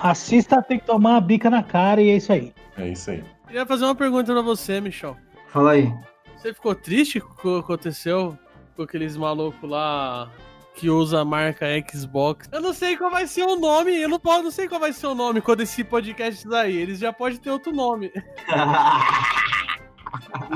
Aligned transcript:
Assista, 0.00 0.62
tem 0.62 0.78
que 0.78 0.86
tomar 0.86 1.10
uma 1.10 1.20
bica 1.20 1.48
na 1.48 1.62
cara 1.62 2.02
e 2.02 2.10
é 2.10 2.16
isso 2.16 2.32
aí. 2.32 2.52
É 2.76 2.88
isso 2.88 3.10
aí. 3.10 3.24
Queria 3.46 3.64
fazer 3.64 3.84
uma 3.84 3.94
pergunta 3.94 4.32
pra 4.32 4.42
você, 4.42 4.80
Michel. 4.80 5.16
Fala 5.48 5.72
aí. 5.72 5.92
Você 6.36 6.52
ficou 6.52 6.74
triste 6.74 7.20
com 7.20 7.32
o 7.32 7.34
que 7.36 7.64
aconteceu 7.64 8.38
com 8.76 8.82
aqueles 8.82 9.16
malucos 9.16 9.68
lá 9.68 10.30
que 10.74 10.90
usa 10.90 11.20
a 11.20 11.24
marca 11.24 11.66
Xbox? 11.90 12.48
Eu 12.52 12.60
não 12.60 12.74
sei 12.74 12.96
qual 12.96 13.10
vai 13.10 13.26
ser 13.26 13.42
o 13.44 13.56
nome, 13.56 13.96
eu 13.96 14.08
não, 14.08 14.20
posso, 14.20 14.42
não 14.42 14.50
sei 14.50 14.68
qual 14.68 14.80
vai 14.80 14.92
ser 14.92 15.06
o 15.06 15.14
nome 15.14 15.40
quando 15.40 15.62
esse 15.62 15.82
podcast 15.82 16.46
sair. 16.46 16.76
Eles 16.76 16.98
já 16.98 17.12
podem 17.12 17.38
ter 17.38 17.50
outro 17.50 17.72
nome. 17.72 18.12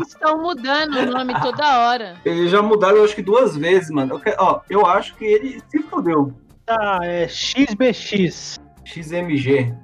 Estão 0.06 0.40
mudando 0.40 0.96
o 0.96 1.06
nome 1.06 1.38
toda 1.40 1.80
hora. 1.80 2.16
Eles 2.24 2.50
já 2.50 2.62
mudaram, 2.62 2.98
eu 2.98 3.04
acho 3.04 3.14
que 3.14 3.22
duas 3.22 3.56
vezes, 3.56 3.90
mano. 3.90 4.20
Eu, 4.24 4.34
ó, 4.38 4.60
eu 4.68 4.86
acho 4.86 5.14
que 5.16 5.24
ele 5.24 5.62
se 5.68 5.82
fodeu. 5.82 6.32
Tá, 6.66 7.00
é 7.02 7.26
XBX. 7.26 8.60
XMG. 8.84 9.74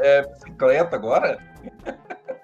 É 0.00 0.22
bicicleta 0.22 0.96
agora? 0.96 1.38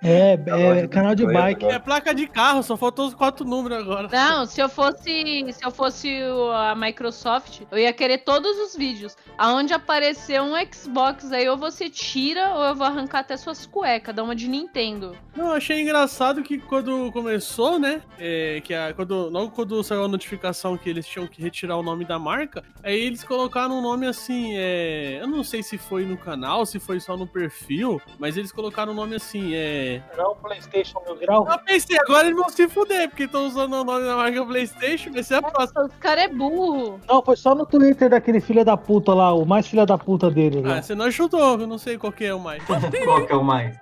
É, 0.03 0.37
Canal 0.37 0.73
é 0.73 0.83
de 0.83 0.89
canal 0.89 1.15
de 1.15 1.27
bike. 1.27 1.65
É 1.67 1.79
placa 1.79 2.15
de 2.15 2.27
carro, 2.27 2.63
só 2.63 2.77
faltou 2.77 3.07
os 3.07 3.15
quatro 3.15 3.45
números 3.45 3.79
agora. 3.79 4.09
Não, 4.11 4.47
se 4.47 4.61
eu 4.61 4.69
fosse, 4.69 5.53
se 5.53 5.65
eu 5.65 5.71
fosse 5.71 6.21
a 6.55 6.75
Microsoft, 6.75 7.63
eu 7.71 7.79
ia 7.79 7.93
querer 7.93 8.19
todos 8.19 8.59
os 8.59 8.77
vídeos. 8.77 9.17
Aonde 9.39 9.73
aparecer 9.73 10.41
um 10.41 10.53
Xbox 10.73 11.31
aí, 11.33 11.49
ou 11.49 11.57
você 11.57 11.89
tira, 11.89 12.55
ou 12.55 12.65
eu 12.65 12.75
vou 12.75 12.87
arrancar 12.87 13.21
até 13.21 13.37
suas 13.37 13.67
cuecas, 13.67 14.15
dá 14.15 14.23
uma 14.23 14.35
de 14.35 14.49
Nintendo. 14.49 15.17
Não, 15.37 15.49
eu 15.49 15.53
achei 15.55 15.81
engraçado 15.81 16.43
que 16.43 16.59
quando 16.59 17.11
começou, 17.13 17.79
né? 17.79 18.03
é, 18.19 18.61
que 18.61 18.73
a, 18.73 18.95
quando, 18.95 19.29
logo 19.29 19.51
quando 19.51 19.83
saiu 19.83 20.05
a 20.05 20.09
notificação 20.09 20.79
que 20.79 20.89
eles 20.89 21.05
tinham 21.07 21.27
que 21.27 21.43
retirar 21.43 21.77
o 21.77 21.83
nome 21.83 22.05
da 22.05 22.19
marca, 22.19 22.63
aí 22.83 23.01
eles 23.01 23.25
colocaram 23.25 23.79
um 23.79 23.83
nome 23.83 24.07
assim, 24.07 24.53
é, 24.55 25.19
eu 25.21 25.27
não 25.27 25.43
sei 25.43 25.61
se 25.61 25.77
foi 25.77 26.05
no 26.05 26.17
canal, 26.17 26.65
se 26.65 26.79
foi 26.79 27.01
só 27.01 27.17
no 27.17 27.27
perfil, 27.27 28.01
mas 28.19 28.37
eles 28.37 28.53
colocaram 28.53 28.93
um 28.93 28.95
nome 28.95 29.17
assim, 29.17 29.55
é. 29.55 29.92
Não, 30.17 30.35
PlayStation 30.37 31.01
Mil 31.07 31.17
Grau. 31.17 31.49
Eu 31.51 31.59
pensei, 31.59 31.99
agora 31.99 32.27
eles 32.27 32.39
vão 32.39 32.49
se 32.49 32.69
fuder, 32.69 33.09
porque 33.09 33.25
estão 33.25 33.47
usando 33.47 33.73
o 33.75 33.85
nome 33.85 34.05
da 34.07 34.17
marca 34.17 34.45
PlayStation, 34.47 35.13
vai 35.13 35.23
ser 35.23 35.35
a 35.37 35.43
próxima. 35.43 35.85
Os 35.85 35.95
caras 35.97 36.25
é 36.25 36.29
burro. 36.29 37.01
Não, 37.09 37.23
foi 37.23 37.37
só 37.37 37.55
no 37.55 37.67
Twitter 37.67 38.09
daquele 38.11 38.41
filho 38.41 38.65
da 38.65 38.77
puta 38.77 39.13
lá, 39.13 39.33
o 39.35 39.45
mais 39.45 39.67
filho 39.67 39.85
da 39.85 39.99
puta 39.99 40.31
dele. 40.31 40.61
lá. 40.63 40.79
Ah, 40.79 40.83
você 40.83 40.95
não 40.95 41.07
ajudou, 41.07 41.61
eu 41.61 41.67
não 41.67 41.79
sei 41.79 41.99
qual 41.99 42.13
que 42.13 42.25
é 42.25 42.35
o 42.35 42.41
mais. 42.41 42.63
Qual 43.05 43.27
que 43.27 43.33
é 43.33 43.37
o 43.37 43.43
mais? 43.45 43.77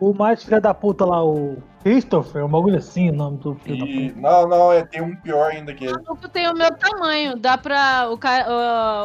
O 0.00 0.12
mais 0.12 0.42
filho 0.42 0.60
da 0.60 0.74
puta 0.74 1.04
lá, 1.04 1.24
o 1.24 1.58
Christopher, 1.84 2.44
um 2.44 2.48
bagulho 2.48 2.76
assim, 2.78 3.08
o 3.10 3.12
nome 3.12 3.38
do 3.38 3.54
filho 3.54 3.78
da 3.78 3.84
E, 3.86 4.08
puta. 4.10 4.20
não, 4.20 4.48
não, 4.48 4.72
é, 4.72 4.84
tem 4.84 5.00
um 5.00 5.14
pior 5.14 5.52
ainda 5.52 5.72
que 5.72 5.84
O 5.86 5.90
ele. 5.90 6.02
maluco 6.02 6.28
tem 6.28 6.48
o 6.50 6.54
meu 6.54 6.76
tamanho. 6.76 7.36
Dá 7.36 7.56
pra. 7.56 8.08
O, 8.10 8.18
ca- 8.18 8.46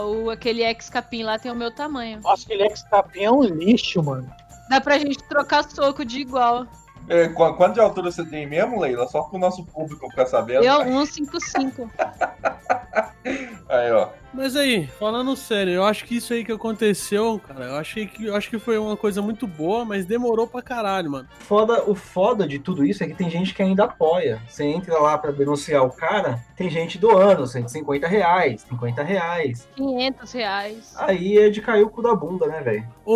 o, 0.04 0.24
o- 0.26 0.30
aquele 0.32 0.64
ex-capim 0.64 1.22
lá 1.22 1.38
tem 1.38 1.52
o 1.52 1.56
meu 1.56 1.70
tamanho. 1.70 2.20
Nossa, 2.24 2.46
aquele 2.46 2.64
ex-capim 2.64 3.22
é 3.26 3.32
um 3.32 3.44
lixo, 3.44 4.02
mano. 4.02 4.28
Dá 4.72 4.80
pra 4.80 4.98
gente 4.98 5.22
trocar 5.26 5.70
soco 5.70 6.06
de 6.06 6.22
igual. 6.22 6.66
É, 7.08 7.28
qu- 7.28 7.54
quanto 7.56 7.74
de 7.74 7.80
altura 7.80 8.12
você 8.12 8.24
tem 8.26 8.48
mesmo, 8.48 8.80
Leila? 8.80 9.08
Só 9.08 9.24
pro 9.24 9.38
nosso 9.40 9.66
público 9.66 10.10
ficar 10.10 10.26
sabendo. 10.28 10.64
Eu, 10.64 10.84
155. 11.06 11.90
Aí, 13.70 13.92
ó. 13.92 14.10
Mas 14.34 14.56
aí, 14.56 14.88
falando 14.88 15.36
sério, 15.36 15.74
eu 15.74 15.84
acho 15.86 16.06
que 16.06 16.16
isso 16.18 16.34
aí 16.34 16.44
que 16.44 16.52
aconteceu, 16.52 17.40
cara, 17.46 17.66
eu 17.66 17.76
achei 17.76 18.08
que 18.08 18.26
eu 18.26 18.36
acho 18.36 18.50
que 18.50 18.58
foi 18.58 18.78
uma 18.78 18.96
coisa 18.98 19.22
muito 19.22 19.46
boa, 19.46 19.84
mas 19.86 20.06
demorou 20.06 20.48
pra 20.48 20.62
caralho, 20.62 21.12
mano. 21.12 21.28
Foda, 21.40 21.84
o 21.90 21.94
foda 21.94 22.48
de 22.48 22.58
tudo 22.58 22.84
isso 22.86 23.04
é 23.04 23.08
que 23.08 23.14
tem 23.14 23.30
gente 23.30 23.54
que 23.54 23.62
ainda 23.62 23.84
apoia. 23.86 24.42
Você 24.48 24.64
entra 24.64 24.98
lá 25.00 25.18
pra 25.18 25.32
denunciar 25.32 25.84
o 25.86 25.92
cara, 25.92 26.40
tem 26.56 26.70
gente 26.70 26.98
doando 26.98 27.46
150 27.46 28.08
reais, 28.08 28.62
50 28.62 29.04
reais. 29.04 29.68
500 29.76 30.32
reais. 30.34 30.94
Aí 30.98 31.38
é 31.38 31.50
de 31.50 31.62
cair 31.62 31.84
o 31.84 31.90
cu 31.90 32.02
da 32.02 32.16
bunda, 32.16 32.48
né, 32.48 32.62
velho? 32.62 32.88
O, 33.06 33.14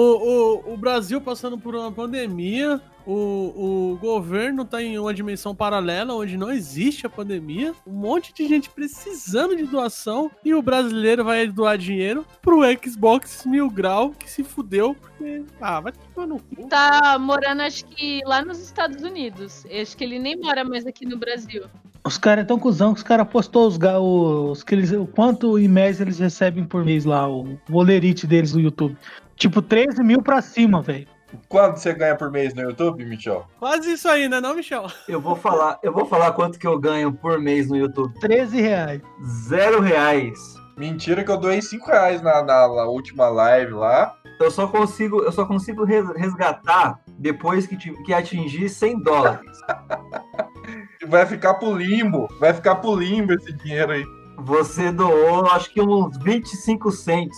o, 0.70 0.74
o 0.74 0.78
Brasil 0.78 1.20
passando 1.22 1.58
por 1.58 1.76
uma 1.76 1.92
pandemia, 1.92 2.82
o, 3.06 3.94
o 3.94 3.98
governo 3.98 4.66
tá 4.66 4.82
em 4.82 4.98
uma 4.98 5.14
dimensão 5.14 5.56
paralela 5.56 6.14
onde 6.14 6.38
não 6.38 6.52
existe 6.52 7.06
a 7.06 7.10
pandemia, 7.10 7.74
um 7.86 7.94
monte 7.94 8.34
de 8.34 8.48
gente 8.48 8.70
precisando 8.70 9.56
de 9.56 9.64
doação 9.64 10.32
e 10.44 10.54
o 10.54 10.62
brasileiro 10.62 11.24
vai 11.24 11.48
doar 11.48 11.78
dinheiro 11.78 12.26
pro 12.42 12.62
Xbox 12.84 13.46
Mil 13.46 13.70
Grau 13.70 14.12
que 14.12 14.30
se 14.30 14.44
fudeu 14.44 14.96
porque, 14.96 15.44
ah, 15.62 15.80
vai 15.80 15.94
tomar 16.14 16.28
no 16.28 16.40
cu. 16.40 16.68
Tá 16.68 17.18
morando, 17.20 17.62
acho 17.62 17.86
que 17.86 18.22
lá 18.26 18.44
nos 18.44 18.60
Estados 18.60 19.04
Unidos. 19.04 19.66
Acho 19.66 19.96
que 19.96 20.04
ele 20.04 20.20
nem 20.20 20.36
mora 20.36 20.64
mais 20.64 20.86
aqui 20.86 21.06
no 21.06 21.18
Brasil. 21.18 21.64
Os 22.04 22.18
caras 22.20 22.44
é 22.44 22.48
tão 22.48 22.60
cuzão 22.60 22.94
que 22.94 23.00
os 23.00 23.04
caras 23.04 23.28
postou 23.28 23.68
os, 23.68 23.80
os 23.80 24.64
que 24.64 24.76
eles, 24.76 24.92
o 24.92 25.08
quanto 25.08 25.58
em 25.58 25.68
média 25.68 26.04
eles 26.04 26.20
recebem 26.20 26.64
por 26.64 26.86
mês 26.86 27.04
lá, 27.04 27.28
o 27.28 27.58
volerite 27.68 28.28
deles 28.28 28.54
no 28.54 28.60
YouTube. 28.60 28.96
Tipo, 29.36 29.62
13 29.62 30.04
mil 30.04 30.22
pra 30.22 30.42
cima, 30.42 30.82
velho. 30.82 31.08
Quanto 31.50 31.78
você 31.80 31.94
ganha 31.94 32.16
por 32.16 32.32
mês 32.32 32.54
no 32.54 32.62
YouTube, 32.62 33.04
Michel? 33.06 33.46
Quase 33.60 33.92
isso 33.94 34.08
aí, 34.08 34.28
né, 34.30 34.40
não, 34.42 34.56
Michel? 34.56 34.88
Eu 35.08 35.20
vou 35.22 35.36
falar, 35.36 35.80
eu 35.84 35.92
vou 35.94 36.06
falar 36.06 36.32
quanto 36.34 36.58
que 36.60 36.68
eu 36.68 36.80
ganho 36.80 37.14
por 37.14 37.40
mês 37.40 37.68
no 37.70 37.76
YouTube. 37.78 38.14
13 38.20 38.62
reais. 38.62 39.02
Zero 39.48 39.80
reais. 39.82 40.38
Mentira 40.78 41.24
que 41.24 41.32
eu 41.32 41.38
doei 41.38 41.62
5 41.62 41.86
reais 41.88 42.22
na, 42.22 42.44
na- 42.44 42.68
na 42.68 42.84
última 42.86 43.30
live 43.30 43.72
lá. 43.74 44.14
Eu 44.40 44.52
só 44.52 44.68
consigo, 44.68 45.22
eu 45.22 45.32
só 45.32 45.46
consigo 45.46 45.86
res- 45.86 46.10
resgatar 46.18 47.00
depois 47.18 47.66
que, 47.66 47.78
que 47.78 48.14
atingir 48.14 48.68
100 48.68 49.00
dólares. 49.02 49.58
Vai 51.08 51.26
ficar 51.26 51.54
pro 51.56 51.74
limbo. 51.78 52.28
Vai 52.40 52.54
ficar 52.54 52.76
pro 52.76 52.96
limbo 52.96 53.34
esse 53.34 53.54
dinheiro 53.54 53.92
aí. 53.94 54.04
Você 54.40 54.92
doou, 54.92 55.46
acho 55.48 55.72
que 55.72 55.82
uns 55.82 56.18
25 56.18 56.92
cents. 56.92 57.38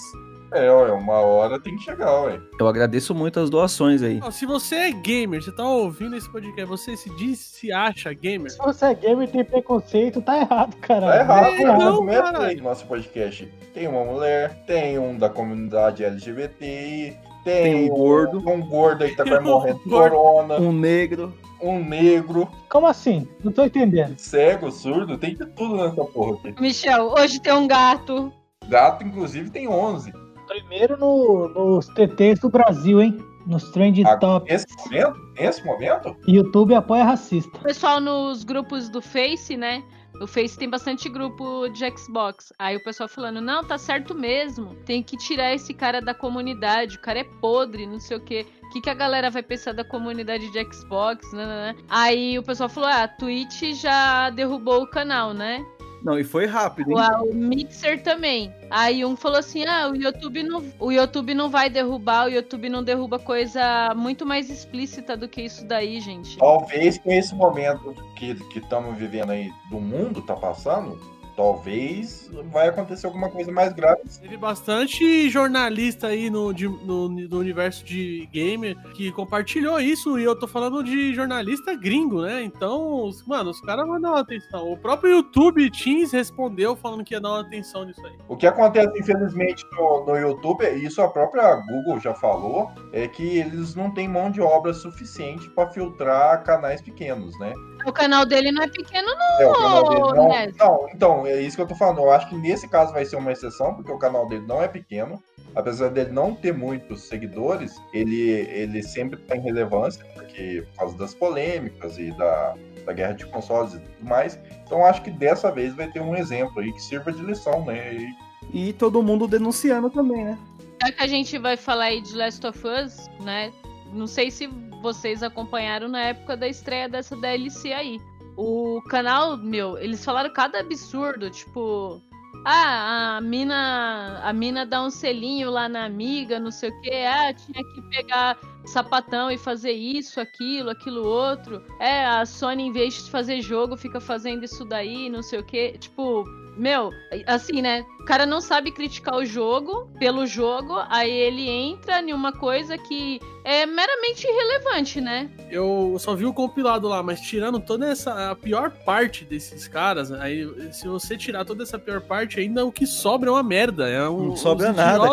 É, 0.53 0.71
ué, 0.71 0.91
uma 0.93 1.19
hora 1.19 1.59
tem 1.59 1.75
que 1.75 1.83
chegar, 1.83 2.21
ué. 2.23 2.39
Eu 2.59 2.67
agradeço 2.67 3.13
muito 3.13 3.39
as 3.39 3.49
doações 3.49 4.01
aí. 4.01 4.19
Se 4.31 4.45
você 4.45 4.75
é 4.75 4.91
gamer, 4.91 5.43
você 5.43 5.51
tá 5.51 5.63
ouvindo 5.67 6.15
esse 6.15 6.31
podcast, 6.31 6.65
você 6.65 6.95
se 6.95 7.09
diz, 7.17 7.39
se 7.39 7.71
acha 7.71 8.13
gamer, 8.13 8.51
Se 8.51 8.57
você 8.57 8.85
é 8.85 8.93
gamer 8.95 9.27
e 9.27 9.31
tem 9.31 9.43
preconceito, 9.43 10.21
tá 10.21 10.37
errado, 10.39 10.75
cara. 10.77 11.07
Tá 11.07 11.17
errado, 11.19 11.47
É, 11.47 11.63
né? 11.65 11.77
não, 11.77 12.09
é 12.09 12.45
aí 12.47 12.55
no 12.55 12.63
nosso 12.63 12.85
podcast. 12.85 13.45
Tem 13.73 13.87
uma 13.87 14.03
mulher, 14.05 14.63
tem 14.65 14.97
um 14.97 15.17
da 15.17 15.29
comunidade 15.29 16.03
LGBTI, 16.03 17.17
tem, 17.43 17.63
Tem 17.63 17.91
um 17.91 17.95
gordo. 17.95 18.37
um 18.49 18.61
gordo 18.61 19.03
aí 19.03 19.11
que 19.11 19.17
tá 19.17 19.23
quase 19.27 19.39
um 19.43 19.43
morrendo 19.51 19.79
de 19.83 19.89
corona, 19.89 20.55
Um 20.59 20.71
negro. 20.71 21.33
um 21.61 21.83
negro, 21.83 22.47
Como 22.69 22.87
assim? 22.87 23.27
Não 23.43 23.51
tô 23.51 23.63
entendendo. 23.65 24.17
cego, 24.17 24.71
surdo, 24.71 25.17
tem 25.17 25.35
de 25.35 25.45
tudo 25.45 25.75
nessa 25.77 26.03
porra 26.05 26.37
aqui. 26.49 26.61
Michel, 26.61 27.13
hoje 27.17 27.41
tem 27.41 27.53
um 27.53 27.67
gato. 27.67 28.31
Gato, 28.67 29.03
inclusive, 29.05 29.49
tem 29.49 29.67
11. 29.67 30.11
Primeiro 30.47 30.97
no, 30.97 31.49
nos 31.49 31.87
TTs 31.87 32.39
do 32.39 32.49
Brasil, 32.49 33.01
hein? 33.01 33.17
Nos 33.45 33.69
trend 33.71 34.03
Ah, 34.05 34.17
top. 34.17 34.51
Nesse 34.51 34.65
momento? 34.77 35.19
Nesse 35.39 35.65
momento? 35.65 36.15
YouTube 36.27 36.75
apoia 36.75 37.03
racista. 37.03 37.57
O 37.57 37.61
pessoal 37.61 38.01
nos 38.01 38.43
grupos 38.43 38.89
do 38.89 39.01
Face, 39.01 39.55
né? 39.55 39.83
O 40.19 40.27
Face 40.27 40.57
tem 40.57 40.69
bastante 40.69 41.07
grupo 41.07 41.69
de 41.69 41.89
Xbox. 41.95 42.51
Aí 42.57 42.75
o 42.75 42.83
pessoal 42.83 43.07
falando, 43.07 43.39
não, 43.39 43.63
tá 43.63 43.77
certo 43.77 44.15
mesmo. 44.15 44.75
Tem 44.85 45.03
que 45.03 45.15
tirar 45.15 45.53
esse 45.53 45.73
cara 45.73 46.01
da 46.01 46.13
comunidade. 46.13 46.97
O 46.97 47.01
cara 47.01 47.19
é 47.19 47.23
podre, 47.23 47.85
não 47.85 47.99
sei 47.99 48.17
o 48.17 48.19
quê. 48.19 48.45
O 48.63 48.69
que, 48.69 48.81
que 48.81 48.89
a 48.89 48.93
galera 48.93 49.29
vai 49.29 49.43
pensar 49.43 49.73
da 49.73 49.83
comunidade 49.83 50.51
de 50.51 50.73
Xbox? 50.73 51.31
Né, 51.31 51.45
né, 51.45 51.73
né? 51.73 51.83
Aí 51.87 52.37
o 52.37 52.43
pessoal 52.43 52.67
falou, 52.67 52.89
ah, 52.89 53.03
a 53.03 53.07
Twitch 53.07 53.75
já 53.75 54.29
derrubou 54.31 54.81
o 54.81 54.89
canal, 54.89 55.33
né? 55.33 55.63
Não, 56.07 56.17
e 56.17 56.23
foi 56.23 56.45
rápido, 56.45 56.91
hein? 56.91 56.97
O, 57.29 57.33
Mixer 57.35 58.01
também. 58.01 58.53
Aí 58.69 59.03
um 59.03 59.17
falou 59.17 59.39
assim: 59.39 59.65
ah, 59.65 59.89
o 59.89 59.95
YouTube 59.95 60.41
não, 60.41 60.63
o 60.79 60.89
YouTube 60.89 61.33
não 61.33 61.49
vai 61.49 61.69
derrubar, 61.69 62.27
o 62.27 62.29
YouTube 62.29 62.69
não 62.69 62.81
derruba 62.81 63.19
coisa 63.19 63.93
muito 63.93 64.25
mais 64.25 64.49
explícita 64.49 65.17
do 65.17 65.27
que 65.27 65.41
isso 65.41 65.65
daí, 65.65 65.99
gente. 65.99 66.37
Talvez 66.37 66.97
com 66.97 67.11
esse 67.11 67.35
momento 67.35 67.93
que 68.15 68.37
estamos 68.55 68.97
vivendo 68.97 69.31
aí 69.31 69.51
do 69.69 69.81
mundo 69.81 70.21
tá 70.21 70.33
passando, 70.33 70.97
talvez 71.37 72.29
vai 72.51 72.67
acontecer 72.67 73.05
alguma 73.05 73.29
coisa 73.29 73.51
mais 73.51 73.71
grave. 73.71 74.01
Teve 74.19 74.35
bastante 74.35 75.29
jornalista 75.29 76.07
aí 76.07 76.29
no, 76.31 76.51
de- 76.51 76.67
no, 76.67 77.07
no 77.07 77.37
universo 77.37 77.85
de 77.85 78.27
gamer 78.33 78.75
que 78.93 79.11
compartilhou 79.11 79.79
isso, 79.79 80.17
e 80.17 80.23
eu 80.23 80.37
tô 80.37 80.47
falando 80.47 80.83
de 80.83 81.13
jornalista 81.13 81.75
gringo, 81.75 82.23
né? 82.23 82.43
Então, 82.43 83.09
mano, 83.27 83.51
os 83.51 83.61
caras 83.61 83.85
vão 83.87 84.01
dar 84.01 84.09
uma 84.09 84.19
atenção. 84.21 84.73
O 84.73 84.77
próprio 84.77 85.11
YouTube 85.11 85.69
Teams 85.69 86.11
respondeu 86.11 86.75
falando 86.75 87.03
que 87.03 87.13
ia 87.13 87.21
dar 87.21 87.29
uma 87.29 87.41
atenção 87.41 87.85
nisso 87.85 88.03
aí. 88.05 88.13
O 88.27 88.35
que 88.35 88.47
acontece, 88.47 88.91
infelizmente, 88.99 89.63
no, 89.73 90.05
no 90.05 90.15
YouTube, 90.17 90.65
e 90.65 90.85
isso 90.85 91.01
a 91.01 91.07
própria 91.07 91.55
Google 91.55 91.99
já 91.99 92.15
falou, 92.15 92.71
é 92.91 93.07
que 93.07 93.37
eles 93.37 93.75
não 93.75 93.91
têm 93.91 94.07
mão 94.07 94.31
de 94.31 94.41
obra 94.41 94.73
suficiente 94.73 95.47
para 95.51 95.69
filtrar 95.69 96.43
canais 96.43 96.81
pequenos, 96.81 97.37
né? 97.39 97.53
O 97.85 97.93
canal 97.93 98.25
dele 98.25 98.51
não 98.51 98.63
é 98.63 98.67
pequeno, 98.67 99.07
É, 99.39 99.47
o 99.47 99.53
canal 99.53 99.89
dele 99.89 100.01
não, 100.01 100.27
Ness. 100.29 100.55
não, 100.57 100.87
então, 100.93 101.27
é 101.27 101.41
isso 101.41 101.55
que 101.55 101.61
eu 101.61 101.67
tô 101.67 101.75
falando. 101.75 101.99
Eu 101.99 102.11
acho 102.11 102.27
que 102.29 102.35
nesse 102.35 102.67
caso 102.67 102.91
vai 102.93 103.05
ser 103.05 103.15
uma 103.15 103.31
exceção, 103.31 103.73
porque 103.75 103.91
o 103.91 103.97
canal 103.97 104.27
dele 104.27 104.45
não 104.47 104.61
é 104.61 104.67
pequeno. 104.67 105.21
Apesar 105.55 105.89
dele 105.89 106.11
não 106.11 106.35
ter 106.35 106.53
muitos 106.53 107.03
seguidores, 107.03 107.75
ele, 107.91 108.29
ele 108.29 108.83
sempre 108.83 109.17
tem 109.19 109.39
relevância, 109.41 110.05
porque 110.13 110.63
por 110.71 110.77
causa 110.79 110.97
das 110.97 111.13
polêmicas 111.15 111.97
e 111.97 112.11
da, 112.17 112.53
da 112.85 112.93
guerra 112.93 113.13
de 113.13 113.25
consoles 113.25 113.73
e 113.73 113.79
tudo 113.79 114.05
mais. 114.07 114.37
Então 114.65 114.79
eu 114.79 114.85
acho 114.85 115.01
que 115.01 115.09
dessa 115.09 115.51
vez 115.51 115.73
vai 115.73 115.87
ter 115.89 115.99
um 115.99 116.15
exemplo 116.15 116.59
aí 116.59 116.71
que 116.71 116.79
sirva 116.81 117.11
de 117.11 117.23
lição, 117.23 117.65
né? 117.65 117.93
E 117.95 118.69
E 118.69 118.73
todo 118.73 119.01
mundo 119.01 119.27
denunciando 119.27 119.89
também, 119.89 120.25
né? 120.25 120.37
Já 120.83 120.91
que 120.91 121.01
a 121.03 121.07
gente 121.07 121.37
vai 121.39 121.57
falar 121.57 121.85
aí 121.85 122.01
de 122.01 122.15
Last 122.15 122.45
of 122.45 122.59
Us, 122.67 123.09
né? 123.21 123.51
Não 123.93 124.05
sei 124.05 124.29
se 124.29 124.47
vocês 124.87 125.21
acompanharam 125.21 125.89
na 125.89 125.99
época 125.99 126.37
da 126.37 126.47
estreia 126.47 126.87
dessa 126.87 127.13
DLC 127.17 127.73
aí. 127.73 127.99
O 128.37 128.81
canal, 128.87 129.35
meu, 129.35 129.77
eles 129.77 130.03
falaram 130.05 130.31
cada 130.31 130.59
absurdo, 130.59 131.29
tipo. 131.29 132.01
Ah, 132.45 133.17
a 133.17 133.21
mina, 133.21 134.21
a 134.23 134.31
mina 134.31 134.65
dá 134.65 134.81
um 134.81 134.89
selinho 134.89 135.49
lá 135.49 135.67
na 135.67 135.83
amiga, 135.83 136.39
não 136.39 136.51
sei 136.51 136.69
o 136.69 136.81
que. 136.81 136.91
Ah, 136.91 137.33
tinha 137.33 137.63
que 137.73 137.81
pegar 137.89 138.37
sapatão 138.65 139.29
e 139.29 139.37
fazer 139.37 139.73
isso, 139.73 140.21
aquilo, 140.21 140.69
aquilo 140.69 141.05
outro. 141.05 141.61
É, 141.81 142.05
a 142.05 142.25
Sony, 142.25 142.63
em 142.63 142.71
vez 142.71 142.93
de 142.93 143.11
fazer 143.11 143.41
jogo, 143.41 143.75
fica 143.75 143.99
fazendo 143.99 144.45
isso 144.45 144.63
daí, 144.63 145.09
não 145.09 145.21
sei 145.21 145.39
o 145.39 145.43
que. 145.43 145.77
Tipo, 145.79 146.23
meu, 146.57 146.91
assim, 147.25 147.61
né? 147.61 147.85
O 147.99 148.05
cara 148.05 148.25
não 148.25 148.41
sabe 148.41 148.71
criticar 148.71 149.15
o 149.15 149.25
jogo 149.25 149.89
pelo 149.99 150.25
jogo, 150.25 150.75
aí 150.89 151.11
ele 151.11 151.47
entra 151.49 152.01
em 152.01 152.13
uma 152.13 152.31
coisa 152.31 152.77
que 152.77 153.19
é 153.43 153.65
meramente 153.65 154.27
irrelevante, 154.27 154.99
né? 154.99 155.29
Eu 155.49 155.95
só 155.99 156.15
vi 156.15 156.25
o 156.25 156.33
compilado 156.33 156.87
lá, 156.87 157.01
mas 157.01 157.21
tirando 157.21 157.59
toda 157.59 157.89
essa 157.89 158.31
a 158.31 158.35
pior 158.35 158.71
parte 158.71 159.23
desses 159.23 159.67
caras, 159.67 160.11
aí 160.11 160.45
se 160.73 160.87
você 160.87 161.15
tirar 161.17 161.45
toda 161.45 161.63
essa 161.63 161.79
pior 161.79 162.01
parte, 162.01 162.39
ainda 162.39 162.65
o 162.65 162.71
que 162.71 162.85
sobra 162.85 163.29
é 163.29 163.31
uma 163.31 163.43
merda. 163.43 163.87
É 163.87 164.07
um, 164.09 164.27
Não 164.27 164.35
sobra 164.35 164.71
uns 164.71 164.75
nada, 164.75 165.07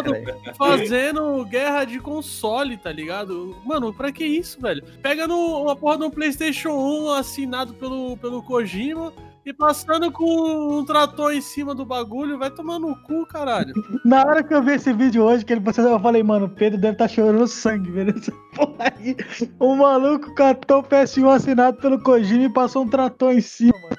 Fazendo 0.57 1.45
guerra 1.45 1.85
de 1.85 2.01
console, 2.01 2.77
tá 2.77 2.91
ligado? 2.91 3.57
Mano, 3.65 3.93
pra 3.93 4.11
que 4.11 4.25
isso, 4.25 4.61
velho? 4.61 4.85
Pega 5.03 5.27
no, 5.27 5.63
uma 5.63 5.77
porra 5.77 5.99
de 5.99 6.05
um 6.05 6.11
PlayStation 6.11 6.71
1 6.71 7.11
assinado 7.11 7.75
pelo, 7.75 8.17
pelo 8.17 8.43
Kojima 8.43 9.13
e 9.45 9.53
passando 9.53 10.11
com 10.11 10.79
um 10.79 10.85
trator 10.85 11.33
em 11.33 11.41
cima 11.41 11.75
do 11.75 11.85
bagulho, 11.85 12.39
vai 12.39 12.51
tomar 12.51 12.79
no 12.79 12.97
cu, 13.03 13.27
caralho. 13.27 13.75
Na 14.05 14.23
hora 14.23 14.43
que 14.43 14.55
eu 14.55 14.63
vi 14.63 14.73
esse 14.73 14.93
vídeo 14.93 15.23
hoje, 15.23 15.45
que 15.45 15.53
ele 15.53 15.61
passou, 15.61 15.85
eu 15.85 16.01
falei, 16.01 16.23
mano, 16.23 16.47
o 16.47 16.49
Pedro 16.49 16.81
deve 16.81 16.95
estar 16.95 17.09
chorando 17.09 17.47
sangue, 17.47 17.91
velho. 17.91 18.15
Essa 18.17 18.33
porra 18.55 18.93
aí. 18.97 19.17
O 19.59 19.77
maluco 19.77 20.35
catou 20.35 20.79
o 20.79 20.83
PS1 20.83 21.29
assinado 21.29 21.77
pelo 21.79 22.03
Kojima 22.03 22.45
e 22.45 22.53
passou 22.53 22.85
um 22.85 22.89
trator 22.89 23.33
em 23.33 23.41
cima, 23.41 23.79
mano. 23.83 23.97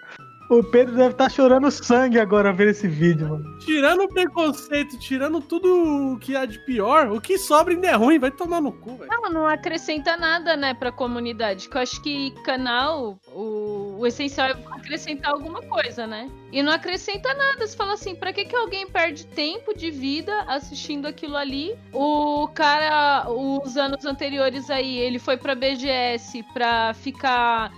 O 0.50 0.64
Pedro 0.64 0.96
deve 0.96 1.12
estar 1.12 1.30
chorando 1.30 1.72
sangue 1.72 2.20
agora 2.20 2.54
vendo 2.54 2.70
esse 2.70 2.88
vídeo, 2.88 3.30
mano. 3.30 3.58
Tirando 3.60 4.04
o 4.04 4.08
preconceito, 4.08 4.98
tirando 5.00 5.42
tudo 5.42 6.14
o 6.14 6.20
que 6.20 6.36
há 6.36 6.46
de 6.46 6.60
pior, 6.66 7.08
o 7.12 7.20
que 7.20 7.38
sobra 7.38 7.74
ainda 7.74 7.88
é 7.88 7.96
ruim, 7.96 8.20
vai 8.20 8.30
tomar 8.30 8.62
no 8.62 8.72
cu, 8.72 8.98
velho. 8.98 9.10
Não, 9.10 9.30
não 9.30 9.48
acrescenta 9.48 10.16
nada, 10.16 10.56
né, 10.56 10.74
pra 10.74 10.92
comunidade. 10.92 11.68
Que 11.68 11.78
eu 11.78 11.82
acho 11.82 12.02
que 12.02 12.32
canal, 12.44 13.18
o, 13.34 13.98
o 14.00 14.06
essencial 14.06 14.50
é 14.50 14.52
acrescentar 14.72 15.32
alguma 15.32 15.64
coisa, 15.64 16.06
né? 16.06 16.30
E 16.52 16.62
não 16.62 16.72
acrescenta 16.72 17.34
nada. 17.34 17.66
Você 17.66 17.76
fala 17.76 17.94
assim, 17.94 18.16
pra 18.16 18.32
que, 18.32 18.46
que 18.46 18.56
alguém 18.56 18.88
perde 18.88 19.26
tempo 19.26 19.76
de 19.76 19.90
vida 19.90 20.32
assistindo 20.48 21.08
aquilo 21.08 21.36
ali? 21.36 21.76
O 21.92 22.48
cara, 22.54 23.26
os 23.30 23.76
anos 23.78 24.06
anteriores 24.06 24.70
aí, 24.70 25.00
ele 25.00 25.18
foi 25.18 25.38
pra 25.38 25.56
BGS 25.56 26.44
pra 26.54 26.94
ficar 26.94 27.72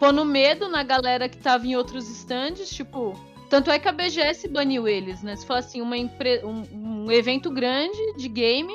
pondo 0.00 0.24
medo 0.24 0.68
na 0.68 0.82
galera 0.82 1.28
que 1.28 1.36
tava 1.36 1.66
em 1.66 1.76
outros 1.76 2.08
stands, 2.08 2.70
tipo. 2.70 3.14
Tanto 3.50 3.70
é 3.70 3.78
que 3.78 3.88
a 3.88 3.92
BGS 3.92 4.48
baniu 4.48 4.88
eles, 4.88 5.22
né? 5.22 5.36
Se 5.36 5.46
fala 5.46 5.60
assim, 5.60 5.80
uma 5.82 5.96
empre... 5.96 6.40
um, 6.44 7.04
um 7.04 7.12
evento 7.12 7.50
grande 7.50 8.14
de 8.16 8.28
game, 8.28 8.72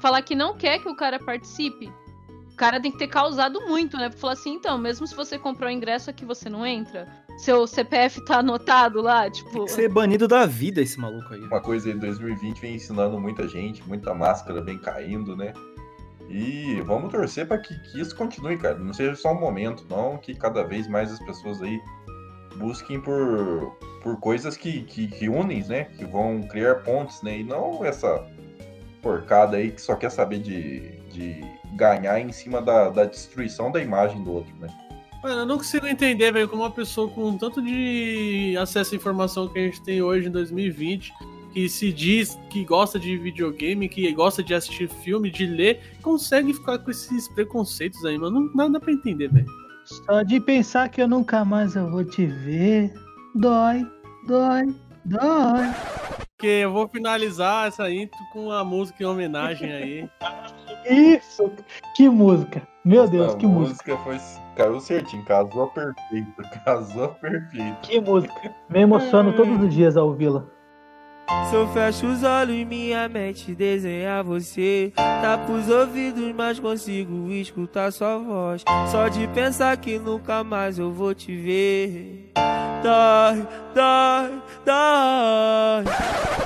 falar 0.00 0.22
que 0.22 0.34
não 0.34 0.56
quer 0.56 0.80
que 0.80 0.88
o 0.88 0.96
cara 0.96 1.18
participe. 1.18 1.92
O 2.52 2.56
cara 2.56 2.80
tem 2.80 2.90
que 2.90 2.96
ter 2.96 3.08
causado 3.08 3.60
muito, 3.66 3.98
né? 3.98 4.08
Pra 4.08 4.18
falar 4.18 4.32
assim, 4.32 4.54
então, 4.54 4.78
mesmo 4.78 5.06
se 5.06 5.14
você 5.14 5.38
comprou 5.38 5.68
o 5.68 5.72
ingresso 5.72 6.08
aqui, 6.08 6.24
você 6.24 6.48
não 6.48 6.66
entra. 6.66 7.06
Seu 7.36 7.66
CPF 7.66 8.24
tá 8.24 8.38
anotado 8.38 9.02
lá, 9.02 9.30
tipo. 9.30 9.50
Tem 9.50 9.64
que 9.66 9.70
ser 9.72 9.90
banido 9.90 10.26
da 10.26 10.46
vida 10.46 10.80
esse 10.80 10.98
maluco 10.98 11.34
aí. 11.34 11.40
Uma 11.42 11.60
coisa 11.60 11.90
aí, 11.90 11.94
2020 11.94 12.58
vem 12.58 12.74
ensinando 12.76 13.20
muita 13.20 13.46
gente, 13.46 13.86
muita 13.86 14.14
máscara 14.14 14.62
vem 14.62 14.78
caindo, 14.78 15.36
né? 15.36 15.52
E 16.28 16.80
vamos 16.82 17.10
torcer 17.10 17.46
para 17.46 17.58
que, 17.58 17.78
que, 17.78 18.00
isso 18.00 18.14
continue, 18.16 18.56
cara. 18.56 18.78
Não 18.78 18.92
seja 18.92 19.14
só 19.14 19.32
um 19.32 19.40
momento, 19.40 19.86
não 19.88 20.18
que 20.18 20.34
cada 20.34 20.64
vez 20.64 20.88
mais 20.88 21.12
as 21.12 21.18
pessoas 21.20 21.62
aí 21.62 21.80
busquem 22.56 23.00
por, 23.00 23.76
por 24.02 24.18
coisas 24.18 24.56
que, 24.56 24.82
que, 24.82 25.06
que 25.06 25.28
unem, 25.28 25.64
né? 25.64 25.84
Que 25.84 26.04
vão 26.04 26.42
criar 26.42 26.76
pontes, 26.76 27.22
né? 27.22 27.38
E 27.38 27.44
não 27.44 27.84
essa 27.84 28.26
porcada 29.00 29.56
aí 29.56 29.70
que 29.70 29.80
só 29.80 29.94
quer 29.94 30.10
saber 30.10 30.40
de, 30.40 30.98
de 31.12 31.44
ganhar 31.76 32.18
em 32.18 32.32
cima 32.32 32.60
da, 32.60 32.88
da 32.88 33.04
destruição 33.04 33.70
da 33.70 33.80
imagem 33.80 34.22
do 34.24 34.32
outro, 34.32 34.54
né? 34.56 34.68
Mano, 35.22 35.40
eu 35.40 35.46
não 35.46 35.58
consigo 35.58 35.86
entender, 35.86 36.32
velho, 36.32 36.48
como 36.48 36.62
uma 36.62 36.70
pessoa 36.70 37.08
com 37.08 37.36
tanto 37.36 37.62
de 37.62 38.56
acesso 38.58 38.94
à 38.94 38.96
informação 38.96 39.48
que 39.48 39.58
a 39.58 39.62
gente 39.62 39.82
tem 39.82 40.02
hoje 40.02 40.28
em 40.28 40.30
2020 40.30 41.12
que 41.56 41.70
se 41.70 41.90
diz 41.90 42.38
que 42.50 42.62
gosta 42.66 42.98
de 42.98 43.16
videogame, 43.16 43.88
que 43.88 44.12
gosta 44.12 44.42
de 44.42 44.52
assistir 44.52 44.90
filme, 44.90 45.30
de 45.30 45.46
ler, 45.46 45.80
consegue 46.02 46.52
ficar 46.52 46.78
com 46.78 46.90
esses 46.90 47.28
preconceitos 47.28 48.04
aí, 48.04 48.18
mano. 48.18 48.50
Não 48.54 48.70
dá 48.70 48.78
pra 48.78 48.92
entender, 48.92 49.32
velho. 49.32 49.46
Só 49.86 50.22
de 50.22 50.38
pensar 50.38 50.90
que 50.90 51.00
eu 51.00 51.08
nunca 51.08 51.46
mais 51.46 51.74
eu 51.74 51.90
vou 51.90 52.04
te 52.04 52.26
ver, 52.26 52.92
dói, 53.34 53.90
dói, 54.26 54.64
dói. 55.06 55.72
Porque 56.18 56.46
eu 56.46 56.72
vou 56.72 56.86
finalizar 56.88 57.68
essa 57.68 57.90
intro 57.90 58.18
com 58.34 58.52
a 58.52 58.62
música 58.62 59.02
em 59.02 59.06
homenagem 59.06 59.72
aí. 59.72 60.10
Isso! 60.90 61.50
Que 61.96 62.06
música! 62.06 62.68
Meu 62.84 63.04
Essa 63.04 63.12
Deus, 63.12 63.34
que 63.34 63.46
música! 63.46 63.96
música 63.96 64.04
foi. 64.04 64.18
Caiu 64.56 64.78
certinho, 64.78 65.24
casou 65.24 65.68
perfeito, 65.68 66.34
casou 66.66 67.08
perfeito. 67.14 67.80
Que 67.80 67.98
música! 67.98 68.54
Me 68.68 68.80
emociono 68.80 69.32
todos 69.32 69.58
os 69.58 69.72
dias 69.72 69.96
ao 69.96 70.08
ouvi-la. 70.08 70.54
Se 71.48 71.54
eu 71.54 71.68
fecho 71.72 72.06
os 72.06 72.22
olhos 72.22 72.66
minha 72.66 73.08
mente 73.08 73.54
desenha 73.54 74.22
você. 74.22 74.92
Tapa 74.94 75.50
os 75.50 75.68
ouvidos, 75.68 76.32
mas 76.34 76.60
consigo 76.60 77.30
escutar 77.32 77.92
sua 77.92 78.18
voz. 78.18 78.62
Só 78.90 79.08
de 79.08 79.26
pensar 79.28 79.76
que 79.76 79.98
nunca 79.98 80.44
mais 80.44 80.78
eu 80.78 80.92
vou 80.92 81.14
te 81.14 81.36
ver. 81.36 82.32
Dói, 82.82 83.46
dói, 83.74 84.42
dói. 84.64 85.84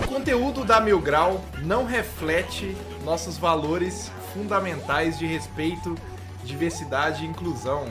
O 0.04 0.08
conteúdo 0.08 0.64
da 0.64 0.80
Mil 0.80 1.00
Grau 1.00 1.44
não 1.62 1.84
reflete 1.84 2.74
nossos 3.04 3.36
valores 3.36 4.10
fundamentais 4.32 5.18
de 5.18 5.26
respeito, 5.26 5.94
diversidade 6.42 7.24
e 7.24 7.28
inclusão. 7.28 7.86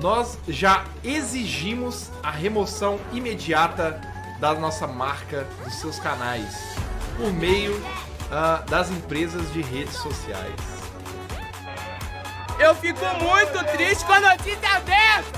Nós 0.00 0.38
já 0.48 0.84
exigimos 1.04 2.10
a 2.22 2.30
remoção 2.30 2.98
imediata 3.12 4.00
da 4.40 4.54
nossa 4.54 4.86
marca 4.86 5.46
dos 5.62 5.74
seus 5.74 5.98
canais 5.98 6.74
por 7.16 7.30
meio 7.32 7.76
uh, 7.76 8.64
das 8.70 8.90
empresas 8.90 9.52
de 9.52 9.60
redes 9.60 9.94
sociais. 9.96 10.54
Eu 12.58 12.74
fico 12.74 13.04
muito 13.22 13.72
triste 13.76 14.04
com 14.04 14.12
a 14.12 14.20
notícia 14.20 14.80
dessa 14.80 15.32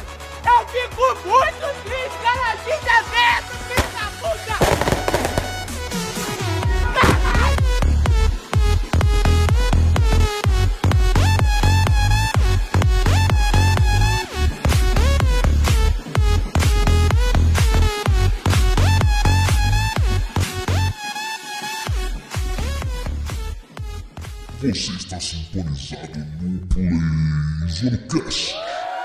Eu 0.45 0.67
fico 0.69 1.29
muito 1.29 1.83
triste 1.85 2.19
com 2.21 2.29
a 2.29 2.55
notícia 2.55 3.03
dessa, 3.11 3.55
filho 3.69 3.89
da 3.93 4.07
puta 4.21 4.92
Você 24.63 24.93
está 24.93 25.19
sintonizado 25.19 26.21
no 26.41 26.65
Play 26.69 26.89
Zonecast. 27.69 28.55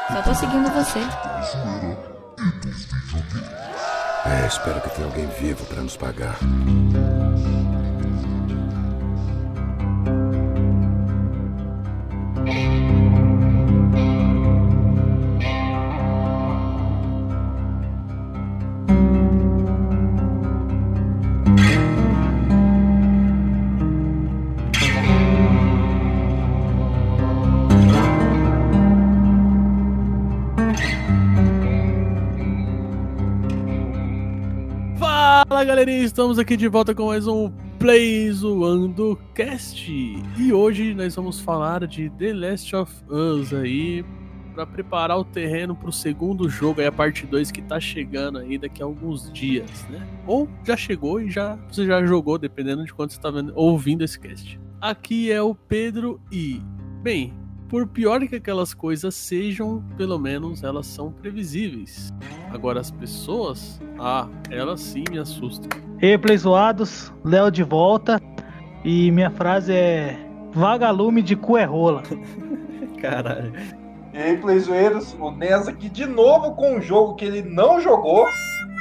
Só 0.08 0.22
tô 0.22 0.36
seguindo 0.36 0.70
você. 0.70 1.00
É, 4.24 4.46
espero 4.46 4.80
que 4.82 4.90
tenha 4.92 5.08
alguém 5.08 5.28
vivo 5.42 5.66
para 5.66 5.82
nos 5.82 5.98
pagar. 5.98 6.38
Fala 35.48 35.64
galerinha, 35.64 36.04
estamos 36.04 36.38
aqui 36.38 36.58
de 36.58 36.68
volta 36.68 36.94
com 36.94 37.06
mais 37.06 37.26
um 37.26 37.50
Play 37.80 38.30
Zoando 38.34 39.18
Cast. 39.34 39.90
E 40.38 40.52
hoje 40.52 40.94
nós 40.94 41.16
vamos 41.16 41.40
falar 41.40 41.88
de 41.88 42.10
The 42.10 42.34
Last 42.34 42.76
of 42.76 42.94
Us 43.10 43.54
aí. 43.54 44.04
pra 44.54 44.66
preparar 44.66 45.18
o 45.18 45.24
terreno 45.24 45.74
pro 45.74 45.90
segundo 45.90 46.50
jogo, 46.50 46.82
aí 46.82 46.88
a 46.88 46.92
parte 46.92 47.26
2 47.26 47.50
que 47.50 47.62
tá 47.62 47.80
chegando 47.80 48.40
aí 48.40 48.58
daqui 48.58 48.82
a 48.82 48.86
alguns 48.86 49.32
dias, 49.32 49.88
né? 49.88 50.06
Ou 50.26 50.50
já 50.66 50.76
chegou 50.76 51.22
e 51.22 51.30
já 51.30 51.58
você 51.72 51.86
já 51.86 52.06
jogou, 52.06 52.38
dependendo 52.38 52.84
de 52.84 52.94
quando 52.94 53.12
você 53.12 53.22
tá 53.22 53.32
vendo, 53.32 53.54
ouvindo 53.56 54.04
esse 54.04 54.20
cast. 54.20 54.60
Aqui 54.82 55.32
é 55.32 55.42
o 55.42 55.56
Pedro 55.56 56.20
e, 56.30 56.62
bem, 57.02 57.34
por 57.70 57.88
pior 57.88 58.20
que 58.28 58.36
aquelas 58.36 58.74
coisas 58.74 59.16
sejam, 59.16 59.84
pelo 59.98 60.18
menos 60.18 60.64
elas 60.64 60.88
são 60.88 61.12
previsíveis. 61.12 62.14
Agora 62.52 62.80
as 62.80 62.92
pessoas, 62.92 63.80
ah, 64.00 64.28
elas 64.50 64.80
sim 64.82 65.04
me 65.10 65.20
assustam. 65.20 65.70
Replay 65.98 66.38
zoados, 66.38 67.12
Léo 67.24 67.52
de 67.52 67.64
volta. 67.64 68.22
E 68.84 69.12
minha 69.12 69.32
frase 69.32 69.74
é: 69.74 70.18
Vagalume 70.54 71.22
de 71.22 71.36
cu 71.36 71.58
é 71.58 71.66
rola. 71.66 72.04
Caralho. 73.02 73.54
E 74.14 74.18
aí, 74.18 74.38
playzoeiros, 74.38 75.14
o 75.20 75.30
Nes 75.30 75.68
aqui 75.68 75.90
de 75.90 76.06
novo 76.08 76.56
com 76.56 76.78
um 76.78 76.82
jogo 76.82 77.16
que 77.16 77.26
ele 77.26 77.44
não 77.44 77.80
jogou, 77.80 78.26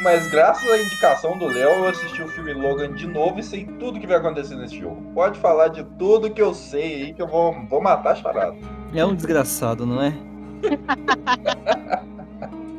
mas 0.03 0.31
graças 0.31 0.69
à 0.71 0.79
indicação 0.79 1.38
do 1.38 1.47
Léo, 1.47 1.71
eu 1.71 1.88
assisti 1.88 2.23
o 2.23 2.29
filme 2.29 2.53
Logan 2.53 2.93
de 2.93 3.07
novo 3.07 3.41
e 3.41 3.43
sei 3.43 3.65
tudo 3.79 3.99
que 3.99 4.07
vai 4.07 4.17
acontecer 4.17 4.57
nesse 4.57 4.79
jogo. 4.79 5.03
Pode 5.15 5.38
falar 5.38 5.69
de 5.69 5.85
tudo 5.99 6.31
que 6.31 6.41
eu 6.41 6.55
sei 6.55 7.05
aí, 7.05 7.15
que 7.15 7.23
eu 7.23 7.26
vou, 7.26 7.55
vou 7.69 7.83
matar 7.83 8.12
a 8.12 8.15
charada. 8.15 8.57
É 8.95 9.05
um 9.05 9.15
desgraçado, 9.15 9.87
não 9.87 10.03
é? 10.03 10.12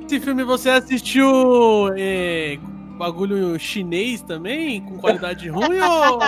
Esse 0.05 0.19
filme 0.21 0.43
você 0.43 0.69
assistiu 0.69 1.89
é, 1.97 2.57
bagulho 2.97 3.59
chinês 3.59 4.21
também, 4.21 4.81
com 4.81 4.97
qualidade 4.97 5.49
ruim, 5.49 5.79
ou 5.79 6.19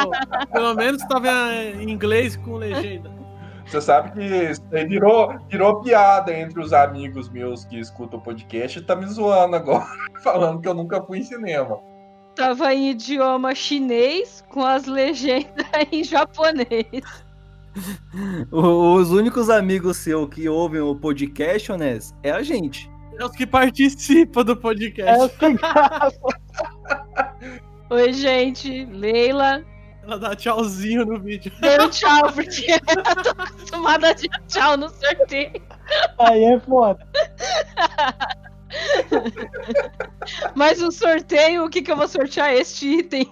pelo 0.51 0.75
menos 0.75 1.01
tava 1.03 1.29
em 1.79 1.89
inglês 1.89 2.36
com 2.36 2.55
legenda? 2.55 3.18
Você 3.69 3.81
sabe 3.81 4.11
que 4.11 4.51
virou, 4.88 5.38
virou 5.47 5.81
piada 5.81 6.35
entre 6.35 6.59
os 6.59 6.73
amigos 6.73 7.29
meus 7.29 7.63
que 7.65 7.79
escutam 7.79 8.19
o 8.19 8.21
podcast 8.21 8.79
e 8.79 8.81
tá 8.81 8.95
me 8.95 9.05
zoando 9.05 9.55
agora, 9.55 9.85
falando 10.23 10.59
que 10.59 10.67
eu 10.67 10.73
nunca 10.73 10.99
fui 11.03 11.19
em 11.19 11.23
cinema. 11.23 11.77
Tava 12.35 12.73
em 12.73 12.89
idioma 12.89 13.53
chinês 13.53 14.43
com 14.49 14.65
as 14.65 14.85
legendas 14.85 15.67
em 15.91 16.03
japonês. 16.03 17.03
Os 18.51 19.11
únicos 19.11 19.51
amigos 19.51 19.97
seus 19.97 20.27
que 20.33 20.49
ouvem 20.49 20.81
o 20.81 20.95
podcast, 20.95 21.71
Onés, 21.71 22.15
é 22.23 22.31
a 22.31 22.41
gente. 22.41 22.89
É 23.19 23.23
os 23.23 23.33
que 23.33 23.45
participam 23.45 24.43
do 24.43 24.55
podcast. 24.55 25.11
É 25.11 25.25
o 25.25 25.29
que 25.29 25.45
Oi, 27.93 28.13
gente. 28.13 28.85
Leila. 28.85 29.63
Ela 30.09 30.17
dá 30.17 30.35
tchauzinho 30.35 31.05
no 31.05 31.19
vídeo. 31.19 31.51
Deu 31.59 31.87
tchau, 31.91 32.33
porque 32.33 32.65
eu 32.71 33.23
tô 33.23 33.29
acostumada 33.43 34.09
a 34.09 34.13
dar 34.13 34.41
tchau 34.47 34.75
no 34.75 34.89
sorteio. 34.89 35.61
Aí 36.17 36.45
é 36.45 36.59
foda. 36.61 37.07
Mas 40.55 40.81
o 40.81 40.91
sorteio, 40.91 41.63
o 41.63 41.69
que, 41.69 41.83
que 41.83 41.91
eu 41.91 41.95
vou 41.95 42.07
sortear? 42.07 42.51
Este 42.53 42.87
item. 42.87 43.27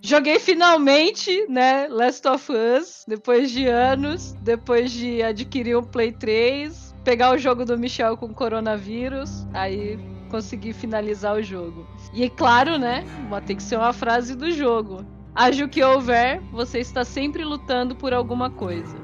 Joguei 0.00 0.38
finalmente, 0.38 1.46
né? 1.46 1.88
Last 1.88 2.26
of 2.26 2.50
Us, 2.50 3.04
depois 3.06 3.50
de 3.50 3.66
anos, 3.66 4.32
depois 4.40 4.90
de 4.90 5.22
adquirir 5.22 5.76
um 5.76 5.82
Play 5.82 6.12
3, 6.12 6.94
pegar 7.04 7.34
o 7.34 7.38
jogo 7.38 7.66
do 7.66 7.76
Michel 7.76 8.16
com 8.16 8.32
coronavírus, 8.32 9.46
aí 9.52 9.98
consegui 10.30 10.72
finalizar 10.72 11.36
o 11.36 11.42
jogo. 11.42 11.86
E 12.14 12.30
claro, 12.30 12.78
né? 12.78 13.04
Tem 13.46 13.56
que 13.56 13.62
ser 13.62 13.76
uma 13.76 13.92
frase 13.92 14.34
do 14.34 14.50
jogo. 14.50 15.04
Haja 15.40 15.64
o 15.64 15.68
que 15.68 15.80
houver, 15.84 16.42
você 16.50 16.80
está 16.80 17.04
sempre 17.04 17.44
lutando 17.44 17.94
por 17.94 18.12
alguma 18.12 18.50
coisa. 18.50 18.96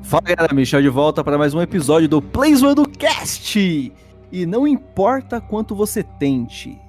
Fala 0.00 0.22
galera, 0.22 0.54
Michel 0.54 0.80
de 0.80 0.88
volta 0.88 1.24
para 1.24 1.36
mais 1.36 1.52
um 1.52 1.60
episódio 1.60 2.08
do 2.08 2.22
Plays 2.22 2.60
do 2.60 2.88
Cast. 2.88 3.92
E 4.30 4.46
não 4.46 4.64
importa 4.64 5.40
quanto 5.40 5.74
você 5.74 6.04
tente, 6.04 6.80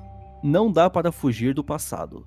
não 0.44 0.72
dá 0.72 0.92
para 0.92 1.12
fugir 1.12 1.56
do 1.56 1.64
passado. 1.64 2.24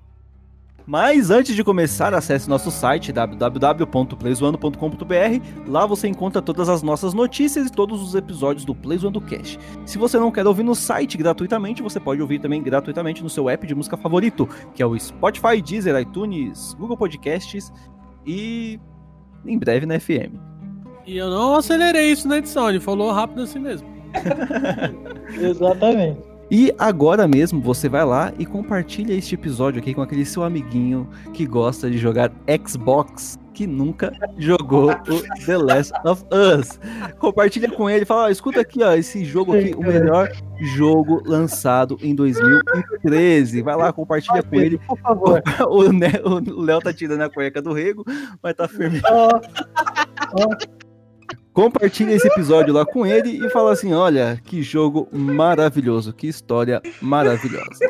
Mas 0.89 1.29
antes 1.29 1.55
de 1.55 1.63
começar, 1.63 2.13
acesse 2.15 2.49
nosso 2.49 2.71
site 2.71 3.13
www.playzoando.com.br. 3.13 5.67
Lá 5.67 5.85
você 5.85 6.07
encontra 6.07 6.41
todas 6.41 6.67
as 6.67 6.81
nossas 6.81 7.13
notícias 7.13 7.67
e 7.67 7.71
todos 7.71 8.01
os 8.01 8.15
episódios 8.15 8.65
do 8.65 8.73
Playzoando 8.73 9.21
Cast. 9.21 9.59
Se 9.85 9.99
você 9.99 10.17
não 10.17 10.31
quer 10.31 10.47
ouvir 10.47 10.63
no 10.63 10.73
site 10.73 11.15
gratuitamente, 11.15 11.83
você 11.83 11.99
pode 11.99 12.19
ouvir 12.23 12.39
também 12.39 12.63
gratuitamente 12.63 13.21
no 13.21 13.29
seu 13.29 13.47
app 13.47 13.67
de 13.67 13.75
música 13.75 13.95
favorito, 13.97 14.49
que 14.73 14.81
é 14.81 14.85
o 14.85 14.97
Spotify, 14.97 15.61
Deezer, 15.61 15.95
iTunes, 16.01 16.73
Google 16.73 16.97
Podcasts 16.97 17.71
e 18.25 18.79
em 19.45 19.59
breve 19.59 19.85
na 19.85 19.99
FM. 19.99 20.33
E 21.05 21.17
eu 21.17 21.29
não 21.29 21.53
acelerei 21.53 22.13
isso 22.13 22.27
na 22.27 22.39
edição, 22.39 22.67
ele 22.67 22.79
falou 22.79 23.11
rápido 23.11 23.43
assim 23.43 23.59
mesmo. 23.59 23.87
Exatamente. 25.39 26.28
E 26.51 26.73
agora 26.79 27.27
mesmo 27.27 27.61
você 27.61 27.87
vai 27.87 28.03
lá 28.03 28.33
e 28.39 28.45
compartilha 28.45 29.13
este 29.13 29.35
episódio 29.35 29.79
aqui 29.79 29.93
com 29.93 30.01
aquele 30.01 30.25
seu 30.25 30.43
amiguinho 30.43 31.07
que 31.31 31.45
gosta 31.45 31.91
de 31.91 31.97
jogar 31.99 32.31
Xbox, 32.67 33.37
que 33.53 33.67
nunca 33.67 34.11
jogou 34.35 34.89
o 34.89 35.45
The 35.45 35.57
Last 35.57 35.93
of 36.05 36.23
Us. 36.31 36.79
Compartilha 37.19 37.69
com 37.69 37.87
ele, 37.87 38.03
fala, 38.03 38.23
ó, 38.23 38.29
escuta 38.29 38.61
aqui, 38.61 38.81
ó, 38.81 38.93
esse 38.93 39.23
jogo 39.23 39.55
aqui, 39.55 39.75
o 39.75 39.81
melhor 39.81 40.31
jogo 40.75 41.21
lançado 41.23 41.97
em 42.01 42.15
2013. 42.15 43.61
Vai 43.61 43.75
lá, 43.75 43.93
compartilha 43.93 44.41
com 44.41 44.55
ele. 44.55 44.79
Por 44.79 44.97
favor. 44.99 45.43
O 45.69 46.61
Léo 46.63 46.79
tá 46.79 46.91
tirando 46.91 47.21
a 47.21 47.29
cueca 47.29 47.61
do 47.61 47.73
rego, 47.73 48.03
mas 48.41 48.55
tá 48.55 48.67
firme. 48.67 49.01
Ó, 49.05 49.39
Compartilha 51.53 52.13
esse 52.13 52.27
episódio 52.27 52.73
lá 52.73 52.85
com 52.85 53.05
ele 53.05 53.45
e 53.45 53.49
fala 53.49 53.73
assim: 53.73 53.93
olha, 53.93 54.39
que 54.45 54.61
jogo 54.61 55.07
maravilhoso, 55.11 56.13
que 56.13 56.27
história 56.27 56.81
maravilhosa. 57.01 57.89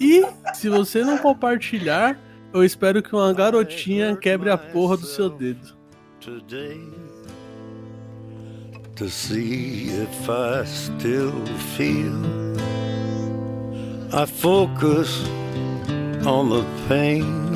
E 0.00 0.24
se 0.54 0.68
você 0.68 1.02
não 1.02 1.18
compartilhar, 1.18 2.18
eu 2.52 2.64
espero 2.64 3.02
que 3.02 3.14
uma 3.14 3.32
garotinha 3.32 4.16
quebre 4.16 4.50
a 4.50 4.56
porra 4.56 4.96
do 4.96 5.06
seu 5.06 5.28
dedo. 5.28 5.78
today 6.20 6.80
to 8.96 9.08
see 9.08 9.88
if 9.88 10.28
I 10.28 10.64
still 10.64 11.46
feel. 11.76 12.20
I 14.12 14.26
focus 14.26 15.26
on 16.26 16.50
the 16.50 16.64
pain, 16.88 17.46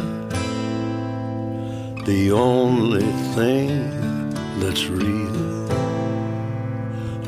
the 2.05 2.31
only 2.33 3.11
thing 3.35 4.12
that's 4.63 4.87
real. 4.87 5.67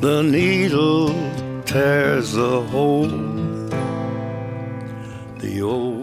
The 0.00 0.22
needle 0.22 1.08
tears 1.64 2.32
the 2.34 2.62
hole, 2.62 3.08
the 5.38 5.60
old 5.62 5.93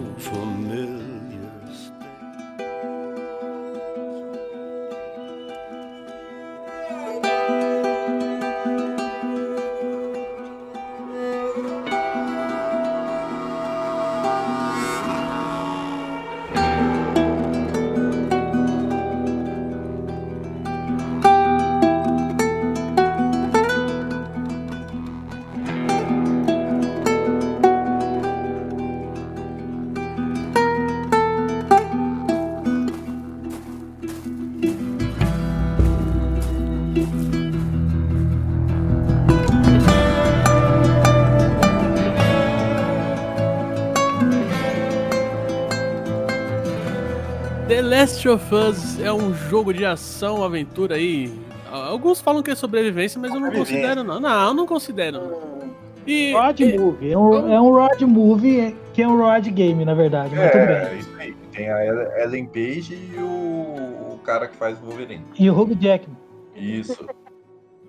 of 48.31 48.53
Us 48.53 48.99
é 48.99 49.11
um 49.11 49.33
jogo 49.33 49.73
de 49.73 49.85
ação, 49.85 50.43
aventura 50.43 50.95
aí. 50.95 51.31
Alguns 51.71 52.19
falam 52.19 52.41
que 52.43 52.51
é 52.51 52.55
sobrevivência, 52.55 53.19
mas 53.19 53.33
eu 53.33 53.39
não 53.39 53.51
considero, 53.51 54.03
não. 54.03 54.19
Não, 54.19 54.47
eu 54.47 54.53
não 54.53 54.65
considero. 54.67 55.21
não. 55.21 55.61
E, 56.05 56.33
road 56.33 56.63
e- 56.63 56.77
movie. 56.77 57.11
É 57.11 57.17
um, 57.17 57.53
é 57.53 57.61
um 57.61 57.69
road 57.71 58.05
movie 58.05 58.75
que 58.93 59.01
é 59.03 59.07
um 59.07 59.17
road 59.17 59.49
game, 59.51 59.85
na 59.85 59.93
verdade. 59.93 60.35
Mas 60.35 60.51
tudo 60.51 60.59
É, 60.61 60.89
bem. 60.89 60.99
isso 60.99 61.09
aí. 61.19 61.35
Tem 61.51 61.69
a 61.69 61.85
Ellen 62.23 62.45
Page 62.47 62.93
e 62.93 63.17
o, 63.19 64.13
o 64.15 64.19
cara 64.23 64.47
que 64.47 64.55
faz 64.57 64.77
o 64.79 64.85
Wolverine. 64.85 65.23
E 65.37 65.49
o 65.49 65.53
Hugh 65.59 65.75
Jackman. 65.79 66.17
Isso. 66.55 67.05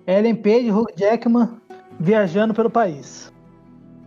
Ellen 0.05 0.35
Page 0.35 0.67
e 0.67 0.71
Hugh 0.71 0.87
Jackman 0.95 1.49
viajando 1.99 2.53
pelo 2.53 2.69
país. 2.69 3.31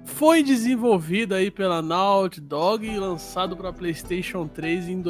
foi 0.04 0.42
desenvolvido 0.42 1.34
aí 1.34 1.50
pela 1.50 1.82
Naughty 1.82 2.40
Dog 2.40 2.86
e 2.86 2.98
lançado 2.98 3.56
para 3.56 3.72
PlayStation 3.72 4.46
3 4.46 4.88
em 4.88 5.00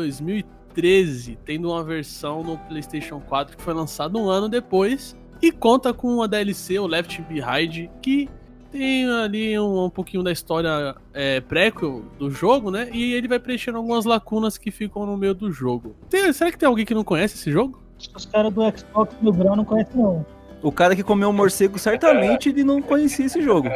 2013, 0.77 1.39
tendo 1.45 1.71
uma 1.71 1.83
versão 1.83 2.43
no 2.43 2.59
PlayStation 2.59 3.21
4 3.21 3.57
que 3.57 3.63
foi 3.63 3.75
lançado 3.75 4.19
um 4.19 4.29
ano 4.29 4.49
depois. 4.49 5.17
E 5.43 5.51
conta 5.51 5.93
com 5.93 6.23
a 6.23 6.27
DLC, 6.27 6.79
o 6.79 6.87
Left 6.87 7.21
Behind, 7.23 7.89
que 8.01 8.29
tem 8.71 9.09
ali 9.11 9.59
um, 9.59 9.85
um 9.85 9.91
pouquinho 9.91 10.23
da 10.23 10.33
história 10.33 10.95
é, 11.13 11.41
prequel 11.41 12.03
do 12.19 12.31
jogo, 12.31 12.71
né? 12.71 12.89
E 12.93 13.13
ele 13.13 13.29
vai 13.29 13.39
preenchendo 13.39 13.79
algumas 13.79 14.05
lacunas 14.05 14.57
que 14.57 14.71
ficam 14.71 15.05
no 15.07 15.17
meio 15.17 15.35
do 15.35 15.51
jogo. 15.51 15.95
Tem- 16.09 16.33
será 16.33 16.51
que 16.51 16.59
tem 16.59 16.67
alguém 16.67 16.85
que 16.87 16.95
não 16.95 17.05
conhece 17.05 17.37
esse 17.37 17.51
jogo? 17.51 17.83
Os 18.15 18.27
caras 18.27 18.53
do 18.53 18.63
Xbox 18.79 19.15
do 19.21 19.33
Grau 19.33 19.57
não 19.57 19.65
conhecem, 19.65 19.97
não. 20.01 20.25
O 20.63 20.73
cara 20.73 20.97
que 20.97 21.03
comeu 21.03 21.29
um 21.29 21.33
morcego, 21.33 21.79
certamente 21.79 22.49
ele 22.49 22.65
não 22.65 22.81
conhecia 22.83 23.27
esse 23.27 23.41
jogo. 23.43 23.69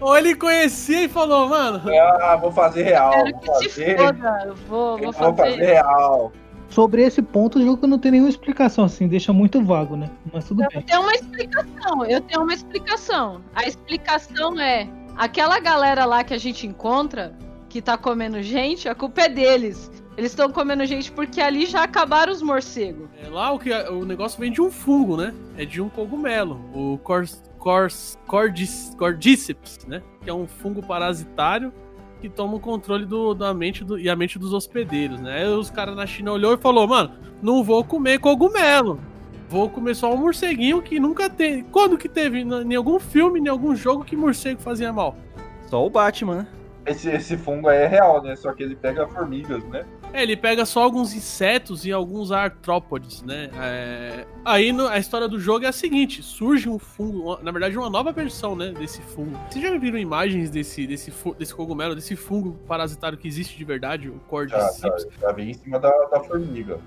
Ou 0.00 0.16
ele 0.16 0.34
conhecia 0.34 1.04
e 1.04 1.08
falou, 1.08 1.48
mano. 1.48 1.82
Ah, 2.20 2.36
vou 2.36 2.52
fazer 2.52 2.82
real. 2.82 3.10
Quero 3.10 3.30
Vou 3.32 3.40
que 3.40 3.46
se 3.46 3.68
fazer, 3.68 3.96
foda. 3.98 4.42
Eu 4.46 4.54
vou, 4.54 4.98
eu 4.98 5.04
vou 5.04 5.12
vou 5.12 5.34
fazer 5.34 5.34
fazer. 5.52 5.64
real. 5.64 6.32
Sobre 6.68 7.02
esse 7.02 7.22
ponto, 7.22 7.58
o 7.58 7.62
jogo 7.64 7.86
não 7.86 7.98
tem 7.98 8.10
nenhuma 8.12 8.28
explicação, 8.28 8.84
assim, 8.84 9.06
deixa 9.06 9.32
muito 9.32 9.62
vago, 9.62 9.96
né? 9.96 10.10
Mas 10.32 10.46
tudo 10.46 10.62
Eu 10.64 10.68
bem. 10.68 10.82
tenho 10.82 11.00
uma 11.00 11.12
explicação. 11.14 12.04
Eu 12.04 12.20
tenho 12.20 12.42
uma 12.42 12.52
explicação. 12.52 13.40
A 13.54 13.64
explicação 13.66 14.60
é: 14.60 14.88
aquela 15.16 15.58
galera 15.60 16.04
lá 16.04 16.24
que 16.24 16.34
a 16.34 16.38
gente 16.38 16.66
encontra, 16.66 17.32
que 17.68 17.80
tá 17.80 17.96
comendo 17.96 18.42
gente, 18.42 18.88
a 18.88 18.94
culpa 18.94 19.22
é 19.22 19.28
deles. 19.28 19.90
Eles 20.16 20.32
estão 20.32 20.50
comendo 20.50 20.84
gente 20.86 21.12
porque 21.12 21.40
ali 21.42 21.66
já 21.66 21.82
acabaram 21.84 22.32
os 22.32 22.40
morcegos. 22.42 23.06
É, 23.22 23.28
lá 23.28 23.52
o, 23.52 23.58
que, 23.58 23.70
o 23.72 24.04
negócio 24.04 24.40
vem 24.40 24.50
de 24.50 24.62
um 24.62 24.70
fungo, 24.70 25.16
né? 25.16 25.32
É 25.58 25.64
de 25.64 25.80
um 25.80 25.88
cogumelo. 25.90 26.58
O 26.74 26.98
cors, 27.70 28.16
cordis, 28.28 28.94
Cordyceps, 28.96 29.78
né? 29.88 30.00
Que 30.22 30.30
é 30.30 30.32
um 30.32 30.46
fungo 30.46 30.80
parasitário 30.86 31.72
que 32.20 32.28
toma 32.28 32.54
o 32.54 32.60
controle 32.60 33.04
do, 33.04 33.34
da 33.34 33.52
mente 33.52 33.82
do- 33.82 33.98
e 33.98 34.08
a 34.08 34.14
mente 34.14 34.38
dos 34.38 34.52
hospedeiros, 34.52 35.20
né? 35.20 35.38
Aí 35.42 35.48
os 35.48 35.68
caras 35.68 35.96
na 35.96 36.06
China 36.06 36.30
olhou 36.30 36.54
e 36.54 36.56
falou, 36.56 36.86
mano, 36.86 37.14
não 37.42 37.64
vou 37.64 37.82
comer 37.82 38.20
cogumelo. 38.20 39.00
Vou 39.48 39.68
comer 39.68 39.96
só 39.96 40.14
um 40.14 40.16
morceguinho 40.16 40.80
que 40.80 41.00
nunca 41.00 41.28
tem. 41.28 41.64
Quando 41.64 41.98
que 41.98 42.08
teve 42.08 42.38
em 42.38 42.74
algum 42.76 43.00
filme, 43.00 43.40
em 43.40 43.48
algum 43.48 43.74
jogo 43.74 44.04
que 44.04 44.14
morcego 44.16 44.60
fazia 44.60 44.92
mal? 44.92 45.16
Só 45.66 45.84
o 45.84 45.90
Batman, 45.90 46.36
né? 46.36 46.46
Esse, 46.86 47.10
esse 47.10 47.36
fungo 47.36 47.68
aí 47.68 47.78
é 47.78 47.86
real, 47.88 48.22
né? 48.22 48.36
Só 48.36 48.52
que 48.52 48.62
ele 48.62 48.76
pega 48.76 49.08
formigas, 49.08 49.64
né? 49.64 49.84
É, 50.16 50.22
ele 50.22 50.34
pega 50.34 50.64
só 50.64 50.82
alguns 50.82 51.12
insetos 51.12 51.84
e 51.84 51.92
alguns 51.92 52.32
artrópodes, 52.32 53.22
né? 53.22 53.50
É, 53.60 54.26
Aí 54.46 54.72
no- 54.72 54.88
a 54.88 54.96
história 54.98 55.28
do 55.28 55.38
jogo 55.38 55.66
é 55.66 55.68
a 55.68 55.72
seguinte: 55.72 56.22
surge 56.22 56.68
um 56.70 56.78
fungo, 56.78 57.18
uma- 57.22 57.38
na 57.42 57.50
verdade, 57.50 57.76
uma 57.76 57.90
nova 57.90 58.12
versão, 58.12 58.56
né? 58.56 58.72
Desse 58.72 59.02
fungo. 59.02 59.38
Vocês 59.50 59.62
já 59.62 59.76
viram 59.76 59.98
imagens 59.98 60.48
desse, 60.48 60.86
desse, 60.86 61.12
desse 61.38 61.54
cogumelo, 61.54 61.94
desse 61.94 62.16
fungo 62.16 62.52
parasitário 62.66 63.18
que 63.18 63.28
existe 63.28 63.58
de 63.58 63.64
verdade, 63.64 64.08
o 64.08 64.14
Já, 64.14 64.18
Cordyceps? 64.28 65.02
já, 65.20 65.28
já 65.28 65.32
vem 65.32 65.50
em 65.50 65.54
cima 65.54 65.78
da, 65.78 65.90
da 66.06 66.20
formiga. 66.20 66.80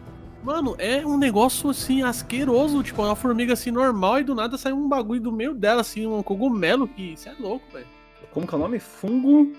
Mano, 0.43 0.74
é 0.79 1.05
um 1.05 1.17
negócio 1.17 1.69
assim 1.69 2.01
asqueroso, 2.01 2.81
tipo, 2.81 3.03
uma 3.03 3.15
formiga 3.15 3.53
assim 3.53 3.69
normal 3.71 4.21
e 4.21 4.24
do 4.24 4.33
nada 4.33 4.57
sai 4.57 4.71
um 4.74 4.88
bagulho 4.89 5.21
do 5.21 5.31
meio 5.31 5.53
dela, 5.53 5.81
assim, 5.81 6.07
um 6.07 6.24
cogumelo 6.24 6.88
que. 6.88 7.13
Isso 7.13 7.29
é 7.29 7.36
louco, 7.39 7.65
velho. 7.71 7.86
Como 8.31 8.48
que 8.48 8.55
é 8.55 8.57
o 8.57 8.62
nome? 8.62 8.79
Fungo 8.79 9.51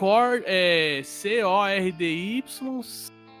Cor, 0.00 0.42
é, 0.46 1.02
Sepsis. 1.04 1.40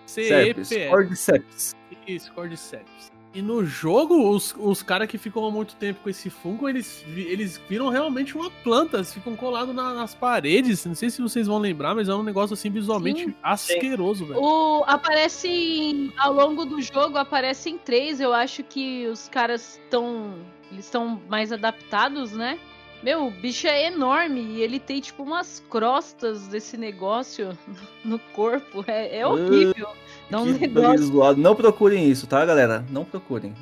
C-O-R-D-Y-C-E-P. 0.06 0.88
Cordyceps. 0.88 1.74
Isso, 2.06 2.32
Cordyceps. 2.32 3.10
E 3.32 3.40
no 3.40 3.64
jogo, 3.64 4.28
os, 4.30 4.52
os 4.58 4.82
caras 4.82 5.08
que 5.08 5.16
ficam 5.16 5.44
há 5.46 5.50
muito 5.52 5.76
tempo 5.76 6.00
com 6.02 6.10
esse 6.10 6.28
fungo, 6.28 6.68
eles, 6.68 7.04
eles 7.16 7.60
viram 7.68 7.88
realmente 7.88 8.36
uma 8.36 8.50
planta, 8.50 8.96
eles 8.96 9.14
ficam 9.14 9.36
colados 9.36 9.72
na- 9.72 9.94
nas 9.94 10.16
paredes. 10.16 10.84
Não 10.84 10.96
sei 10.96 11.10
se 11.10 11.22
vocês 11.22 11.46
vão 11.46 11.58
lembrar, 11.58 11.94
mas 11.94 12.08
é 12.08 12.14
um 12.14 12.24
negócio 12.24 12.54
assim 12.54 12.68
visualmente 12.70 13.26
Sim. 13.26 13.34
asqueroso, 13.40 14.26
velho. 14.26 14.40
O, 14.42 14.82
aparece 14.84 15.46
em- 15.48 16.12
ao 16.18 16.32
longo 16.32 16.64
do 16.64 16.82
jogo, 16.82 17.16
aparecem 17.18 17.78
três. 17.78 18.20
Eu 18.20 18.32
acho 18.34 18.64
que 18.64 19.06
os 19.06 19.28
caras 19.28 19.78
estão. 19.84 20.34
Eles 20.72 20.86
estão 20.86 21.20
mais 21.28 21.52
adaptados, 21.52 22.32
né? 22.32 22.58
Meu, 23.02 23.26
o 23.26 23.30
bicho 23.30 23.66
é 23.66 23.86
enorme 23.86 24.40
e 24.40 24.62
ele 24.62 24.78
tem 24.78 25.00
tipo 25.00 25.22
umas 25.22 25.62
crostas 25.70 26.46
desse 26.48 26.76
negócio 26.76 27.56
no 28.04 28.18
corpo. 28.18 28.84
É, 28.86 29.18
é 29.18 29.26
horrível. 29.26 29.88
Dá 30.28 30.40
um 30.40 30.46
negócio. 30.46 31.36
Não 31.36 31.56
procurem 31.56 32.08
isso, 32.10 32.26
tá, 32.26 32.44
galera? 32.44 32.84
Não 32.90 33.04
procurem. 33.04 33.54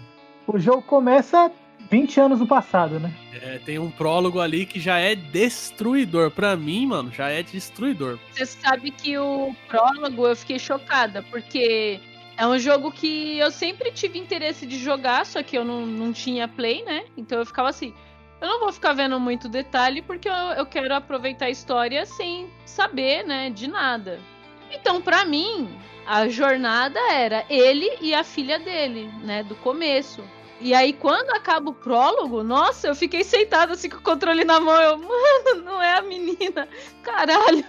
O 0.47 0.59
jogo 0.59 0.83
começa 0.83 1.53
20 1.91 2.21
anos 2.21 2.41
no 2.41 2.47
passado, 2.47 2.99
né? 2.99 3.15
É, 3.41 3.59
tem 3.65 3.79
um 3.79 3.91
prólogo 3.91 4.41
ali 4.41 4.67
que 4.67 4.81
já 4.81 4.99
é 4.99 5.15
destruidor. 5.15 6.31
Pra 6.31 6.57
mim, 6.57 6.87
mano, 6.87 7.13
já 7.13 7.29
é 7.29 7.43
destruidor. 7.43 8.19
Você 8.33 8.45
sabe 8.45 8.91
que 8.91 9.17
o 9.17 9.55
prólogo 9.69 10.27
eu 10.27 10.35
fiquei 10.35 10.59
chocada, 10.59 11.23
porque 11.31 12.01
é 12.37 12.47
um 12.47 12.59
jogo 12.59 12.91
que 12.91 13.39
eu 13.39 13.51
sempre 13.51 13.91
tive 13.93 14.19
interesse 14.19 14.67
de 14.67 14.79
jogar, 14.79 15.25
só 15.25 15.43
que 15.43 15.57
eu 15.57 15.65
não, 15.65 15.87
não 15.87 16.13
tinha 16.13 16.49
play, 16.49 16.85
né? 16.85 17.05
Então 17.17 17.39
eu 17.39 17.47
ficava 17.47 17.69
assim. 17.69 17.95
Eu 18.41 18.49
não 18.49 18.61
vou 18.61 18.73
ficar 18.73 18.93
vendo 18.93 19.19
muito 19.19 19.49
detalhe, 19.49 20.01
porque 20.03 20.29
eu, 20.29 20.33
eu 20.33 20.67
quero 20.67 20.95
aproveitar 20.95 21.47
a 21.47 21.51
história 21.51 22.07
sem 22.07 22.49
saber, 22.65 23.25
né, 23.25 23.51
de 23.51 23.67
nada. 23.67 24.21
Então, 24.71 25.01
pra 25.01 25.25
mim, 25.25 25.69
a 26.07 26.29
jornada 26.29 27.01
era 27.13 27.45
ele 27.49 27.91
e 28.01 28.15
a 28.15 28.23
filha 28.23 28.59
dele, 28.59 29.11
né, 29.23 29.43
do 29.43 29.57
começo. 29.57 30.23
E 30.61 30.75
aí, 30.75 30.93
quando 30.93 31.31
acaba 31.31 31.71
o 31.71 31.75
prólogo, 31.75 32.43
nossa, 32.43 32.89
eu 32.89 32.95
fiquei 32.95 33.23
sentada 33.23 33.75
assim 33.75 33.89
com 33.89 33.99
o 33.99 34.03
controle 34.03 34.45
na 34.45 34.59
mão. 34.59 34.81
Eu, 34.81 34.99
mano, 34.99 35.63
não 35.65 35.83
é 35.83 35.99
a 35.99 36.03
menina. 36.03 36.69
Caralho. 37.03 37.65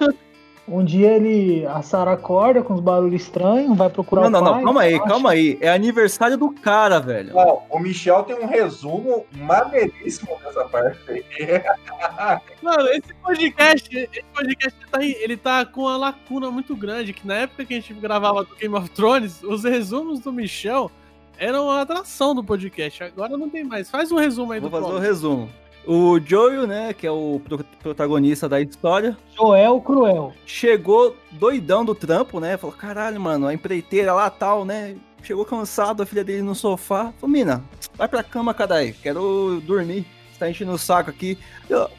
Um 0.71 0.83
dia 0.85 1.11
ele, 1.15 1.65
a 1.65 1.81
Sarah 1.81 2.13
acorda 2.13 2.61
com 2.61 2.73
uns 2.75 2.79
barulhos 2.79 3.21
estranhos, 3.23 3.75
vai 3.77 3.89
procurar 3.89 4.29
Não, 4.29 4.39
o 4.39 4.43
não, 4.43 4.43
pai. 4.43 4.53
não, 4.59 4.63
calma 4.65 4.81
aí, 4.81 4.93
acha- 4.95 5.03
calma 5.05 5.31
aí. 5.31 5.57
É 5.61 5.69
aniversário 5.71 6.37
do 6.37 6.51
cara, 6.51 6.99
velho. 6.99 7.31
Ó, 7.35 7.61
o 7.69 7.79
Michel 7.79 8.23
tem 8.23 8.35
um 8.37 8.45
resumo 8.45 9.25
maneiríssimo 9.35 10.37
dessa 10.43 10.65
parte 10.65 10.99
aí. 11.09 11.23
Mano, 12.61 12.87
esse 12.89 13.13
podcast, 13.15 13.95
esse 13.97 14.23
podcast 14.33 14.79
tá, 14.91 15.03
em- 15.03 15.11
ele 15.19 15.35
tá 15.37 15.65
com 15.65 15.81
uma 15.81 15.97
lacuna 15.97 16.51
muito 16.51 16.75
grande, 16.75 17.13
que 17.13 17.25
na 17.25 17.35
época 17.35 17.65
que 17.65 17.73
a 17.73 17.77
gente 17.77 17.93
gravava 17.93 18.43
do 18.43 18.55
Game 18.55 18.75
of 18.75 18.89
Thrones, 18.91 19.41
os 19.43 19.63
resumos 19.63 20.19
do 20.19 20.31
Michel 20.31 20.91
eram 21.37 21.65
uma 21.65 21.81
atração 21.81 22.35
do 22.35 22.43
podcast. 22.43 23.03
Agora 23.03 23.37
não 23.37 23.49
tem 23.49 23.63
mais. 23.63 23.89
Faz 23.89 24.11
um 24.11 24.17
resumo 24.17 24.51
aí 24.51 24.59
Vou 24.59 24.69
do 24.69 24.73
fazer 24.73 24.83
o 24.85 24.87
prólogo. 24.89 25.05
resumo. 25.07 25.49
O 25.87 26.19
Joel, 26.19 26.67
né, 26.67 26.93
que 26.93 27.07
é 27.07 27.11
o 27.11 27.41
pro- 27.43 27.63
protagonista 27.81 28.47
da 28.47 28.61
história, 28.61 29.17
Joel 29.35 29.81
Cruel. 29.81 30.33
chegou 30.45 31.15
doidão 31.31 31.83
do 31.83 31.95
trampo, 31.95 32.39
né? 32.39 32.57
Falou, 32.57 32.75
caralho, 32.75 33.19
mano, 33.19 33.47
a 33.47 33.53
empreiteira 33.53 34.13
lá 34.13 34.29
tal, 34.29 34.65
né? 34.65 34.95
Chegou 35.23 35.43
cansado, 35.45 36.03
a 36.03 36.05
filha 36.05 36.23
dele 36.23 36.41
no 36.41 36.53
sofá. 36.53 37.11
Falou, 37.19 37.33
mina, 37.33 37.63
vai 37.95 38.07
pra 38.07 38.23
cama, 38.23 38.53
cadê? 38.53 38.91
Quero 38.91 39.61
dormir. 39.65 40.05
Você 40.31 40.39
tá 40.39 40.49
enchendo 40.49 40.71
o 40.71 40.77
saco 40.77 41.09
aqui. 41.09 41.37
Eu, 41.69 41.89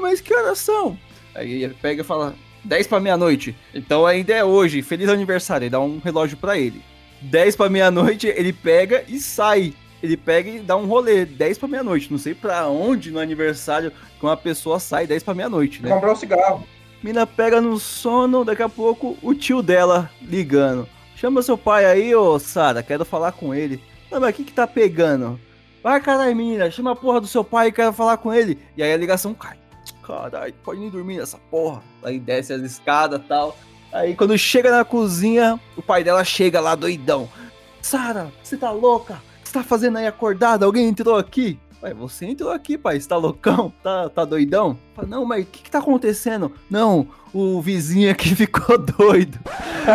mas 0.00 0.20
que 0.20 0.32
horas 0.34 0.58
são? 0.58 0.96
Aí 1.34 1.64
ele 1.64 1.74
pega 1.74 2.00
e 2.02 2.04
fala, 2.04 2.34
10 2.64 2.86
pra 2.86 3.00
meia-noite. 3.00 3.54
Então 3.74 4.06
ainda 4.06 4.32
é 4.32 4.44
hoje, 4.44 4.80
feliz 4.82 5.08
aniversário. 5.08 5.64
Ele 5.64 5.70
dá 5.70 5.80
um 5.80 5.98
relógio 5.98 6.36
pra 6.38 6.56
ele. 6.56 6.80
10 7.22 7.56
pra 7.56 7.68
meia-noite, 7.68 8.26
ele 8.28 8.52
pega 8.52 9.04
e 9.08 9.18
sai. 9.18 9.74
Ele 10.02 10.16
pega 10.16 10.48
e 10.48 10.60
dá 10.60 10.76
um 10.76 10.86
rolê, 10.86 11.24
10 11.24 11.58
pra 11.58 11.68
meia-noite. 11.68 12.10
Não 12.10 12.18
sei 12.18 12.34
pra 12.34 12.68
onde 12.68 13.10
no 13.10 13.18
aniversário 13.18 13.92
que 14.18 14.24
uma 14.24 14.36
pessoa 14.36 14.80
sai 14.80 15.06
10 15.06 15.22
pra 15.22 15.34
meia-noite, 15.34 15.82
né? 15.82 15.90
Comprar 15.90 16.12
um 16.12 16.16
cigarro. 16.16 16.66
Mina 17.02 17.26
pega 17.26 17.60
no 17.60 17.78
sono, 17.78 18.44
daqui 18.44 18.62
a 18.62 18.68
pouco 18.68 19.16
o 19.22 19.34
tio 19.34 19.62
dela 19.62 20.10
ligando. 20.20 20.86
Chama 21.16 21.42
seu 21.42 21.56
pai 21.56 21.84
aí, 21.84 22.14
ô 22.14 22.38
Sara, 22.38 22.82
quero 22.82 23.04
falar 23.04 23.32
com 23.32 23.54
ele. 23.54 23.82
Não, 24.10 24.20
mas 24.20 24.30
o 24.30 24.32
que 24.32 24.44
que 24.44 24.52
tá 24.52 24.66
pegando? 24.66 25.38
Vai, 25.82 26.00
caralho, 26.00 26.36
menina, 26.36 26.70
chama 26.70 26.92
a 26.92 26.96
porra 26.96 27.20
do 27.20 27.26
seu 27.26 27.42
pai, 27.42 27.72
quero 27.72 27.92
falar 27.92 28.16
com 28.18 28.32
ele. 28.32 28.58
E 28.76 28.82
aí 28.82 28.92
a 28.92 28.96
ligação 28.96 29.32
cai. 29.32 29.58
Caralho, 30.02 30.52
pode 30.64 30.80
nem 30.80 30.90
dormir 30.90 31.18
nessa 31.18 31.38
porra. 31.50 31.82
Aí 32.02 32.18
desce 32.18 32.52
as 32.52 32.62
escadas 32.62 33.20
e 33.20 33.24
tal. 33.24 33.56
Aí 33.92 34.14
quando 34.14 34.36
chega 34.36 34.70
na 34.70 34.84
cozinha, 34.84 35.58
o 35.76 35.82
pai 35.82 36.04
dela 36.04 36.24
chega 36.24 36.60
lá 36.60 36.74
doidão. 36.74 37.28
Sara, 37.80 38.30
você 38.42 38.56
tá 38.56 38.70
louca? 38.70 39.22
O 39.50 39.52
que 39.52 39.58
você 39.58 39.64
tá 39.64 39.64
fazendo 39.64 39.98
aí 39.98 40.06
acordada? 40.06 40.64
Alguém 40.64 40.86
entrou 40.86 41.16
aqui? 41.16 41.58
Ué, 41.82 41.92
você 41.92 42.24
entrou 42.24 42.52
aqui, 42.52 42.78
pai. 42.78 43.00
Você 43.00 43.08
tá 43.08 43.16
loucão? 43.16 43.72
Tá, 43.82 44.08
tá 44.08 44.24
doidão? 44.24 44.78
Fala, 44.94 45.08
não, 45.08 45.24
mas 45.24 45.42
o 45.42 45.46
que 45.48 45.64
que 45.64 45.70
tá 45.70 45.80
acontecendo? 45.80 46.52
Não, 46.70 47.08
o 47.34 47.60
vizinho 47.60 48.12
aqui 48.12 48.32
ficou 48.36 48.78
doido. 48.78 49.40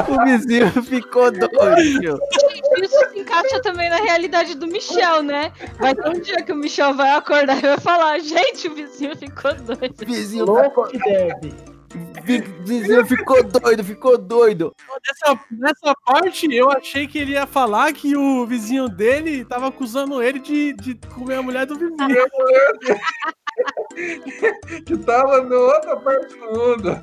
O 0.09 0.25
vizinho 0.25 0.69
ficou 0.83 1.31
doido. 1.31 2.19
Isso 2.81 3.09
se 3.13 3.19
encaixa 3.19 3.61
também 3.61 3.89
na 3.89 3.95
realidade 3.95 4.55
do 4.55 4.67
Michel, 4.67 5.23
né? 5.23 5.53
Vai 5.79 5.95
ter 5.95 6.09
um 6.09 6.19
dia 6.19 6.43
que 6.43 6.51
o 6.51 6.57
Michel 6.57 6.93
vai 6.93 7.11
acordar 7.11 7.57
e 7.57 7.61
vai 7.61 7.79
falar: 7.79 8.19
gente, 8.19 8.67
o 8.67 8.75
vizinho 8.75 9.15
ficou 9.15 9.53
doido. 9.53 10.05
Vizinho 10.05 10.43
Louco 10.43 10.85
que 10.89 10.99
deve. 10.99 11.74
Vizinho 12.25 13.05
ficou 13.05 13.43
doido, 13.43 13.83
ficou 13.83 14.17
doido. 14.17 14.75
Nessa, 15.07 15.39
nessa 15.51 15.95
parte, 16.05 16.53
eu 16.53 16.71
achei 16.71 17.07
que 17.07 17.17
ele 17.17 17.33
ia 17.33 17.45
falar 17.45 17.93
que 17.93 18.15
o 18.15 18.45
vizinho 18.45 18.89
dele 18.89 19.45
tava 19.45 19.67
acusando 19.67 20.21
ele 20.21 20.39
de, 20.39 20.73
de 20.73 20.95
comer 21.13 21.35
a 21.35 21.43
mulher 21.43 21.65
do 21.65 21.75
vizinho. 21.75 21.95
que 24.85 24.97
tava 24.97 25.41
na 25.43 25.55
outra 25.55 25.95
parte 25.97 26.37
do 26.37 26.45
mundo. 26.45 26.99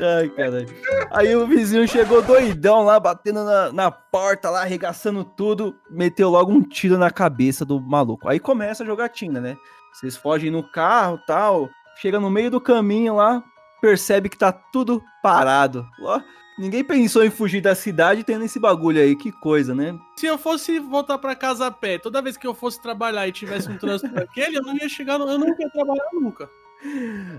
Ai, 0.00 0.28
caralho. 0.30 0.68
Aí 1.10 1.36
o 1.36 1.46
vizinho 1.46 1.86
chegou 1.86 2.22
doidão 2.22 2.82
lá, 2.82 2.98
batendo 2.98 3.44
na, 3.44 3.72
na 3.72 3.90
porta 3.90 4.50
lá, 4.50 4.62
arregaçando 4.62 5.24
tudo, 5.24 5.74
meteu 5.90 6.30
logo 6.30 6.52
um 6.52 6.62
tiro 6.62 6.96
na 6.96 7.10
cabeça 7.10 7.64
do 7.64 7.80
maluco. 7.80 8.28
Aí 8.28 8.40
começa 8.40 8.82
a 8.82 8.86
jogatina, 8.86 9.40
né? 9.40 9.56
Vocês 9.92 10.16
fogem 10.16 10.50
no 10.50 10.62
carro 10.62 11.18
tal, 11.26 11.68
chega 11.96 12.20
no 12.20 12.30
meio 12.30 12.50
do 12.50 12.60
caminho 12.60 13.16
lá, 13.16 13.42
percebe 13.80 14.28
que 14.28 14.36
tá 14.38 14.52
tudo 14.52 15.02
parado. 15.22 15.86
Ó, 16.02 16.20
ninguém 16.58 16.84
pensou 16.84 17.24
em 17.24 17.30
fugir 17.30 17.60
da 17.60 17.74
cidade 17.74 18.22
tendo 18.24 18.44
esse 18.44 18.58
bagulho 18.60 19.00
aí, 19.00 19.16
que 19.16 19.32
coisa, 19.32 19.74
né? 19.74 19.98
Se 20.16 20.26
eu 20.26 20.36
fosse 20.38 20.78
voltar 20.78 21.18
pra 21.18 21.34
casa 21.34 21.66
a 21.66 21.70
pé, 21.70 21.98
toda 21.98 22.22
vez 22.22 22.36
que 22.36 22.46
eu 22.46 22.54
fosse 22.54 22.80
trabalhar 22.80 23.26
e 23.26 23.32
tivesse 23.32 23.70
um 23.70 23.78
trânsito 23.78 24.12
daquele, 24.14 24.58
eu 24.58 24.62
não 24.62 24.74
ia 24.76 24.88
chegar, 24.88 25.18
no- 25.18 25.28
eu 25.30 25.38
não 25.38 25.48
ia 25.48 25.70
trabalhar 25.70 26.04
nunca. 26.12 26.48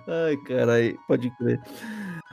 Ai, 0.07 0.37
caralho, 0.37 0.99
pode 1.07 1.29
crer. 1.37 1.59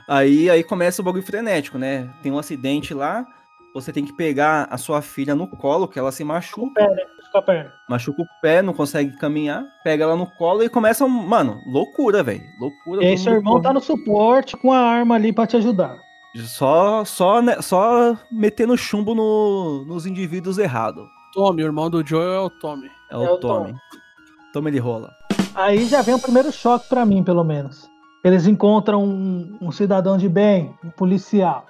Aí, 0.07 0.49
aí 0.49 0.63
começa 0.63 1.01
o 1.01 1.05
bagulho 1.05 1.23
frenético, 1.23 1.77
né? 1.77 2.11
Tem 2.21 2.31
um 2.31 2.37
acidente 2.39 2.93
lá, 2.93 3.25
você 3.73 3.91
tem 3.93 4.03
que 4.05 4.13
pegar 4.13 4.67
a 4.71 4.77
sua 4.77 5.01
filha 5.01 5.35
no 5.35 5.47
colo, 5.47 5.87
que 5.87 5.99
ela 5.99 6.11
se 6.11 6.23
machuca. 6.23 6.87
Fica 7.29 7.39
a 7.39 7.41
perna. 7.43 7.71
machuca 7.87 8.21
o 8.23 8.25
pé, 8.41 8.61
não 8.61 8.73
consegue 8.73 9.15
caminhar, 9.17 9.63
pega 9.83 10.03
ela 10.03 10.15
no 10.15 10.25
colo 10.25 10.63
e 10.63 10.69
começa, 10.69 11.07
mano, 11.07 11.61
loucura, 11.67 12.23
velho. 12.23 12.41
Loucura. 12.59 13.03
E 13.03 13.07
aí 13.07 13.17
seu 13.17 13.33
irmão 13.33 13.61
tá 13.61 13.71
no 13.71 13.79
suporte 13.79 14.57
com 14.57 14.73
a 14.73 14.79
arma 14.79 15.15
ali 15.15 15.31
pra 15.31 15.45
te 15.45 15.55
ajudar. 15.57 15.95
Só, 16.45 17.03
só, 17.05 17.41
né, 17.41 17.61
só 17.61 18.15
metendo 18.31 18.77
chumbo 18.77 19.13
no- 19.15 19.85
nos 19.85 20.05
indivíduos 20.05 20.57
errados. 20.57 21.05
Tommy, 21.33 21.63
o 21.63 21.65
irmão 21.67 21.89
do 21.89 22.05
Joel 22.05 22.33
é 22.33 22.39
o 22.39 22.49
Tommy. 22.49 22.89
É 23.11 23.17
o 23.17 23.23
É 23.25 23.31
o 23.31 23.37
Tommy. 23.39 23.73
Tommy 24.53 24.69
ele 24.71 24.79
rola. 24.79 25.11
Aí 25.53 25.85
já 25.85 26.01
vem 26.01 26.15
o 26.15 26.19
primeiro 26.19 26.51
choque 26.51 26.87
pra 26.89 27.05
mim, 27.05 27.23
pelo 27.23 27.43
menos. 27.43 27.87
Eles 28.23 28.47
encontram 28.47 29.03
um, 29.03 29.57
um 29.61 29.71
cidadão 29.71 30.17
de 30.17 30.27
bem, 30.27 30.73
um 30.83 30.89
policial. 30.89 31.65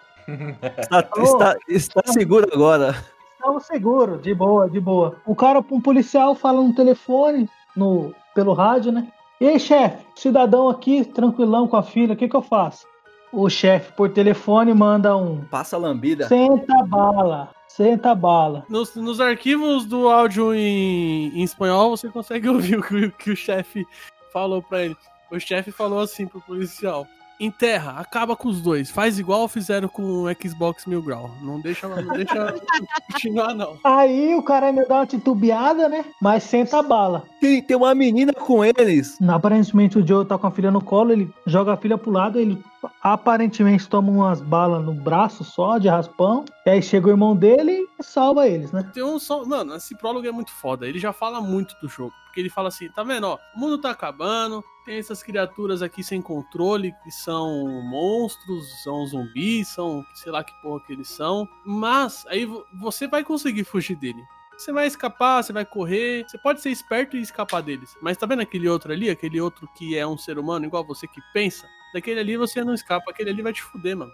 Está, 0.79 1.07
está, 1.17 1.55
está 1.67 2.01
seguro 2.05 2.47
agora. 2.53 2.95
Estamos 3.39 3.65
seguros, 3.67 4.21
de 4.21 4.33
boa, 4.33 4.69
de 4.69 4.81
boa. 4.81 5.15
O 5.25 5.33
cara, 5.33 5.63
um 5.71 5.79
policial, 5.79 6.35
fala 6.35 6.61
no 6.61 6.75
telefone, 6.75 7.49
no, 7.73 8.13
pelo 8.35 8.51
rádio, 8.51 8.91
né? 8.91 9.07
E 9.39 9.47
aí, 9.47 9.57
chefe, 9.57 10.05
cidadão 10.13 10.67
aqui, 10.67 11.05
tranquilão 11.05 11.65
com 11.65 11.77
a 11.77 11.81
filha, 11.81 12.13
o 12.13 12.17
que 12.17 12.27
que 12.27 12.35
eu 12.35 12.41
faço? 12.41 12.85
O 13.31 13.49
chefe, 13.49 13.93
por 13.93 14.09
telefone, 14.09 14.73
manda 14.73 15.15
um 15.15 15.45
Passa 15.45 15.77
a 15.77 15.79
lambida. 15.79 16.27
senta 16.27 16.83
bala, 16.83 17.49
senta 17.69 18.13
bala. 18.13 18.65
Nos, 18.67 18.93
nos 18.95 19.21
arquivos 19.21 19.85
do 19.85 20.09
áudio 20.09 20.53
em, 20.53 21.29
em 21.33 21.41
espanhol, 21.41 21.95
você 21.95 22.09
consegue 22.09 22.49
ouvir 22.49 22.77
o 22.77 22.83
que, 22.83 23.05
o 23.05 23.11
que 23.13 23.31
o 23.31 23.37
chefe 23.37 23.87
falou 24.33 24.61
pra 24.61 24.83
ele. 24.83 24.97
O 25.31 25.39
chefe 25.39 25.71
falou 25.71 26.01
assim 26.01 26.27
pro 26.27 26.41
policial: 26.41 27.07
Enterra, 27.39 27.99
acaba 27.99 28.35
com 28.35 28.49
os 28.49 28.61
dois. 28.61 28.91
Faz 28.91 29.17
igual 29.17 29.47
fizeram 29.47 29.87
com 29.87 30.03
o 30.03 30.27
Xbox 30.33 30.85
Mil 30.85 31.01
Grau. 31.01 31.31
Não 31.41 31.59
deixa, 31.59 31.87
não 31.87 32.13
deixa 32.13 32.55
continuar, 33.11 33.53
não. 33.53 33.77
Aí 33.83 34.35
o 34.35 34.43
cara 34.43 34.67
ainda 34.67 34.85
dá 34.85 34.95
uma 34.95 35.05
titubeada, 35.05 35.87
né? 35.87 36.03
Mas 36.21 36.43
senta 36.43 36.79
a 36.79 36.83
bala. 36.83 37.23
Tem, 37.39 37.61
tem 37.61 37.77
uma 37.77 37.95
menina 37.95 38.33
com 38.33 38.63
eles. 38.65 39.17
Aparentemente 39.21 39.97
o 39.97 40.05
Joe 40.05 40.25
tá 40.25 40.37
com 40.37 40.47
a 40.47 40.51
filha 40.51 40.69
no 40.69 40.83
colo, 40.83 41.13
ele 41.13 41.31
joga 41.45 41.73
a 41.73 41.77
filha 41.77 41.97
pro 41.97 42.11
lado, 42.11 42.39
ele 42.39 42.61
aparentemente 43.01 43.87
toma 43.87 44.11
umas 44.11 44.41
balas 44.41 44.83
no 44.83 44.93
braço 44.93 45.43
só, 45.43 45.77
de 45.77 45.87
raspão. 45.87 46.45
E 46.65 46.69
aí 46.69 46.81
chega 46.81 47.07
o 47.07 47.09
irmão 47.09 47.35
dele 47.35 47.87
e 47.99 48.03
salva 48.03 48.47
eles, 48.47 48.71
né? 48.71 48.89
Tem 48.93 49.03
um 49.03 49.19
som. 49.19 49.45
Mano, 49.45 49.75
esse 49.75 49.95
prólogo 49.97 50.27
é 50.27 50.31
muito 50.31 50.51
foda. 50.51 50.87
Ele 50.87 50.99
já 50.99 51.11
fala 51.13 51.41
muito 51.41 51.75
do 51.81 51.87
jogo. 51.89 52.13
Porque 52.25 52.39
ele 52.39 52.49
fala 52.49 52.67
assim: 52.69 52.89
tá 52.89 53.03
vendo, 53.03 53.27
ó? 53.27 53.37
O 53.55 53.59
mundo 53.59 53.77
tá 53.77 53.91
acabando. 53.91 54.63
Tem 54.85 54.97
essas 54.97 55.21
criaturas 55.21 55.81
aqui 55.81 56.03
sem 56.03 56.21
controle, 56.21 56.91
que 57.03 57.11
são 57.11 57.47
monstros, 57.91 58.83
são 58.83 59.05
zumbis, 59.05 59.67
são 59.67 60.03
sei 60.15 60.31
lá 60.31 60.43
que 60.43 60.53
porra 60.61 60.79
que 60.85 60.93
eles 60.93 61.09
são. 61.09 61.47
Mas 61.65 62.25
aí 62.27 62.45
vo- 62.45 62.65
você 62.73 63.07
vai 63.07 63.23
conseguir 63.23 63.63
fugir 63.65 63.95
dele. 63.95 64.21
Você 64.59 64.73
vai 64.73 64.87
escapar, 64.87 65.41
você 65.41 65.53
vai 65.53 65.65
correr, 65.65 66.25
você 66.27 66.37
pode 66.37 66.59
ser 66.59 66.69
esperto 66.69 67.15
e 67.15 67.21
escapar 67.21 67.61
deles. 67.61 67.95
Mas 68.01 68.17
tá 68.17 68.25
vendo 68.25 68.41
aquele 68.41 68.67
outro 68.67 68.91
ali? 68.91 69.09
Aquele 69.09 69.39
outro 69.39 69.65
que 69.77 69.97
é 69.97 70.05
um 70.05 70.17
ser 70.17 70.37
humano 70.37 70.65
igual 70.65 70.83
você 70.85 71.07
que 71.07 71.21
pensa? 71.33 71.65
Daquele 71.93 72.19
ali 72.19 72.35
você 72.35 72.61
não 72.61 72.73
escapa, 72.73 73.09
aquele 73.09 73.29
ali 73.29 73.41
vai 73.41 73.53
te 73.53 73.63
fuder, 73.63 73.95
mano. 73.95 74.11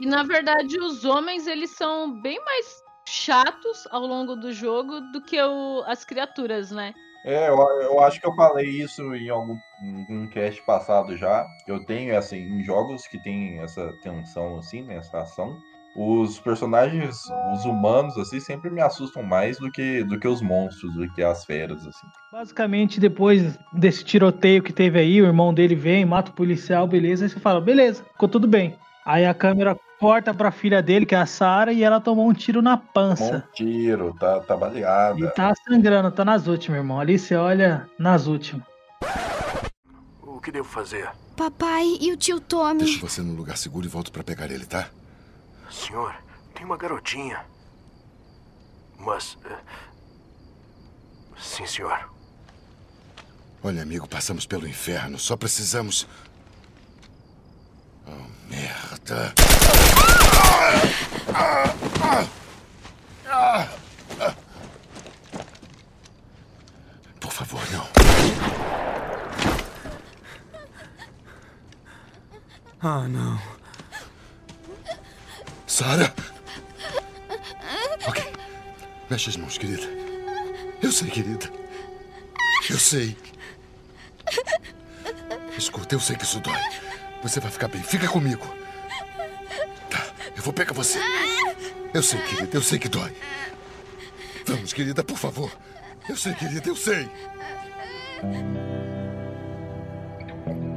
E 0.00 0.04
na 0.04 0.24
verdade, 0.24 0.76
os 0.80 1.04
homens 1.04 1.46
eles 1.46 1.70
são 1.70 2.12
bem 2.20 2.44
mais 2.44 2.82
chatos 3.08 3.86
ao 3.92 4.04
longo 4.04 4.34
do 4.34 4.52
jogo 4.52 5.00
do 5.12 5.22
que 5.22 5.40
o- 5.40 5.84
as 5.86 6.04
criaturas, 6.04 6.72
né? 6.72 6.92
É, 7.24 7.48
eu, 7.48 7.56
eu 7.82 8.00
acho 8.00 8.20
que 8.20 8.26
eu 8.26 8.34
falei 8.34 8.66
isso 8.66 9.14
em 9.14 9.28
algum 9.28 9.56
um 10.10 10.28
cast 10.28 10.60
passado 10.62 11.16
já. 11.16 11.46
Eu 11.66 11.84
tenho, 11.84 12.18
assim, 12.18 12.38
em 12.38 12.64
jogos 12.64 13.06
que 13.06 13.22
tem 13.22 13.60
essa 13.60 13.92
tensão, 14.02 14.58
assim, 14.58 14.82
né, 14.82 14.96
essa 14.96 15.20
ação, 15.20 15.60
os 15.96 16.38
personagens, 16.38 17.24
os 17.54 17.64
humanos, 17.64 18.18
assim, 18.18 18.38
sempre 18.38 18.68
me 18.68 18.82
assustam 18.82 19.22
mais 19.22 19.58
do 19.58 19.70
que, 19.70 20.04
do 20.04 20.20
que 20.20 20.28
os 20.28 20.42
monstros, 20.42 20.94
do 20.94 21.08
que 21.14 21.22
as 21.22 21.44
feras, 21.44 21.86
assim. 21.86 22.06
Basicamente, 22.30 23.00
depois 23.00 23.58
desse 23.72 24.04
tiroteio 24.04 24.62
que 24.62 24.74
teve 24.74 24.98
aí, 24.98 25.22
o 25.22 25.26
irmão 25.26 25.54
dele 25.54 25.74
vem, 25.74 26.04
mata 26.04 26.30
o 26.30 26.34
policial, 26.34 26.86
beleza. 26.86 27.24
Aí 27.24 27.30
você 27.30 27.40
fala, 27.40 27.60
beleza, 27.62 28.04
ficou 28.12 28.28
tudo 28.28 28.46
bem. 28.46 28.76
Aí 29.06 29.24
a 29.24 29.32
câmera 29.32 29.78
corta 29.98 30.34
pra 30.34 30.50
filha 30.50 30.82
dele, 30.82 31.06
que 31.06 31.14
é 31.14 31.18
a 31.18 31.26
Sarah, 31.26 31.72
e 31.72 31.82
ela 31.82 31.98
tomou 31.98 32.28
um 32.28 32.34
tiro 32.34 32.60
na 32.60 32.76
pança. 32.76 33.44
tiro, 33.54 34.14
tá, 34.20 34.40
tá 34.40 34.54
baleada. 34.54 35.18
E 35.18 35.28
tá 35.30 35.54
sangrando, 35.66 36.10
tá 36.10 36.24
nas 36.24 36.46
últimas, 36.46 36.78
irmão. 36.78 37.00
Ali 37.00 37.18
você 37.18 37.34
olha 37.36 37.88
nas 37.98 38.26
últimas. 38.26 38.66
O 40.20 40.40
que 40.40 40.52
devo 40.52 40.68
fazer? 40.68 41.08
Papai 41.36 41.96
e 42.00 42.12
o 42.12 42.16
tio 42.16 42.38
Tommy. 42.38 42.80
Deixo 42.80 43.00
você 43.00 43.22
no 43.22 43.34
lugar 43.34 43.56
seguro 43.56 43.86
e 43.86 43.88
volto 43.88 44.12
pra 44.12 44.22
pegar 44.22 44.50
ele, 44.50 44.66
tá? 44.66 44.88
Senhor, 45.70 46.14
tem 46.54 46.64
uma 46.64 46.76
garotinha. 46.76 47.44
Mas. 48.98 49.36
eh, 49.44 49.58
Sim, 51.38 51.66
senhor. 51.66 52.10
Olha, 53.62 53.82
amigo, 53.82 54.08
passamos 54.08 54.46
pelo 54.46 54.66
inferno. 54.66 55.18
Só 55.18 55.36
precisamos. 55.36 56.06
Oh, 58.06 58.48
merda. 58.48 59.34
Por 67.20 67.32
favor, 67.32 67.62
não. 67.72 67.86
Ah, 72.80 73.08
não. 73.08 73.40
Sara? 75.76 76.10
Ok. 78.08 78.24
Mexe 79.10 79.28
as 79.28 79.36
mãos, 79.36 79.58
querida. 79.58 79.86
Eu 80.82 80.90
sei, 80.90 81.10
querida. 81.10 81.52
Eu 82.70 82.78
sei. 82.78 83.14
Escuta, 85.54 85.94
eu 85.94 86.00
sei 86.00 86.16
que 86.16 86.24
isso 86.24 86.40
dói. 86.40 86.58
Você 87.22 87.40
vai 87.40 87.50
ficar 87.50 87.68
bem. 87.68 87.82
Fica 87.82 88.08
comigo. 88.08 88.46
Tá, 89.90 90.06
eu 90.34 90.42
vou 90.42 90.54
pegar 90.54 90.72
você. 90.72 90.98
Eu 91.92 92.02
sei, 92.02 92.22
querida, 92.22 92.56
eu 92.56 92.62
sei 92.62 92.78
que 92.78 92.88
dói. 92.88 93.14
Vamos, 94.46 94.72
querida, 94.72 95.04
por 95.04 95.18
favor. 95.18 95.54
Eu 96.08 96.16
sei, 96.16 96.32
querida, 96.32 96.70
eu 96.70 96.76
sei. 96.76 97.06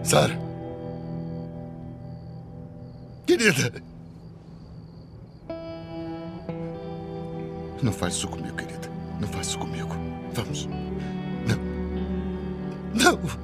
Sara. 0.03 0.37
Querida. 3.25 3.88
Não 7.81 7.93
faz 7.93 8.15
isso 8.15 8.27
comigo, 8.27 8.55
querida. 8.55 8.89
Não 9.19 9.27
faz 9.27 9.47
isso 9.47 9.59
comigo. 9.59 9.95
Vamos. 10.33 10.67
Não. 11.47 11.57
Não. 12.93 13.38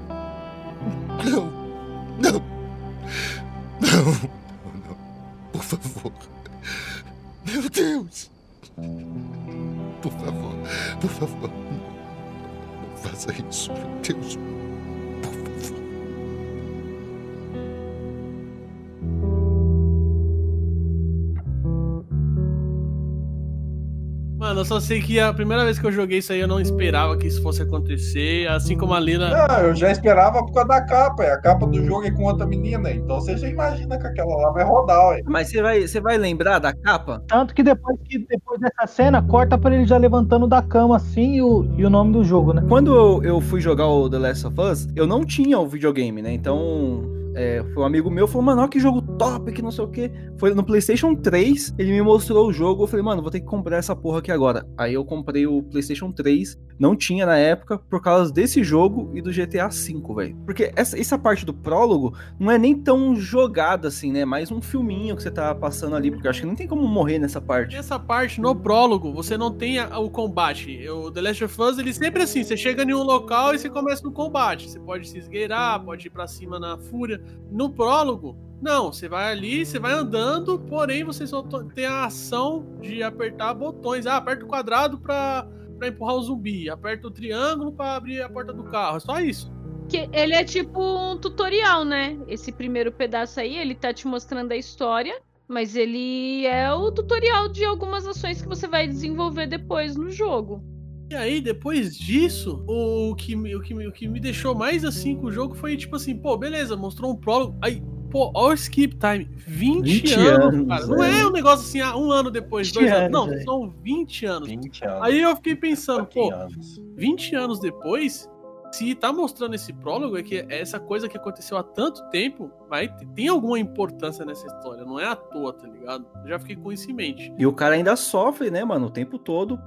Sei 24.86 25.02
que 25.02 25.20
a 25.20 25.34
primeira 25.34 25.64
vez 25.66 25.80
que 25.80 25.86
eu 25.86 25.92
joguei 25.92 26.20
isso 26.20 26.32
aí 26.32 26.40
eu 26.40 26.48
não 26.48 26.62
esperava 26.62 27.18
que 27.18 27.26
isso 27.28 27.42
fosse 27.42 27.62
acontecer. 27.62 28.48
Assim 28.48 28.78
como 28.78 28.94
a 28.94 29.00
Lina. 29.00 29.48
Não, 29.48 29.60
eu 29.60 29.76
já 29.76 29.92
esperava 29.92 30.46
por 30.46 30.54
causa 30.54 30.70
da 30.70 30.82
capa. 30.82 31.24
A 31.24 31.42
capa 31.42 31.66
do 31.66 31.84
jogo 31.84 32.06
é 32.06 32.12
com 32.12 32.24
outra 32.24 32.46
menina. 32.46 32.92
Então 32.92 33.20
você 33.20 33.36
já 33.36 33.50
imagina 33.50 33.98
que 33.98 34.06
aquela 34.06 34.36
lá 34.36 34.52
vai 34.52 34.64
rodar, 34.64 35.10
ué. 35.10 35.22
Mas 35.26 35.50
você 35.50 35.62
vai, 35.62 35.88
você 35.88 36.00
vai 36.00 36.18
lembrar 36.18 36.60
da 36.60 36.72
capa? 36.72 37.24
Tanto 37.28 37.54
que 37.56 37.64
depois, 37.64 37.98
que 38.06 38.20
depois 38.20 38.60
dessa 38.60 38.86
cena, 38.86 39.22
corta 39.24 39.58
pra 39.58 39.74
ele 39.74 39.86
já 39.86 39.98
levantando 39.98 40.48
da 40.48 40.62
cama 40.62 40.98
assim 40.98 41.36
e 41.36 41.42
o, 41.42 41.68
e 41.78 41.86
o 41.86 41.90
nome 41.90 42.14
do 42.14 42.24
jogo, 42.24 42.54
né? 42.54 42.64
Quando 42.68 42.94
eu, 42.94 43.24
eu 43.24 43.42
fui 43.42 43.60
jogar 43.60 43.88
o 43.88 44.08
The 44.08 44.20
Last 44.20 44.48
of 44.48 44.62
Us, 44.62 44.88
eu 44.96 45.08
não 45.08 45.26
tinha 45.26 45.58
o 45.60 45.68
videogame, 45.68 46.22
né? 46.22 46.32
Então. 46.32 47.04
É, 47.38 47.62
foi 47.74 47.84
um 47.84 47.86
amigo 47.86 48.10
meu, 48.10 48.30
falou, 48.30 48.44
mano, 48.44 48.62
olha 48.62 48.70
que 48.70 48.80
jogo 48.80 49.02
top, 49.46 49.52
que 49.56 49.62
não 49.62 49.72
sei 49.72 49.84
o 49.84 49.88
que. 49.88 50.12
Foi 50.38 50.54
no 50.54 50.64
PlayStation 50.64 51.16
3, 51.16 51.76
ele 51.78 51.92
me 51.92 52.02
mostrou 52.02 52.48
o 52.48 52.54
jogo. 52.54 52.84
Eu 52.84 52.88
falei, 52.88 53.04
mano, 53.06 53.22
vou 53.22 53.32
ter 53.32 53.40
que 53.40 53.46
comprar 53.46 53.78
essa 53.78 53.96
porra 53.96 54.20
aqui 54.20 54.32
agora. 54.32 54.66
Aí 54.78 54.94
eu 54.94 55.06
comprei 55.06 55.46
o 55.48 55.62
PlayStation 55.64 56.12
3, 56.12 56.58
não 56.80 56.96
tinha 56.96 57.26
na 57.26 57.38
época, 57.38 57.78
por 57.78 58.02
causa 58.02 58.32
desse 58.32 58.64
jogo 58.64 59.12
e 59.14 59.22
do 59.22 59.32
GTA 59.32 59.68
V, 59.70 60.14
velho. 60.16 60.36
Porque 60.46 60.72
essa, 60.76 61.00
essa 61.00 61.18
parte 61.18 61.46
do 61.46 61.54
prólogo 61.54 62.16
não 62.40 62.52
é 62.52 62.58
nem 62.58 62.76
tão 62.76 63.16
jogada 63.16 63.88
assim, 63.88 64.12
né? 64.12 64.26
Mais 64.26 64.52
um 64.52 64.62
filminho 64.62 65.16
que 65.16 65.24
você 65.24 65.32
tá 65.32 65.54
passando 65.54 65.96
ali, 65.96 66.12
porque 66.12 66.28
eu 66.28 66.32
acho 66.32 66.42
que 66.42 66.48
não 66.48 66.56
tem 66.56 66.68
como 66.68 66.88
morrer 66.88 67.20
nessa 67.20 67.40
parte. 67.40 67.76
Nessa 67.76 68.00
parte, 68.00 68.42
no 68.42 68.56
prólogo, 68.56 69.14
você 69.14 69.38
não 69.38 69.52
tem 69.52 69.80
a- 69.80 70.00
o 70.00 70.10
combate. 70.10 70.88
O 70.90 71.12
The 71.12 71.22
Last 71.22 71.44
of 71.46 71.62
Us, 71.62 71.78
ele 71.78 71.94
sempre 71.94 72.24
assim, 72.24 72.44
você 72.44 72.58
chega 72.58 72.84
em 72.84 72.94
um 72.94 73.04
local 73.04 73.54
e 73.54 73.60
você 73.60 73.70
começa 73.70 74.04
no 74.04 74.12
combate. 74.12 74.70
Você 74.70 74.80
pode 74.80 75.08
se 75.08 75.18
esgueirar, 75.18 75.84
pode 75.84 76.08
ir 76.08 76.10
pra 76.10 76.28
cima 76.28 76.60
na 76.60 76.78
fúria. 76.78 77.22
No 77.52 77.70
prólogo, 77.70 78.36
não, 78.66 78.92
você 78.92 79.08
vai 79.08 79.32
ali, 79.32 79.64
você 79.64 79.78
vai 79.78 79.94
andando, 79.94 80.58
porém 80.58 81.04
você 81.04 81.28
só 81.28 81.44
tem 81.76 81.86
a 81.86 82.06
ação 82.06 82.66
de 82.82 83.04
apertar 83.04 83.54
botões. 83.54 84.08
Ah, 84.08 84.18
aperta 84.18 84.44
o 84.44 84.48
quadrado 84.48 84.98
pra, 84.98 85.48
pra 85.78 85.88
empurrar 85.88 86.16
o 86.16 86.24
zumbi, 86.24 86.68
aperta 86.68 87.08
o 87.08 87.12
triângulo 87.12 87.72
pra 87.72 87.96
abrir 87.96 88.24
a 88.24 88.28
porta 88.28 88.52
do 88.52 88.64
carro. 88.64 88.98
É 88.98 89.00
só 89.00 89.20
isso. 89.22 89.54
Que 89.88 90.10
ele 90.12 90.34
é 90.34 90.44
tipo 90.44 90.82
um 90.82 91.16
tutorial, 91.16 91.86
né? 91.86 92.18
Esse 92.28 92.52
primeiro 92.52 92.92
pedaço 92.92 93.40
aí, 93.40 93.56
ele 93.56 93.76
tá 93.76 93.94
te 93.94 94.08
mostrando 94.08 94.52
a 94.52 94.58
história, 94.58 95.22
mas 95.48 95.76
ele 95.76 96.48
é 96.48 96.74
o 96.74 96.92
tutorial 96.92 97.48
de 97.48 97.64
algumas 97.64 98.08
ações 98.08 98.42
que 98.42 98.48
você 98.48 98.68
vai 98.68 98.88
desenvolver 98.88 99.46
depois 99.46 99.96
no 99.96 100.10
jogo. 100.10 100.64
E 101.12 101.14
aí, 101.14 101.40
depois 101.40 101.96
disso, 101.96 102.66
o 102.68 103.14
que, 103.14 103.36
o, 103.36 103.62
que, 103.62 103.76
o 103.76 103.92
que 103.92 104.08
me 104.08 104.20
deixou 104.20 104.56
mais 104.56 104.84
assim 104.84 105.16
com 105.16 105.28
o 105.28 105.32
jogo 105.32 105.54
foi 105.54 105.78
tipo 105.78 105.96
assim, 105.98 106.18
pô, 106.18 106.36
beleza, 106.36 106.76
mostrou 106.76 107.12
um 107.12 107.16
prólogo. 107.16 107.56
Aí, 107.62 107.80
pô, 108.16 108.32
ó 108.34 108.52
o 108.52 108.54
skip 108.54 108.96
time. 108.96 109.26
20, 109.46 109.84
20 109.84 110.14
anos, 110.14 110.46
anos, 110.46 110.68
cara. 110.70 110.88
Não 110.88 111.04
é. 111.04 111.20
é 111.20 111.28
um 111.28 111.32
negócio 111.32 111.66
assim, 111.68 111.82
ah, 111.82 111.98
um 111.98 112.12
ano 112.14 112.32
depois, 112.32 112.68
20 112.68 112.76
dois 112.76 112.92
anos. 112.92 113.00
anos, 113.02 113.12
Não, 113.12 113.28
velho. 113.28 113.44
são 113.44 113.70
20 113.82 114.26
anos. 114.26 114.48
20 114.48 114.86
anos. 114.86 115.02
Aí 115.02 115.22
eu 115.22 115.36
fiquei 115.36 115.56
pensando, 115.56 116.06
pô, 116.06 116.30
20 116.30 116.34
anos. 116.34 116.82
20 116.96 117.36
anos 117.36 117.60
depois, 117.60 118.30
se 118.72 118.96
tá 118.96 119.12
mostrando 119.12 119.54
esse 119.56 119.74
prólogo, 119.74 120.18
é 120.18 120.24
que 120.24 120.46
essa 120.48 120.80
coisa 120.80 121.10
que 121.10 121.18
aconteceu 121.18 121.58
há 121.58 121.64
tanto 121.64 122.10
tempo 122.10 122.50
vai 122.70 122.88
tem 123.14 123.28
alguma 123.28 123.60
importância 123.60 124.24
nessa 124.24 124.48
história. 124.48 124.86
Não 124.86 124.98
é 124.98 125.06
à 125.06 125.16
toa, 125.16 125.52
tá 125.52 125.68
ligado? 125.68 126.06
Eu 126.24 126.30
já 126.30 126.40
fiquei 126.40 126.56
com 126.56 126.72
isso 126.72 126.90
em 126.90 126.94
mente. 126.94 127.34
E 127.38 127.46
o 127.46 127.52
cara 127.52 127.76
ainda 127.76 127.98
sofre, 127.98 128.50
né, 128.50 128.64
mano, 128.64 128.88
o 128.88 128.90
tempo 128.90 129.20
todo 129.20 129.60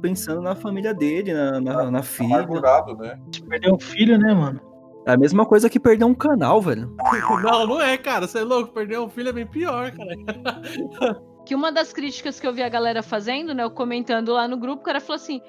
pensando 0.00 0.40
na 0.40 0.54
família 0.54 0.94
dele, 0.94 1.34
na, 1.34 1.60
na, 1.60 1.90
na 1.90 2.02
filha. 2.04 2.36
Amargurado, 2.36 2.96
né? 2.96 3.18
Perdeu 3.48 3.74
um 3.74 3.80
filho, 3.80 4.16
né, 4.16 4.32
mano? 4.32 4.67
É 5.08 5.12
a 5.14 5.16
mesma 5.16 5.46
coisa 5.46 5.70
que 5.70 5.80
perder 5.80 6.04
um 6.04 6.14
canal, 6.14 6.60
velho. 6.60 6.94
Não, 7.42 7.66
não 7.66 7.80
é, 7.80 7.96
cara. 7.96 8.26
Você 8.26 8.40
é 8.40 8.44
louco. 8.44 8.74
Perder 8.74 9.00
um 9.00 9.08
filho 9.08 9.30
é 9.30 9.32
bem 9.32 9.46
pior, 9.46 9.90
cara. 9.90 10.14
Que 11.46 11.54
uma 11.54 11.72
das 11.72 11.94
críticas 11.94 12.38
que 12.38 12.46
eu 12.46 12.52
vi 12.52 12.62
a 12.62 12.68
galera 12.68 13.02
fazendo, 13.02 13.54
né, 13.54 13.62
eu 13.62 13.70
comentando 13.70 14.34
lá 14.34 14.46
no 14.46 14.58
grupo, 14.58 14.82
o 14.82 14.84
cara 14.84 15.00
falou 15.00 15.16
assim: 15.16 15.40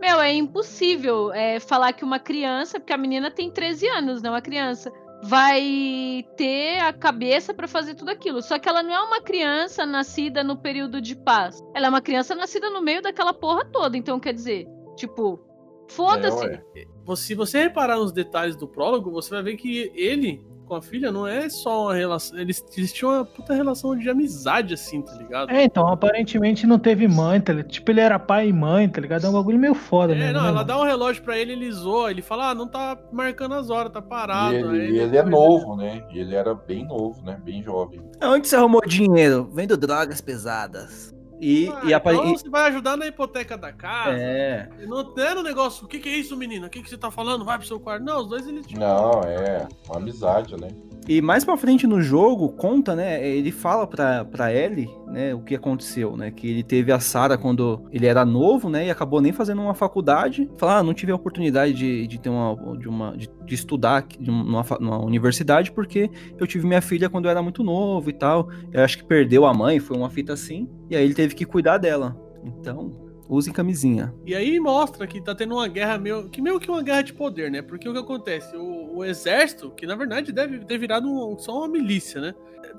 Meu, 0.00 0.20
é 0.20 0.32
impossível 0.32 1.32
é, 1.32 1.58
falar 1.58 1.92
que 1.94 2.04
uma 2.04 2.20
criança, 2.20 2.78
porque 2.78 2.92
a 2.92 2.96
menina 2.96 3.28
tem 3.28 3.50
13 3.50 3.88
anos, 3.88 4.22
né? 4.22 4.30
Uma 4.30 4.40
criança, 4.40 4.92
vai 5.20 6.24
ter 6.36 6.78
a 6.78 6.92
cabeça 6.92 7.52
pra 7.52 7.66
fazer 7.66 7.96
tudo 7.96 8.12
aquilo. 8.12 8.40
Só 8.40 8.56
que 8.56 8.68
ela 8.68 8.84
não 8.84 8.94
é 8.94 9.00
uma 9.00 9.20
criança 9.20 9.84
nascida 9.84 10.44
no 10.44 10.56
período 10.56 11.00
de 11.00 11.16
paz. 11.16 11.60
Ela 11.74 11.86
é 11.86 11.90
uma 11.90 12.00
criança 12.00 12.36
nascida 12.36 12.70
no 12.70 12.80
meio 12.80 13.02
daquela 13.02 13.34
porra 13.34 13.64
toda. 13.64 13.96
Então, 13.96 14.20
quer 14.20 14.34
dizer, 14.34 14.64
tipo, 14.94 15.40
foda-se. 15.88 16.44
É, 16.44 16.50
ué. 16.50 16.62
Você- 16.72 16.97
Se 17.16 17.34
você 17.34 17.62
reparar 17.62 17.96
nos 17.96 18.12
detalhes 18.12 18.56
do 18.56 18.66
prólogo, 18.66 19.10
você 19.10 19.30
vai 19.30 19.42
ver 19.42 19.56
que 19.56 19.90
ele 19.94 20.40
com 20.68 20.74
a 20.74 20.82
filha 20.82 21.10
não 21.10 21.26
é 21.26 21.48
só 21.48 21.84
uma 21.84 21.94
relação. 21.94 22.38
Eles, 22.38 22.62
eles 22.76 22.92
tinham 22.92 23.14
uma 23.14 23.24
puta 23.24 23.54
relação 23.54 23.96
de 23.96 24.08
amizade, 24.08 24.74
assim, 24.74 25.00
tá 25.00 25.14
ligado? 25.14 25.50
É, 25.50 25.64
então, 25.64 25.88
aparentemente 25.88 26.66
não 26.66 26.78
teve 26.78 27.08
mãe, 27.08 27.40
tá 27.40 27.54
ligado? 27.54 27.72
Tipo, 27.72 27.90
ele 27.90 28.00
era 28.00 28.18
pai 28.18 28.48
e 28.48 28.52
mãe, 28.52 28.86
tá 28.86 29.00
ligado? 29.00 29.24
É 29.26 29.30
um 29.30 29.32
bagulho 29.32 29.58
meio 29.58 29.74
foda, 29.74 30.14
É, 30.14 30.18
né? 30.18 30.32
não, 30.32 30.42
né, 30.42 30.48
ela 30.48 30.62
dá 30.62 30.78
um 30.78 30.84
relógio 30.84 31.22
pra 31.22 31.38
ele, 31.38 31.52
ele 31.52 31.72
zoa, 31.72 32.10
ele 32.10 32.20
fala, 32.20 32.50
ah, 32.50 32.54
não 32.54 32.68
tá 32.68 32.98
marcando 33.10 33.54
as 33.54 33.70
horas, 33.70 33.90
tá 33.90 34.02
parado. 34.02 34.54
E 34.54 34.58
ele, 34.58 34.80
Aí 34.80 34.90
e 34.92 34.98
ele 34.98 35.16
é 35.16 35.22
novo, 35.22 35.74
né? 35.74 36.04
E 36.12 36.18
ele 36.18 36.34
era 36.34 36.54
bem 36.54 36.86
novo, 36.86 37.22
né? 37.24 37.40
Bem 37.42 37.62
jovem. 37.62 38.02
Onde 38.22 38.46
você 38.46 38.56
arrumou 38.56 38.82
dinheiro? 38.86 39.48
Vendo 39.52 39.76
drogas 39.76 40.20
pesadas. 40.20 41.14
E, 41.40 41.68
Ah, 41.68 41.80
e, 41.84 41.94
apare- 41.94 42.16
então 42.16 42.30
você 42.36 42.48
vai 42.48 42.68
ajudar 42.68 42.96
na 42.96 43.06
hipoteca 43.06 43.56
da 43.56 43.72
casa. 43.72 44.10
É. 44.18 44.68
Não 44.86 44.96
um 45.40 45.42
negócio, 45.42 45.84
o 45.84 45.88
que, 45.88 45.98
que 45.98 46.08
é 46.08 46.16
isso, 46.16 46.36
menina? 46.36 46.66
O 46.66 46.70
que, 46.70 46.82
que 46.82 46.88
você 46.90 46.98
tá 46.98 47.10
falando? 47.10 47.44
Vai 47.44 47.58
pro 47.58 47.66
seu 47.66 47.78
quarto. 47.78 48.02
Não, 48.04 48.20
os 48.22 48.28
dois 48.28 48.46
eles. 48.46 48.66
Não, 48.72 49.20
é 49.22 49.66
uma 49.86 49.96
amizade, 49.98 50.56
né? 50.60 50.68
E 51.08 51.22
mais 51.22 51.42
pra 51.42 51.56
frente 51.56 51.86
no 51.86 52.02
jogo, 52.02 52.50
conta, 52.50 52.94
né? 52.94 53.26
Ele 53.26 53.50
fala 53.50 53.86
pra, 53.86 54.26
pra 54.26 54.52
Ellie, 54.52 54.90
né, 55.06 55.34
o 55.34 55.40
que 55.40 55.54
aconteceu, 55.54 56.14
né? 56.18 56.30
Que 56.30 56.46
ele 56.46 56.62
teve 56.62 56.92
a 56.92 57.00
Sarah 57.00 57.38
quando 57.38 57.88
ele 57.90 58.04
era 58.04 58.26
novo, 58.26 58.68
né? 58.68 58.88
E 58.88 58.90
acabou 58.90 59.18
nem 59.18 59.32
fazendo 59.32 59.62
uma 59.62 59.72
faculdade. 59.72 60.50
Fala, 60.58 60.76
ah, 60.76 60.82
não 60.82 60.92
tive 60.92 61.10
a 61.10 61.14
oportunidade 61.14 61.72
de, 61.72 62.06
de 62.06 62.20
ter 62.20 62.28
uma. 62.28 62.76
de, 62.76 62.86
uma 62.86 63.16
de, 63.16 63.26
de 63.46 63.54
estudar 63.54 64.06
numa, 64.20 64.62
numa 64.78 64.98
universidade, 65.02 65.72
porque 65.72 66.10
eu 66.38 66.46
tive 66.46 66.66
minha 66.66 66.82
filha 66.82 67.08
quando 67.08 67.24
eu 67.24 67.30
era 67.30 67.42
muito 67.42 67.64
novo 67.64 68.10
e 68.10 68.12
tal. 68.12 68.50
Eu 68.70 68.84
acho 68.84 68.98
que 68.98 69.04
perdeu 69.04 69.46
a 69.46 69.54
mãe, 69.54 69.80
foi 69.80 69.96
uma 69.96 70.10
fita 70.10 70.34
assim. 70.34 70.68
E 70.90 70.96
aí 70.96 71.02
ele 71.02 71.14
teve 71.14 71.34
que 71.34 71.46
cuidar 71.46 71.78
dela. 71.78 72.14
Então, 72.44 73.07
use 73.28 73.52
camisinha. 73.52 74.14
E 74.24 74.34
aí 74.34 74.58
mostra 74.58 75.06
que 75.06 75.20
tá 75.20 75.34
tendo 75.34 75.54
uma 75.54 75.68
guerra 75.68 75.98
meio. 75.98 76.28
Que 76.28 76.40
meio 76.40 76.58
que 76.58 76.70
uma 76.70 76.82
guerra 76.82 77.02
de 77.02 77.12
poder, 77.12 77.50
né? 77.50 77.60
Porque 77.62 77.88
o 77.88 77.92
que 77.92 77.98
acontece? 77.98 78.56
O, 78.56 78.96
o 78.98 79.04
exército, 79.04 79.70
que 79.70 79.86
na 79.86 79.94
verdade 79.94 80.32
deve 80.32 80.60
ter 80.64 80.78
virado 80.78 81.08
um- 81.08 81.38
só 81.38 81.58
uma 81.58 81.68
milícia, 81.68 82.20
né? 82.20 82.34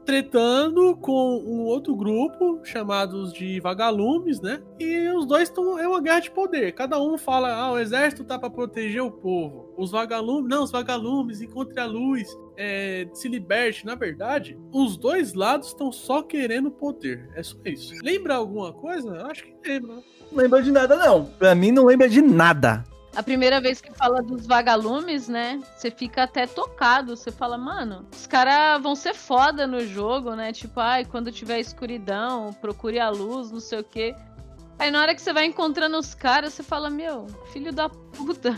Tretando 0.06 0.96
com 0.98 1.38
um 1.46 1.62
outro 1.66 1.96
grupo, 1.96 2.60
chamados 2.64 3.32
de 3.32 3.60
vagalumes, 3.60 4.42
né? 4.42 4.62
E 4.80 5.08
os 5.10 5.26
dois 5.26 5.44
estão. 5.44 5.78
É 5.78 5.88
uma 5.88 6.02
guerra 6.02 6.20
de 6.22 6.32
poder. 6.32 6.72
Cada 6.74 7.00
um 7.02 7.18
fala, 7.18 7.54
ah, 7.54 7.72
o 7.74 7.78
exército 7.80 8.24
tá 8.24 8.38
pra 8.40 8.50
proteger 8.50 9.02
o 9.04 9.12
povo. 9.12 9.74
Os 9.78 9.92
vagalumes. 9.92 10.50
Não, 10.50 10.64
os 10.64 10.72
vagalumes, 10.72 11.42
encontre 11.42 11.80
a 11.80 11.86
luz. 11.86 12.28
É, 12.60 13.08
se 13.14 13.30
liberte. 13.30 13.86
Na 13.86 13.96
verdade, 13.96 14.60
os 14.74 14.98
dois 14.98 15.34
lados 15.34 15.70
estão 15.70 15.94
só 15.94 16.22
querendo 16.22 16.70
poder. 16.70 17.30
É 17.34 17.42
só 17.42 17.58
isso. 17.64 17.94
Lembra 18.04 18.36
alguma 18.36 18.74
coisa? 18.74 19.26
Acho 19.28 19.46
que 19.46 19.56
lembra. 19.66 19.96
Não 20.30 20.38
lembra 20.38 20.62
de 20.62 20.72
nada, 20.72 20.98
não. 20.98 21.26
Pra 21.26 21.56
mim, 21.56 21.72
não 21.72 21.86
lembra 21.86 22.10
de 22.10 22.22
nada. 22.22 22.84
A 23.16 23.24
primeira 23.24 23.60
vez 23.60 23.82
que 23.82 23.92
fala 23.94 24.22
dos 24.22 24.46
vagalumes, 24.46 25.30
né? 25.30 25.60
Você 25.76 25.90
fica 25.90 26.24
até 26.24 26.46
tocado. 26.46 27.16
Você 27.16 27.32
fala, 27.32 27.58
mano, 27.58 28.06
os 28.14 28.28
caras 28.28 28.82
vão 28.84 28.94
ser 28.94 29.16
foda 29.16 29.66
no 29.66 29.80
jogo, 29.80 30.36
né? 30.36 30.52
Tipo, 30.52 30.82
ai, 30.82 31.06
quando 31.06 31.32
tiver 31.32 31.60
escuridão, 31.60 32.54
procure 32.54 33.00
a 33.00 33.10
luz, 33.10 33.52
não 33.52 33.62
sei 33.62 33.80
o 33.80 33.84
quê. 33.84 34.14
Aí 34.78 34.92
na 34.92 35.02
hora 35.02 35.16
que 35.16 35.22
você 35.22 35.34
vai 35.34 35.46
encontrando 35.46 35.98
os 35.98 36.14
caras, 36.14 36.54
você 36.54 36.64
fala, 36.64 36.90
meu, 36.90 37.26
filho 37.52 37.72
da 37.74 37.90
puta. 37.90 38.56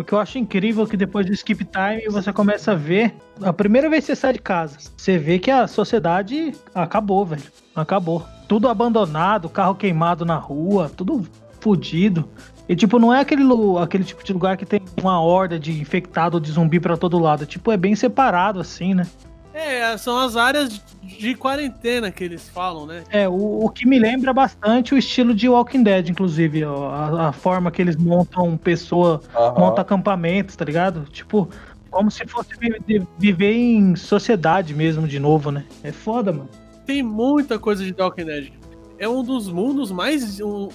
O 0.00 0.04
que 0.04 0.14
eu 0.14 0.18
acho 0.18 0.38
incrível 0.38 0.84
é 0.84 0.86
que 0.86 0.96
depois 0.96 1.26
do 1.26 1.32
skip 1.34 1.62
time 1.62 2.08
você 2.08 2.32
começa 2.32 2.72
a 2.72 2.74
ver. 2.74 3.14
A 3.42 3.52
primeira 3.52 3.90
vez 3.90 4.06
que 4.06 4.06
você 4.06 4.16
sai 4.16 4.32
de 4.32 4.38
casa, 4.38 4.78
você 4.96 5.18
vê 5.18 5.38
que 5.38 5.50
a 5.50 5.66
sociedade 5.66 6.54
acabou, 6.74 7.26
velho. 7.26 7.42
Acabou. 7.76 8.24
Tudo 8.48 8.66
abandonado, 8.66 9.50
carro 9.50 9.74
queimado 9.74 10.24
na 10.24 10.36
rua, 10.36 10.90
tudo 10.96 11.28
fudido. 11.60 12.26
E 12.66 12.74
tipo, 12.74 12.98
não 12.98 13.12
é 13.12 13.20
aquele, 13.20 13.42
aquele 13.78 14.02
tipo 14.02 14.24
de 14.24 14.32
lugar 14.32 14.56
que 14.56 14.64
tem 14.64 14.80
uma 14.98 15.20
horda 15.20 15.58
de 15.58 15.78
infectado 15.78 16.38
ou 16.38 16.40
de 16.40 16.50
zumbi 16.50 16.80
pra 16.80 16.96
todo 16.96 17.18
lado. 17.18 17.44
Tipo, 17.44 17.70
é 17.70 17.76
bem 17.76 17.94
separado 17.94 18.58
assim, 18.58 18.94
né? 18.94 19.06
É, 19.52 19.96
são 19.98 20.16
as 20.18 20.36
áreas 20.36 20.70
de, 21.02 21.18
de 21.18 21.34
quarentena 21.34 22.10
que 22.10 22.22
eles 22.22 22.48
falam, 22.48 22.86
né? 22.86 23.02
É, 23.10 23.28
o, 23.28 23.64
o 23.64 23.68
que 23.68 23.86
me 23.86 23.98
lembra 23.98 24.32
bastante 24.32 24.94
o 24.94 24.98
estilo 24.98 25.34
de 25.34 25.48
Walking 25.48 25.82
Dead, 25.82 26.08
inclusive, 26.08 26.64
ó, 26.64 26.88
a, 26.90 27.28
a 27.28 27.32
forma 27.32 27.70
que 27.70 27.82
eles 27.82 27.96
montam 27.96 28.56
pessoa, 28.56 29.20
Aham. 29.34 29.58
montam 29.58 29.82
acampamentos, 29.82 30.54
tá 30.54 30.64
ligado? 30.64 31.04
Tipo, 31.10 31.48
como 31.90 32.10
se 32.10 32.24
fosse 32.26 32.50
vi- 32.86 33.06
viver 33.18 33.52
em 33.52 33.96
sociedade 33.96 34.72
mesmo 34.72 35.08
de 35.08 35.18
novo, 35.18 35.50
né? 35.50 35.64
É 35.82 35.90
foda, 35.90 36.32
mano. 36.32 36.48
Tem 36.86 37.02
muita 37.02 37.58
coisa 37.58 37.84
de 37.84 37.92
Walking 38.00 38.24
Dead. 38.24 38.52
É 38.98 39.08
um 39.08 39.22
dos 39.24 39.48
mundos 39.48 39.90
mais. 39.90 40.40
Um, 40.40 40.68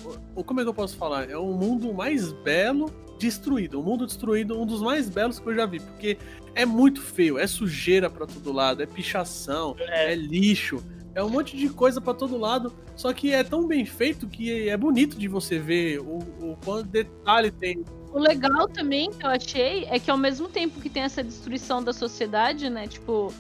como 0.45 0.59
é 0.59 0.63
que 0.63 0.69
eu 0.69 0.73
posso 0.73 0.97
falar? 0.97 1.29
É 1.29 1.38
um 1.38 1.53
mundo 1.53 1.93
mais 1.93 2.31
belo 2.31 2.91
destruído. 3.19 3.79
Um 3.79 3.83
mundo 3.83 4.05
destruído, 4.05 4.59
um 4.59 4.65
dos 4.65 4.81
mais 4.81 5.07
belos 5.09 5.39
que 5.39 5.47
eu 5.47 5.55
já 5.55 5.65
vi. 5.65 5.79
Porque 5.79 6.17
é 6.55 6.65
muito 6.65 7.01
feio, 7.01 7.37
é 7.37 7.45
sujeira 7.45 8.09
pra 8.09 8.25
todo 8.25 8.51
lado, 8.51 8.81
é 8.81 8.85
pichação, 8.85 9.75
é, 9.77 10.15
lixo. 10.15 10.81
é 11.13 11.21
um 11.23 11.29
monte 11.29 11.55
de 11.55 11.69
coisa 11.69 12.01
pra 12.01 12.13
todo 12.13 12.37
lado. 12.37 12.73
Só 12.95 13.11
que 13.11 13.33
é 13.33 13.43
tão 13.43 13.67
bem 13.67 13.85
feito 13.85 14.25
que 14.25 14.69
é 14.69 14.77
bonito 14.77 15.17
de 15.17 15.27
você 15.27 15.59
ver 15.59 15.99
o, 15.99 16.19
o 16.41 16.57
quanto 16.63 16.87
detalhe 16.87 17.51
tem. 17.51 17.83
O 18.13 18.19
legal 18.19 18.69
também 18.69 19.11
que 19.11 19.25
eu 19.25 19.29
achei 19.29 19.85
é 19.85 19.99
que 19.99 20.09
ao 20.09 20.17
mesmo 20.17 20.47
tempo 20.47 20.79
que 20.79 20.89
tem 20.89 21.03
essa 21.03 21.21
destruição 21.21 21.83
da 21.83 21.91
sociedade, 21.91 22.69
né? 22.69 22.87
Tipo, 22.87 23.33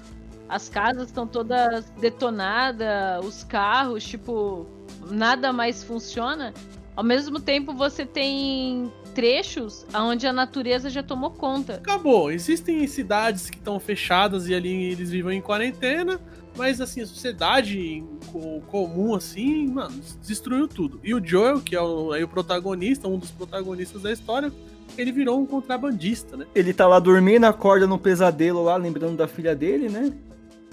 as 0.49 0.67
casas 0.67 1.07
estão 1.07 1.25
todas 1.25 1.89
detonadas, 2.01 3.25
os 3.25 3.45
carros, 3.45 4.03
tipo, 4.03 4.67
nada 5.09 5.53
mais 5.53 5.83
funciona. 5.83 6.53
Ao 6.95 7.03
mesmo 7.03 7.39
tempo 7.39 7.73
você 7.73 8.05
tem 8.05 8.91
trechos 9.15 9.85
onde 9.95 10.27
a 10.27 10.33
natureza 10.33 10.89
já 10.89 11.01
tomou 11.01 11.31
conta. 11.31 11.75
Acabou. 11.75 12.29
Existem 12.31 12.85
cidades 12.85 13.49
que 13.49 13.57
estão 13.57 13.79
fechadas 13.79 14.47
e 14.47 14.53
ali 14.53 14.91
eles 14.91 15.09
vivem 15.09 15.39
em 15.39 15.41
quarentena. 15.41 16.19
Mas 16.57 16.79
assim, 16.79 17.01
a 17.01 17.05
sociedade 17.07 18.01
co- 18.31 18.61
comum, 18.67 19.13
assim, 19.15 19.67
mano, 19.67 19.99
destruiu 20.25 20.67
tudo. 20.69 20.99
E 21.03 21.13
o 21.13 21.25
Joel, 21.25 21.59
que 21.59 21.75
é 21.75 21.81
o, 21.81 22.15
é 22.15 22.23
o 22.23 22.27
protagonista, 22.29 23.07
um 23.09 23.17
dos 23.17 23.29
protagonistas 23.31 24.01
da 24.03 24.11
história, 24.11 24.51
ele 24.97 25.11
virou 25.11 25.37
um 25.39 25.45
contrabandista, 25.45 26.37
né? 26.37 26.45
Ele 26.55 26.73
tá 26.73 26.87
lá 26.87 26.97
dormindo, 26.99 27.43
acorda 27.43 27.85
no 27.85 27.97
pesadelo 27.99 28.63
lá, 28.63 28.77
lembrando 28.77 29.17
da 29.17 29.27
filha 29.27 29.53
dele, 29.53 29.89
né? 29.89 30.13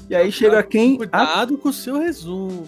E 0.09 0.15
aí 0.15 0.31
chega 0.31 0.63
quem? 0.63 0.95
A 0.95 0.99
Cuidado 0.99 1.59
com 1.59 1.69
o 1.71 1.73
seu 1.73 1.99
resumo. 1.99 2.65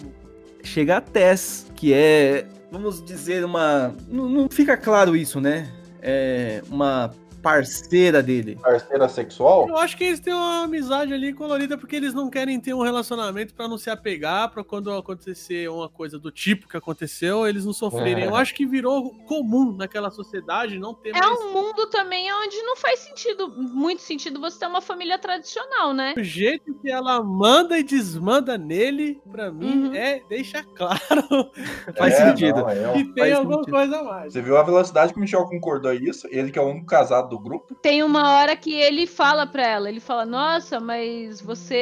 chega 0.61 0.97
a 0.97 1.01
Tess, 1.01 1.67
que 1.73 1.93
é, 1.93 2.45
vamos 2.75 3.01
dizer, 3.01 3.45
uma. 3.45 3.95
Não, 4.09 4.27
não 4.27 4.49
fica 4.49 4.75
claro 4.75 5.15
isso, 5.15 5.39
né? 5.39 5.71
É 6.01 6.61
uma 6.69 7.09
parceira 7.49 8.23
dele. 8.23 8.57
Parceira 8.59 9.07
sexual? 9.07 9.69
Eu 9.69 9.77
acho 9.77 9.95
que 9.95 10.03
eles 10.03 10.19
têm 10.19 10.33
uma 10.33 10.63
amizade 10.63 11.13
ali 11.13 11.31
colorida 11.31 11.77
porque 11.77 11.95
eles 11.95 12.11
não 12.11 12.27
querem 12.27 12.59
ter 12.59 12.73
um 12.73 12.81
relacionamento 12.81 13.53
pra 13.53 13.67
não 13.67 13.77
se 13.77 13.87
apegar 13.87 14.49
pra 14.51 14.63
quando 14.63 14.91
acontecer 14.91 15.69
uma 15.69 15.87
coisa 15.87 16.17
do 16.17 16.31
tipo 16.31 16.67
que 16.67 16.75
aconteceu, 16.75 17.47
eles 17.47 17.63
não 17.63 17.71
sofrerem. 17.73 18.23
É. 18.23 18.27
Eu 18.27 18.35
acho 18.35 18.55
que 18.55 18.65
virou 18.65 19.11
comum 19.27 19.71
naquela 19.77 20.09
sociedade 20.09 20.79
não 20.79 20.95
ter 20.95 21.09
É 21.15 21.19
mais 21.19 21.39
um 21.39 21.53
mundo 21.53 21.85
também 21.87 22.27
onde 22.33 22.57
não 22.63 22.75
faz 22.77 22.99
sentido, 23.01 23.47
muito 23.55 24.01
sentido 24.01 24.39
você 24.39 24.57
ter 24.59 24.65
uma 24.65 24.81
família 24.81 25.19
tradicional, 25.19 25.93
né? 25.93 26.15
o 26.17 26.23
jeito 26.23 26.73
que 26.81 26.89
ela 26.89 27.21
manda 27.23 27.77
e 27.77 27.83
desmanda 27.83 28.57
nele, 28.57 29.21
pra 29.31 29.51
mim, 29.51 29.89
Uhum. 29.89 29.93
é 29.95 30.19
deixa 30.27 30.63
claro 30.75 30.97
Faz 31.95 32.13
É, 32.15 32.29
sentido. 32.29 32.61
não, 32.61 32.69
é 32.69 32.89
um- 32.89 32.93
que 32.93 33.03
tem 33.13 33.23
faz 33.23 33.33
alguma 33.35 33.57
sentido. 33.59 33.73
coisa 33.73 33.99
a 33.99 34.03
mais. 34.03 34.33
Você 34.33 34.41
viu 34.41 34.57
a 34.57 34.63
velocidade 34.63 35.13
que 35.13 35.19
o 35.19 35.21
Michel 35.21 35.45
concordou 35.45 35.93
isso? 35.93 36.27
Ele 36.31 36.51
que 36.51 36.57
é 36.57 36.61
o 36.61 36.65
único 36.69 36.85
casado 36.87 37.34
do 37.37 37.43
grupo. 37.43 37.75
Tem 37.75 38.03
uma 38.03 38.31
hora 38.35 38.55
que 38.55 38.73
ele 38.73 39.05
fala 39.07 39.45
pra 39.45 39.65
ela, 39.67 39.89
ele 39.89 39.99
fala, 39.99 40.25
nossa, 40.25 40.79
mas 40.79 41.41
você 41.41 41.75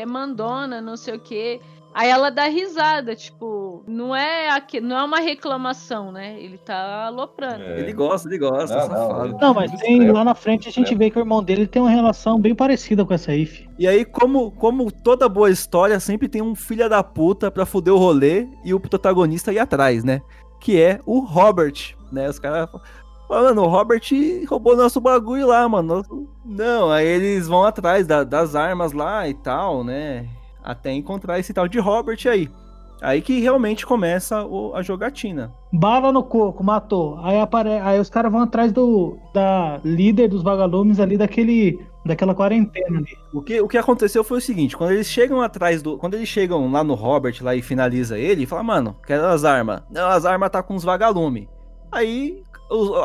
é 0.00 0.06
mandona, 0.06 0.80
não 0.80 0.96
sei 0.96 1.14
o 1.14 1.20
quê. 1.20 1.60
Aí 1.94 2.08
ela 2.08 2.30
dá 2.30 2.44
risada, 2.44 3.14
tipo, 3.14 3.84
não 3.86 4.16
é, 4.16 4.48
aque- 4.48 4.80
não 4.80 4.98
é 4.98 5.04
uma 5.04 5.18
reclamação, 5.20 6.10
né? 6.10 6.40
Ele 6.40 6.56
tá 6.56 7.04
aloprando. 7.04 7.62
É. 7.62 7.80
Ele 7.80 7.92
gosta, 7.92 8.26
ele 8.30 8.38
gosta, 8.38 8.74
Não, 8.74 8.86
safado. 8.86 9.36
Não, 9.38 9.52
mas 9.52 9.70
tem, 9.72 9.92
Extremo, 9.98 10.12
lá 10.14 10.24
na 10.24 10.34
frente 10.34 10.68
a 10.68 10.72
gente 10.72 10.84
extremo. 10.84 10.98
vê 11.00 11.10
que 11.10 11.18
o 11.18 11.20
irmão 11.20 11.42
dele 11.44 11.66
tem 11.66 11.82
uma 11.82 11.90
relação 11.90 12.40
bem 12.40 12.54
parecida 12.54 13.04
com 13.04 13.12
essa 13.12 13.34
If. 13.34 13.66
E 13.78 13.86
aí, 13.86 14.06
como, 14.06 14.50
como 14.52 14.90
toda 14.90 15.28
boa 15.28 15.50
história, 15.50 16.00
sempre 16.00 16.28
tem 16.30 16.40
um 16.40 16.54
filho 16.54 16.88
da 16.88 17.02
puta 17.02 17.50
pra 17.50 17.66
fuder 17.66 17.92
o 17.92 17.98
rolê 17.98 18.48
e 18.64 18.72
o 18.72 18.80
protagonista 18.80 19.52
ir 19.52 19.58
atrás, 19.58 20.02
né? 20.02 20.22
Que 20.62 20.80
é 20.80 20.98
o 21.04 21.18
Robert, 21.20 21.94
né? 22.10 22.26
Os 22.26 22.38
caras 22.38 22.70
falam, 22.70 22.86
mano, 23.40 23.62
o 23.62 23.68
Robert 23.68 24.02
roubou 24.48 24.76
nosso 24.76 25.00
bagulho 25.00 25.46
lá, 25.46 25.68
mano. 25.68 26.02
Não, 26.44 26.90
aí 26.90 27.06
eles 27.06 27.48
vão 27.48 27.64
atrás 27.64 28.06
da- 28.06 28.24
das 28.24 28.54
armas 28.54 28.92
lá 28.92 29.28
e 29.28 29.34
tal, 29.34 29.82
né? 29.82 30.26
Até 30.62 30.92
encontrar 30.92 31.38
esse 31.38 31.52
tal 31.52 31.66
de 31.66 31.78
Robert 31.78 32.18
aí. 32.26 32.48
Aí 33.00 33.20
que 33.20 33.40
realmente 33.40 33.84
começa 33.84 34.44
o- 34.44 34.74
a 34.76 34.82
jogatina. 34.82 35.52
Bala 35.72 36.12
no 36.12 36.22
coco, 36.22 36.62
matou. 36.62 37.18
Aí, 37.24 37.40
apare... 37.40 37.70
aí 37.80 37.98
os 37.98 38.08
caras 38.08 38.30
vão 38.30 38.42
atrás 38.42 38.70
do 38.72 39.18
da 39.34 39.80
líder 39.84 40.28
dos 40.28 40.42
vagalumes 40.42 41.00
ali 41.00 41.16
daquele 41.16 41.80
daquela 42.04 42.34
quarentena 42.34 42.98
ali. 42.98 43.16
O 43.32 43.40
que, 43.42 43.60
o 43.60 43.66
que 43.68 43.78
aconteceu 43.78 44.22
foi 44.22 44.38
o 44.38 44.40
seguinte, 44.40 44.76
quando 44.76 44.90
eles 44.92 45.08
chegam 45.08 45.40
atrás 45.40 45.82
do. 45.82 45.98
Quando 45.98 46.14
eles 46.14 46.28
chegam 46.28 46.70
lá 46.70 46.84
no 46.84 46.94
Robert 46.94 47.34
lá 47.42 47.56
e 47.56 47.62
finaliza 47.62 48.16
ele, 48.18 48.46
fala, 48.46 48.62
mano, 48.62 48.96
quero 49.04 49.26
as 49.26 49.44
armas. 49.44 49.82
Não, 49.90 50.08
as 50.08 50.24
armas 50.24 50.50
tá 50.50 50.62
com 50.62 50.74
os 50.76 50.84
vagalume. 50.84 51.48
Aí 51.90 52.42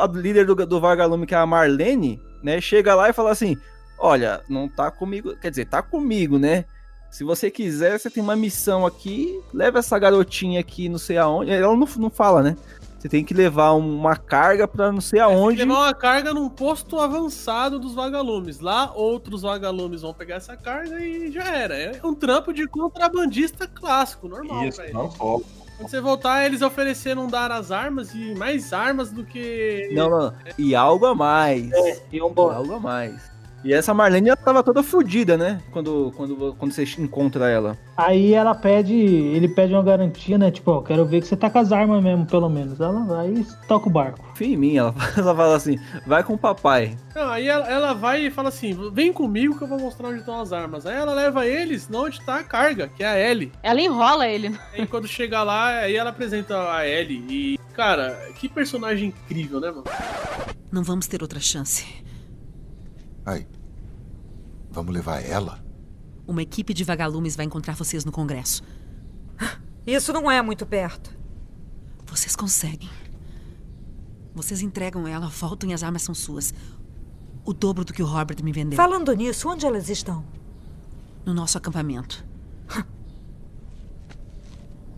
a 0.00 0.06
líder 0.06 0.46
do, 0.46 0.54
do 0.66 0.80
vagalume, 0.80 1.26
que 1.26 1.34
é 1.34 1.38
a 1.38 1.46
Marlene, 1.46 2.20
né, 2.42 2.60
chega 2.60 2.94
lá 2.94 3.08
e 3.08 3.12
fala 3.12 3.30
assim: 3.30 3.56
Olha, 3.98 4.40
não 4.48 4.68
tá 4.68 4.90
comigo. 4.90 5.36
Quer 5.36 5.50
dizer, 5.50 5.66
tá 5.66 5.82
comigo, 5.82 6.38
né? 6.38 6.64
Se 7.10 7.24
você 7.24 7.50
quiser, 7.50 7.98
você 7.98 8.10
tem 8.10 8.22
uma 8.22 8.36
missão 8.36 8.84
aqui, 8.84 9.40
leva 9.52 9.78
essa 9.78 9.98
garotinha 9.98 10.60
aqui, 10.60 10.88
não 10.88 10.98
sei 10.98 11.16
aonde. 11.16 11.50
Ela 11.50 11.74
não, 11.74 11.88
não 11.96 12.10
fala, 12.10 12.42
né? 12.42 12.56
Você 12.98 13.08
tem 13.08 13.24
que 13.24 13.32
levar 13.32 13.72
uma 13.72 14.16
carga 14.16 14.66
pra 14.68 14.90
não 14.92 15.00
sei 15.00 15.20
Tem 15.20 15.28
que 15.28 15.34
aonde. 15.34 15.58
levar 15.64 15.74
uma 15.84 15.94
carga 15.94 16.34
num 16.34 16.48
posto 16.48 16.98
avançado 17.00 17.78
dos 17.78 17.94
vagalumes. 17.94 18.60
Lá, 18.60 18.92
outros 18.92 19.42
vagalumes 19.42 20.02
vão 20.02 20.12
pegar 20.12 20.34
essa 20.34 20.56
carga 20.56 21.00
e 21.00 21.30
já 21.30 21.44
era. 21.56 21.74
É 21.76 22.00
um 22.04 22.12
trampo 22.14 22.52
de 22.52 22.66
contrabandista 22.66 23.66
clássico, 23.68 24.28
normal 24.28 24.64
Isso, 24.66 24.76
pra 24.76 24.84
eles. 24.86 24.96
não 24.96 25.10
só. 25.10 25.40
Quando 25.78 25.90
você 25.90 26.00
voltar, 26.00 26.44
eles 26.44 26.60
ofereceram 26.60 27.28
dar 27.28 27.52
as 27.52 27.70
armas 27.70 28.12
e 28.12 28.34
mais 28.34 28.72
armas 28.72 29.12
do 29.12 29.24
que. 29.24 29.88
Não, 29.92 30.10
não. 30.10 30.34
E 30.58 30.74
algo 30.74 31.06
a 31.06 31.14
mais. 31.14 31.70
E 32.10 32.20
um 32.20 32.34
E 32.34 32.56
algo 32.56 32.74
a 32.74 32.80
mais. 32.80 33.30
E 33.64 33.72
essa 33.72 33.92
Marlene 33.92 34.28
ela 34.28 34.36
tava 34.36 34.62
toda 34.62 34.82
fodida, 34.82 35.36
né? 35.36 35.60
Quando, 35.72 36.12
quando, 36.16 36.54
quando 36.58 36.72
você 36.72 36.84
encontra 36.98 37.48
ela. 37.48 37.76
Aí 37.96 38.32
ela 38.32 38.54
pede, 38.54 38.94
ele 38.94 39.48
pede 39.48 39.74
uma 39.74 39.82
garantia, 39.82 40.38
né? 40.38 40.50
Tipo, 40.50 40.70
ó, 40.72 40.80
quero 40.82 41.04
ver 41.04 41.20
que 41.20 41.26
você 41.26 41.36
tá 41.36 41.50
com 41.50 41.58
as 41.58 41.72
armas 41.72 42.02
mesmo, 42.02 42.24
pelo 42.26 42.48
menos. 42.48 42.80
Ela 42.80 43.04
vai 43.04 43.28
e 43.30 43.46
toca 43.66 43.88
o 43.88 43.92
barco. 43.92 44.24
Fim 44.34 44.52
em 44.52 44.56
mim, 44.56 44.76
ela, 44.76 44.94
ela 45.16 45.34
fala 45.34 45.56
assim: 45.56 45.78
vai 46.06 46.22
com 46.22 46.34
o 46.34 46.38
papai. 46.38 46.96
Não, 47.14 47.28
aí 47.28 47.48
ela, 47.48 47.68
ela 47.68 47.92
vai 47.94 48.26
e 48.26 48.30
fala 48.30 48.48
assim: 48.48 48.76
vem 48.92 49.12
comigo 49.12 49.56
que 49.58 49.62
eu 49.64 49.68
vou 49.68 49.80
mostrar 49.80 50.08
onde 50.08 50.20
estão 50.20 50.40
as 50.40 50.52
armas. 50.52 50.86
Aí 50.86 50.96
ela 50.96 51.12
leva 51.12 51.44
eles 51.46 51.88
onde 51.92 52.20
tá 52.20 52.36
a 52.36 52.44
carga, 52.44 52.88
que 52.88 53.02
é 53.02 53.08
a 53.08 53.18
Ellie. 53.30 53.52
Ela 53.62 53.80
enrola 53.80 54.28
ele. 54.28 54.50
né? 54.50 54.58
Aí 54.72 54.86
quando 54.86 55.08
chega 55.08 55.42
lá, 55.42 55.68
aí 55.80 55.96
ela 55.96 56.10
apresenta 56.10 56.72
a 56.72 56.86
Ellie. 56.86 57.24
E, 57.28 57.58
cara, 57.74 58.16
que 58.36 58.48
personagem 58.48 59.08
incrível, 59.08 59.58
né, 59.58 59.70
mano? 59.70 59.84
Não 60.70 60.82
vamos 60.84 61.06
ter 61.06 61.22
outra 61.22 61.40
chance. 61.40 61.84
Aí. 63.28 63.46
Vamos 64.70 64.94
levar 64.94 65.20
ela? 65.20 65.62
Uma 66.26 66.42
equipe 66.42 66.72
de 66.72 66.82
vagalumes 66.82 67.36
vai 67.36 67.44
encontrar 67.44 67.74
vocês 67.74 68.02
no 68.04 68.10
Congresso. 68.10 68.62
Isso 69.86 70.12
não 70.14 70.30
é 70.30 70.40
muito 70.40 70.64
perto. 70.64 71.14
Vocês 72.06 72.34
conseguem. 72.34 72.88
Vocês 74.34 74.62
entregam 74.62 75.06
ela, 75.06 75.26
voltam 75.28 75.68
e 75.68 75.74
as 75.74 75.82
armas 75.82 76.02
são 76.02 76.14
suas. 76.14 76.54
O 77.44 77.52
dobro 77.52 77.84
do 77.84 77.92
que 77.92 78.02
o 78.02 78.06
Robert 78.06 78.42
me 78.42 78.52
vendeu. 78.52 78.76
Falando 78.76 79.12
nisso, 79.12 79.48
onde 79.48 79.66
elas 79.66 79.90
estão? 79.90 80.24
No 81.24 81.34
nosso 81.34 81.58
acampamento. 81.58 82.24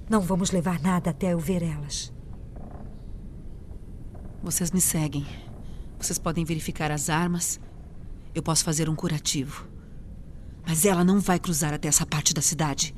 Não 0.09 0.21
vamos 0.21 0.53
levar 0.53 0.81
nada 0.81 1.11
até 1.11 1.33
eu 1.33 1.39
ver 1.39 1.63
elas. 1.65 2.13
Vocês 4.41 4.71
me 4.71 4.81
seguem. 4.81 5.27
Vocês 5.99 6.19
podem 6.19 6.45
verificar 6.45 6.93
as 6.93 7.11
armas. 7.11 7.61
Eu 8.35 8.43
posso 8.43 8.65
fazer 8.65 8.89
um 8.89 8.95
curativo. 8.95 9.69
Mas 10.67 10.85
ela 10.85 11.03
não 11.03 11.21
vai 11.21 11.39
cruzar 11.39 11.73
até 11.75 11.89
essa 11.89 12.07
parte 12.07 12.33
da 12.33 12.43
cidade. 12.43 12.95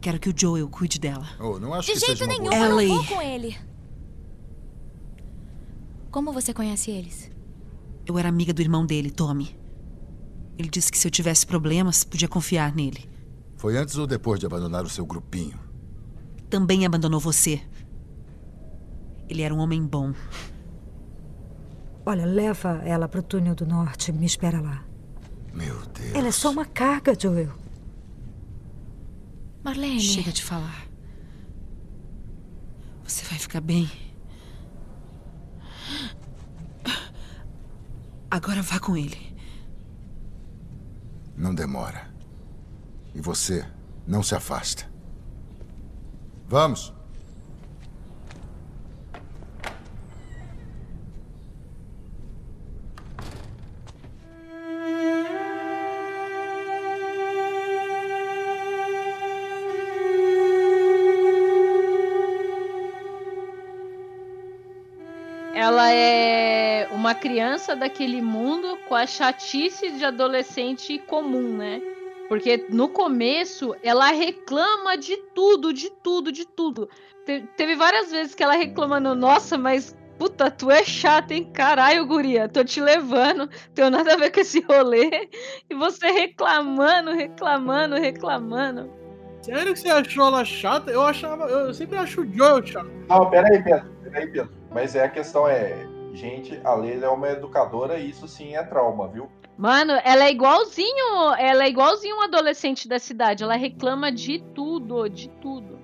Quero 0.00 0.18
que 0.18 0.30
o 0.30 0.34
Joel 0.36 0.68
cuide 0.68 0.98
dela. 0.98 1.28
Oh, 1.38 1.58
não 1.58 1.74
acho 1.74 1.92
De 1.92 2.00
que 2.00 2.06
jeito 2.06 2.26
nenhum, 2.26 2.44
boa... 2.44 2.56
eu 2.56 2.76
não 2.76 2.96
vou 2.96 3.04
com 3.06 3.22
ele. 3.22 3.56
Como 6.10 6.32
você 6.32 6.52
conhece 6.52 6.90
eles? 6.90 7.30
Eu 8.06 8.18
era 8.18 8.28
amiga 8.28 8.52
do 8.52 8.62
irmão 8.62 8.84
dele, 8.84 9.10
Tommy. 9.10 9.56
Ele 10.58 10.68
disse 10.68 10.90
que 10.90 10.98
se 10.98 11.06
eu 11.06 11.10
tivesse 11.10 11.46
problemas, 11.46 12.02
podia 12.02 12.28
confiar 12.28 12.74
nele. 12.74 13.08
Foi 13.56 13.76
antes 13.76 13.96
ou 13.96 14.06
depois 14.06 14.40
de 14.40 14.46
abandonar 14.46 14.84
o 14.84 14.88
seu 14.88 15.06
grupinho? 15.06 15.58
Também 16.48 16.84
abandonou 16.84 17.20
você. 17.20 17.62
Ele 19.28 19.42
era 19.42 19.54
um 19.54 19.58
homem 19.58 19.86
bom. 19.86 20.12
Olha, 22.04 22.24
leva 22.24 22.80
ela 22.84 23.08
pro 23.08 23.22
túnel 23.22 23.54
do 23.54 23.66
norte. 23.66 24.12
Me 24.12 24.26
espera 24.26 24.60
lá. 24.60 24.84
Meu 25.52 25.74
Deus. 25.86 26.14
Ela 26.14 26.28
é 26.28 26.32
só 26.32 26.50
uma 26.50 26.64
carga, 26.64 27.18
Joel. 27.18 27.52
Marlene. 29.62 30.00
Chega 30.00 30.32
de 30.32 30.42
falar. 30.42 30.86
Você 33.04 33.24
vai 33.26 33.38
ficar 33.38 33.60
bem. 33.60 33.90
Agora 38.30 38.62
vá 38.62 38.78
com 38.78 38.96
ele. 38.96 39.36
Não 41.36 41.54
demora. 41.54 42.08
E 43.14 43.20
você 43.20 43.66
não 44.06 44.22
se 44.22 44.34
afasta. 44.34 44.88
Vamos. 46.46 46.94
Ela 65.70 65.92
é 65.92 66.88
uma 66.90 67.14
criança 67.14 67.76
daquele 67.76 68.20
mundo 68.20 68.76
com 68.88 68.94
a 68.96 69.06
chatice 69.06 69.92
de 69.92 70.04
adolescente 70.04 70.98
comum, 70.98 71.56
né? 71.56 71.80
Porque 72.28 72.66
no 72.70 72.88
começo 72.88 73.76
ela 73.80 74.08
reclama 74.08 74.98
de 74.98 75.16
tudo, 75.32 75.72
de 75.72 75.88
tudo, 76.02 76.32
de 76.32 76.44
tudo. 76.44 76.88
Te- 77.24 77.44
teve 77.56 77.76
várias 77.76 78.10
vezes 78.10 78.34
que 78.34 78.42
ela 78.42 78.54
reclamando, 78.54 79.14
nossa, 79.14 79.56
mas 79.56 79.96
puta, 80.18 80.50
tu 80.50 80.72
é 80.72 80.82
chata, 80.84 81.34
hein? 81.34 81.48
Caralho, 81.52 82.04
guria, 82.04 82.48
tô 82.48 82.64
te 82.64 82.80
levando, 82.80 83.48
tenho 83.72 83.90
nada 83.90 84.14
a 84.14 84.16
ver 84.16 84.32
com 84.32 84.40
esse 84.40 84.58
rolê. 84.62 85.28
E 85.70 85.74
você 85.74 86.10
reclamando, 86.10 87.12
reclamando, 87.12 87.94
reclamando. 87.94 88.90
Sério 89.42 89.72
que 89.72 89.78
você 89.78 89.88
achou 89.88 90.26
ela 90.26 90.44
chata? 90.44 90.90
Eu 90.90 91.02
achava. 91.02 91.44
Eu 91.44 91.72
sempre 91.72 91.96
acho 91.96 92.22
o 92.22 92.32
Joel 92.32 92.66
chato. 92.66 92.90
Não, 93.08 93.30
peraí, 93.30 93.62
Pedro. 93.62 93.88
Peraí, 94.02 94.26
Pedro. 94.26 94.59
Mas 94.70 94.94
é 94.94 95.04
a 95.04 95.08
questão 95.08 95.48
é. 95.48 95.86
Gente, 96.12 96.60
a 96.64 96.74
Leila 96.74 97.06
é 97.06 97.08
uma 97.08 97.28
educadora 97.30 97.98
e 97.98 98.10
isso 98.10 98.26
sim 98.26 98.56
é 98.56 98.62
trauma, 98.62 99.08
viu? 99.08 99.30
Mano, 99.56 99.92
ela 100.04 100.24
é 100.24 100.30
igualzinho, 100.30 101.34
ela 101.38 101.64
é 101.64 101.68
igualzinho 101.68 102.16
um 102.16 102.22
adolescente 102.22 102.88
da 102.88 102.98
cidade. 102.98 103.42
Ela 103.42 103.56
reclama 103.56 104.10
de 104.10 104.42
tudo, 104.54 105.08
de 105.08 105.28
tudo. 105.40 105.78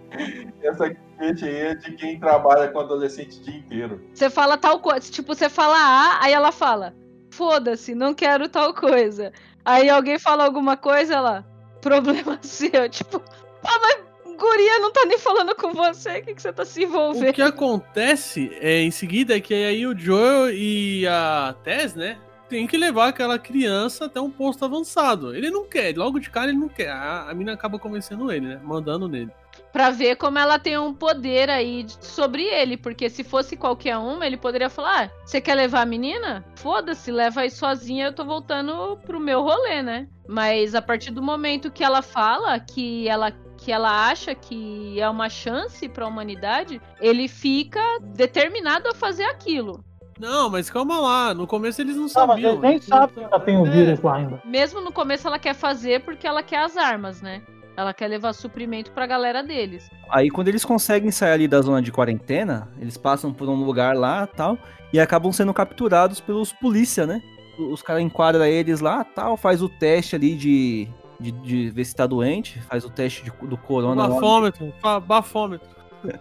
Essa 0.62 0.96
gente 1.20 1.44
aí 1.44 1.56
é 1.56 1.74
de 1.74 1.92
quem 1.92 2.18
trabalha 2.18 2.68
com 2.68 2.80
adolescente 2.80 3.38
o 3.38 3.42
dia 3.42 3.56
inteiro. 3.58 4.02
Você 4.14 4.30
fala 4.30 4.56
tal 4.56 4.80
coisa, 4.80 5.10
tipo, 5.10 5.34
você 5.34 5.48
fala 5.48 5.76
A, 5.76 6.24
aí 6.24 6.32
ela 6.32 6.52
fala, 6.52 6.94
foda-se, 7.30 7.94
não 7.94 8.14
quero 8.14 8.48
tal 8.48 8.72
coisa. 8.72 9.32
Aí 9.64 9.88
alguém 9.90 10.18
fala 10.18 10.44
alguma 10.44 10.76
coisa, 10.76 11.14
ela, 11.14 11.44
problema 11.80 12.38
seu, 12.42 12.88
tipo, 12.88 13.22
ah, 13.62 13.78
mas 13.80 14.05
guria 14.36 14.78
não 14.78 14.92
tá 14.92 15.04
nem 15.04 15.18
falando 15.18 15.54
com 15.54 15.72
você, 15.72 16.18
o 16.18 16.22
que, 16.22 16.34
que 16.34 16.42
você 16.42 16.52
tá 16.52 16.64
se 16.64 16.84
envolvendo? 16.84 17.30
O 17.30 17.32
que 17.32 17.42
acontece 17.42 18.50
é, 18.60 18.80
em 18.80 18.90
seguida 18.90 19.36
é 19.36 19.40
que 19.40 19.54
aí 19.54 19.86
o 19.86 19.98
Joel 19.98 20.50
e 20.52 21.06
a 21.06 21.54
Tess, 21.64 21.94
né? 21.94 22.18
Tem 22.48 22.66
que 22.66 22.76
levar 22.76 23.08
aquela 23.08 23.38
criança 23.38 24.04
até 24.04 24.20
um 24.20 24.30
posto 24.30 24.64
avançado. 24.64 25.34
Ele 25.34 25.50
não 25.50 25.64
quer, 25.64 25.96
logo 25.96 26.20
de 26.20 26.30
cara 26.30 26.48
ele 26.48 26.58
não 26.58 26.68
quer. 26.68 26.90
A, 26.90 27.28
a 27.28 27.34
mina 27.34 27.54
acaba 27.54 27.78
convencendo 27.78 28.30
ele, 28.30 28.46
né? 28.46 28.60
Mandando 28.62 29.08
nele. 29.08 29.32
Pra 29.72 29.90
ver 29.90 30.16
como 30.16 30.38
ela 30.38 30.58
tem 30.58 30.78
um 30.78 30.94
poder 30.94 31.50
aí 31.50 31.84
sobre 32.00 32.44
ele, 32.44 32.76
porque 32.76 33.10
se 33.10 33.24
fosse 33.24 33.56
qualquer 33.56 33.96
uma, 33.96 34.24
ele 34.24 34.36
poderia 34.36 34.70
falar: 34.70 35.04
ah, 35.04 35.10
você 35.24 35.40
quer 35.40 35.54
levar 35.54 35.82
a 35.82 35.86
menina? 35.86 36.44
Foda-se, 36.54 37.10
leva 37.10 37.40
aí 37.40 37.50
sozinha, 37.50 38.06
eu 38.06 38.12
tô 38.12 38.24
voltando 38.24 38.96
pro 39.04 39.18
meu 39.18 39.42
rolê, 39.42 39.82
né? 39.82 40.08
Mas 40.28 40.74
a 40.74 40.80
partir 40.80 41.10
do 41.10 41.22
momento 41.22 41.70
que 41.70 41.84
ela 41.84 42.00
fala 42.00 42.58
que 42.60 43.08
ela 43.08 43.32
que 43.56 43.72
ela 43.72 44.08
acha 44.08 44.34
que 44.34 45.00
é 45.00 45.08
uma 45.08 45.28
chance 45.28 45.88
pra 45.88 46.06
humanidade, 46.06 46.80
ele 47.00 47.28
fica 47.28 47.80
determinado 48.02 48.88
a 48.88 48.94
fazer 48.94 49.24
aquilo. 49.24 49.84
Não, 50.18 50.48
mas 50.48 50.70
calma 50.70 50.98
lá. 50.98 51.34
No 51.34 51.46
começo 51.46 51.80
eles 51.80 51.96
não 51.96 52.06
Não, 52.06 52.08
mas 52.08 52.14
sabiam. 52.14 52.50
eles 52.52 52.60
nem 52.60 52.80
sabem 52.80 53.14
que 53.14 53.20
ela 53.20 53.40
tem 53.40 53.56
o 53.58 53.64
vírus 53.64 54.00
lá 54.00 54.16
ainda. 54.16 54.40
Mesmo 54.44 54.80
no 54.80 54.92
começo 54.92 55.26
ela 55.26 55.38
quer 55.38 55.54
fazer 55.54 56.00
porque 56.02 56.26
ela 56.26 56.42
quer 56.42 56.58
as 56.64 56.76
armas, 56.76 57.20
né? 57.20 57.42
Ela 57.76 57.92
quer 57.92 58.08
levar 58.08 58.32
suprimento 58.32 58.90
pra 58.92 59.06
galera 59.06 59.42
deles. 59.42 59.90
Aí 60.08 60.30
quando 60.30 60.48
eles 60.48 60.64
conseguem 60.64 61.10
sair 61.10 61.32
ali 61.32 61.48
da 61.48 61.60
zona 61.60 61.82
de 61.82 61.92
quarentena, 61.92 62.68
eles 62.80 62.96
passam 62.96 63.32
por 63.34 63.48
um 63.48 63.62
lugar 63.62 63.94
lá 63.94 64.26
tal, 64.26 64.56
e 64.92 64.98
acabam 64.98 65.30
sendo 65.30 65.52
capturados 65.52 66.18
pelos 66.20 66.52
polícia, 66.52 67.06
né? 67.06 67.22
Os 67.58 67.82
caras 67.82 68.02
enquadram 68.02 68.44
eles 68.46 68.80
lá 68.80 69.04
tal, 69.04 69.36
faz 69.36 69.60
o 69.62 69.68
teste 69.68 70.16
ali 70.16 70.34
de, 70.34 70.88
de, 71.18 71.30
de 71.30 71.70
ver 71.70 71.84
se 71.84 71.94
tá 71.94 72.06
doente, 72.06 72.60
faz 72.62 72.84
o 72.84 72.90
teste 72.90 73.24
de- 73.24 73.46
do 73.46 73.56
corona 73.56 74.02
lá. 74.06 74.14
Bafômetro, 74.14 74.72
fa- 74.80 75.00
bafômetro. 75.00 75.68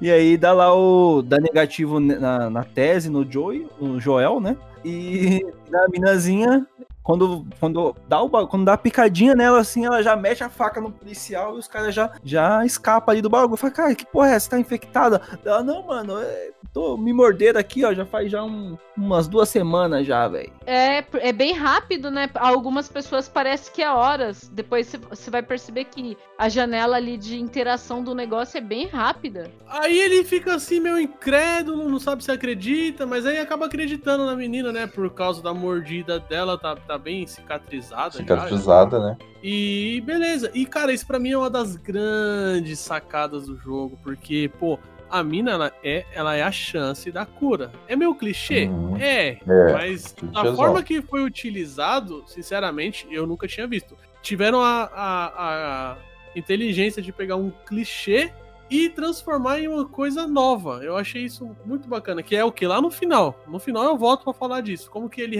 E 0.00 0.10
aí 0.10 0.36
dá 0.36 0.52
lá 0.52 0.72
o. 0.74 1.20
dá 1.22 1.36
negativo 1.38 1.98
na, 1.98 2.48
na 2.48 2.62
tese, 2.64 3.10
no 3.10 3.28
Joey, 3.30 3.66
no 3.80 4.00
Joel, 4.00 4.40
né? 4.40 4.56
E 4.84 5.44
na 5.68 5.86
minazinha, 5.88 6.64
quando, 7.02 7.46
quando, 7.58 7.96
dá 8.08 8.20
o, 8.20 8.28
quando 8.46 8.64
dá 8.64 8.74
a 8.74 8.78
picadinha 8.78 9.34
nela, 9.34 9.58
assim, 9.60 9.84
ela 9.84 10.02
já 10.02 10.14
mete 10.16 10.44
a 10.44 10.48
faca 10.48 10.80
no 10.80 10.90
policial 10.92 11.56
e 11.56 11.58
os 11.58 11.68
caras 11.68 11.94
já, 11.94 12.10
já 12.24 12.64
escapam 12.64 13.12
ali 13.12 13.20
do 13.22 13.28
bagulho. 13.30 13.56
Fala, 13.56 13.72
cara, 13.72 13.94
que 13.94 14.06
porra 14.06 14.30
é 14.30 14.34
essa? 14.34 14.50
Tá 14.50 14.58
infectada? 14.58 15.20
Ela, 15.44 15.62
não, 15.62 15.86
mano, 15.86 16.18
é, 16.18 16.50
tô 16.72 16.96
me 16.96 17.12
morderam 17.12 17.58
aqui, 17.60 17.84
ó, 17.84 17.92
já 17.92 18.06
faz 18.06 18.30
já 18.30 18.42
um- 18.44 18.76
umas 18.96 19.26
duas 19.26 19.48
semanas 19.48 20.06
já, 20.06 20.28
velho. 20.28 20.52
É, 20.66 21.04
é 21.14 21.32
bem 21.32 21.52
rápido, 21.54 22.10
né? 22.10 22.28
Algumas 22.34 22.88
pessoas 22.88 23.28
parece 23.28 23.70
que 23.72 23.82
é 23.82 23.90
horas. 23.90 24.48
Depois 24.52 24.86
você- 24.86 24.98
você 24.98 25.30
vai 25.30 25.42
perceber 25.42 25.84
que 25.86 26.16
a 26.38 26.48
janela 26.48 26.96
ali 26.96 27.16
de 27.16 27.38
interação 27.40 28.02
do 28.02 28.14
negócio 28.14 28.58
é 28.58 28.60
bem 28.60 28.86
rápida. 28.86 29.50
Aí 29.66 29.98
ele 29.98 30.22
fica 30.24 30.54
assim, 30.54 30.78
meio 30.78 30.98
incrédulo, 30.98 31.88
não 31.88 31.98
sabe 31.98 32.22
se 32.22 32.30
acredita, 32.30 33.06
mas 33.06 33.26
aí 33.26 33.38
acaba 33.38 33.66
acreditando 33.66 34.26
na 34.26 34.36
menina, 34.36 34.70
né? 34.72 34.86
Por 34.86 35.10
causa 35.10 35.42
da 35.42 35.52
mordida 35.54 36.20
dela, 36.20 36.58
tá, 36.58 36.76
tá 36.92 36.98
bem 36.98 37.26
cicatrizada. 37.26 38.10
já, 38.12 38.18
Cicatrizada, 38.18 38.98
né? 39.00 39.16
E 39.42 40.02
beleza. 40.04 40.50
E, 40.54 40.66
cara, 40.66 40.92
isso 40.92 41.06
pra 41.06 41.18
mim 41.18 41.30
é 41.30 41.38
uma 41.38 41.50
das 41.50 41.76
grandes 41.76 42.78
sacadas 42.78 43.46
do 43.46 43.56
jogo, 43.56 43.98
porque, 44.02 44.50
pô, 44.58 44.78
a 45.10 45.22
mina, 45.22 45.52
ela 45.52 45.72
é, 45.82 46.04
ela 46.12 46.36
é 46.36 46.42
a 46.42 46.52
chance 46.52 47.10
da 47.10 47.24
cura. 47.24 47.72
É 47.88 47.96
meio 47.96 48.14
clichê? 48.14 48.66
Uhum. 48.66 48.96
É, 48.98 49.38
É, 49.46 49.72
mas 49.72 50.14
da 50.32 50.54
forma 50.54 50.82
que 50.82 51.00
foi 51.02 51.22
utilizado, 51.24 52.24
sinceramente, 52.26 53.06
eu 53.10 53.26
nunca 53.26 53.48
tinha 53.48 53.66
visto. 53.66 53.96
Tiveram 54.20 54.60
a, 54.60 54.84
a, 54.94 55.92
a 55.92 55.96
inteligência 56.36 57.02
de 57.02 57.12
pegar 57.12 57.36
um 57.36 57.50
clichê 57.66 58.32
e 58.70 58.88
transformar 58.88 59.60
em 59.60 59.68
uma 59.68 59.86
coisa 59.86 60.26
nova. 60.26 60.80
Eu 60.82 60.96
achei 60.96 61.24
isso 61.24 61.54
muito 61.66 61.88
bacana, 61.88 62.22
que 62.22 62.34
é 62.34 62.44
o 62.44 62.50
que 62.52 62.66
lá 62.66 62.80
no 62.80 62.90
final. 62.90 63.38
No 63.46 63.58
final 63.58 63.84
eu 63.84 63.98
volto 63.98 64.24
pra 64.24 64.32
falar 64.32 64.62
disso, 64.62 64.90
como 64.90 65.10
que 65.10 65.20
ele 65.20 65.36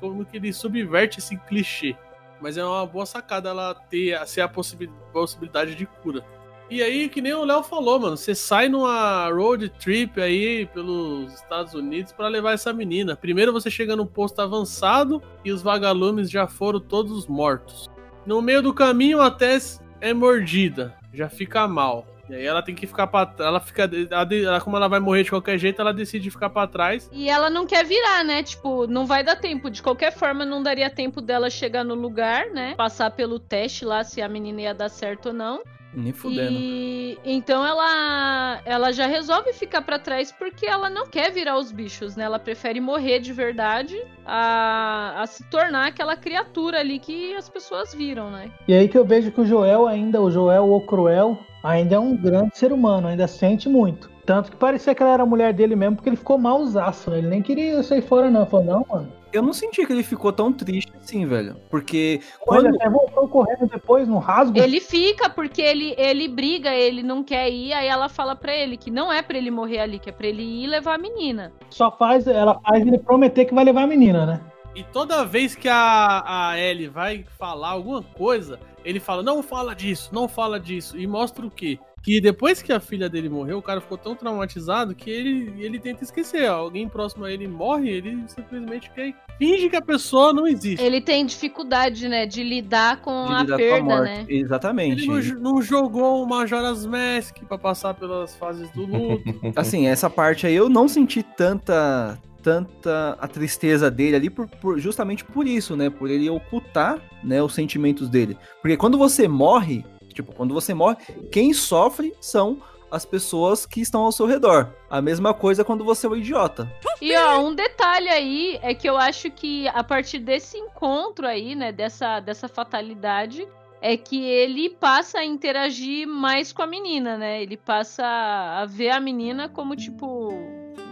como 0.00 0.24
que 0.24 0.36
ele 0.36 0.52
subverte 0.52 1.18
esse 1.18 1.36
clichê. 1.36 1.96
Mas 2.40 2.56
é 2.56 2.64
uma 2.64 2.86
boa 2.86 3.04
sacada 3.04 3.48
ela 3.50 3.74
ter 3.74 4.18
ser 4.26 4.42
a 4.42 4.48
possibi- 4.48 4.90
possibilidade 5.12 5.74
de 5.74 5.86
cura. 5.86 6.24
E 6.70 6.82
aí, 6.82 7.08
que 7.08 7.22
nem 7.22 7.32
o 7.32 7.44
Léo 7.44 7.62
falou, 7.62 7.98
mano, 7.98 8.16
você 8.16 8.34
sai 8.34 8.68
numa 8.68 9.28
road 9.30 9.70
trip 9.70 10.20
aí 10.20 10.66
pelos 10.66 11.32
Estados 11.32 11.72
Unidos 11.72 12.12
pra 12.12 12.28
levar 12.28 12.52
essa 12.52 12.74
menina. 12.74 13.16
Primeiro 13.16 13.54
você 13.54 13.70
chega 13.70 13.96
no 13.96 14.04
posto 14.04 14.40
avançado 14.40 15.22
e 15.42 15.50
os 15.50 15.62
vagalumes 15.62 16.30
já 16.30 16.46
foram 16.46 16.78
todos 16.78 17.26
mortos. 17.26 17.88
No 18.26 18.42
meio 18.42 18.60
do 18.60 18.74
caminho 18.74 19.20
a 19.20 19.30
Tess 19.30 19.80
é 19.98 20.12
mordida, 20.12 20.94
já 21.12 21.30
fica 21.30 21.66
mal. 21.66 22.06
E 22.28 22.34
aí 22.34 22.44
ela 22.44 22.62
tem 22.62 22.74
que 22.74 22.86
ficar 22.86 23.06
pra 23.06 23.24
trás. 23.26 23.48
Ela 23.48 23.60
fica. 23.60 23.88
ela- 24.10 24.60
como 24.60 24.76
ela 24.76 24.88
vai 24.88 25.00
morrer 25.00 25.22
de 25.24 25.30
qualquer 25.30 25.58
jeito, 25.58 25.80
ela 25.80 25.92
decide 25.94 26.30
ficar 26.30 26.50
pra 26.50 26.66
trás. 26.66 27.08
E 27.12 27.28
ela 27.30 27.48
não 27.48 27.66
quer 27.66 27.84
virar, 27.84 28.24
né? 28.24 28.42
Tipo, 28.42 28.86
não 28.86 29.06
vai 29.06 29.22
dar 29.24 29.36
tempo. 29.36 29.70
De 29.70 29.82
qualquer 29.82 30.12
forma, 30.12 30.44
não 30.44 30.62
daria 30.62 30.90
tempo 30.90 31.20
dela 31.20 31.48
chegar 31.50 31.84
no 31.84 31.94
lugar, 31.94 32.50
né? 32.50 32.74
Passar 32.76 33.10
pelo 33.10 33.38
teste 33.38 33.84
lá 33.84 34.04
se 34.04 34.20
a 34.20 34.28
menina 34.28 34.60
ia 34.62 34.74
dar 34.74 34.88
certo 34.88 35.26
ou 35.26 35.32
não. 35.32 35.62
Nem 35.98 36.12
fudendo. 36.12 36.52
E 36.52 37.18
então 37.24 37.66
ela 37.66 38.60
ela 38.64 38.92
já 38.92 39.06
resolve 39.06 39.52
ficar 39.52 39.82
pra 39.82 39.98
trás 39.98 40.30
porque 40.30 40.64
ela 40.64 40.88
não 40.88 41.08
quer 41.08 41.32
virar 41.32 41.58
os 41.58 41.72
bichos, 41.72 42.14
né? 42.14 42.24
Ela 42.24 42.38
prefere 42.38 42.80
morrer 42.80 43.18
de 43.18 43.32
verdade 43.32 44.00
a, 44.24 45.22
a 45.22 45.26
se 45.26 45.42
tornar 45.50 45.88
aquela 45.88 46.16
criatura 46.16 46.78
ali 46.78 47.00
que 47.00 47.34
as 47.34 47.48
pessoas 47.48 47.92
viram, 47.92 48.30
né? 48.30 48.50
E 48.68 48.74
aí 48.74 48.88
que 48.88 48.96
eu 48.96 49.04
vejo 49.04 49.32
que 49.32 49.40
o 49.40 49.46
Joel 49.46 49.88
ainda, 49.88 50.22
o 50.22 50.30
Joel 50.30 50.72
o 50.72 50.80
Cruel, 50.80 51.36
ainda 51.64 51.96
é 51.96 51.98
um 51.98 52.16
grande 52.16 52.56
ser 52.56 52.72
humano, 52.72 53.08
ainda 53.08 53.26
sente 53.26 53.68
muito. 53.68 54.08
Tanto 54.28 54.50
que 54.50 54.58
parecia 54.58 54.94
que 54.94 55.02
ela 55.02 55.14
era 55.14 55.22
a 55.22 55.26
mulher 55.26 55.54
dele 55.54 55.74
mesmo, 55.74 55.96
porque 55.96 56.10
ele 56.10 56.16
ficou 56.16 56.36
mausaço, 56.36 57.10
né? 57.10 57.16
Ele 57.16 57.28
nem 57.28 57.40
queria 57.40 57.82
sair 57.82 58.02
fora, 58.02 58.30
não. 58.30 58.44
Falou, 58.44 58.66
não, 58.66 58.86
mano. 58.86 59.10
Eu 59.32 59.40
não 59.40 59.54
senti 59.54 59.86
que 59.86 59.90
ele 59.90 60.02
ficou 60.02 60.30
tão 60.30 60.52
triste 60.52 60.92
assim, 61.02 61.24
velho. 61.24 61.56
Porque 61.70 62.20
Quando... 62.38 62.64
quando. 62.64 62.66
Ele 62.66 62.76
até 62.76 62.90
voltou 62.90 63.26
correndo 63.26 63.66
depois 63.66 64.06
no 64.06 64.18
rasgo. 64.18 64.58
Ele 64.58 64.80
fica 64.80 65.30
porque 65.30 65.62
ele, 65.62 65.94
ele 65.96 66.28
briga, 66.28 66.74
ele 66.74 67.02
não 67.02 67.24
quer 67.24 67.48
ir, 67.50 67.72
aí 67.72 67.86
ela 67.86 68.10
fala 68.10 68.36
pra 68.36 68.54
ele 68.54 68.76
que 68.76 68.90
não 68.90 69.10
é 69.10 69.22
pra 69.22 69.38
ele 69.38 69.50
morrer 69.50 69.78
ali, 69.78 69.98
que 69.98 70.10
é 70.10 70.12
pra 70.12 70.26
ele 70.26 70.42
ir 70.42 70.66
levar 70.66 70.96
a 70.96 70.98
menina. 70.98 71.50
Só 71.70 71.90
faz, 71.90 72.26
ela 72.26 72.60
faz 72.60 72.86
ele 72.86 72.98
prometer 72.98 73.46
que 73.46 73.54
vai 73.54 73.64
levar 73.64 73.84
a 73.84 73.86
menina, 73.86 74.26
né? 74.26 74.40
E 74.74 74.84
toda 74.84 75.24
vez 75.24 75.54
que 75.54 75.70
a, 75.70 76.50
a 76.50 76.60
Ellie 76.60 76.88
vai 76.88 77.24
falar 77.38 77.70
alguma 77.70 78.02
coisa, 78.02 78.60
ele 78.84 79.00
fala: 79.00 79.22
não 79.22 79.42
fala 79.42 79.74
disso, 79.74 80.10
não 80.12 80.28
fala 80.28 80.60
disso. 80.60 80.98
E 80.98 81.06
mostra 81.06 81.46
o 81.46 81.50
quê? 81.50 81.78
Que 82.02 82.20
depois 82.20 82.62
que 82.62 82.72
a 82.72 82.80
filha 82.80 83.08
dele 83.08 83.28
morreu, 83.28 83.58
o 83.58 83.62
cara 83.62 83.80
ficou 83.80 83.98
tão 83.98 84.14
traumatizado 84.14 84.94
que 84.94 85.10
ele, 85.10 85.52
ele 85.58 85.78
tenta 85.78 86.04
esquecer. 86.04 86.46
Alguém 86.46 86.88
próximo 86.88 87.24
a 87.24 87.32
ele 87.32 87.46
morre, 87.46 87.90
ele 87.90 88.22
simplesmente 88.28 88.90
quer, 88.92 89.12
finge 89.38 89.68
que 89.68 89.76
a 89.76 89.82
pessoa 89.82 90.32
não 90.32 90.46
existe. 90.46 90.82
Ele 90.82 91.00
tem 91.00 91.26
dificuldade, 91.26 92.08
né, 92.08 92.24
de 92.24 92.42
lidar 92.42 93.00
com 93.02 93.26
de 93.26 93.32
a 93.34 93.40
lidar 93.42 93.56
perda, 93.56 93.84
com 93.86 93.92
a 93.92 93.96
morte. 93.98 94.10
né? 94.10 94.26
Exatamente. 94.28 95.02
Ele 95.02 95.32
não, 95.34 95.40
não 95.54 95.62
jogou 95.62 96.22
o 96.22 96.26
Majora's 96.28 96.86
Mask 96.86 97.36
pra 97.48 97.58
passar 97.58 97.92
pelas 97.94 98.34
fases 98.36 98.70
do 98.70 98.86
luto. 98.86 99.22
Assim, 99.56 99.86
essa 99.86 100.08
parte 100.08 100.46
aí 100.46 100.54
eu 100.54 100.68
não 100.68 100.88
senti 100.88 101.22
tanta 101.22 102.18
tanta 102.40 103.18
a 103.20 103.26
tristeza 103.28 103.90
dele 103.90 104.16
ali 104.16 104.30
por, 104.30 104.46
por- 104.48 104.78
justamente 104.78 105.24
por 105.24 105.46
isso, 105.46 105.76
né? 105.76 105.90
Por 105.90 106.08
ele 106.08 106.30
ocultar, 106.30 106.98
né, 107.22 107.42
os 107.42 107.52
sentimentos 107.52 108.08
dele. 108.08 108.38
Porque 108.62 108.76
quando 108.76 108.96
você 108.96 109.26
morre, 109.28 109.84
tipo, 110.22 110.32
quando 110.34 110.52
você 110.52 110.74
morre, 110.74 110.96
quem 111.30 111.52
sofre 111.54 112.12
são 112.20 112.60
as 112.90 113.04
pessoas 113.04 113.64
que 113.66 113.80
estão 113.80 114.02
ao 114.02 114.10
seu 114.12 114.26
redor. 114.26 114.72
A 114.90 115.00
mesma 115.02 115.32
coisa 115.34 115.62
quando 115.64 115.84
você 115.84 116.06
é 116.06 116.10
um 116.10 116.16
idiota. 116.16 116.68
E 117.02 117.14
ó, 117.16 117.38
um 117.40 117.54
detalhe 117.54 118.08
aí 118.08 118.58
é 118.62 118.74
que 118.74 118.88
eu 118.88 118.96
acho 118.96 119.30
que 119.30 119.68
a 119.68 119.84
partir 119.84 120.18
desse 120.18 120.56
encontro 120.58 121.26
aí, 121.26 121.54
né, 121.54 121.70
dessa, 121.70 122.18
dessa 122.20 122.48
fatalidade, 122.48 123.46
é 123.80 123.96
que 123.96 124.24
ele 124.24 124.70
passa 124.70 125.18
a 125.18 125.24
interagir 125.24 126.08
mais 126.08 126.52
com 126.52 126.62
a 126.62 126.66
menina, 126.66 127.16
né? 127.16 127.40
Ele 127.42 127.56
passa 127.56 128.04
a 128.04 128.64
ver 128.66 128.90
a 128.90 128.98
menina 128.98 129.48
como, 129.48 129.76
tipo, 129.76 130.32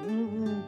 um, 0.09 0.13
um- 0.13 0.63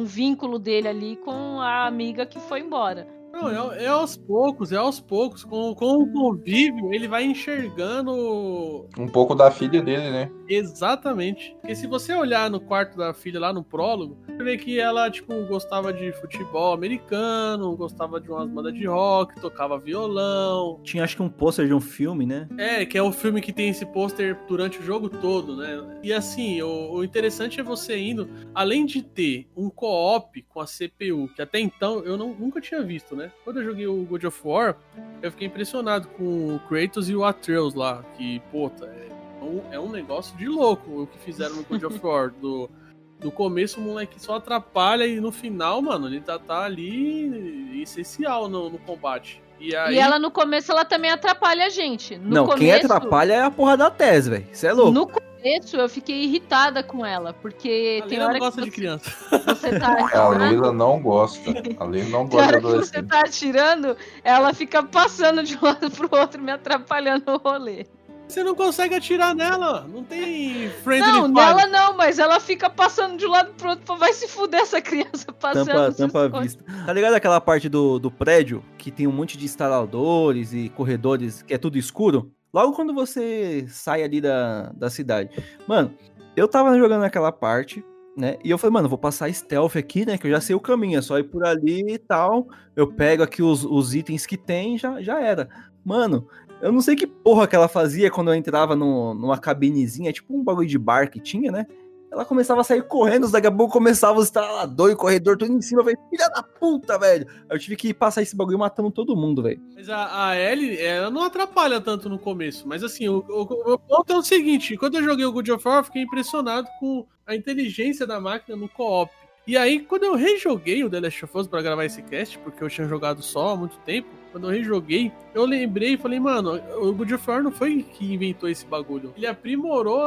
um 0.00 0.04
vínculo 0.04 0.58
dele 0.58 0.88
ali 0.88 1.16
com 1.16 1.60
a 1.60 1.86
amiga 1.86 2.24
que 2.26 2.40
foi 2.40 2.60
embora. 2.60 3.06
Não, 3.32 3.72
é, 3.72 3.84
é 3.84 3.86
aos 3.86 4.16
poucos, 4.16 4.72
é 4.72 4.76
aos 4.76 5.00
poucos. 5.00 5.44
Com, 5.44 5.74
com 5.74 6.02
o 6.02 6.12
convívio, 6.12 6.92
ele 6.92 7.06
vai 7.08 7.24
enxergando 7.24 8.86
Um 8.98 9.06
pouco 9.08 9.34
da 9.34 9.50
filha 9.50 9.80
dele, 9.82 10.10
né? 10.10 10.30
Exatamente. 10.48 11.56
Porque 11.60 11.74
se 11.76 11.86
você 11.86 12.12
olhar 12.12 12.50
no 12.50 12.60
quarto 12.60 12.96
da 12.96 13.14
filha 13.14 13.38
lá 13.38 13.52
no 13.52 13.62
prólogo, 13.62 14.18
você 14.26 14.42
vê 14.42 14.56
que 14.56 14.80
ela, 14.80 15.08
tipo, 15.10 15.32
gostava 15.46 15.92
de 15.92 16.12
futebol 16.14 16.72
americano, 16.72 17.76
gostava 17.76 18.20
de 18.20 18.28
umas 18.30 18.48
bandas 18.48 18.74
de 18.74 18.84
rock, 18.86 19.40
tocava 19.40 19.78
violão. 19.78 20.80
Tinha 20.82 21.04
acho 21.04 21.16
que 21.16 21.22
um 21.22 21.28
pôster 21.28 21.66
de 21.66 21.74
um 21.74 21.80
filme, 21.80 22.26
né? 22.26 22.48
É, 22.58 22.84
que 22.84 22.98
é 22.98 23.02
o 23.02 23.12
filme 23.12 23.40
que 23.40 23.52
tem 23.52 23.68
esse 23.68 23.86
pôster 23.86 24.36
durante 24.48 24.78
o 24.78 24.82
jogo 24.82 25.08
todo, 25.08 25.56
né? 25.56 25.98
E 26.02 26.12
assim, 26.12 26.60
o, 26.62 26.94
o 26.94 27.04
interessante 27.04 27.60
é 27.60 27.62
você 27.62 27.96
indo, 27.98 28.28
além 28.54 28.84
de 28.86 29.02
ter 29.02 29.46
um 29.56 29.70
co-op 29.70 30.42
com 30.48 30.60
a 30.60 30.66
CPU, 30.66 31.28
que 31.34 31.42
até 31.42 31.60
então 31.60 32.00
eu 32.04 32.16
não- 32.16 32.34
nunca 32.34 32.60
tinha 32.60 32.82
visto, 32.82 33.14
né? 33.14 33.19
Quando 33.44 33.60
eu 33.60 33.64
joguei 33.64 33.86
o 33.86 34.04
God 34.04 34.24
of 34.24 34.40
War, 34.44 34.76
eu 35.22 35.30
fiquei 35.30 35.46
impressionado 35.46 36.08
com 36.08 36.54
o 36.54 36.60
Kratos 36.68 37.08
e 37.10 37.14
o 37.14 37.24
Atreus 37.24 37.74
lá, 37.74 38.02
que, 38.16 38.40
puta, 38.50 38.86
é 38.86 39.44
um, 39.44 39.62
é 39.72 39.80
um 39.80 39.90
negócio 39.90 40.36
de 40.36 40.46
louco 40.48 41.02
o 41.02 41.06
que 41.06 41.18
fizeram 41.18 41.56
no 41.56 41.64
God 41.64 41.82
of 41.84 42.00
War. 42.04 42.30
Do, 42.30 42.70
do 43.18 43.30
começo 43.30 43.80
o 43.80 43.82
moleque 43.82 44.20
só 44.20 44.36
atrapalha 44.36 45.06
e 45.06 45.20
no 45.20 45.30
final, 45.30 45.82
mano, 45.82 46.06
ele 46.06 46.20
tá, 46.20 46.38
tá 46.38 46.64
ali 46.64 47.82
essencial 47.82 48.48
no, 48.48 48.70
no 48.70 48.78
combate. 48.78 49.42
E, 49.58 49.76
aí, 49.76 49.96
E 49.96 49.98
ela 49.98 50.18
no 50.18 50.30
começo 50.30 50.72
ela 50.72 50.84
também 50.84 51.10
atrapalha 51.10 51.66
a 51.66 51.68
gente. 51.68 52.16
No 52.16 52.34
não, 52.34 52.46
quem 52.48 52.56
começo, 52.56 52.86
atrapalha 52.86 53.34
é 53.34 53.42
a 53.42 53.50
porra 53.50 53.76
da 53.76 53.90
tese, 53.90 54.30
velho. 54.30 54.46
Você 54.50 54.66
é 54.66 54.72
louco. 54.72 54.92
No 54.92 55.06
começo 55.40 55.76
eu 55.76 55.88
fiquei 55.88 56.24
irritada 56.24 56.82
com 56.82 57.04
ela, 57.04 57.32
porque 57.32 58.00
a 58.04 58.06
tem 58.06 58.20
hora 58.20 58.32
não 58.34 58.40
gosta 58.40 58.60
que 58.62 58.64
de 58.66 58.70
você, 58.70 58.76
criança. 58.76 59.10
você 59.46 59.78
tá 59.78 59.96
A 60.12 60.28
Leila 60.28 60.72
não 60.72 61.00
gosta. 61.00 61.50
A 61.78 61.84
Leila 61.84 62.10
não 62.10 62.26
gosta 62.28 62.60
de 62.60 62.66
você 62.66 63.02
tá 63.02 63.20
atirando, 63.20 63.96
ela 64.22 64.52
fica 64.52 64.82
passando 64.82 65.42
de 65.42 65.56
um 65.56 65.60
lado 65.62 65.90
pro 65.90 66.08
outro, 66.12 66.40
me 66.40 66.52
atrapalhando 66.52 67.32
o 67.32 67.36
rolê. 67.38 67.86
Você 68.28 68.44
não 68.44 68.54
consegue 68.54 68.94
atirar 68.94 69.34
nela. 69.34 69.88
Não 69.92 70.04
tem 70.04 70.70
friendly 70.84 71.10
Não, 71.10 71.22
fire. 71.24 71.34
nela 71.34 71.66
não, 71.66 71.96
mas 71.96 72.20
ela 72.20 72.38
fica 72.38 72.70
passando 72.70 73.16
de 73.16 73.26
um 73.26 73.30
lado 73.30 73.52
pro 73.54 73.70
outro. 73.70 73.96
Vai 73.96 74.12
se 74.12 74.28
fuder 74.28 74.60
essa 74.60 74.80
criança 74.80 75.32
passando. 75.34 75.66
Tampa, 75.66 75.92
tampa 75.92 76.38
a 76.38 76.40
vista. 76.40 76.62
Tá 76.86 76.92
ligado 76.92 77.14
aquela 77.14 77.40
parte 77.40 77.68
do, 77.68 77.98
do 77.98 78.08
prédio 78.08 78.64
que 78.78 78.92
tem 78.92 79.08
um 79.08 79.12
monte 79.12 79.36
de 79.36 79.44
instaladores 79.44 80.52
e 80.52 80.68
corredores 80.68 81.42
que 81.42 81.52
é 81.52 81.58
tudo 81.58 81.76
escuro? 81.76 82.30
Logo 82.52 82.74
quando 82.74 82.92
você 82.92 83.66
sai 83.68 84.02
ali 84.02 84.20
da, 84.20 84.72
da 84.72 84.90
cidade. 84.90 85.30
Mano, 85.66 85.94
eu 86.36 86.48
tava 86.48 86.76
jogando 86.78 87.04
aquela 87.04 87.30
parte, 87.30 87.84
né? 88.16 88.36
E 88.44 88.50
eu 88.50 88.58
falei, 88.58 88.72
mano, 88.72 88.88
vou 88.88 88.98
passar 88.98 89.32
stealth 89.32 89.76
aqui, 89.76 90.04
né? 90.04 90.18
Que 90.18 90.26
eu 90.26 90.30
já 90.30 90.40
sei 90.40 90.54
o 90.54 90.60
caminho, 90.60 90.98
é 90.98 91.02
só 91.02 91.18
ir 91.18 91.24
por 91.24 91.44
ali 91.44 91.84
e 91.86 91.98
tal. 91.98 92.48
Eu 92.74 92.92
pego 92.92 93.22
aqui 93.22 93.42
os, 93.42 93.64
os 93.64 93.94
itens 93.94 94.26
que 94.26 94.36
tem 94.36 94.76
já, 94.76 95.00
já 95.00 95.20
era. 95.20 95.48
Mano, 95.84 96.26
eu 96.60 96.70
não 96.70 96.80
sei 96.80 96.94
que 96.94 97.06
porra 97.06 97.46
que 97.46 97.56
ela 97.56 97.68
fazia 97.68 98.10
quando 98.10 98.28
eu 98.28 98.34
entrava 98.34 98.76
no, 98.76 99.14
numa 99.14 99.38
cabinezinha, 99.38 100.12
tipo 100.12 100.36
um 100.36 100.44
bagulho 100.44 100.68
de 100.68 100.78
bar 100.78 101.10
que 101.10 101.20
tinha, 101.20 101.50
né? 101.50 101.66
Ela 102.10 102.24
começava 102.24 102.60
a 102.60 102.64
sair 102.64 102.82
correndo, 102.82 103.30
daqui 103.30 103.46
a 103.46 103.52
pouco 103.52 103.72
começava 103.72 104.18
os 104.18 104.26
instaladores, 104.26 104.96
corredor, 104.96 105.36
tudo 105.36 105.52
em 105.52 105.62
cima, 105.62 105.82
velho. 105.82 105.96
Filha 106.10 106.28
da 106.28 106.42
puta, 106.42 106.98
velho. 106.98 107.26
Eu 107.48 107.58
tive 107.58 107.76
que 107.76 107.94
passar 107.94 108.20
esse 108.20 108.34
bagulho 108.34 108.58
matando 108.58 108.90
todo 108.90 109.16
mundo, 109.16 109.42
velho. 109.42 109.60
Mas 109.76 109.88
a, 109.88 110.28
a 110.28 110.36
Ellie, 110.36 110.76
ela 110.78 111.08
não 111.08 111.22
atrapalha 111.22 111.80
tanto 111.80 112.08
no 112.08 112.18
começo. 112.18 112.66
Mas 112.66 112.82
assim, 112.82 113.08
o, 113.08 113.24
o, 113.28 113.74
o 113.74 113.78
ponto 113.78 114.12
é 114.12 114.16
o 114.16 114.22
seguinte: 114.22 114.76
quando 114.76 114.96
eu 114.96 115.04
joguei 115.04 115.24
o 115.24 115.32
God 115.32 115.48
of 115.50 115.66
War, 115.66 115.78
eu 115.78 115.84
fiquei 115.84 116.02
impressionado 116.02 116.66
com 116.80 117.06
a 117.24 117.36
inteligência 117.36 118.06
da 118.06 118.20
máquina 118.20 118.56
no 118.56 118.68
co-op. 118.68 119.12
E 119.46 119.56
aí, 119.56 119.80
quando 119.80 120.04
eu 120.04 120.14
rejoguei 120.14 120.84
o 120.84 120.90
The 120.90 121.00
Last 121.00 121.24
of 121.24 121.38
Us 121.38 121.46
pra 121.46 121.62
gravar 121.62 121.84
esse 121.84 122.02
cast, 122.02 122.38
porque 122.40 122.62
eu 122.62 122.68
tinha 122.68 122.86
jogado 122.86 123.22
só 123.22 123.50
há 123.50 123.56
muito 123.56 123.78
tempo, 123.78 124.08
quando 124.30 124.44
eu 124.44 124.50
rejoguei, 124.50 125.12
eu 125.34 125.44
lembrei 125.44 125.94
e 125.94 125.96
falei, 125.96 126.20
mano, 126.20 126.60
o 126.80 126.92
God 126.92 127.12
of 127.12 127.30
War 127.30 127.42
não 127.42 127.50
foi 127.50 127.82
que 127.82 128.14
inventou 128.14 128.48
esse 128.48 128.64
bagulho. 128.66 129.12
Ele 129.16 129.26
aprimorou 129.26 130.00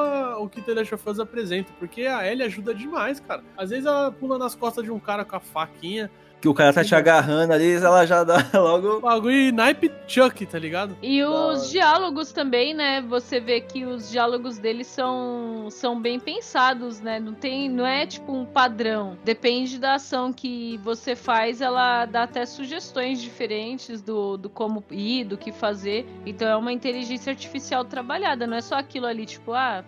o 0.44 0.50
que 0.50 0.62
The 0.62 0.74
Last 0.74 0.96
of 0.96 1.10
Us 1.10 1.20
apresenta, 1.20 1.72
porque 1.80 2.04
a 2.04 2.30
Ellie 2.30 2.44
ajuda 2.44 2.74
demais, 2.74 3.20
cara. 3.20 3.44
Às 3.58 3.70
vezes 3.70 3.86
ela 3.86 4.12
pula 4.12 4.38
nas 4.38 4.56
costas 4.56 4.84
de 4.84 4.92
um 4.92 5.00
cara 5.00 5.26
com 5.26 5.36
a 5.36 5.40
faquinha, 5.40 6.10
Que 6.44 6.50
o 6.50 6.54
cara 6.54 6.74
tá 6.74 6.84
te 6.84 6.94
agarrando 6.94 7.54
ali, 7.54 7.72
ela 7.76 8.06
já 8.06 8.22
dá 8.22 8.46
logo. 8.54 9.00
bagulho 9.00 9.54
naipe 9.54 9.90
Chuck, 10.06 10.46
tá 10.46 10.60
ligado? 10.60 10.98
E 11.02 11.24
os 11.24 11.72
diálogos 11.72 12.34
também, 12.34 12.74
né? 12.74 13.00
Você 13.00 13.40
vê 13.40 13.62
que 13.62 13.86
os 13.86 14.12
diálogos 14.12 14.58
deles 14.58 14.88
são, 14.88 15.70
são 15.70 16.02
bem 16.02 16.20
pensados, 16.20 17.00
né? 17.00 17.18
Não 17.18 17.34
tem, 17.34 17.70
não 17.70 17.88
é 17.88 18.06
tipo 18.06 18.34
um 18.34 18.44
padrão. 18.46 19.18
Depende 19.24 19.80
da 19.80 19.94
ação 19.94 20.34
que 20.34 20.78
você 20.84 21.16
faz, 21.16 21.62
ela 21.62 22.06
dá 22.06 22.24
até 22.24 22.46
sugestões 22.46 23.22
diferentes 23.22 24.02
do, 24.02 24.36
do 24.36 24.50
como 24.50 24.84
ir, 24.92 25.24
do 25.24 25.38
que 25.38 25.54
fazer. 25.54 26.06
Então 26.26 26.46
é 26.50 26.58
uma 26.58 26.74
inteligência 26.74 27.32
artificial 27.32 27.86
trabalhada, 27.86 28.46
não 28.46 28.58
é 28.58 28.62
só 28.62 28.76
aquilo 28.76 29.06
ali, 29.06 29.26
tipo, 29.26 29.54
ah, 29.54 29.86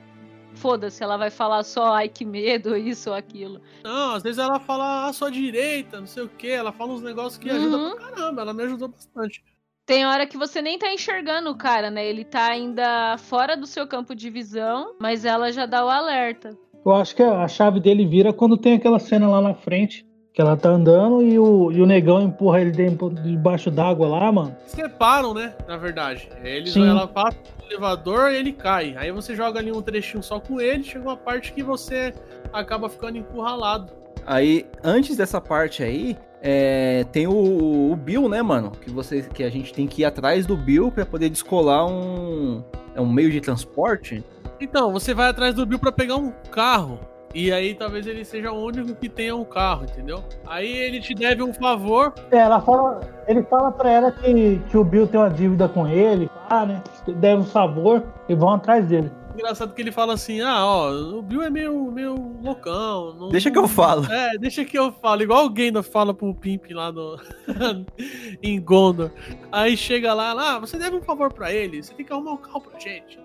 foda-se, 0.55 1.03
ela 1.03 1.17
vai 1.17 1.29
falar 1.29 1.63
só 1.63 1.93
ai 1.93 2.09
que 2.09 2.25
medo, 2.25 2.75
isso 2.77 3.09
ou 3.11 3.15
aquilo. 3.15 3.61
Não, 3.83 4.13
às 4.13 4.23
vezes 4.23 4.39
ela 4.39 4.59
fala 4.59 5.07
a 5.07 5.13
sua 5.13 5.29
direita, 5.29 5.99
não 5.99 6.07
sei 6.07 6.23
o 6.23 6.29
que, 6.29 6.49
ela 6.49 6.71
fala 6.71 6.93
uns 6.93 7.01
negócios 7.01 7.37
que 7.37 7.49
ajudam 7.49 7.79
Uhum. 7.89 7.95
pra 7.95 8.05
caramba, 8.11 8.41
ela 8.41 8.53
me 8.53 8.63
ajudou 8.63 8.87
bastante. 8.87 9.43
Tem 9.85 10.03
hora 10.05 10.25
que 10.25 10.35
você 10.37 10.63
nem 10.63 10.79
tá 10.79 10.91
enxergando 10.91 11.51
o 11.51 11.55
cara, 11.57 11.91
né? 11.91 12.03
Ele 12.07 12.25
tá 12.25 12.47
ainda 12.49 13.17
fora 13.19 13.55
do 13.55 13.67
seu 13.67 13.85
campo 13.85 14.15
de 14.15 14.31
visão, 14.31 14.95
mas 14.99 15.23
ela 15.25 15.51
já 15.51 15.67
dá 15.67 15.85
o 15.85 15.89
alerta. 15.89 16.57
Eu 16.83 16.91
acho 16.93 17.15
que 17.15 17.21
a 17.21 17.47
chave 17.47 17.79
dele 17.79 18.05
vira 18.05 18.33
quando 18.33 18.57
tem 18.57 18.73
aquela 18.75 18.97
cena 18.97 19.27
lá 19.27 19.41
na 19.41 19.53
frente, 19.53 20.03
que 20.35 20.41
ela 20.41 20.57
tá 20.57 20.67
andando 20.67 21.23
e 21.23 21.39
o, 21.39 21.71
e 21.71 21.81
o 21.81 21.85
negão 21.85 22.21
empurra 22.21 22.59
ele 22.59 22.71
dentro- 22.71 23.09
debaixo 23.09 23.71
d'água 23.71 24.05
lá, 24.09 24.29
mano. 24.29 24.53
Separam, 24.67 25.33
né? 25.33 25.53
Na 25.65 25.77
verdade. 25.77 26.27
Eles, 26.43 26.73
Sim. 26.73 26.85
ela 26.85 27.07
passa 27.07 27.37
no 27.61 27.65
elevador 27.71 28.31
e 28.31 28.35
ele 28.35 28.51
cai. 28.51 28.93
Aí 28.97 29.13
você 29.13 29.33
joga 29.33 29.59
ali 29.59 29.71
um 29.71 29.81
trechinho 29.81 30.21
só 30.21 30.37
com 30.37 30.59
ele, 30.59 30.83
chega 30.83 31.05
uma 31.07 31.15
parte 31.15 31.53
que 31.53 31.63
você 31.63 32.13
acaba 32.51 32.89
ficando 32.89 33.17
encurralado. 33.17 33.93
Aí, 34.25 34.65
antes 34.83 35.15
dessa 35.15 35.39
parte 35.39 35.81
aí, 35.81 36.17
é, 36.41 37.05
tem 37.13 37.27
o, 37.27 37.91
o 37.91 37.95
Bill, 37.95 38.27
né, 38.27 38.41
mano? 38.41 38.71
Que, 38.71 38.89
você, 38.89 39.21
que 39.21 39.41
a 39.41 39.49
gente 39.49 39.73
tem 39.73 39.87
que 39.87 40.01
ir 40.01 40.05
atrás 40.05 40.45
do 40.45 40.57
Bill 40.57 40.91
pra 40.91 41.05
poder 41.05 41.29
descolar 41.29 41.87
um, 41.87 42.61
é 42.93 42.99
um 42.99 43.09
meio 43.09 43.31
de 43.31 43.39
transporte. 43.39 44.21
Então, 44.59 44.91
você 44.91 45.13
vai 45.13 45.29
atrás 45.29 45.55
do 45.55 45.65
Bill 45.65 45.79
pra 45.79 45.93
pegar 45.93 46.17
um 46.17 46.31
carro. 46.51 46.99
E 47.35 47.51
aí 47.51 47.75
talvez 47.75 48.07
ele 48.07 48.23
seja 48.23 48.49
o 48.51 48.63
único 48.65 48.95
que 48.95 49.09
tenha 49.09 49.35
um 49.35 49.43
carro, 49.43 49.83
entendeu? 49.83 50.23
Aí 50.47 50.71
ele 50.71 51.01
te 51.01 51.13
deve 51.13 51.43
um 51.43 51.53
favor. 51.53 52.13
É, 52.31 52.37
ela 52.37 52.61
fala, 52.61 53.01
ele 53.27 53.43
fala 53.43 53.73
pra 53.73 53.91
ela 53.91 54.09
que, 54.11 54.57
que 54.69 54.77
o 54.77 54.85
Bill 54.85 55.05
tem 55.05 55.19
uma 55.19 55.29
dívida 55.29 55.67
com 55.67 55.85
ele, 55.85 56.29
ah, 56.49 56.65
né? 56.65 56.81
Deve 57.17 57.41
um 57.41 57.45
favor 57.45 58.01
e 58.29 58.33
vão 58.33 58.51
atrás 58.51 58.87
dele. 58.87 59.11
Engraçado 59.33 59.73
que 59.73 59.81
ele 59.81 59.91
fala 59.91 60.13
assim: 60.13 60.39
ah, 60.39 60.65
ó, 60.65 60.89
o 60.91 61.21
Bill 61.21 61.41
é 61.43 61.49
meio, 61.49 61.91
meio 61.91 62.15
loucão. 62.41 63.13
não- 63.13 63.27
Deixa 63.27 63.51
que 63.51 63.57
eu 63.57 63.67
falo. 63.67 64.05
É, 64.09 64.37
deixa 64.37 64.63
que 64.63 64.79
eu 64.79 64.93
falo. 64.93 65.21
Igual 65.21 65.45
o 65.45 65.49
Gandalf 65.49 65.89
fala 65.89 66.13
pro 66.13 66.33
Pimp 66.33 66.71
lá 66.71 66.89
no... 66.89 67.19
em 68.41 68.61
Gondor. 68.61 69.11
Aí 69.51 69.75
chega 69.75 70.13
lá, 70.13 70.31
ah, 70.31 70.59
você 70.59 70.77
deve 70.77 70.95
um 70.95 71.01
favor 71.01 71.33
pra 71.33 71.51
ele, 71.51 71.83
você 71.83 71.93
tem 71.93 72.05
que 72.05 72.13
arrumar 72.13 72.31
um 72.31 72.37
carro 72.37 72.61
pra 72.61 72.79
gente. 72.79 73.19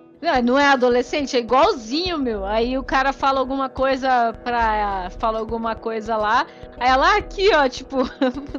Não, 0.45 0.59
é 0.59 0.67
adolescente, 0.67 1.37
é 1.37 1.41
igualzinho, 1.41 2.19
meu. 2.19 2.45
Aí 2.45 2.77
o 2.77 2.83
cara 2.83 3.13
fala 3.13 3.41
alguma 3.41 3.71
coisa 3.71 4.35
pra. 4.45 5.09
fala 5.19 5.39
alguma 5.39 5.75
coisa 5.75 6.17
lá. 6.17 6.47
Aí 6.79 6.91
ela 6.91 7.17
aqui, 7.17 7.55
ó, 7.55 7.67
tipo. 7.69 7.99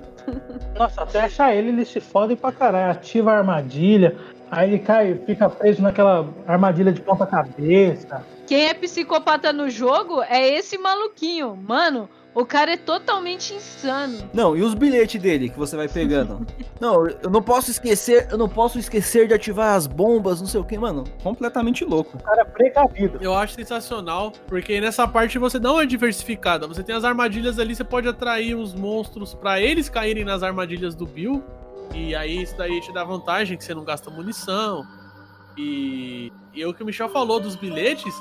Nossa, 0.78 1.04
até 1.04 1.22
achar 1.22 1.56
ele, 1.56 1.70
eles 1.70 1.90
se 1.90 2.00
fodem 2.00 2.36
pra 2.36 2.52
caralho. 2.52 2.92
Ativa 2.92 3.32
a 3.32 3.38
armadilha, 3.38 4.18
aí 4.50 4.70
ele 4.70 4.80
cai, 4.80 5.20
fica 5.26 5.50
preso 5.50 5.82
naquela 5.84 6.28
armadilha 6.48 6.92
de 6.92 7.02
ponta 7.02 7.28
cabeça. 7.28 8.26
Quem 8.48 8.68
é 8.68 8.74
psicopata 8.74 9.54
no 9.54 9.70
jogo 9.70 10.22
é 10.24 10.48
esse 10.48 10.78
maluquinho. 10.78 11.56
Mano, 11.56 12.10
o 12.34 12.46
cara 12.46 12.74
é 12.74 12.78
totalmente 12.78 13.54
insano. 13.54 14.30
Não, 14.34 14.56
e 14.56 14.62
os 14.62 14.74
bilhetes 14.74 15.22
dele 15.22 15.50
que 15.50 15.58
você 15.58 15.76
vai 15.76 15.90
pegando? 15.90 16.46
não, 16.80 17.06
eu 17.08 17.30
não 17.30 17.42
posso 17.42 17.70
esquecer, 17.70 18.28
eu 18.32 18.38
não 18.38 18.48
posso 18.48 18.80
esquecer 18.80 19.28
de 19.28 19.34
ativar 19.34 19.76
as 19.76 19.86
bombas, 19.86 20.40
não 20.40 20.48
sei 20.48 20.62
o 20.62 20.64
que, 20.64 20.78
mano. 20.78 21.04
Completamente 21.22 21.84
louco. 21.84 22.18
O 22.18 22.24
cara 22.24 22.42
é 22.42 22.46
precavido. 22.46 23.18
Eu 23.22 23.34
acho 23.34 23.54
sensacional, 23.56 24.32
porque 24.48 24.80
nessa 24.80 25.06
parte 25.08 25.38
você 25.38 25.60
não 25.60 25.80
é 25.80 25.86
diversificada. 25.86 26.68
Você 26.68 26.84
tem 26.84 26.96
as 26.96 27.04
armadilhas 27.04 27.60
ali, 27.60 27.76
você 27.76 27.84
pode 27.84 28.08
atrair 28.08 28.56
os 28.56 28.74
monstros 28.74 29.34
pra 29.34 29.60
eles 29.60 29.90
caírem 29.90 30.24
nas 30.24 30.42
armadilhas 30.42 30.96
do 30.96 31.06
Bill. 31.06 31.44
E 31.94 32.16
aí 32.16 32.42
isso 32.42 32.56
daí 32.58 32.80
te 32.80 32.94
dá 32.94 33.04
vantagem, 33.04 33.58
que 33.58 33.64
você 33.64 33.76
não 33.76 33.84
gasta 33.84 34.10
munição. 34.10 34.86
E, 35.58 36.32
e 36.54 36.66
o 36.66 36.74
que 36.74 36.82
o 36.82 36.86
Michel 36.86 37.10
falou 37.10 37.42
dos 37.42 37.58
bilhetes, 37.58 38.14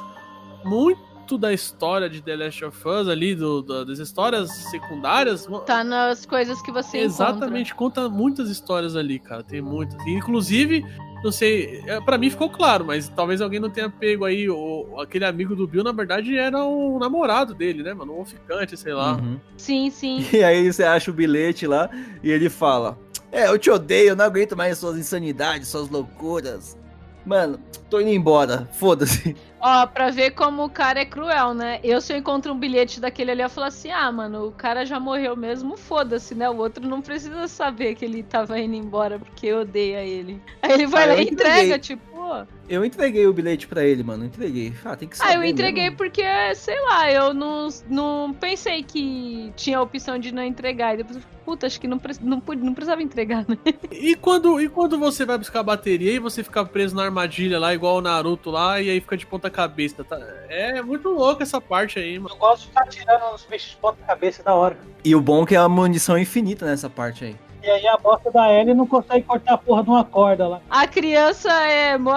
muito 0.65 1.10
da 1.39 1.53
história 1.53 2.09
de 2.09 2.21
The 2.23 2.37
Last 2.37 2.65
of 2.65 2.89
Us 2.89 3.09
ali, 3.09 3.35
do, 3.35 3.63
do- 3.63 3.85
das 3.85 3.99
histórias 3.99 4.51
secundárias. 4.71 5.47
Tá 5.67 5.83
nas 5.85 6.25
coisas 6.27 6.61
que 6.63 6.71
você 6.73 6.99
Exatamente, 6.99 7.75
conta 7.75 8.09
muitas 8.09 8.49
histórias 8.51 8.97
ali, 8.97 9.19
cara. 9.19 9.43
Tem 9.43 9.61
muitas. 9.61 9.97
Inclusive, 10.07 10.85
não 11.23 11.31
sei, 11.33 11.83
é, 11.87 12.01
pra 12.01 12.17
mim 12.17 12.31
ficou 12.31 12.49
claro, 12.49 12.85
mas 12.85 13.09
talvez 13.09 13.41
alguém 13.41 13.61
não 13.61 13.69
tenha 13.71 13.91
pego 13.91 14.25
aí. 14.25 14.49
O, 14.49 15.01
aquele 15.01 15.25
amigo 15.25 15.55
do 15.55 15.67
Bill, 15.67 15.85
na 15.85 15.93
verdade, 15.93 16.37
era 16.37 16.65
o 16.65 16.99
namorado 16.99 17.55
dele, 17.55 17.83
né, 17.83 17.93
mano? 17.93 18.19
Um 18.19 18.25
ficante, 18.25 18.77
sei 18.77 18.95
lá. 18.95 19.17
Uhum. 19.17 19.39
Sim, 19.57 19.91
sim. 19.91 20.25
E 20.33 20.43
aí 20.43 20.73
você 20.73 20.83
acha 20.85 21.11
o 21.11 21.15
bilhete 21.15 21.67
lá 21.67 21.91
e 22.23 22.31
ele 22.31 22.49
fala: 22.49 22.99
É, 23.31 23.47
eu 23.49 23.59
te 23.59 23.71
odeio, 23.71 24.11
eu 24.11 24.17
não 24.17 24.25
aguento 24.25 24.57
mais 24.57 24.79
suas 24.79 24.97
insanidades, 24.99 25.69
suas 25.69 25.89
loucuras. 25.91 26.79
Mano, 27.27 27.61
tô 27.91 28.01
indo 28.01 28.09
embora, 28.11 28.67
foda-se. 28.73 29.37
Ó, 29.61 29.87
pra 29.87 30.11
ver 30.11 30.31
como 30.31 30.65
o 30.65 30.71
cara 30.71 31.01
é 31.01 31.05
cruel, 31.05 31.53
né? 31.53 31.79
Eu, 31.85 32.01
se 32.01 32.13
eu 32.13 32.17
encontro 32.17 32.53
um 32.53 32.59
bilhete 32.59 32.99
daquele 32.99 33.31
ali, 33.31 33.43
eu 33.43 33.51
falo 33.51 33.67
assim: 33.67 33.91
ah, 33.91 34.11
mano, 34.11 34.47
o 34.47 34.53
cara 34.53 34.87
já 34.87 34.99
morreu 34.99 35.37
mesmo, 35.37 35.77
foda-se, 35.77 36.35
né? 36.35 36.49
O 36.49 36.57
outro 36.57 36.87
não 36.89 37.03
precisa 37.03 37.47
saber 37.47 37.95
que 37.95 38.05
ele 38.05 38.23
tava 38.23 38.59
indo 38.59 38.75
embora 38.75 39.19
porque 39.19 39.53
odeia 39.53 40.03
ele. 40.03 40.41
Aí 40.63 40.73
ele 40.73 40.87
vai 40.87 41.05
Ah, 41.05 41.07
lá 41.09 41.17
e 41.17 41.25
entrega, 41.25 41.79
tipo, 41.79 42.03
pô. 42.31 42.47
Eu 42.69 42.85
entreguei 42.85 43.27
o 43.27 43.33
bilhete 43.33 43.67
pra 43.67 43.85
ele, 43.85 44.03
mano. 44.05 44.25
Entreguei. 44.25 44.73
Ah, 44.85 44.95
tem 44.97 45.09
que 45.09 45.17
saber. 45.17 45.31
Ah, 45.31 45.35
eu 45.35 45.45
entreguei 45.45 45.85
mesmo. 45.85 45.97
porque, 45.97 46.23
sei 46.55 46.81
lá, 46.83 47.11
eu 47.11 47.35
não, 47.35 47.69
não 47.89 48.33
pensei 48.39 48.83
que 48.83 49.53
tinha 49.57 49.79
a 49.79 49.83
opção 49.83 50.19
de 50.19 50.33
não 50.33 50.43
entregar. 50.43 50.95
E 50.95 50.99
depois, 50.99 51.17
eu 51.17 51.23
falei, 51.23 51.39
puta, 51.45 51.67
acho 51.67 51.81
que 51.81 51.89
não, 51.89 51.99
pre- 51.99 52.15
não, 52.21 52.41
pude- 52.41 52.63
não 52.63 52.73
precisava 52.73 53.03
entregar, 53.03 53.45
né? 53.49 53.57
E 53.91 54.15
quando, 54.15 54.61
e 54.61 54.69
quando 54.69 54.99
você 54.99 55.25
vai 55.27 55.37
buscar 55.37 55.61
a 55.61 55.65
bateria 55.65 56.13
e 56.13 56.19
você 56.19 56.43
fica 56.45 56.65
preso 56.65 56.95
na 56.95 57.03
armadilha 57.05 57.59
lá, 57.59 57.75
igual 57.75 57.97
o 57.97 58.01
Naruto 58.01 58.51
lá, 58.51 58.81
e 58.81 58.89
aí 58.89 59.01
fica 59.01 59.17
de 59.17 59.27
ponta 59.27 59.51
cabeça, 59.51 60.03
tá? 60.05 60.19
É 60.49 60.81
muito 60.81 61.09
louco 61.11 61.43
essa 61.43 61.61
parte 61.61 61.99
aí, 61.99 62.19
mano. 62.19 62.35
Eu 62.35 62.39
gosto 62.39 62.63
de 62.63 62.69
ficar 62.69 62.87
tirando 62.87 63.35
os 63.35 63.45
bichos 63.45 63.71
de 63.71 63.77
ponta 63.77 63.99
cabeça 64.07 64.43
da 64.43 64.55
hora. 64.55 64.79
E 65.05 65.15
o 65.15 65.21
bom 65.21 65.43
é 65.43 65.47
que 65.47 65.55
é 65.55 65.59
a 65.59 65.69
munição 65.69 66.17
infinita 66.17 66.65
nessa 66.65 66.89
parte 66.89 67.25
aí. 67.25 67.37
E 67.63 67.71
aí 67.71 67.87
a 67.87 67.97
bosta 67.97 68.31
da 68.31 68.53
Ellie 68.53 68.75
não 68.75 68.87
consegue 68.87 69.25
cortar 69.27 69.55
a 69.55 69.59
porra 69.59 69.83
de 69.83 69.91
uma 69.91 70.05
corda 70.05 70.49
lá. 70.49 70.61
A 70.71 70.87
criança 70.87 71.53
é 71.69 71.99
mó, 71.99 72.15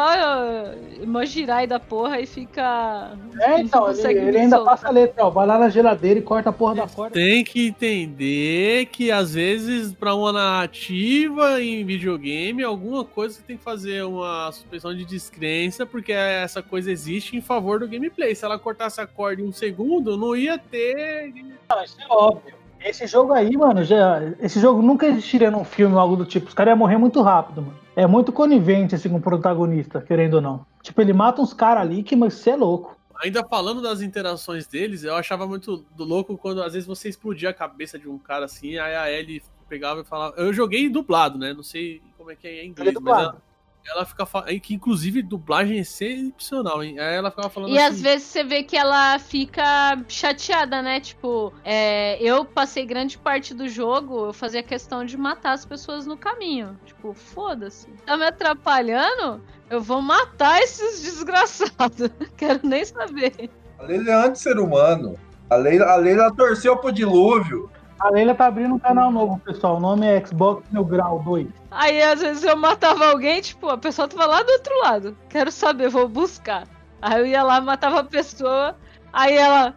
mó 1.05 1.25
girai 1.25 1.67
da 1.67 1.79
porra 1.79 2.21
e 2.21 2.25
fica. 2.25 3.11
É, 3.39 3.59
então, 3.59 3.91
ele, 3.91 4.19
ele 4.19 4.37
ainda 4.37 4.63
passa 4.63 4.87
a 4.87 4.91
letra, 4.91 5.25
ó. 5.25 5.29
Vai 5.29 5.45
lá 5.45 5.59
na 5.59 5.69
geladeira 5.69 6.19
e 6.19 6.23
corta 6.23 6.49
a 6.49 6.53
porra 6.53 6.75
da 6.75 6.87
corda. 6.87 7.13
Tem 7.13 7.43
que 7.43 7.67
entender 7.67 8.85
que 8.87 9.11
às 9.11 9.33
vezes, 9.33 9.93
pra 9.93 10.15
uma 10.15 10.31
narrativa 10.31 11.61
em 11.61 11.83
videogame, 11.83 12.63
alguma 12.63 13.03
coisa 13.03 13.35
você 13.35 13.41
tem 13.41 13.57
que 13.57 13.63
fazer 13.63 14.03
uma 14.03 14.51
suspensão 14.51 14.95
de 14.95 15.03
descrença, 15.03 15.85
porque 15.85 16.13
essa 16.13 16.61
coisa 16.61 16.91
existe 16.91 17.35
em 17.35 17.41
favor 17.41 17.79
do 17.79 17.87
gameplay. 17.87 18.33
Se 18.33 18.45
ela 18.45 18.57
cortasse 18.57 19.01
a 19.01 19.07
corda 19.07 19.41
em 19.41 19.45
um 19.45 19.51
segundo, 19.51 20.15
não 20.15 20.35
ia 20.35 20.57
ter. 20.57 21.33
Não, 21.69 21.83
isso 21.83 21.97
é 21.99 22.05
óbvio. 22.09 22.62
Esse 22.83 23.07
jogo 23.07 23.31
aí, 23.31 23.55
mano, 23.55 23.83
já, 23.83 24.21
esse 24.41 24.59
jogo 24.59 24.81
nunca 24.81 25.07
existiria 25.07 25.49
num 25.49 25.63
filme 25.63 25.95
ou 25.95 26.01
algo 26.01 26.17
do 26.17 26.25
tipo. 26.25 26.47
Os 26.47 26.53
caras 26.53 26.71
iam 26.71 26.77
morrer 26.77 26.97
muito 26.97 27.21
rápido, 27.21 27.61
mano. 27.61 27.79
É 27.95 28.05
muito 28.05 28.31
conivente, 28.31 28.95
assim, 28.95 29.09
com 29.09 29.17
o 29.17 29.21
protagonista, 29.21 30.01
querendo 30.01 30.35
ou 30.35 30.41
não. 30.41 30.65
Tipo, 30.81 31.01
ele 31.01 31.13
mata 31.13 31.41
uns 31.41 31.53
caras 31.53 31.81
ali 31.81 32.03
que, 32.03 32.15
mas 32.15 32.33
você 32.33 32.51
é 32.51 32.55
louco. 32.55 32.97
Ainda 33.23 33.43
falando 33.47 33.81
das 33.81 34.01
interações 34.01 34.67
deles, 34.67 35.03
eu 35.03 35.15
achava 35.15 35.47
muito 35.47 35.85
do 35.95 36.03
louco 36.03 36.37
quando 36.37 36.61
às 36.61 36.73
vezes 36.73 36.85
você 36.87 37.07
explodia 37.07 37.51
a 37.51 37.53
cabeça 37.53 37.97
de 37.97 38.09
um 38.09 38.17
cara 38.17 38.45
assim, 38.45 38.77
aí 38.77 38.95
a 38.95 39.09
Ellie 39.09 39.41
pegava 39.69 40.01
e 40.01 40.03
falava. 40.03 40.35
Eu 40.35 40.51
joguei 40.51 40.89
dublado, 40.89 41.37
né? 41.37 41.53
Não 41.53 41.63
sei 41.63 42.01
como 42.17 42.31
é 42.31 42.35
que 42.35 42.47
é 42.47 42.65
em 42.65 42.69
inglês, 42.69 42.95
mas 42.99 43.17
ela, 43.17 43.41
ela 43.85 44.05
fica 44.05 44.25
falando. 44.25 44.59
Que 44.59 44.73
inclusive 44.73 45.21
dublagem 45.21 45.77
é 45.77 45.81
excepcional, 45.81 46.83
hein? 46.83 46.99
Aí 46.99 47.15
ela 47.15 47.29
ficava 47.29 47.49
falando 47.49 47.71
E 47.71 47.77
assim. 47.77 47.87
às 47.95 48.01
vezes 48.01 48.27
você 48.27 48.43
vê 48.43 48.63
que 48.63 48.77
ela 48.77 49.17
fica 49.19 49.97
chateada, 50.07 50.81
né? 50.81 50.99
Tipo, 50.99 51.53
é, 51.63 52.21
eu 52.21 52.45
passei 52.45 52.85
grande 52.85 53.17
parte 53.17 53.53
do 53.53 53.67
jogo, 53.67 54.27
eu 54.27 54.33
fazia 54.33 54.63
questão 54.63 55.03
de 55.05 55.17
matar 55.17 55.53
as 55.53 55.65
pessoas 55.65 56.05
no 56.05 56.17
caminho. 56.17 56.77
Tipo, 56.85 57.13
foda-se. 57.13 57.87
Tá 58.05 58.15
me 58.17 58.25
atrapalhando? 58.25 59.41
Eu 59.69 59.81
vou 59.81 60.01
matar 60.01 60.59
esses 60.61 61.01
desgraçados. 61.01 62.09
Quero 62.37 62.59
nem 62.63 62.85
saber. 62.85 63.49
A 63.79 63.83
Leila 63.83 64.09
é 64.11 64.27
anti-ser 64.27 64.59
humano. 64.59 65.17
A 65.49 65.55
Leila, 65.55 65.85
a 65.91 65.95
Leila 65.95 66.33
torceu 66.35 66.77
pro 66.77 66.91
dilúvio. 66.91 67.69
A 67.99 68.09
Leila 68.09 68.35
tá 68.35 68.47
abrindo 68.47 68.75
um 68.75 68.79
canal 68.79 69.11
novo, 69.11 69.39
pessoal. 69.39 69.77
O 69.77 69.79
nome 69.79 70.05
é 70.05 70.25
Xbox 70.25 70.67
Mil 70.71 70.83
Grau 70.83 71.19
2. 71.19 71.47
Aí 71.71 72.01
às 72.01 72.21
vezes 72.21 72.43
eu 72.43 72.55
matava 72.57 73.07
alguém, 73.07 73.41
tipo, 73.41 73.69
a 73.69 73.77
pessoa 73.77 74.07
tava 74.07 74.25
lá 74.25 74.43
do 74.43 74.51
outro 74.51 74.79
lado. 74.81 75.17
Quero 75.29 75.51
saber, 75.51 75.89
vou 75.89 76.07
buscar. 76.07 76.67
Aí 77.01 77.19
eu 77.19 77.25
ia 77.25 77.43
lá, 77.43 77.59
matava 77.61 77.99
a 77.99 78.03
pessoa, 78.03 78.75
aí 79.11 79.35
ela. 79.35 79.75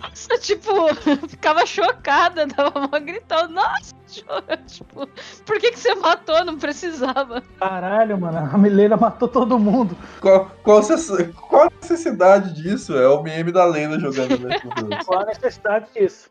Nossa, 0.00 0.38
tipo, 0.38 0.72
ficava 1.28 1.66
chocada, 1.66 2.46
dava 2.46 2.86
uma 2.86 2.98
gritão, 2.98 3.48
nossa, 3.48 3.94
tipo, 4.66 5.06
por 5.44 5.58
que, 5.58 5.72
que 5.72 5.78
você 5.78 5.94
matou? 5.94 6.44
Não 6.44 6.58
precisava. 6.58 7.42
Caralho, 7.58 8.18
mano. 8.18 8.38
A 8.38 8.56
Leila 8.56 8.96
matou 8.96 9.28
todo 9.28 9.58
mundo. 9.58 9.96
Qual, 10.20 10.50
qual, 10.62 10.78
a 10.78 11.70
necessidade 11.80 12.54
disso? 12.54 12.96
É 12.96 13.08
o 13.08 13.22
meme 13.22 13.52
da 13.52 13.64
Leila 13.64 13.98
jogando 13.98 14.38
jogo. 14.38 15.04
Qual 15.04 15.20
a 15.20 15.26
necessidade 15.26 15.86
disso? 15.94 16.30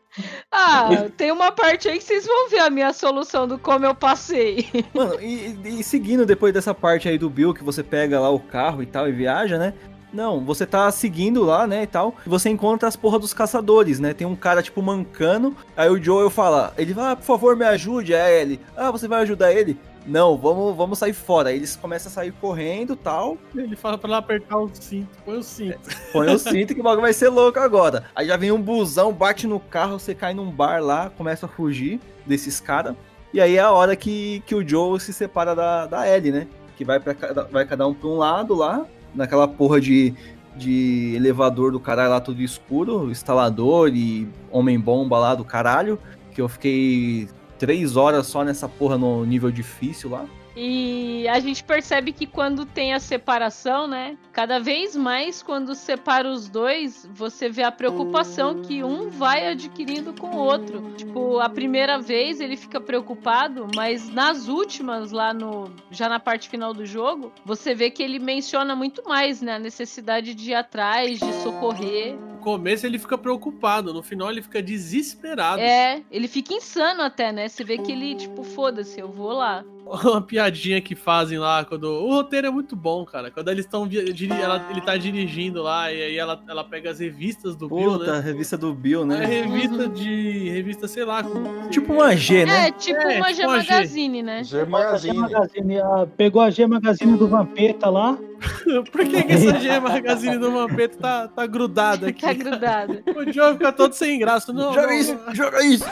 Ah, 0.52 0.90
tem 1.16 1.32
uma 1.32 1.52
parte 1.52 1.88
aí 1.88 2.00
que 2.00 2.04
vocês 2.04 2.26
vão 2.26 2.50
ver 2.50 2.60
a 2.60 2.70
minha 2.70 2.92
solução 2.92 3.48
do 3.48 3.60
como 3.60 3.86
eu 3.86 3.94
passei. 3.94 4.68
Mano, 4.94 5.22
e, 5.22 5.80
e 5.80 5.84
seguindo 5.84 6.26
depois 6.26 6.54
dessa 6.54 6.74
parte 6.74 7.08
aí 7.08 7.18
do 7.18 7.30
Bill, 7.30 7.54
que 7.54 7.64
você 7.64 7.84
pega 7.84 8.20
lá 8.20 8.30
o 8.30 8.40
carro 8.40 8.82
e 8.82 8.88
tal 8.88 9.08
e 9.08 9.12
viaja, 9.12 9.58
né? 9.58 9.74
Não, 10.12 10.44
você 10.44 10.66
tá 10.66 10.90
seguindo 10.92 11.44
lá, 11.44 11.68
né, 11.68 11.84
e 11.84 11.88
tal, 11.88 12.16
e 12.26 12.30
você 12.30 12.50
encontra 12.50 12.88
as 12.88 12.96
porra 12.96 13.20
dos 13.20 13.34
caçadores, 13.34 14.00
né? 14.00 14.14
Tem 14.14 14.26
um 14.26 14.36
cara, 14.36 14.64
tipo, 14.64 14.82
mancando, 14.82 15.56
aí 15.78 15.90
o 15.90 16.02
Joel 16.02 16.30
fala, 16.30 16.74
ele 16.78 16.94
vai, 16.94 17.12
ah, 17.12 17.16
por 17.16 17.26
favor, 17.26 17.56
me 17.56 17.66
ajude, 17.66 18.16
aí 18.16 18.42
ele, 18.42 18.60
ah, 18.76 18.90
você 18.90 19.08
vai 19.08 19.22
ajudar 19.22 19.54
ele? 19.54 19.78
Não, 20.06 20.36
vamos, 20.38 20.76
vamos 20.76 20.98
sair 20.98 21.14
fora. 21.14 21.50
Aí 21.50 21.58
eles 21.58 21.76
começam 21.76 22.10
a 22.10 22.14
sair 22.14 22.32
correndo 22.32 22.96
tal. 22.96 23.38
Ele 23.56 23.76
fala 23.76 23.98
pra 23.98 24.10
ela 24.10 24.18
apertar 24.18 24.58
o 24.58 24.70
cinto, 24.74 25.10
põe 25.24 25.38
o 25.38 25.44
cinto. 25.44 25.80
Põe 26.12 26.34
o 26.34 26.40
cinto 26.40 26.74
que 26.74 26.80
o 26.80 26.84
bagulho 26.84 27.04
vai 27.04 27.14
ser 27.14 27.30
louco 27.30 27.60
agora. 27.60 28.06
Aí 28.16 28.26
já 28.26 28.36
vem 28.36 28.52
um 28.52 28.62
busão, 28.62 29.14
bate 29.14 29.46
no 29.46 29.60
carro, 29.60 30.00
você 30.00 30.16
cai 30.16 30.34
num 30.34 30.50
bar 30.50 30.82
lá, 30.82 31.12
começa 31.12 31.46
a 31.46 31.50
fugir 31.50 32.00
desses 32.26 32.60
caras. 32.60 32.96
E 33.32 33.40
aí 33.40 33.58
é 33.58 33.60
a 33.60 33.72
hora 33.72 33.96
que, 33.96 34.42
que 34.48 34.56
o 34.56 34.68
Joe 34.68 35.00
se 35.00 35.14
separa 35.14 35.54
da, 35.54 35.86
da 35.86 36.08
Ellie, 36.08 36.32
né? 36.32 36.48
Que 36.76 36.84
vai, 36.84 37.00
pra, 37.00 37.14
vai 37.52 37.66
cada 37.66 37.86
um 37.86 37.94
pra 37.94 38.08
um 38.10 38.18
lado 38.18 38.56
lá, 38.56 38.88
naquela 39.14 39.48
porra 39.48 39.80
de, 39.80 40.14
de 40.56 41.14
elevador 41.16 41.72
do 41.72 41.80
caralho 41.80 42.10
lá, 42.12 42.20
tudo 42.20 42.42
escuro, 42.42 43.10
instalador 43.10 43.90
e 43.94 44.28
homem-bomba 44.52 45.18
lá 45.18 45.36
do 45.36 45.44
caralho. 45.44 46.00
Que 46.34 46.42
eu 46.42 46.48
fiquei 46.48 47.28
três 47.58 47.96
horas 47.96 48.28
só 48.28 48.44
nessa 48.44 48.68
porra 48.68 48.98
no 48.98 49.26
nível 49.26 49.52
difícil 49.52 50.10
lá. 50.10 50.26
E 50.62 51.26
a 51.30 51.40
gente 51.40 51.64
percebe 51.64 52.12
que 52.12 52.26
quando 52.26 52.66
tem 52.66 52.94
a 52.94 53.00
separação, 53.00 53.88
né? 53.88 54.18
Cada 54.34 54.60
vez 54.60 54.94
mais, 54.94 55.42
quando 55.42 55.74
separa 55.74 56.30
os 56.30 56.50
dois, 56.50 57.08
você 57.14 57.48
vê 57.48 57.64
a 57.64 57.72
preocupação 57.72 58.62
que 58.62 58.84
um 58.84 59.10
vai 59.10 59.48
adquirindo 59.48 60.12
com 60.12 60.28
o 60.28 60.38
outro. 60.38 60.94
Tipo, 60.98 61.40
a 61.40 61.48
primeira 61.48 61.98
vez 61.98 62.42
ele 62.42 62.58
fica 62.58 62.82
preocupado, 62.82 63.68
mas 63.74 64.10
nas 64.10 64.50
últimas, 64.50 65.14
lá 65.14 65.34
no. 65.34 65.72
Já 65.92 66.10
na 66.10 66.20
parte 66.20 66.50
final 66.50 66.74
do 66.74 66.86
jogo, 66.86 67.32
você 67.46 67.74
vê 67.74 67.90
que 67.90 68.04
ele 68.04 68.20
menciona 68.20 68.76
muito 68.76 69.02
mais, 69.08 69.42
né? 69.42 69.54
A 69.54 69.60
necessidade 69.60 70.36
de 70.36 70.52
ir 70.52 70.56
atrás, 70.56 71.20
de 71.20 71.34
socorrer. 71.42 72.18
No 72.20 72.38
começo 72.40 72.86
ele 72.86 73.00
fica 73.00 73.18
preocupado, 73.18 73.94
no 73.94 74.04
final 74.04 74.30
ele 74.30 74.42
fica 74.42 74.62
desesperado. 74.62 75.62
É, 75.62 76.04
ele 76.12 76.28
fica 76.28 76.54
insano 76.54 77.02
até, 77.02 77.32
né? 77.32 77.48
Você 77.48 77.64
vê 77.64 77.78
que 77.78 77.94
ele, 77.94 78.16
tipo, 78.16 78.44
foda-se, 78.44 79.00
eu 79.00 79.10
vou 79.10 79.32
lá. 79.32 79.64
Uma 80.06 80.22
piadinha 80.22 80.80
que 80.82 80.94
fazem 80.96 81.40
lá 81.40 81.66
quando. 81.66 81.86
O 81.86 82.14
roteiro 82.14 82.46
é 82.48 82.52
muito 82.52 82.76
bom, 82.76 83.04
cara. 83.06 83.32
Quando 83.32 83.50
eles 83.50 83.66
estão. 83.66 83.88
Ele 83.92 84.82
tá 84.86 84.96
dirigindo 84.98 85.64
lá 85.64 85.92
e 85.92 86.02
aí 86.02 86.18
ela, 86.18 86.40
ela 86.48 86.64
pega 86.64 86.92
as 86.92 87.00
revistas 87.00 87.56
do 87.56 87.68
Bill, 87.68 87.98
Puta, 88.00 88.14
né? 88.14 88.20
revista 88.20 88.56
do 88.58 88.74
Bill, 88.74 89.02
É 89.02 89.06
né? 89.06 89.26
revista 89.26 89.88
de. 89.88 90.50
Revista, 90.50 90.88
sei 90.88 91.04
lá. 91.06 91.24
com- 91.24 91.68
Tipo 91.70 91.94
uma 91.94 92.16
G, 92.16 92.46
né? 92.46 92.68
É, 92.68 92.72
tipo 92.72 93.00
É, 93.00 93.18
uma 93.18 93.28
tipo 93.28 93.36
G 93.42 93.46
uma 93.48 93.60
G. 93.62 93.72
Magazine, 93.72 94.22
né? 94.24 94.44
G 94.44 94.58
A 94.58 94.60
G 94.60 94.66
Magazine. 94.70 95.18
Magazine, 95.18 95.78
ah, 95.80 96.08
pegou 96.16 96.42
a 96.42 96.50
G 96.50 96.68
Magazine 96.68 97.18
do 97.18 97.28
Vampeta 97.28 97.90
lá. 97.90 98.18
Por 98.92 99.02
que, 99.06 99.24
que 99.24 99.34
essa 99.34 99.60
G 99.60 99.80
Magazine 99.80 100.38
do 100.38 100.52
Vampeta 100.52 100.98
tá, 100.98 101.28
tá 101.28 101.48
grudada 101.48 102.08
aqui? 102.10 102.22
Tá 102.22 102.34
grudado. 102.34 103.02
O 103.08 103.32
Joe 103.34 103.54
fica 103.54 103.72
todo 103.74 103.94
sem 103.94 104.20
graça. 104.20 104.54
Não, 104.54 104.72
Joga 104.74 104.88
não, 104.88 104.94
isso, 104.94 105.20
não. 105.26 105.36
joga 105.36 105.64
isso! 105.66 105.86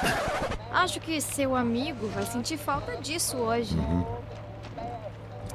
Acho 0.72 0.99
que 0.99 1.20
seu 1.22 1.55
amigo 1.55 2.07
vai 2.09 2.26
sentir 2.26 2.57
falta 2.57 2.97
disso 2.97 3.38
hoje. 3.38 3.76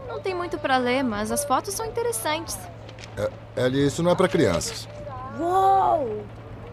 Não 0.09 0.21
tem 0.21 0.35
muito 0.35 0.59
pra 0.59 0.77
ler, 0.79 1.03
mas 1.03 1.31
as 1.31 1.45
fotos 1.45 1.75
são 1.75 1.87
interessantes. 1.87 2.59
Ellie, 3.57 3.87
isso 3.87 4.03
não 4.03 4.11
é 4.11 4.15
pra 4.15 4.29
crianças. 4.29 4.89
Uou! 5.39 6.25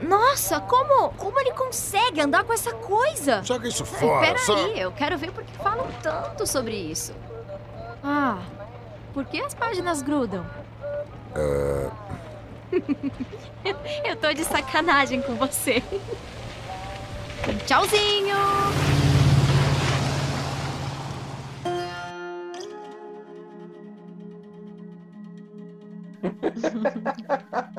Nossa, 0.02 0.60
como, 0.62 1.10
como 1.14 1.40
ele 1.40 1.52
consegue 1.52 2.22
andar 2.22 2.44
com 2.46 2.54
essa 2.54 2.74
coisa? 2.74 3.44
Joga 3.44 3.68
isso 3.68 3.84
fora. 3.86 4.38
só- 4.38 4.56
Peraí, 4.56 4.80
eu 4.80 4.92
quero 4.94 5.18
ver 5.18 5.32
por 5.32 5.44
que 5.44 5.52
falam 5.58 5.88
tanto 6.02 6.48
sobre 6.48 6.76
isso. 6.76 7.14
Ah, 8.02 8.40
por 9.14 9.26
que 9.26 9.42
as 9.42 9.54
páginas 9.54 10.02
grudam? 10.02 10.46
É, 11.36 11.90
Eu 14.10 14.16
tô 14.16 14.32
de 14.32 14.46
sacanagem 14.46 15.22
com 15.22 15.36
você. 15.36 15.84
Tchauzinho! 17.66 18.38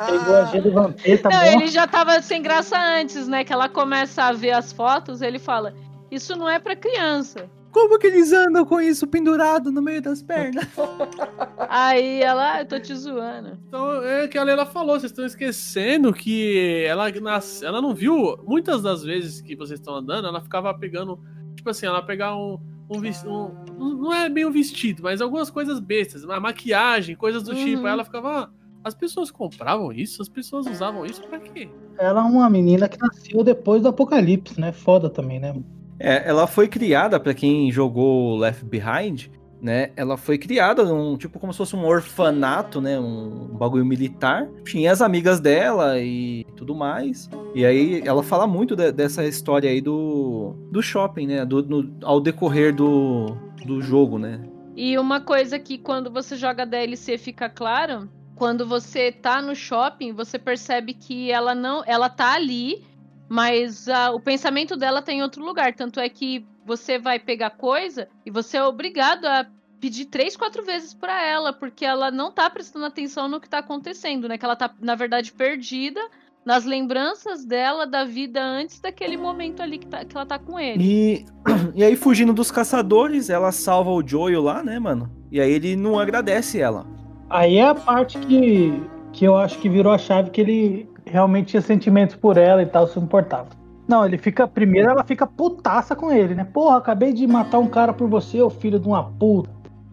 Pegou 0.07 0.37
a 0.37 0.45
G 0.47 0.61
do 0.61 0.73
Vampeta, 0.73 1.29
Não, 1.29 1.39
bom. 1.39 1.47
ele 1.61 1.67
já 1.69 1.87
tava 1.87 2.21
sem 2.23 2.43
graça 2.43 2.79
antes, 2.79 3.29
né? 3.29 3.45
Que 3.45 3.53
ela 3.53 3.69
começa 3.69 4.25
a 4.25 4.33
ver 4.33 4.53
as 4.53 4.73
fotos, 4.73 5.23
ele 5.23 5.39
fala: 5.39 5.75
Isso 6.11 6.37
não 6.37 6.49
é 6.49 6.59
pra 6.59 6.75
criança. 6.77 7.49
Como 7.73 7.99
que 7.99 8.07
eles 8.09 8.33
andam 8.33 8.65
com 8.65 8.81
isso 8.81 9.07
pendurado 9.07 9.71
no 9.71 9.81
meio 9.81 10.03
das 10.03 10.23
pernas? 10.23 10.67
Aí 11.69 12.21
ela, 12.23 12.55
ah, 12.55 12.61
eu 12.63 12.67
tô 12.67 12.81
te 12.81 12.95
zoando. 12.95 13.59
Então, 13.69 14.03
é 14.03 14.27
que 14.27 14.37
a 14.37 14.43
Leila 14.43 14.67
falou, 14.67 14.99
vocês 14.99 15.13
estão 15.13 15.25
esquecendo 15.25 16.13
que 16.13 16.85
ela, 16.87 17.11
nas, 17.21 17.63
ela 17.63 17.81
não 17.81 17.95
viu. 17.95 18.37
Muitas 18.45 18.83
das 18.83 19.03
vezes 19.05 19.41
que 19.41 19.55
vocês 19.55 19.79
estão 19.79 19.95
andando, 19.95 20.27
ela 20.27 20.41
ficava 20.41 20.73
pegando. 20.75 21.21
Tipo 21.55 21.71
assim, 21.71 21.87
ela 21.87 22.03
pegar 22.03 22.35
um. 22.37 22.59
um, 22.91 23.01
um- 23.29 23.51
um- 23.79 23.95
não 24.03 24.13
é 24.13 24.29
bem 24.29 24.45
um 24.45 24.51
vestido, 24.51 25.03
mas 25.05 25.21
algumas 25.21 25.49
coisas 25.51 25.79
bestas, 25.79 26.25
uma 26.25 26.41
maquiagem, 26.41 27.15
coisas 27.15 27.43
do 27.43 27.55
tipo. 27.55 27.81
Uhum. 27.83 27.87
Aí 27.87 27.93
ela 27.93 28.05
ficava. 28.05 28.41
"Ah, 28.45 28.51
as 28.83 28.95
pessoas 28.95 29.31
compravam 29.31 29.93
isso? 29.93 30.21
As 30.23 30.29
pessoas 30.29 30.67
usavam 30.67 31.05
isso 31.07 31.23
pra 31.23 31.39
quê? 31.39 31.69
Ela 31.99 32.21
é 32.21 32.25
uma 32.25 32.49
menina 32.51 32.89
que 32.89 32.99
nasceu 32.99 33.45
depois 33.45 33.83
do 33.83 33.89
apocalipse, 33.89 34.59
né? 34.59 34.73
Foda 34.73 35.09
também, 35.11 35.39
né? 35.39 35.55
É, 36.01 36.27
ela 36.29 36.47
foi 36.47 36.67
criada, 36.67 37.21
pra 37.21 37.35
quem 37.35 37.71
jogou 37.71 38.37
Left 38.39 38.65
Behind, 38.65 39.27
né? 39.61 39.91
Ela 39.95 40.17
foi 40.17 40.39
criada 40.39 40.83
um 40.83 41.19
tipo 41.19 41.39
como 41.39 41.53
se 41.53 41.59
fosse 41.59 41.77
um 41.77 41.85
orfanato, 41.85 42.81
né? 42.81 42.99
Um 42.99 43.49
bagulho 43.53 43.85
militar. 43.85 44.49
Tinha 44.65 44.91
as 44.91 45.03
amigas 45.03 45.39
dela 45.39 46.01
e 46.01 46.47
tudo 46.57 46.75
mais. 46.75 47.29
E 47.55 47.67
aí 47.67 48.03
ela 48.07 48.23
fala 48.23 48.47
muito 48.47 48.75
de- 48.75 48.91
dessa 48.91 49.25
história 49.27 49.69
aí 49.69 49.83
do, 49.83 50.55
do 50.73 50.83
shopping, 50.83 51.27
né? 51.27 51.45
Do, 51.45 51.63
no- 51.63 51.95
ao 52.03 52.19
decorrer 52.19 52.75
do, 52.75 53.37
do 53.67 53.83
jogo, 53.83 54.19
né? 54.19 54.41
E 54.75 54.97
uma 54.99 55.21
coisa 55.21 55.59
que 55.59 55.77
quando 55.77 56.11
você 56.11 56.37
joga 56.37 56.65
DLC 56.65 57.19
fica 57.19 57.51
claro, 57.51 58.09
quando 58.35 58.67
você 58.67 59.13
tá 59.13 59.43
no 59.43 59.55
shopping, 59.55 60.13
você 60.15 60.39
percebe 60.39 60.95
que 60.95 61.31
ela 61.31 61.55
não, 61.55 61.83
ela 61.87 62.09
tá 62.09 62.33
ali, 62.33 62.83
mas 63.31 63.89
ah, 63.89 64.11
o 64.11 64.19
pensamento 64.19 64.77
dela 64.77 65.01
tá 65.01 65.13
em 65.13 65.23
outro 65.23 65.45
lugar. 65.45 65.73
Tanto 65.73 66.01
é 66.01 66.09
que 66.09 66.45
você 66.67 66.99
vai 66.99 67.17
pegar 67.21 67.51
coisa 67.51 68.09
e 68.27 68.31
você 68.31 68.57
é 68.57 68.65
obrigado 68.65 69.25
a 69.25 69.47
pedir 69.81 70.07
três, 70.07 70.37
quatro 70.37 70.65
vezes 70.65 70.93
pra 70.93 71.25
ela, 71.25 71.53
porque 71.53 71.85
ela 71.85 72.11
não 72.11 72.33
tá 72.33 72.51
prestando 72.51 72.87
atenção 72.87 73.29
no 73.29 73.41
que 73.41 73.49
tá 73.49 73.59
acontecendo, 73.59 74.29
né? 74.29 74.37
Que 74.37 74.45
ela 74.45 74.57
tá, 74.57 74.75
na 74.81 74.97
verdade, 74.97 75.33
perdida 75.33 76.01
nas 76.45 76.65
lembranças 76.65 77.45
dela 77.45 77.87
da 77.87 78.05
vida 78.05 78.43
antes 78.43 78.81
daquele 78.81 79.17
momento 79.17 79.63
ali 79.63 79.79
que, 79.79 79.87
tá- 79.87 80.05
que 80.05 80.17
ela 80.17 80.27
tá 80.27 80.37
com 80.37 80.59
ele. 80.59 80.83
E, 80.83 81.25
e 81.73 81.85
aí, 81.85 81.95
fugindo 81.95 82.33
dos 82.33 82.51
caçadores, 82.51 83.31
ela 83.31 83.53
salva 83.53 83.91
o 83.91 84.05
Joel 84.05 84.43
lá, 84.43 84.61
né, 84.61 84.77
mano? 84.81 85.09
E 85.31 85.41
aí 85.41 85.53
ele 85.53 85.77
não 85.77 86.01
agradece 86.01 86.61
ela. 86.61 86.85
Aí 87.29 87.59
é 87.59 87.69
a 87.69 87.77
parte 87.77 88.19
que, 88.19 88.73
que 89.13 89.25
eu 89.25 89.37
acho 89.37 89.57
que 89.61 89.69
virou 89.69 89.93
a 89.93 89.99
chave 89.99 90.31
que 90.31 90.41
ele 90.41 90.90
realmente 91.11 91.49
tinha 91.49 91.63
sentimentos 91.63 92.17
por 92.17 92.37
ela 92.37 92.63
e 92.63 92.67
tal, 92.67 92.87
se 92.87 92.99
importava. 92.99 93.49
Não, 93.89 94.07
ele 94.07 94.17
fica. 94.17 94.47
Primeiro 94.47 94.89
ela 94.89 95.03
fica 95.03 95.27
putaça 95.27 95.97
com 95.97 96.13
ele, 96.13 96.35
né? 96.35 96.45
Porra, 96.45 96.79
acabei 96.79 97.13
de 97.13 97.27
matar 97.27 97.59
um 97.59 97.67
cara 97.67 97.93
por 97.93 98.09
você, 98.09 98.41
ô 98.41 98.49
filho 98.49 98.79
de 98.79 98.87
uma 98.87 99.03
puta. 99.03 99.51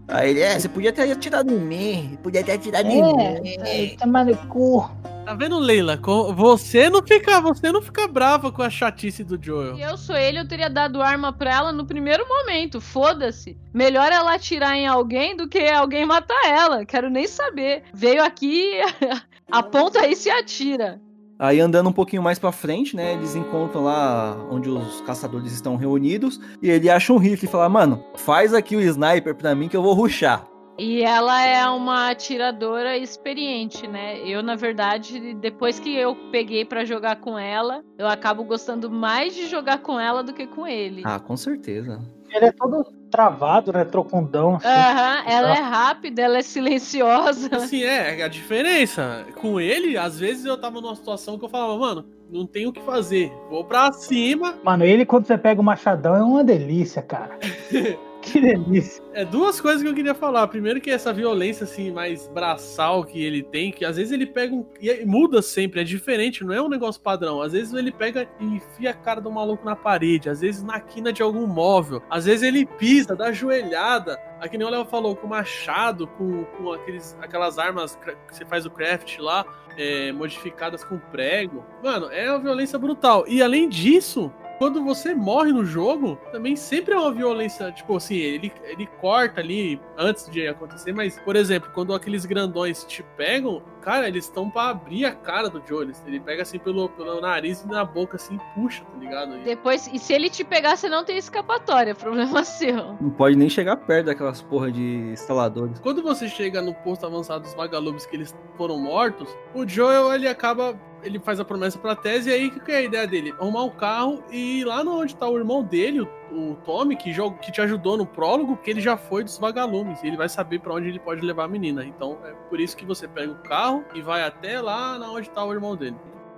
Aí 0.07 0.29
ele, 0.29 0.39
é, 0.39 0.57
você 0.57 0.69
podia 0.69 0.93
ter 0.93 1.11
atirado 1.11 1.51
em 1.51 1.59
mim, 1.59 2.17
podia 2.23 2.43
ter 2.43 2.53
atirado 2.53 2.87
É, 2.87 3.95
tomar 3.99 4.23
no 4.23 4.37
cu. 4.47 4.89
Tá 5.25 5.33
vendo, 5.33 5.59
Leila? 5.59 5.99
Você 6.35 6.89
não 6.89 7.05
fica, 7.05 7.41
você 7.41 7.69
não 7.69 7.81
fica 7.81 8.07
brava 8.07 8.49
com 8.49 8.61
a 8.61 8.69
chatice 8.69 9.25
do 9.25 9.37
Joel. 9.41 9.75
Se 9.75 9.81
eu 9.81 9.97
sou 9.97 10.15
ele, 10.15 10.39
eu 10.39 10.47
teria 10.47 10.69
dado 10.69 11.01
arma 11.01 11.33
pra 11.33 11.53
ela 11.53 11.73
no 11.73 11.85
primeiro 11.85 12.25
momento. 12.29 12.79
Foda-se. 12.79 13.57
Melhor 13.73 14.09
ela 14.09 14.35
atirar 14.35 14.77
em 14.77 14.87
alguém 14.87 15.35
do 15.35 15.45
que 15.49 15.67
alguém 15.67 16.05
matar 16.05 16.39
ela. 16.45 16.85
Quero 16.85 17.09
nem 17.09 17.27
saber. 17.27 17.83
Veio 17.93 18.23
aqui, 18.23 18.71
aponta 19.51 19.99
aí 19.99 20.13
e 20.13 20.15
se 20.15 20.29
atira. 20.29 21.01
Aí 21.39 21.59
andando 21.59 21.89
um 21.89 21.93
pouquinho 21.93 22.23
mais 22.23 22.39
pra 22.39 22.51
frente, 22.51 22.95
né, 22.95 23.13
eles 23.13 23.35
encontram 23.35 23.83
lá 23.83 24.35
onde 24.49 24.69
os 24.69 25.01
caçadores 25.01 25.51
estão 25.51 25.75
reunidos 25.75 26.39
e 26.61 26.69
ele 26.69 26.89
acha 26.89 27.13
um 27.13 27.17
rifle 27.17 27.47
e 27.47 27.51
fala: 27.51 27.69
"Mano, 27.69 28.03
faz 28.15 28.53
aqui 28.53 28.75
o 28.75 28.81
sniper 28.81 29.35
pra 29.35 29.53
mim 29.53 29.67
que 29.67 29.77
eu 29.77 29.83
vou 29.83 29.93
ruxar". 29.93 30.47
E 30.79 31.01
ela 31.01 31.43
é 31.43 31.67
uma 31.69 32.11
atiradora 32.11 32.95
experiente, 32.97 33.87
né? 33.87 34.19
Eu, 34.19 34.43
na 34.43 34.55
verdade, 34.55 35.33
depois 35.35 35.79
que 35.79 35.95
eu 35.95 36.15
peguei 36.31 36.63
pra 36.63 36.85
jogar 36.85 37.15
com 37.15 37.37
ela, 37.37 37.83
eu 37.97 38.07
acabo 38.07 38.43
gostando 38.43 38.89
mais 38.89 39.33
de 39.33 39.47
jogar 39.47 39.79
com 39.79 39.99
ela 39.99 40.23
do 40.23 40.33
que 40.33 40.45
com 40.45 40.67
ele. 40.67 41.01
Ah, 41.03 41.19
com 41.19 41.35
certeza. 41.35 41.99
Ele 42.29 42.45
é 42.45 42.51
todo 42.51 42.85
travado, 43.09 43.73
né? 43.73 43.85
Trocundão. 43.85 44.55
Assim. 44.55 44.67
Aham, 44.67 45.23
ela 45.27 45.57
é 45.57 45.61
rápida, 45.61 46.21
ela 46.21 46.37
é 46.37 46.41
silenciosa. 46.41 47.49
Assim, 47.55 47.83
é, 47.83 48.23
a 48.23 48.27
diferença. 48.27 49.25
Com 49.35 49.59
ele, 49.59 49.97
às 49.97 50.19
vezes 50.19 50.45
eu 50.45 50.59
tava 50.59 50.81
numa 50.81 50.95
situação 50.95 51.37
que 51.37 51.45
eu 51.45 51.49
falava, 51.49 51.77
mano, 51.77 52.05
não 52.29 52.45
tenho 52.45 52.69
o 52.69 52.73
que 52.73 52.81
fazer. 52.81 53.31
Vou 53.49 53.63
pra 53.63 53.91
cima. 53.91 54.55
Mano, 54.63 54.83
ele 54.83 55.05
quando 55.05 55.25
você 55.25 55.37
pega 55.37 55.61
o 55.61 55.63
machadão 55.63 56.15
é 56.15 56.23
uma 56.23 56.43
delícia, 56.43 57.01
cara. 57.01 57.37
que 58.31 58.41
delícia. 58.41 59.03
É 59.13 59.25
duas 59.25 59.59
coisas 59.61 59.81
que 59.81 59.87
eu 59.87 59.93
queria 59.93 60.13
falar. 60.13 60.47
Primeiro 60.47 60.81
que 60.81 60.89
essa 60.89 61.13
violência, 61.13 61.63
assim, 61.63 61.91
mais 61.91 62.27
braçal 62.27 63.03
que 63.03 63.23
ele 63.23 63.41
tem, 63.41 63.71
que 63.71 63.85
às 63.85 63.95
vezes 63.95 64.11
ele 64.11 64.25
pega 64.25 64.53
um. 64.53 64.65
E 64.79 64.89
aí 64.89 65.05
muda 65.05 65.41
sempre, 65.41 65.81
é 65.81 65.83
diferente, 65.83 66.43
não 66.43 66.53
é 66.53 66.61
um 66.61 66.69
negócio 66.69 67.01
padrão. 67.01 67.41
Às 67.41 67.53
vezes 67.53 67.73
ele 67.73 67.91
pega 67.91 68.27
e 68.39 68.45
enfia 68.45 68.91
a 68.91 68.93
cara 68.93 69.21
do 69.21 69.31
maluco 69.31 69.65
na 69.65 69.75
parede, 69.75 70.29
às 70.29 70.41
vezes 70.41 70.61
na 70.63 70.79
quina 70.79 71.11
de 71.11 71.21
algum 71.21 71.47
móvel, 71.47 72.01
às 72.09 72.25
vezes 72.25 72.43
ele 72.43 72.65
pisa, 72.65 73.15
dá 73.15 73.31
joelhada. 73.31 74.19
Aqui 74.39 74.57
nem 74.57 74.67
o 74.67 74.69
Léo 74.69 74.85
falou, 74.85 75.15
com 75.15 75.27
machado, 75.27 76.07
com, 76.07 76.43
com 76.43 76.71
aqueles, 76.71 77.17
aquelas 77.19 77.57
armas 77.57 77.95
que 77.95 78.35
você 78.35 78.45
faz 78.45 78.65
o 78.65 78.69
craft 78.69 79.17
lá, 79.17 79.45
é, 79.75 80.11
modificadas 80.11 80.83
com 80.83 80.99
prego. 80.99 81.65
Mano, 81.83 82.07
é 82.11 82.29
uma 82.29 82.39
violência 82.39 82.77
brutal. 82.77 83.25
E 83.27 83.41
além 83.41 83.67
disso, 83.67 84.31
quando 84.57 84.83
você 84.83 85.13
morre 85.13 85.51
no 85.51 85.63
jogo, 85.65 86.17
também 86.31 86.55
sempre 86.55 86.93
é 86.93 86.97
uma 86.97 87.11
violência, 87.11 87.71
tipo 87.71 87.95
assim, 87.95 88.15
ele, 88.15 88.51
ele 88.63 88.87
corta 88.99 89.39
ali 89.41 89.79
antes 89.97 90.29
de 90.29 90.47
acontecer, 90.47 90.91
mas, 90.93 91.19
por 91.19 91.35
exemplo, 91.35 91.69
quando 91.73 91.93
aqueles 91.93 92.25
grandões 92.25 92.83
te 92.85 93.03
pegam, 93.15 93.61
cara, 93.81 94.07
eles 94.07 94.25
estão 94.25 94.49
pra 94.49 94.69
abrir 94.69 95.05
a 95.05 95.13
cara 95.13 95.49
do 95.49 95.61
Joe. 95.65 95.83
Eles- 95.83 96.03
Ele 96.07 96.19
pega 96.19 96.41
assim 96.41 96.57
pelo, 96.59 96.89
pelo 96.89 97.19
nariz 97.21 97.61
e 97.63 97.67
na 97.67 97.83
boca 97.85 98.15
assim 98.15 98.35
e 98.35 98.39
puxa, 98.59 98.83
tá 98.83 98.97
ligado? 98.97 99.35
E- 99.37 99.43
Depois, 99.43 99.87
e 99.91 99.99
se 99.99 100.13
ele 100.13 100.29
te 100.29 100.43
pegar, 100.43 100.75
você 100.75 100.89
não 100.89 101.03
tem 101.05 101.17
escapatória, 101.17 101.93
problema 101.95 102.43
seu. 102.43 102.95
Não 102.99 103.09
pode 103.09 103.35
nem 103.35 103.49
chegar 103.49 103.77
perto 103.77 104.07
daquelas 104.07 104.41
porra 104.41 104.71
de 104.71 104.81
instaladores. 105.11 105.79
Quando 105.79 106.01
você 106.01 106.27
chega 106.27 106.61
no 106.61 106.73
posto 106.73 107.05
avançado 107.05 107.43
dos 107.43 107.53
vagalumes 107.53 108.05
que 108.05 108.15
eles 108.15 108.35
foram 108.57 108.77
mortos, 108.79 109.29
o 109.53 109.67
Joel 109.67 110.13
ele 110.13 110.27
acaba. 110.27 110.77
Ele 111.03 111.19
faz 111.19 111.39
a 111.39 111.45
promessa 111.45 111.77
pra 111.77 111.95
Tese 111.95 112.29
e 112.29 112.33
aí 112.33 112.47
o 112.47 112.51
que 112.51 112.59
que 112.59 112.71
é 112.71 112.77
a 112.77 112.81
ideia 112.81 113.07
dele? 113.07 113.33
Arrumar 113.39 113.63
um 113.63 113.69
carro 113.69 114.23
e 114.31 114.61
ir 114.61 114.65
lá 114.65 114.83
no 114.83 114.99
onde 114.99 115.15
tá 115.15 115.27
o 115.27 115.37
irmão 115.37 115.63
dele, 115.63 116.01
o, 116.01 116.07
o 116.31 116.57
Tommy, 116.65 116.95
que, 116.95 117.13
joga, 117.13 117.37
que 117.37 117.51
te 117.51 117.61
ajudou 117.61 117.97
no 117.97 118.05
prólogo, 118.05 118.57
que 118.57 118.69
ele 118.69 118.81
já 118.81 118.97
foi 118.97 119.23
dos 119.23 119.37
vagalumes. 119.37 120.01
E 120.03 120.07
ele 120.07 120.17
vai 120.17 120.27
saber 120.27 120.59
pra 120.59 120.73
onde 120.73 120.89
ele 120.89 120.99
pode 120.99 121.21
levar 121.25 121.45
a 121.45 121.47
menina. 121.47 121.85
Então 121.85 122.17
é 122.25 122.31
por 122.49 122.59
isso 122.59 122.75
que 122.75 122.85
você 122.85 123.07
pega 123.07 123.31
o 123.31 123.35
carro 123.35 123.85
e 123.93 124.01
vai 124.01 124.23
até 124.23 124.59
lá 124.59 124.97
na 124.97 125.11
onde 125.11 125.29
tá 125.29 125.43
o 125.45 125.53
irmão 125.53 125.75
dele. 125.75 125.95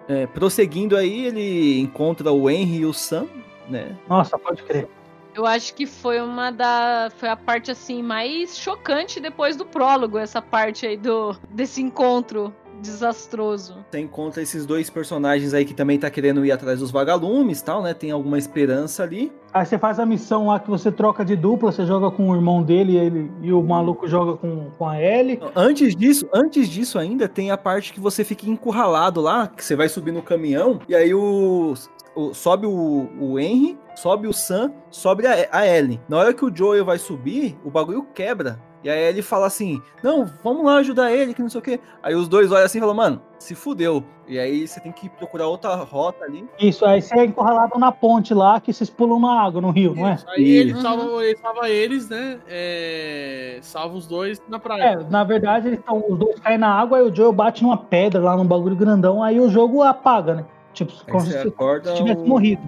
É, 0.07 0.26
prosseguindo 0.28 0.97
aí, 0.97 1.26
ele 1.26 1.80
encontra 1.80 2.32
o 2.32 2.49
Henry 2.49 2.78
e 2.78 2.86
o 2.86 2.93
Sam, 2.93 3.28
né? 3.70 3.95
Nossa, 4.07 4.38
pode 4.38 4.64
crer. 4.64 4.89
Eu 5.36 5.45
acho 5.45 5.74
que 5.74 5.86
foi 5.86 6.20
uma 6.20 6.51
da. 6.51 7.10
Foi 7.16 7.30
a 7.30 7.36
parte 7.36 7.72
assim 7.72 8.01
mais 8.01 8.57
chocante 8.57 9.20
depois 9.20 9.55
do 9.55 9.66
prólogo, 9.66 10.18
essa 10.18 10.41
parte 10.41 10.86
aí 10.86 10.97
do 10.97 11.38
desse 11.51 11.82
encontro 11.82 12.53
desastroso. 12.80 13.76
Você 13.92 14.00
encontra 14.00 14.42
esses 14.42 14.66
dois 14.66 14.90
personagens 14.90 15.54
aí 15.54 15.66
que 15.66 15.74
também 15.74 15.98
tá 16.00 16.10
querendo 16.10 16.46
ir 16.46 16.52
atrás 16.52 16.80
dos 16.80 16.92
vagalumes 16.92 17.60
e 17.60 17.64
tal, 17.64 17.82
né? 17.82 17.94
Tem 17.94 18.12
alguma 18.12 18.38
esperança 18.38 19.04
ali. 19.04 19.32
Aí 19.54 19.66
você 19.66 19.78
faz 19.78 20.00
a 20.00 20.06
missão 20.06 20.48
lá 20.48 20.60
que 20.60 20.70
você 20.70 20.92
troca 20.92 21.26
de 21.26 21.36
dupla, 21.36 21.72
você 21.72 21.86
joga 21.86 22.12
com 22.12 22.30
o 22.30 22.36
irmão 22.36 22.62
dele 22.62 22.94
e, 22.94 22.98
ele, 22.98 23.32
e 23.42 23.52
o 23.54 23.62
maluco 23.64 24.08
joga 24.08 24.38
com, 24.38 24.70
com 24.78 24.88
a 24.88 25.02
Ellie. 25.02 25.40
Antes 25.56 25.96
disso, 25.96 26.28
antes 26.34 26.68
disso 26.70 27.00
ainda, 27.00 27.28
tem 27.28 27.50
a 27.52 27.58
parte 27.58 27.92
que 27.94 28.00
você 28.00 28.24
fica 28.24 28.48
encurralado 28.50 29.20
lá, 29.22 29.48
que 29.48 29.64
você 29.64 29.76
vai 29.76 29.90
subir 29.90 30.12
no 30.12 30.22
caminhão, 30.22 30.80
e 30.88 30.96
aí 30.96 31.14
o, 31.14 31.74
o- 32.16 32.34
sobe 32.34 32.68
o, 32.68 33.10
o 33.20 33.40
Henry, 33.40 33.78
sobe 33.96 34.28
o 34.28 34.34
Sam, 34.34 34.72
sobe 34.92 35.26
a, 35.26 35.48
a 35.52 35.68
Ellie. 35.68 36.00
Na 36.08 36.18
hora 36.18 36.34
que 36.34 36.46
o 36.46 36.56
Joel 36.56 36.86
vai 36.86 37.00
subir, 37.00 37.58
o 37.66 37.72
bagulho 37.72 38.06
quebra. 38.14 38.60
E 38.84 38.90
aí 38.90 39.00
ele 39.00 39.22
fala 39.22 39.46
assim: 39.48 39.82
Não, 40.02 40.26
vamos 40.44 40.64
lá 40.66 40.78
ajudar 40.78 41.12
ele, 41.12 41.34
que 41.34 41.42
não 41.42 41.50
sei 41.50 41.60
o 41.60 41.64
quê. 41.64 41.80
Aí 42.02 42.16
os 42.16 42.28
dois 42.28 42.52
olham 42.52 42.66
assim 42.66 42.78
e 42.78 42.82
falam, 42.82 42.96
mano, 42.96 43.22
se 43.38 43.54
fudeu. 43.56 44.04
E 44.28 44.40
aí 44.40 44.68
você 44.68 44.80
tem 44.80 44.92
que 44.92 45.10
procurar 45.10 45.48
outra 45.48 45.76
rota 45.76 46.24
ali. 46.24 46.48
Isso, 46.60 46.86
aí 46.86 47.02
você 47.02 47.20
é 47.20 47.26
encurralado 47.26 47.78
na 47.78 47.92
ponte 47.92 48.34
lá, 48.34 48.60
que 48.62 48.72
vocês 48.72 48.90
pulam 48.90 49.20
na 49.20 49.42
água, 49.42 49.60
no 49.60 49.72
rio, 49.72 49.94
não 49.96 50.08
é? 50.08 50.18
Aí 50.28 50.48
ele 50.50 50.76
salva, 50.76 51.26
ele 51.26 51.38
salva 51.38 51.70
eles, 51.70 52.08
né? 52.10 52.40
É, 52.48 53.60
salva 53.62 53.96
os 53.96 54.06
dois 54.08 54.42
na 54.48 54.60
praia. 54.60 54.84
É, 54.84 54.96
na 55.10 55.24
verdade, 55.24 55.68
eles 55.68 55.80
tão, 55.84 56.04
os 56.08 56.18
dois 56.18 56.40
caem 56.40 56.58
na 56.58 56.70
água, 56.74 57.00
aí 57.00 57.04
o 57.04 57.14
Joel 57.14 57.34
bate 57.34 57.64
numa 57.64 57.78
pedra 57.78 58.22
lá 58.22 58.38
num 58.38 58.46
bagulho 58.46 58.76
grandão, 58.76 59.22
aí 59.24 59.40
o 59.40 59.50
jogo 59.50 59.82
apaga, 59.82 60.36
né? 60.36 60.46
Tipo, 60.74 60.94
como 61.06 61.20
você 61.26 61.42
se 61.42 61.48
acorda 61.48 61.94
tivesse 61.96 62.22
o- 62.22 62.28
morrido. 62.28 62.62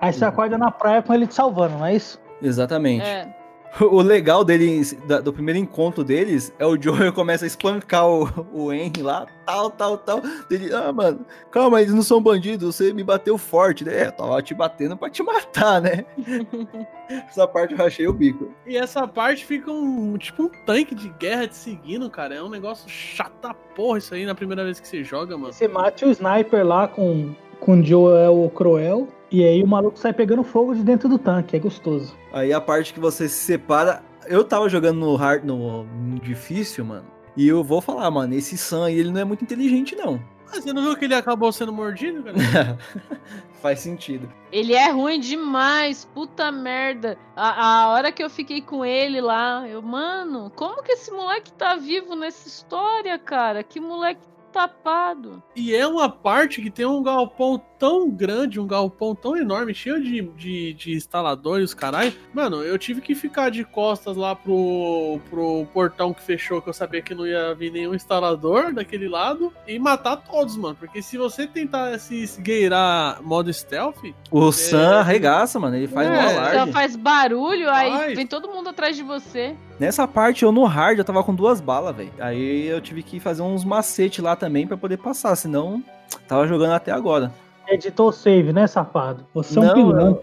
Aí 0.00 0.12
você 0.12 0.24
acorda 0.24 0.56
na 0.56 0.70
praia 0.70 1.02
com 1.02 1.12
ele 1.12 1.26
te 1.26 1.34
salvando, 1.34 1.76
não 1.76 1.84
é 1.86 1.94
isso? 1.94 2.18
Exatamente. 2.40 3.04
É. 3.04 3.28
O 3.80 4.02
legal 4.02 4.44
dele, 4.44 4.82
da- 5.06 5.20
do 5.20 5.32
primeiro 5.32 5.58
encontro 5.58 6.02
deles, 6.02 6.52
é 6.58 6.66
o 6.66 6.80
Joel 6.80 7.12
começa 7.14 7.44
a 7.44 7.46
espancar 7.46 8.06
o, 8.08 8.28
o 8.52 8.72
Henry 8.72 9.00
lá, 9.02 9.26
tal, 9.46 9.70
tal, 9.70 9.96
tal. 9.96 10.20
Ele, 10.50 10.74
ah, 10.74 10.92
mano, 10.92 11.24
calma, 11.50 11.80
eles 11.80 11.94
não 11.94 12.02
são 12.02 12.20
bandidos, 12.20 12.74
você 12.76 12.92
me 12.92 13.04
bateu 13.04 13.38
forte, 13.38 13.84
né? 13.84 14.02
É, 14.02 14.06
eu 14.08 14.12
tava 14.12 14.42
te 14.42 14.54
batendo 14.54 14.96
pra 14.96 15.08
te 15.08 15.22
matar, 15.22 15.80
né? 15.80 16.04
Essa 17.28 17.46
parte 17.46 17.72
eu 17.72 17.78
rachei 17.78 18.06
o 18.06 18.12
bico. 18.12 18.52
E 18.66 18.76
essa 18.76 19.06
parte 19.06 19.44
fica 19.44 19.70
um 19.70 20.16
tipo 20.16 20.44
um 20.44 20.48
tanque 20.64 20.94
de 20.94 21.08
guerra 21.08 21.48
te 21.48 21.56
seguindo, 21.56 22.08
cara. 22.08 22.36
É 22.36 22.42
um 22.42 22.48
negócio 22.48 22.88
chato 22.88 23.32
da 23.42 23.52
porra 23.52 23.98
isso 23.98 24.14
aí 24.14 24.24
na 24.24 24.34
primeira 24.34 24.62
vez 24.62 24.78
que 24.78 24.86
você 24.86 25.02
joga, 25.02 25.36
mano. 25.36 25.52
Você 25.52 25.66
mate 25.66 26.04
o 26.04 26.10
sniper 26.10 26.64
lá 26.64 26.86
com, 26.86 27.34
com 27.60 27.78
o 27.78 27.84
Joel 27.84 28.42
o 28.42 28.50
Cruel, 28.50 29.08
e 29.30 29.44
aí 29.44 29.62
o 29.62 29.66
maluco 29.66 29.98
sai 29.98 30.12
pegando 30.12 30.42
fogo 30.42 30.74
de 30.74 30.82
dentro 30.82 31.08
do 31.08 31.18
tanque, 31.18 31.54
é 31.54 31.58
gostoso. 31.58 32.16
Aí 32.32 32.52
a 32.52 32.60
parte 32.60 32.92
que 32.92 33.00
você 33.00 33.28
se 33.28 33.44
separa. 33.44 34.02
Eu 34.26 34.44
tava 34.44 34.68
jogando 34.68 34.98
no 34.98 35.14
hard, 35.16 35.44
no, 35.44 35.84
no 35.84 36.20
difícil, 36.20 36.84
mano. 36.84 37.06
E 37.36 37.46
eu 37.48 37.62
vou 37.62 37.80
falar, 37.80 38.10
mano, 38.10 38.34
esse 38.34 38.56
Sam 38.58 38.86
aí, 38.86 38.98
ele 38.98 39.10
não 39.10 39.20
é 39.20 39.24
muito 39.24 39.42
inteligente, 39.42 39.96
não. 39.96 40.20
Ah, 40.52 40.60
você 40.60 40.72
não 40.72 40.82
viu 40.82 40.96
que 40.96 41.04
ele 41.04 41.14
acabou 41.14 41.52
sendo 41.52 41.72
mordido, 41.72 42.24
cara? 42.24 42.76
Faz 43.62 43.80
sentido. 43.80 44.28
Ele 44.50 44.74
é 44.74 44.90
ruim 44.90 45.20
demais, 45.20 46.04
puta 46.12 46.50
merda. 46.50 47.16
A, 47.36 47.84
a 47.84 47.88
hora 47.90 48.10
que 48.10 48.22
eu 48.22 48.28
fiquei 48.28 48.60
com 48.60 48.84
ele 48.84 49.20
lá, 49.20 49.66
eu, 49.68 49.80
mano, 49.80 50.50
como 50.56 50.82
que 50.82 50.92
esse 50.92 51.10
moleque 51.12 51.52
tá 51.52 51.76
vivo 51.76 52.16
nessa 52.16 52.48
história, 52.48 53.16
cara? 53.18 53.62
Que 53.62 53.78
moleque 53.78 54.20
tapado. 54.50 55.42
E 55.54 55.74
é 55.74 55.86
uma 55.86 56.08
parte 56.08 56.60
que 56.60 56.70
tem 56.70 56.86
um 56.86 57.02
galpão 57.02 57.62
tão 57.80 58.10
grande, 58.10 58.60
um 58.60 58.66
galpão 58.66 59.14
tão 59.14 59.34
enorme, 59.34 59.72
cheio 59.74 60.00
de, 60.02 60.20
de, 60.36 60.74
de 60.74 60.92
instaladores, 60.92 61.72
caralho. 61.72 62.12
Mano, 62.34 62.62
eu 62.62 62.76
tive 62.78 63.00
que 63.00 63.14
ficar 63.14 63.50
de 63.50 63.64
costas 63.64 64.16
lá 64.18 64.36
pro, 64.36 65.18
pro 65.30 65.66
portão 65.72 66.12
que 66.12 66.22
fechou, 66.22 66.60
que 66.60 66.68
eu 66.68 66.74
sabia 66.74 67.00
que 67.00 67.14
não 67.14 67.26
ia 67.26 67.54
vir 67.54 67.72
nenhum 67.72 67.94
instalador 67.94 68.74
daquele 68.74 69.08
lado, 69.08 69.50
e 69.66 69.78
matar 69.78 70.16
todos, 70.16 70.56
mano. 70.58 70.76
Porque 70.78 71.00
se 71.00 71.16
você 71.16 71.46
tentar 71.46 71.98
se 71.98 72.14
esgueirar 72.22 73.22
modo 73.22 73.50
stealth, 73.52 73.96
O 74.30 74.52
Sam 74.52 74.98
arregaça, 75.00 75.58
mano, 75.58 75.76
ele 75.76 75.88
faz 75.88 76.06
É, 76.06 76.10
um 76.12 76.20
alarde. 76.38 76.72
faz 76.72 76.94
barulho, 76.96 77.70
aí 77.70 77.90
Faz. 77.90 78.14
vem 78.16 78.26
todo 78.26 78.48
mundo 78.48 78.68
atrás 78.68 78.94
de 78.94 79.02
você. 79.02 79.56
Nessa 79.78 80.06
parte, 80.06 80.42
eu 80.44 80.52
no 80.52 80.64
hard, 80.64 80.98
eu 80.98 81.04
tava 81.04 81.24
com 81.24 81.34
duas 81.34 81.60
balas, 81.62 81.96
velho. 81.96 82.12
Aí 82.20 82.66
eu 82.66 82.80
tive 82.82 83.02
que 83.02 83.18
fazer 83.18 83.40
uns 83.40 83.64
macetes 83.64 84.22
lá 84.22 84.36
também 84.36 84.66
pra 84.66 84.76
poder 84.76 84.98
passar, 84.98 85.34
senão 85.34 85.82
tava 86.28 86.46
jogando 86.46 86.72
até 86.72 86.92
agora. 86.92 87.32
Editou 87.68 88.08
o 88.08 88.12
save, 88.12 88.52
né, 88.52 88.66
safado? 88.66 89.24
Você 89.34 89.58
é 89.58 89.62
um 89.62 89.64
Não, 89.66 89.74
pilantra. 89.74 90.22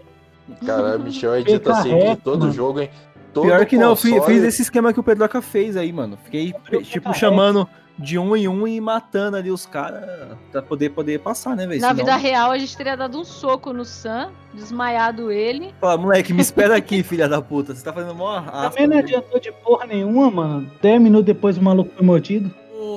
Caralho, 0.66 1.00
Michel 1.00 1.36
edita 1.40 1.58
Fica 1.58 1.74
sempre 1.82 1.98
de 1.98 2.04
reto, 2.06 2.22
todo 2.22 2.40
mano. 2.40 2.52
jogo, 2.52 2.80
hein? 2.80 2.90
Todo 3.32 3.44
Pior 3.46 3.64
que 3.66 3.76
não, 3.76 3.90
console- 3.90 4.20
fiz 4.22 4.42
esse 4.42 4.62
esquema 4.62 4.92
que 4.92 5.00
o 5.00 5.02
Pedroca 5.02 5.40
fez 5.42 5.76
aí, 5.76 5.92
mano. 5.92 6.18
Fiquei, 6.24 6.54
tipo, 6.82 7.12
chamando 7.14 7.68
de 7.98 8.16
um 8.18 8.34
em 8.36 8.46
um 8.48 8.66
e 8.66 8.80
matando 8.80 9.36
ali 9.36 9.50
os 9.50 9.66
caras 9.66 10.04
pra 10.52 10.62
poder, 10.62 10.90
poder 10.90 11.18
passar, 11.20 11.54
né, 11.56 11.66
velho? 11.66 11.80
Na 11.80 11.88
Senão- 11.88 11.96
vida 12.04 12.16
real, 12.16 12.50
a 12.52 12.58
gente 12.58 12.76
teria 12.76 12.96
dado 12.96 13.18
um 13.20 13.24
soco 13.24 13.72
no 13.72 13.84
Sam, 13.84 14.30
desmaiado 14.54 15.30
ele. 15.32 15.74
Fala, 15.80 15.96
moleque, 15.98 16.32
me 16.32 16.40
espera 16.40 16.76
aqui, 16.76 17.02
filha 17.04 17.28
da 17.28 17.42
puta. 17.42 17.74
Você 17.74 17.84
tá 17.84 17.92
fazendo 17.92 18.14
mó 18.14 18.28
arrasto. 18.36 18.70
Também 18.76 18.86
não 18.86 18.98
adiantou 18.98 19.38
de 19.40 19.52
porra 19.52 19.86
nenhuma, 19.86 20.30
mano. 20.30 20.70
10 20.80 21.00
minutos 21.02 21.26
depois 21.26 21.58
o 21.58 21.62
maluco 21.62 21.90
foi 21.94 22.06
mordido. 22.06 22.50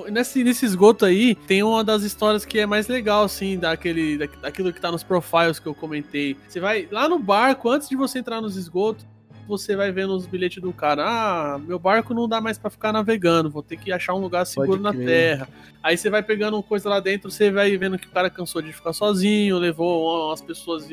Nesse, 0.10 0.44
nesse 0.44 0.66
esgoto 0.66 1.06
aí, 1.06 1.36
tem 1.36 1.64
uma 1.64 1.84
das 1.84 2.04
histórias 2.04 2.46
que 2.46 2.60
é 2.60 2.66
mais 2.66 2.88
legal, 2.88 3.24
assim, 3.24 3.58
daquele, 3.58 4.18
da, 4.18 4.28
daquilo 4.42 4.72
que 4.72 4.82
tá 4.82 4.92
nos 4.92 5.04
profiles 5.04 5.60
que 5.60 5.68
eu 5.68 5.74
comentei. 5.74 6.38
Você 6.48 6.60
vai 6.60 6.88
lá 6.92 7.08
no 7.08 7.20
barco, 7.20 7.70
antes 7.70 7.90
de 7.90 7.96
você 7.96 8.20
entrar 8.20 8.42
nos 8.42 8.56
esgotos, 8.56 9.06
você 9.48 9.76
vai 9.76 9.92
vendo 9.92 10.16
os 10.16 10.26
bilhetes 10.26 10.62
do 10.62 10.72
cara. 10.72 11.04
Ah, 11.06 11.60
meu 11.60 11.78
barco 11.78 12.14
não 12.14 12.28
dá 12.28 12.40
mais 12.40 12.58
pra 12.58 12.70
ficar 12.70 12.94
navegando, 12.94 13.50
vou 13.50 13.64
ter 13.64 13.78
que 13.78 13.92
achar 13.92 14.14
um 14.14 14.20
lugar 14.20 14.46
seguro 14.46 14.80
na 14.80 14.94
terra. 14.94 15.50
Aí 15.84 15.98
você 15.98 16.10
vai 16.10 16.24
pegando 16.24 16.62
coisa 16.64 16.88
lá 16.88 17.00
dentro, 17.00 17.30
você 17.30 17.52
vai 17.52 17.76
vendo 17.78 17.98
que 17.98 18.08
o 18.08 18.12
cara 18.12 18.30
cansou 18.30 18.62
de 18.62 18.72
ficar 18.72 18.94
sozinho, 18.94 19.58
levou 19.58 20.28
umas 20.28 20.42
pessoas, 20.42 20.88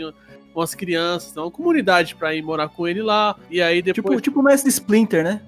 umas 0.55 0.75
crianças, 0.75 1.31
então, 1.31 1.45
uma 1.45 1.51
comunidade 1.51 2.17
pra 2.17 2.35
ir 2.35 2.43
morar 2.43 2.69
com 2.69 2.89
ele 2.89 3.03
lá. 3.03 3.37
E 3.51 3.63
aí 3.63 3.81
depois. 3.81 4.17
Tipo, 4.17 4.21
tipo 4.21 4.41
o 4.41 4.43
mestre 4.43 4.71
Splinter, 4.71 5.23
né? 5.23 5.43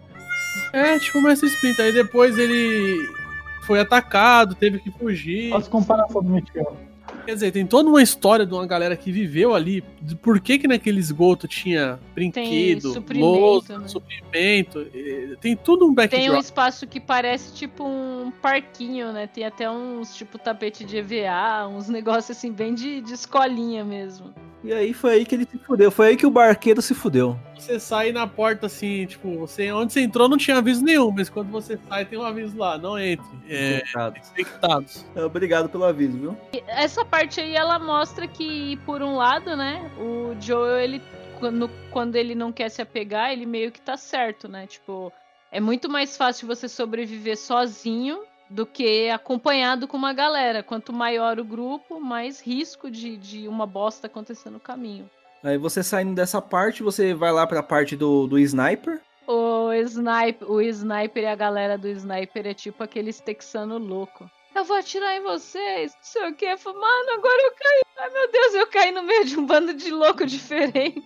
É, 0.72 0.98
tipo 0.98 1.18
o 1.18 1.22
Mestre 1.22 1.48
Splinter. 1.48 1.86
Aí 1.86 1.92
depois 1.92 2.38
ele 2.38 3.08
foi 3.70 3.78
atacado, 3.78 4.56
teve 4.56 4.80
que 4.80 4.90
fugir. 4.90 5.50
Posso 5.50 5.70
comparar 5.70 6.02
com 6.08 6.18
o 6.18 6.22
Michel. 6.24 6.76
Quer 7.30 7.34
dizer, 7.34 7.52
tem 7.52 7.64
toda 7.64 7.88
uma 7.88 8.02
história 8.02 8.44
de 8.44 8.52
uma 8.52 8.66
galera 8.66 8.96
que 8.96 9.12
viveu 9.12 9.54
ali, 9.54 9.84
de 10.02 10.16
por 10.16 10.40
que 10.40 10.58
que 10.58 10.66
naquele 10.66 10.98
esgoto 10.98 11.46
tinha 11.46 11.96
brinquedo, 12.12 12.92
suprimento, 12.92 13.24
louça, 13.24 13.78
né? 13.78 13.86
suprimento, 13.86 14.84
tem 15.40 15.54
tudo 15.54 15.86
um 15.86 15.94
backdrop. 15.94 16.26
Tem 16.26 16.36
um 16.36 16.40
espaço 16.40 16.88
que 16.88 16.98
parece 16.98 17.54
tipo 17.54 17.84
um 17.84 18.32
parquinho, 18.42 19.12
né? 19.12 19.28
Tem 19.28 19.44
até 19.44 19.70
uns 19.70 20.12
tipo 20.16 20.40
tapete 20.40 20.84
de 20.84 20.96
EVA, 20.96 21.68
uns 21.68 21.88
negócios 21.88 22.36
assim, 22.36 22.50
bem 22.50 22.74
de, 22.74 23.00
de 23.00 23.14
escolinha 23.14 23.84
mesmo. 23.84 24.34
E 24.62 24.72
aí 24.72 24.92
foi 24.92 25.14
aí 25.14 25.24
que 25.24 25.34
ele 25.34 25.48
se 25.50 25.58
fudeu. 25.58 25.90
Foi 25.90 26.08
aí 26.08 26.16
que 26.16 26.26
o 26.26 26.30
barqueiro 26.30 26.82
se 26.82 26.94
fudeu. 26.94 27.38
Você 27.56 27.78
sai 27.78 28.12
na 28.12 28.26
porta 28.26 28.66
assim, 28.66 29.06
tipo, 29.06 29.38
você, 29.38 29.70
onde 29.72 29.92
você 29.92 30.00
entrou 30.00 30.28
não 30.28 30.36
tinha 30.36 30.58
aviso 30.58 30.82
nenhum, 30.82 31.10
mas 31.10 31.28
quando 31.28 31.50
você 31.50 31.78
sai 31.88 32.04
tem 32.04 32.18
um 32.18 32.22
aviso 32.22 32.56
lá, 32.56 32.78
não 32.78 32.98
entre. 32.98 33.26
É, 33.48 33.76
Infectados. 33.76 34.30
infectados. 34.30 35.06
Obrigado 35.16 35.68
pelo 35.68 35.84
aviso, 35.84 36.16
viu? 36.16 36.36
Essa 36.66 37.04
parte 37.04 37.19
aí 37.40 37.54
ela 37.54 37.78
mostra 37.78 38.26
que, 38.26 38.76
por 38.86 39.02
um 39.02 39.16
lado, 39.16 39.56
né, 39.56 39.90
o 39.98 40.34
Joel, 40.40 40.78
ele 40.78 41.02
quando, 41.40 41.70
quando 41.90 42.16
ele 42.16 42.34
não 42.34 42.52
quer 42.52 42.68
se 42.68 42.82
apegar, 42.82 43.32
ele 43.32 43.46
meio 43.46 43.72
que 43.72 43.80
tá 43.80 43.96
certo, 43.96 44.46
né? 44.46 44.66
Tipo, 44.66 45.12
é 45.50 45.58
muito 45.58 45.88
mais 45.88 46.16
fácil 46.16 46.46
você 46.46 46.68
sobreviver 46.68 47.36
sozinho 47.36 48.22
do 48.48 48.66
que 48.66 49.08
acompanhado 49.08 49.88
com 49.88 49.96
uma 49.96 50.12
galera. 50.12 50.62
Quanto 50.62 50.92
maior 50.92 51.38
o 51.40 51.44
grupo, 51.44 51.98
mais 51.98 52.40
risco 52.40 52.90
de, 52.90 53.16
de 53.16 53.48
uma 53.48 53.66
bosta 53.66 54.06
acontecer 54.06 54.50
no 54.50 54.60
caminho. 54.60 55.08
Aí 55.42 55.56
você 55.56 55.82
saindo 55.82 56.14
dessa 56.14 56.42
parte, 56.42 56.82
você 56.82 57.14
vai 57.14 57.32
lá 57.32 57.46
pra 57.46 57.62
parte 57.62 57.96
do, 57.96 58.26
do 58.26 58.38
sniper. 58.38 59.00
O 59.26 59.72
sniper, 59.72 60.50
o 60.50 60.60
sniper 60.60 61.22
e 61.22 61.26
a 61.26 61.34
galera 61.34 61.78
do 61.78 61.88
sniper 61.88 62.48
é 62.48 62.54
tipo 62.54 62.82
aqueles 62.82 63.20
texano 63.20 63.78
louco. 63.78 64.30
Eu 64.54 64.64
vou 64.64 64.76
atirar 64.76 65.16
em 65.16 65.22
vocês, 65.22 65.92
não 65.92 66.02
sei 66.02 66.28
o 66.28 66.34
que. 66.34 66.46
Mano, 66.46 67.10
agora 67.14 67.42
eu 67.42 67.52
caí. 67.52 67.82
Ai 67.98 68.10
meu 68.10 68.32
Deus, 68.32 68.54
eu 68.54 68.66
caí 68.66 68.90
no 68.92 69.02
meio 69.02 69.24
de 69.24 69.38
um 69.38 69.46
bando 69.46 69.74
de 69.74 69.90
louco 69.90 70.26
diferente. 70.26 71.02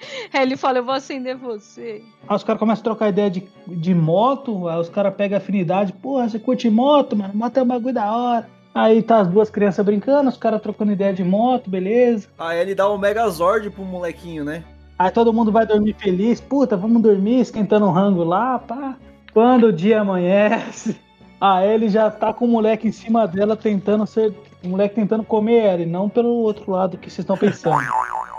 Aí 0.32 0.42
ele 0.42 0.56
fala, 0.56 0.78
eu 0.78 0.84
vou 0.84 0.94
acender 0.94 1.36
você. 1.36 2.02
Aí 2.28 2.36
os 2.36 2.44
caras 2.44 2.60
começam 2.60 2.82
a 2.82 2.84
trocar 2.84 3.08
ideia 3.08 3.30
de, 3.30 3.48
de 3.66 3.94
moto, 3.94 4.68
aí 4.68 4.78
os 4.78 4.90
caras 4.90 5.14
pegam 5.14 5.38
afinidade. 5.38 5.92
Porra, 5.92 6.28
você 6.28 6.38
curte 6.38 6.68
moto, 6.68 7.16
mano? 7.16 7.34
Moto 7.34 7.56
é 7.56 7.62
um 7.62 7.66
bagulho 7.66 7.94
da 7.94 8.14
hora. 8.14 8.48
Aí 8.74 9.02
tá 9.02 9.20
as 9.20 9.28
duas 9.28 9.48
crianças 9.48 9.84
brincando, 9.84 10.28
os 10.28 10.36
caras 10.36 10.60
trocando 10.60 10.92
ideia 10.92 11.14
de 11.14 11.24
moto, 11.24 11.70
beleza. 11.70 12.28
Aí 12.38 12.60
ele 12.60 12.74
dá 12.74 12.88
o 12.88 12.98
Megazord 12.98 13.70
pro 13.70 13.82
molequinho, 13.82 14.44
né? 14.44 14.62
Aí 14.98 15.10
todo 15.10 15.32
mundo 15.32 15.50
vai 15.50 15.66
dormir 15.66 15.94
feliz. 15.94 16.40
Puta, 16.40 16.76
vamos 16.76 17.00
dormir, 17.00 17.40
esquentando 17.40 17.86
um 17.86 17.90
rango 17.90 18.22
lá, 18.22 18.58
pá. 18.58 18.96
Quando 19.32 19.68
o 19.68 19.72
dia 19.72 20.02
amanhece, 20.02 20.98
aí 21.40 21.68
ele 21.68 21.88
já 21.88 22.10
tá 22.10 22.32
com 22.32 22.44
o 22.44 22.48
moleque 22.48 22.88
em 22.88 22.92
cima 22.92 23.26
dela 23.26 23.56
tentando 23.56 24.06
ser. 24.06 24.34
O 24.64 24.68
moleque 24.68 24.94
tentando 24.94 25.22
comer 25.22 25.58
ela, 25.58 25.82
e 25.82 25.86
não 25.86 26.08
pelo 26.08 26.30
outro 26.30 26.72
lado 26.72 26.98
que 26.98 27.08
vocês 27.08 27.20
estão 27.20 27.36
pensando. 27.36 27.76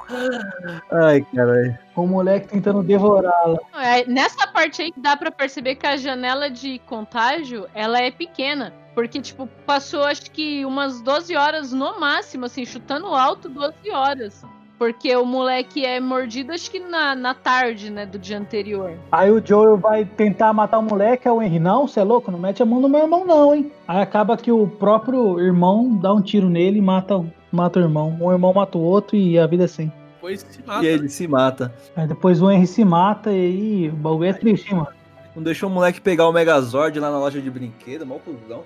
Ai, 0.92 1.26
caralho. 1.34 1.78
O 1.96 2.06
moleque 2.06 2.48
tentando 2.48 2.82
devorá-la. 2.84 3.58
É, 3.76 4.06
Nessa 4.06 4.48
parte 4.48 4.82
aí 4.82 4.94
dá 4.98 5.16
pra 5.18 5.32
perceber 5.32 5.76
que 5.76 5.86
a 5.86 5.98
janela 5.98 6.50
de 6.50 6.80
contágio, 6.80 7.68
ela 7.74 8.00
é 8.00 8.12
pequena. 8.12 8.74
Porque, 8.94 9.22
tipo, 9.22 9.48
passou 9.66 10.04
acho 10.04 10.32
que 10.32 10.66
umas 10.66 11.02
12 11.02 11.36
horas 11.36 11.72
no 11.72 12.00
máximo, 12.00 12.46
assim, 12.46 12.66
chutando 12.66 13.08
alto 13.08 13.48
12 13.48 13.92
horas. 13.92 14.44
Porque 14.78 15.16
o 15.16 15.26
moleque 15.26 15.84
é 15.86 16.00
mordido, 16.00 16.52
acho 16.52 16.70
que 16.70 16.80
na, 16.80 17.16
na 17.16 17.34
tarde, 17.34 17.90
né, 17.90 18.06
do 18.06 18.20
dia 18.20 18.38
anterior. 18.38 18.94
Aí 19.12 19.32
o 19.32 19.44
Joel 19.44 19.78
vai 19.78 20.06
tentar 20.06 20.54
matar 20.54 20.78
o 20.78 20.84
moleque, 20.84 21.28
aí 21.28 21.34
o 21.34 21.42
Henry, 21.42 21.58
não, 21.60 21.88
você 21.88 22.00
é 22.00 22.04
louco, 22.04 22.30
não 22.32 22.38
mete 22.38 22.62
a 22.62 22.66
mão 22.66 22.80
no 22.80 22.88
meu 22.88 23.02
irmão 23.02 23.26
não, 23.26 23.56
hein. 23.56 23.72
Aí 23.88 24.00
acaba 24.02 24.38
que 24.38 24.52
o 24.52 24.68
próprio 24.68 25.40
irmão 25.40 25.96
dá 25.98 26.14
um 26.14 26.22
tiro 26.22 26.48
nele 26.48 26.78
e 26.78 26.82
mata, 26.82 27.18
o- 27.18 27.26
mata 27.52 27.80
o 27.80 27.82
irmão. 27.82 28.16
Um 28.22 28.32
irmão 28.32 28.54
mata 28.54 28.78
o 28.78 28.82
outro 28.82 29.16
e 29.18 29.40
a 29.40 29.48
vida 29.48 29.64
é 29.64 29.66
assim. 29.66 29.92
Depois 30.16 30.42
se 30.42 30.62
mata. 30.66 30.84
E 30.84 30.88
ele 30.88 31.10
se 31.10 31.28
mata. 31.28 31.74
Aí 31.96 32.08
depois 32.08 32.42
o 32.42 32.52
Henry 32.52 32.68
se 32.68 32.86
mata 32.86 33.32
e 33.32 33.36
aí 33.36 33.90
o 33.90 33.94
bagulho 33.94 34.26
é 34.30 34.34
triste, 34.34 34.74
mano. 34.76 34.88
Não 35.36 35.42
deixou 35.44 35.70
o 35.70 35.72
moleque 35.72 36.02
pegar 36.02 36.28
o 36.28 36.32
Megazord 36.34 37.00
lá 37.00 37.10
na 37.12 37.18
loja 37.20 37.40
de 37.42 37.50
brinquedo, 37.50 38.06
mal 38.06 38.20
cuzão. 38.20 38.62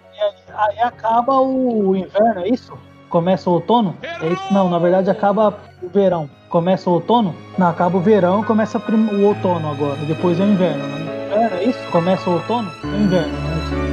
Aí 0.56 0.80
acaba 0.80 1.40
o 1.40 1.96
inverno, 1.96 2.42
é 2.42 2.50
isso? 2.50 2.74
Começa 3.10 3.50
o 3.50 3.54
outono? 3.54 3.96
É 4.02 4.28
isso? 4.28 4.54
Não, 4.54 4.70
na 4.70 4.80
verdade 4.80 5.10
acaba 5.10 5.60
o 5.82 5.90
verão. 5.90 6.30
Começa 6.50 6.90
o 6.90 6.94
outono? 6.94 7.36
Não, 7.58 7.68
acaba 7.68 7.98
o 7.98 8.02
verão 8.02 8.42
e 8.42 8.46
começa 8.46 8.78
o 8.78 9.22
outono 9.26 9.70
agora. 9.70 9.98
Depois 10.06 10.40
é 10.40 10.44
o 10.44 10.48
inverno, 10.48 10.86
né? 10.88 11.26
Inverno, 11.26 11.58
é 11.58 11.64
isso? 11.64 11.80
Começa 11.92 12.30
o 12.30 12.34
outono? 12.34 12.72
É 12.84 12.88
o 12.88 13.02
inverno, 13.02 13.34
é 13.34 13.66
isso? 13.66 13.92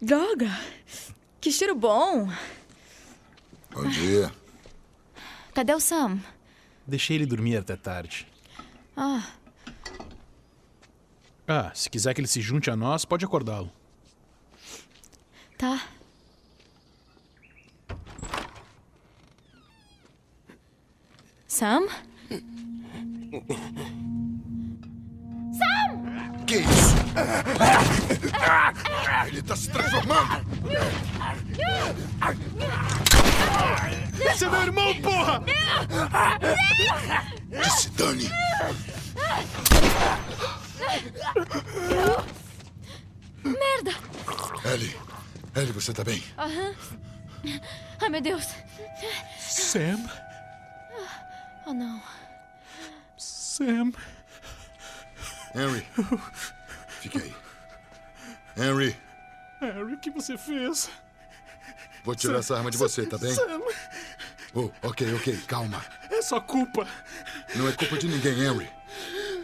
Droga! 0.00 0.50
Que 1.40 1.50
cheiro 1.50 1.74
bom! 1.74 2.28
Bom 3.74 3.84
dia. 3.88 4.37
Cadê 5.58 5.74
o 5.74 5.80
Sam? 5.80 6.20
Deixei 6.86 7.16
ele 7.16 7.26
dormir 7.26 7.56
até 7.56 7.74
tarde. 7.74 8.28
Ah, 8.96 9.26
Ah, 11.48 11.72
se 11.74 11.90
quiser 11.90 12.14
que 12.14 12.20
ele 12.20 12.28
se 12.28 12.40
junte 12.40 12.70
a 12.70 12.76
nós, 12.76 13.04
pode 13.04 13.24
acordá-lo. 13.24 13.68
tá. 15.58 15.82
Sam? 21.48 21.88
Sam! 25.58 26.44
Que 26.46 26.58
isso? 26.58 26.94
Ele 29.26 29.42
tá 29.42 29.56
se 29.56 29.68
transformando! 29.72 30.46
Esse 34.20 34.44
é 34.44 34.48
meu 34.48 34.62
irmão, 34.62 34.94
porra! 35.02 35.42
Que 37.50 37.70
se 37.70 37.90
dane! 37.90 38.30
Merda! 43.44 43.92
Ellie, 44.64 44.96
Ellie, 45.56 45.72
você 45.72 45.92
tá 45.92 46.04
bem? 46.04 46.22
Aham. 46.36 46.74
Ai, 48.00 48.08
meu 48.08 48.20
Deus. 48.20 48.46
Sam? 49.38 50.08
Oh, 51.66 51.72
não. 51.72 52.02
Sam? 53.16 53.92
Henry, 55.54 55.86
fique 57.00 57.18
aí. 57.18 57.34
Henry, 58.56 58.96
Harry, 59.60 59.94
o 59.94 59.98
que 59.98 60.10
você 60.10 60.36
fez? 60.36 60.90
Vou 62.04 62.14
tirar 62.14 62.38
essa 62.38 62.56
arma 62.56 62.70
de 62.70 62.76
você, 62.76 63.04
tá 63.06 63.18
bem? 63.18 63.34
Sam, 63.34 63.60
Oh, 64.54 64.70
ok, 64.82 65.14
ok, 65.14 65.36
calma. 65.46 65.84
é 66.10 66.22
sua 66.22 66.40
culpa. 66.40 66.86
Não 67.54 67.68
é 67.68 67.72
culpa 67.72 67.98
de 67.98 68.08
ninguém, 68.08 68.40
Henry. 68.44 68.70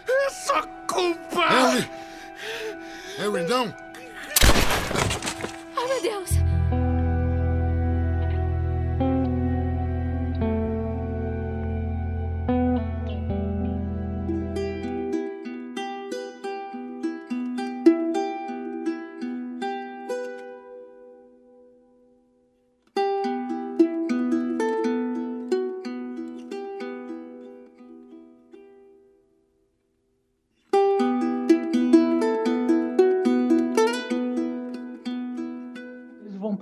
É 0.09 0.31
sua 0.31 0.63
culpa! 0.89 1.47
Henry! 1.53 1.91
Henry, 3.19 3.43
não! 3.49 3.75
Ai, 5.77 5.87
meu 5.87 6.03
Deus. 6.03 6.44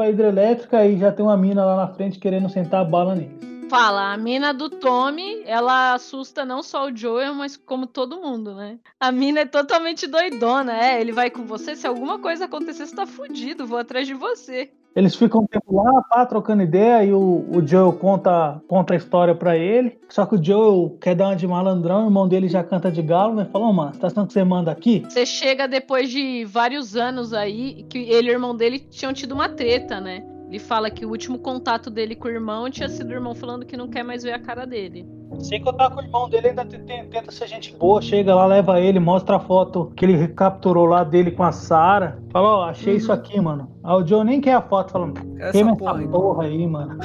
Pra 0.02 0.10
hidrelétrica 0.10 0.84
e 0.84 0.98
já 0.98 1.12
tem 1.12 1.24
uma 1.24 1.36
mina 1.36 1.64
lá 1.64 1.76
na 1.76 1.88
frente 1.88 2.18
querendo 2.18 2.48
sentar 2.48 2.80
a 2.80 2.84
bala 2.84 3.14
neles. 3.14 3.52
Fala, 3.70 4.12
a 4.12 4.16
mina 4.18 4.52
do 4.52 4.68
Tommy, 4.68 5.42
ela 5.46 5.94
assusta 5.94 6.44
não 6.44 6.62
só 6.62 6.86
o 6.86 6.94
Joel, 6.94 7.34
mas 7.34 7.56
como 7.56 7.86
todo 7.86 8.20
mundo, 8.20 8.54
né? 8.54 8.78
A 9.00 9.10
mina 9.10 9.40
é 9.40 9.46
totalmente 9.46 10.06
doidona, 10.06 10.76
é, 10.76 11.00
ele 11.00 11.10
vai 11.10 11.30
com 11.30 11.46
você, 11.46 11.74
se 11.74 11.86
alguma 11.86 12.18
coisa 12.18 12.44
acontecer, 12.44 12.86
você 12.86 12.94
tá 12.94 13.06
fudido, 13.06 13.66
vou 13.66 13.78
atrás 13.78 14.06
de 14.06 14.12
você. 14.12 14.70
Eles 14.94 15.14
ficam 15.14 15.42
um 15.42 15.46
tempo 15.46 15.74
lá, 15.74 16.02
pá, 16.02 16.26
trocando 16.26 16.62
ideia, 16.62 17.04
e 17.04 17.12
o, 17.12 17.46
o 17.50 17.66
Joel 17.66 17.92
conta, 17.94 18.60
conta 18.68 18.92
a 18.92 18.96
história 18.96 19.34
pra 19.34 19.56
ele. 19.56 19.98
Só 20.08 20.26
que 20.26 20.34
o 20.34 20.44
Joel 20.44 20.96
quer 21.00 21.14
dar 21.14 21.28
uma 21.28 21.36
de 21.36 21.46
malandrão, 21.46 22.02
o 22.02 22.06
irmão 22.06 22.28
dele 22.28 22.48
já 22.48 22.62
canta 22.62 22.90
de 22.90 23.00
galo, 23.00 23.34
né? 23.34 23.46
Falou, 23.50 23.72
mano, 23.72 23.92
tá 23.92 24.08
achando 24.08 24.26
que 24.26 24.32
você 24.32 24.44
manda 24.44 24.70
aqui? 24.70 25.02
Você 25.08 25.24
chega 25.24 25.66
depois 25.66 26.10
de 26.10 26.44
vários 26.44 26.94
anos 26.94 27.32
aí, 27.32 27.86
que 27.88 27.98
ele 27.98 28.28
e 28.28 28.30
o 28.30 28.34
irmão 28.34 28.54
dele 28.54 28.78
tinham 28.78 29.12
tido 29.12 29.32
uma 29.32 29.48
treta, 29.48 30.00
né? 30.00 30.22
Ele 30.48 30.58
fala 30.58 30.90
que 30.90 31.06
o 31.06 31.08
último 31.08 31.38
contato 31.38 31.88
dele 31.88 32.14
com 32.14 32.28
o 32.28 32.30
irmão 32.30 32.68
tinha 32.70 32.88
sido 32.88 33.08
o 33.08 33.14
irmão 33.14 33.34
falando 33.34 33.64
que 33.64 33.74
não 33.74 33.88
quer 33.88 34.02
mais 34.02 34.22
ver 34.22 34.32
a 34.32 34.38
cara 34.38 34.66
dele. 34.66 35.06
Sem 35.38 35.62
contar 35.62 35.90
com 35.90 36.00
o 36.00 36.02
irmão 36.02 36.28
dele, 36.28 36.48
ainda 36.48 36.64
tenta 36.64 37.30
ser 37.30 37.48
gente 37.48 37.74
boa, 37.76 38.00
chega 38.00 38.34
lá, 38.34 38.46
leva 38.46 38.80
ele, 38.80 39.00
mostra 39.00 39.36
a 39.36 39.40
foto 39.40 39.92
que 39.96 40.04
ele 40.04 40.28
capturou 40.28 40.86
lá 40.86 41.04
dele 41.04 41.30
com 41.30 41.42
a 41.42 41.52
Sara. 41.52 42.18
Fala, 42.30 42.48
ó, 42.48 42.64
achei 42.64 42.96
isso 42.96 43.12
aqui, 43.12 43.40
mano. 43.40 43.68
Aí 43.82 43.94
o 43.94 44.06
Joe 44.06 44.24
nem 44.24 44.40
quer 44.40 44.54
a 44.54 44.62
foto, 44.62 44.92
falando, 44.92 45.20
essa 45.38 45.52
queima 45.52 45.76
porra 45.76 45.90
essa 45.92 46.00
aí." 46.00 46.08
porra 46.08 46.44
aí, 46.44 46.66
mano. 46.66 46.98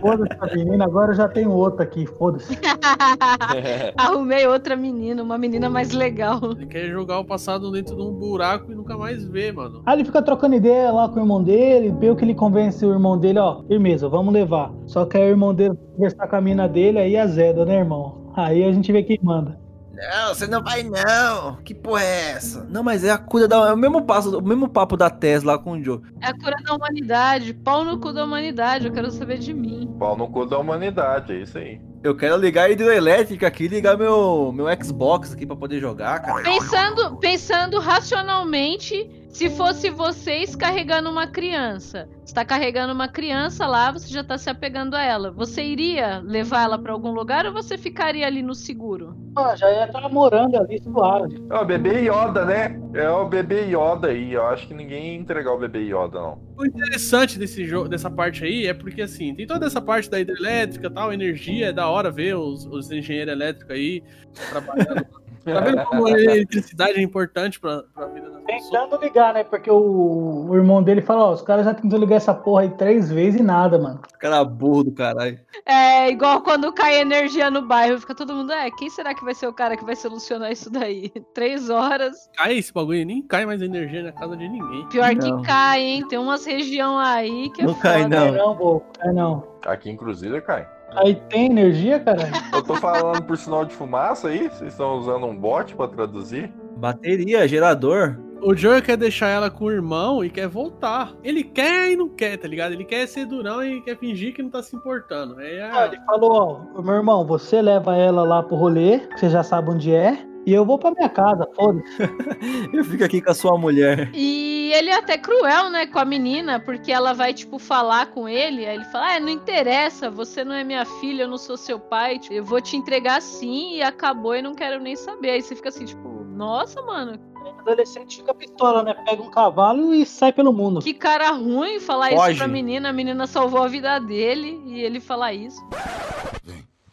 Foda-se 0.00 0.36
a 0.40 0.54
menina, 0.54 0.84
agora 0.84 1.12
eu 1.12 1.16
já 1.16 1.28
tenho 1.28 1.50
outro 1.50 1.82
aqui, 1.82 2.06
foda-se. 2.06 2.58
Arrumei 3.96 4.46
outra 4.46 4.76
menina, 4.76 5.22
uma 5.22 5.38
menina 5.38 5.68
mais 5.68 5.92
legal. 5.92 6.40
Ele 6.56 6.66
quer 6.66 6.88
jogar 6.88 7.18
o 7.18 7.24
passado 7.24 7.70
dentro 7.70 7.96
de 7.96 8.02
um 8.02 8.12
buraco 8.12 8.72
e 8.72 8.74
nunca 8.74 8.96
mais 8.96 9.24
ver, 9.24 9.52
mano. 9.52 9.82
Aí 9.86 9.96
ele 9.96 10.04
fica 10.04 10.22
trocando 10.22 10.54
ideia 10.54 10.90
lá 10.90 11.08
com 11.08 11.16
o 11.16 11.22
irmão 11.22 11.42
dele, 11.42 11.92
pelo 11.98 12.16
que 12.16 12.24
ele 12.24 12.34
convence 12.34 12.84
o 12.84 12.92
irmão 12.92 13.18
dele, 13.18 13.38
ó, 13.38 13.62
firmeza, 13.64 14.08
vamos 14.08 14.32
levar. 14.32 14.72
Só 14.86 15.04
que 15.04 15.16
aí 15.16 15.24
o 15.24 15.30
irmão 15.30 15.54
dele 15.54 15.74
conversar 15.94 16.26
com 16.28 16.36
a 16.36 16.40
mina 16.40 16.68
dele, 16.68 16.98
aí 16.98 17.16
azeda, 17.16 17.64
né, 17.64 17.78
irmão? 17.78 18.30
Aí 18.34 18.64
a 18.64 18.72
gente 18.72 18.92
vê 18.92 19.02
quem 19.02 19.18
manda. 19.22 19.58
Não, 20.00 20.34
você 20.34 20.46
não 20.46 20.62
vai 20.62 20.82
não. 20.82 21.56
Que 21.62 21.74
porra 21.74 22.02
é 22.02 22.30
essa? 22.32 22.64
Não, 22.64 22.82
mas 22.82 23.04
é 23.04 23.10
a 23.10 23.18
cura 23.18 23.46
da. 23.46 23.68
É 23.68 23.72
o 23.72 23.76
mesmo, 23.76 24.02
passo, 24.02 24.38
o 24.38 24.42
mesmo 24.42 24.68
papo 24.68 24.96
da 24.96 25.10
Tesla 25.10 25.52
lá 25.52 25.58
com 25.58 25.72
o 25.72 25.84
Joe. 25.84 26.00
É 26.20 26.28
a 26.28 26.34
cura 26.34 26.56
da 26.64 26.74
humanidade, 26.74 27.52
pau 27.52 27.84
no 27.84 27.98
cu 27.98 28.12
da 28.12 28.24
humanidade, 28.24 28.86
eu 28.86 28.92
quero 28.92 29.10
saber 29.10 29.38
de 29.38 29.52
mim. 29.52 29.94
Pau 29.98 30.16
no 30.16 30.28
cu 30.28 30.46
da 30.46 30.58
humanidade, 30.58 31.32
é 31.32 31.42
isso 31.42 31.58
aí. 31.58 31.80
Eu 32.02 32.16
quero 32.16 32.36
ligar 32.36 32.64
a 32.64 32.70
hidroelétrica 32.70 33.46
aqui 33.46 33.64
e 33.64 33.68
ligar 33.68 33.98
meu, 33.98 34.52
meu 34.54 34.66
Xbox 34.82 35.34
aqui 35.34 35.44
pra 35.44 35.54
poder 35.54 35.80
jogar, 35.80 36.20
cara. 36.20 36.42
Pensando, 36.42 37.16
pensando 37.18 37.78
racionalmente, 37.78 39.06
se 39.30 39.48
fosse 39.48 39.90
vocês 39.90 40.56
carregando 40.56 41.08
uma 41.08 41.26
criança, 41.26 42.08
você 42.24 42.34
tá 42.34 42.44
carregando 42.44 42.92
uma 42.92 43.08
criança 43.08 43.66
lá, 43.66 43.92
você 43.92 44.12
já 44.12 44.24
tá 44.24 44.36
se 44.36 44.50
apegando 44.50 44.94
a 44.94 45.02
ela. 45.02 45.30
Você 45.30 45.62
iria 45.62 46.18
levar 46.18 46.64
ela 46.64 46.78
pra 46.78 46.92
algum 46.92 47.12
lugar 47.12 47.46
ou 47.46 47.52
você 47.52 47.78
ficaria 47.78 48.26
ali 48.26 48.42
no 48.42 48.54
seguro? 48.54 49.16
Ah, 49.36 49.54
já 49.54 49.70
ia 49.70 49.84
estar 49.84 50.08
morando 50.08 50.56
ali, 50.56 50.82
suave. 50.82 51.42
É 51.48 51.54
o 51.56 51.64
bebê 51.64 52.00
Yoda, 52.00 52.44
né? 52.44 52.80
É 52.92 53.08
o 53.08 53.28
bebê 53.28 53.66
Yoda 53.66 54.08
aí. 54.08 54.32
Eu 54.32 54.46
acho 54.46 54.66
que 54.66 54.74
ninguém 54.74 55.14
ia 55.14 55.20
entregar 55.20 55.52
o 55.52 55.58
bebê 55.58 55.80
Yoda, 55.80 56.20
não. 56.20 56.38
O 56.58 56.66
interessante 56.66 57.38
desse 57.38 57.64
jogo, 57.64 57.88
dessa 57.88 58.10
parte 58.10 58.44
aí 58.44 58.66
é 58.66 58.74
porque 58.74 59.02
assim, 59.02 59.34
tem 59.34 59.46
toda 59.46 59.66
essa 59.66 59.80
parte 59.80 60.10
da 60.10 60.20
hidrelétrica 60.20 60.88
e 60.88 60.90
tal, 60.90 61.12
energia, 61.12 61.68
é 61.68 61.72
da 61.72 61.88
hora 61.88 62.10
ver 62.10 62.34
os, 62.36 62.66
os 62.66 62.90
engenheiros 62.90 63.32
elétricos 63.32 63.74
aí 63.74 64.02
trabalhando. 64.50 65.06
tá 65.44 65.60
vendo 65.60 65.84
como 65.84 66.06
a 66.06 66.10
eletricidade 66.10 66.98
é 66.98 67.02
importante 67.02 67.58
pra, 67.60 67.82
pra 67.94 68.06
vida 68.06 68.30
das 68.30 68.42
pessoas? 68.42 68.70
Tentando 68.70 69.02
ligar, 69.02 69.34
né? 69.34 69.44
Porque 69.44 69.70
o, 69.70 70.46
o 70.48 70.54
irmão 70.56 70.82
dele 70.82 71.00
fala, 71.02 71.24
ó, 71.26 71.32
os 71.32 71.42
caras 71.42 71.64
já 71.64 71.74
tentou 71.74 71.98
ligar 71.98 72.16
essa 72.16 72.34
porra 72.34 72.62
aí 72.62 72.70
três 72.70 73.10
vezes 73.10 73.40
e 73.40 73.42
nada, 73.42 73.78
mano. 73.78 74.00
Cara 74.18 74.44
burro 74.44 74.84
do 74.84 74.92
caralho. 74.92 75.38
É 75.64 76.10
igual 76.10 76.42
quando 76.42 76.72
cai 76.72 77.00
energia 77.00 77.50
no 77.50 77.62
bairro, 77.62 77.98
fica 77.98 78.14
todo 78.14 78.34
mundo, 78.34 78.52
é, 78.52 78.70
quem 78.72 78.90
será 78.90 79.14
que 79.14 79.24
vai 79.24 79.34
ser 79.34 79.46
o 79.46 79.52
cara 79.52 79.76
que 79.76 79.84
vai 79.84 79.96
solucionar 79.96 80.50
isso 80.50 80.70
daí? 80.70 81.10
Três 81.34 81.70
horas. 81.70 82.28
Cai 82.36 82.58
esse 82.58 82.72
bagulho, 82.72 83.04
nem 83.06 83.22
cai 83.22 83.46
mais 83.46 83.62
energia 83.62 84.02
na 84.02 84.12
casa 84.12 84.36
de 84.36 84.48
ninguém. 84.48 84.86
Pior 84.88 85.14
Não. 85.14 85.40
que 85.40 85.46
cai, 85.46 85.80
hein? 85.80 86.08
Tem 86.08 86.18
umas 86.18 86.44
região 86.44 86.98
aí 86.98 87.50
que 87.50 87.62
é 87.62 87.64
Não 87.66 87.74
cai, 87.74 88.02
foda. 88.02 88.30
não. 88.32 88.32
Não, 88.32 88.56
pô, 88.56 88.82
é 89.00 89.12
não. 89.12 89.44
Aqui 89.64 89.90
em 89.90 89.96
Cruzeiro 89.96 90.40
cai. 90.42 90.66
Aí 90.96 91.14
tem 91.28 91.46
energia, 91.46 92.00
cara? 92.00 92.30
Eu 92.52 92.62
tô 92.62 92.74
falando 92.76 93.22
por 93.22 93.36
sinal 93.36 93.64
de 93.64 93.74
fumaça 93.74 94.28
aí? 94.28 94.48
Vocês 94.48 94.72
estão 94.72 94.98
usando 94.98 95.26
um 95.26 95.36
bot 95.36 95.74
pra 95.74 95.88
traduzir? 95.88 96.52
Bateria, 96.76 97.46
gerador. 97.46 98.16
O 98.42 98.56
Joe 98.56 98.80
quer 98.80 98.96
deixar 98.96 99.28
ela 99.28 99.50
com 99.50 99.66
o 99.66 99.70
irmão 99.70 100.24
e 100.24 100.30
quer 100.30 100.48
voltar. 100.48 101.12
Ele 101.22 101.44
quer 101.44 101.90
e 101.92 101.96
não 101.96 102.08
quer, 102.08 102.38
tá 102.38 102.48
ligado? 102.48 102.72
Ele 102.72 102.84
quer 102.86 103.06
ser 103.06 103.26
durão 103.26 103.62
e 103.62 103.82
quer 103.82 103.98
fingir 103.98 104.34
que 104.34 104.42
não 104.42 104.48
tá 104.48 104.62
se 104.62 104.74
importando. 104.74 105.38
É 105.40 105.60
Ah, 105.70 105.86
ele 105.86 106.00
falou, 106.06 106.66
ó, 106.74 106.80
meu 106.82 106.94
irmão, 106.94 107.26
você 107.26 107.60
leva 107.60 107.94
ela 107.96 108.22
lá 108.22 108.42
pro 108.42 108.56
rolê, 108.56 109.00
que 109.00 109.20
você 109.20 109.28
já 109.28 109.42
sabe 109.42 109.70
onde 109.70 109.92
é, 109.94 110.26
E 110.46 110.52
eu 110.54 110.64
vou 110.64 110.78
pra 110.78 110.90
minha 110.90 111.08
casa, 111.08 111.46
foda-se. 111.54 111.86
Eu 112.72 112.84
fico 112.84 113.04
aqui 113.04 113.20
com 113.20 113.30
a 113.30 113.34
sua 113.34 113.58
mulher. 113.58 114.10
E 114.14 114.72
ele 114.72 114.88
é 114.88 114.96
até 114.96 115.18
cruel, 115.18 115.68
né, 115.68 115.86
com 115.86 115.98
a 115.98 116.04
menina, 116.04 116.58
porque 116.58 116.90
ela 116.90 117.12
vai, 117.12 117.34
tipo, 117.34 117.58
falar 117.58 118.06
com 118.06 118.28
ele. 118.28 118.64
Aí 118.66 118.76
ele 118.76 118.84
fala: 118.86 119.16
Ah, 119.16 119.20
não 119.20 119.28
interessa, 119.28 120.10
você 120.10 120.42
não 120.42 120.54
é 120.54 120.64
minha 120.64 120.84
filha, 120.84 121.24
eu 121.24 121.28
não 121.28 121.36
sou 121.38 121.56
seu 121.56 121.78
pai. 121.78 122.18
tipo, 122.18 122.34
eu 122.34 122.44
vou 122.44 122.60
te 122.60 122.76
entregar 122.76 123.20
sim 123.20 123.74
e 123.74 123.82
acabou 123.82 124.34
e 124.34 124.42
não 124.42 124.54
quero 124.54 124.80
nem 124.80 124.96
saber. 124.96 125.30
Aí 125.30 125.42
você 125.42 125.54
fica 125.54 125.68
assim, 125.68 125.84
tipo, 125.84 126.24
nossa, 126.24 126.80
mano, 126.82 127.18
Adolescente 127.60 128.16
fica 128.16 128.34
pistola, 128.34 128.82
né? 128.82 128.94
Pega 128.94 129.22
um 129.22 129.30
cavalo 129.30 129.94
e 129.94 130.06
sai 130.06 130.32
pelo 130.32 130.52
mundo. 130.52 130.80
que 130.80 130.94
cara 130.94 131.30
ruim 131.30 131.78
falar 131.78 132.10
Foge. 132.10 132.30
isso 132.30 132.38
pra 132.38 132.48
menina. 132.48 132.88
A 132.88 132.92
menina 132.92 133.26
salvou 133.26 133.62
a 133.62 133.68
vida 133.68 133.98
dele 133.98 134.62
e 134.66 134.80
ele 134.80 135.00
falar 135.00 135.34
isso. 135.34 135.60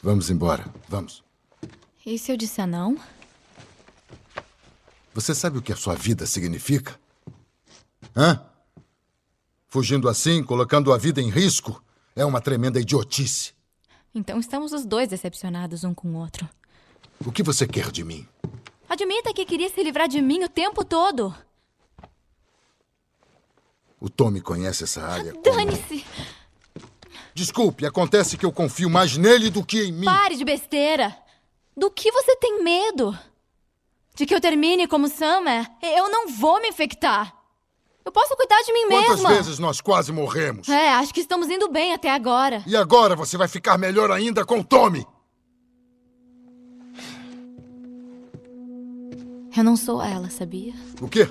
Vamos 0.03 0.29
embora. 0.29 0.65
Vamos. 0.87 1.23
E 2.05 2.17
se 2.17 2.31
eu 2.31 2.37
disser 2.37 2.67
não? 2.67 2.95
Você 5.17 5.33
sabe 5.33 5.57
o 5.57 5.63
que 5.63 5.73
a 5.73 5.75
sua 5.75 5.95
vida 5.95 6.27
significa? 6.27 6.95
Hã? 8.15 8.39
Fugindo 9.67 10.07
assim, 10.07 10.43
colocando 10.43 10.93
a 10.93 10.97
vida 10.99 11.19
em 11.19 11.27
risco, 11.31 11.83
é 12.15 12.23
uma 12.23 12.39
tremenda 12.39 12.79
idiotice. 12.79 13.51
Então 14.13 14.39
estamos 14.39 14.73
os 14.73 14.85
dois 14.85 15.09
decepcionados 15.09 15.83
um 15.83 15.91
com 15.91 16.07
o 16.09 16.17
outro. 16.19 16.47
O 17.25 17.31
que 17.31 17.41
você 17.41 17.65
quer 17.65 17.89
de 17.91 18.03
mim? 18.03 18.27
Admita 18.87 19.33
que 19.33 19.43
queria 19.43 19.69
se 19.69 19.81
livrar 19.81 20.07
de 20.07 20.21
mim 20.21 20.43
o 20.43 20.49
tempo 20.49 20.85
todo. 20.85 21.33
O 23.99 24.11
Tommy 24.11 24.39
conhece 24.39 24.83
essa 24.83 25.01
área. 25.01 25.31
como- 25.33 25.41
Dane-se! 25.43 26.05
Desculpe, 27.33 27.87
acontece 27.87 28.37
que 28.37 28.45
eu 28.45 28.51
confio 28.51 28.87
mais 28.87 29.17
nele 29.17 29.49
do 29.49 29.65
que 29.65 29.81
em 29.81 29.91
mim. 29.91 30.05
Pare 30.05 30.35
de 30.35 30.45
besteira! 30.45 31.17
Do 31.75 31.89
que 31.89 32.11
você 32.11 32.35
tem 32.35 32.63
medo? 32.63 33.17
De 34.17 34.25
que 34.25 34.33
eu 34.33 34.41
termine 34.41 34.87
como 34.87 35.07
Sam 35.07 35.47
é? 35.47 35.67
Eu 35.95 36.09
não 36.09 36.27
vou 36.27 36.59
me 36.59 36.69
infectar. 36.69 37.35
Eu 38.03 38.11
posso 38.11 38.35
cuidar 38.35 38.59
de 38.63 38.73
mim 38.73 38.87
Quantas 38.87 39.09
mesma. 39.17 39.29
vezes 39.35 39.59
nós 39.59 39.79
quase 39.79 40.11
morremos? 40.11 40.67
É, 40.67 40.89
acho 40.93 41.13
que 41.13 41.19
estamos 41.19 41.49
indo 41.51 41.69
bem 41.69 41.93
até 41.93 42.09
agora. 42.09 42.63
E 42.65 42.75
agora 42.75 43.15
você 43.15 43.37
vai 43.37 43.47
ficar 43.47 43.77
melhor 43.77 44.09
ainda 44.09 44.43
com 44.43 44.59
o 44.61 44.63
Tommy. 44.63 45.05
Eu 49.55 49.63
não 49.63 49.75
sou 49.77 50.01
ela, 50.01 50.31
sabia? 50.31 50.73
O 50.99 51.07
quê? 51.07 51.27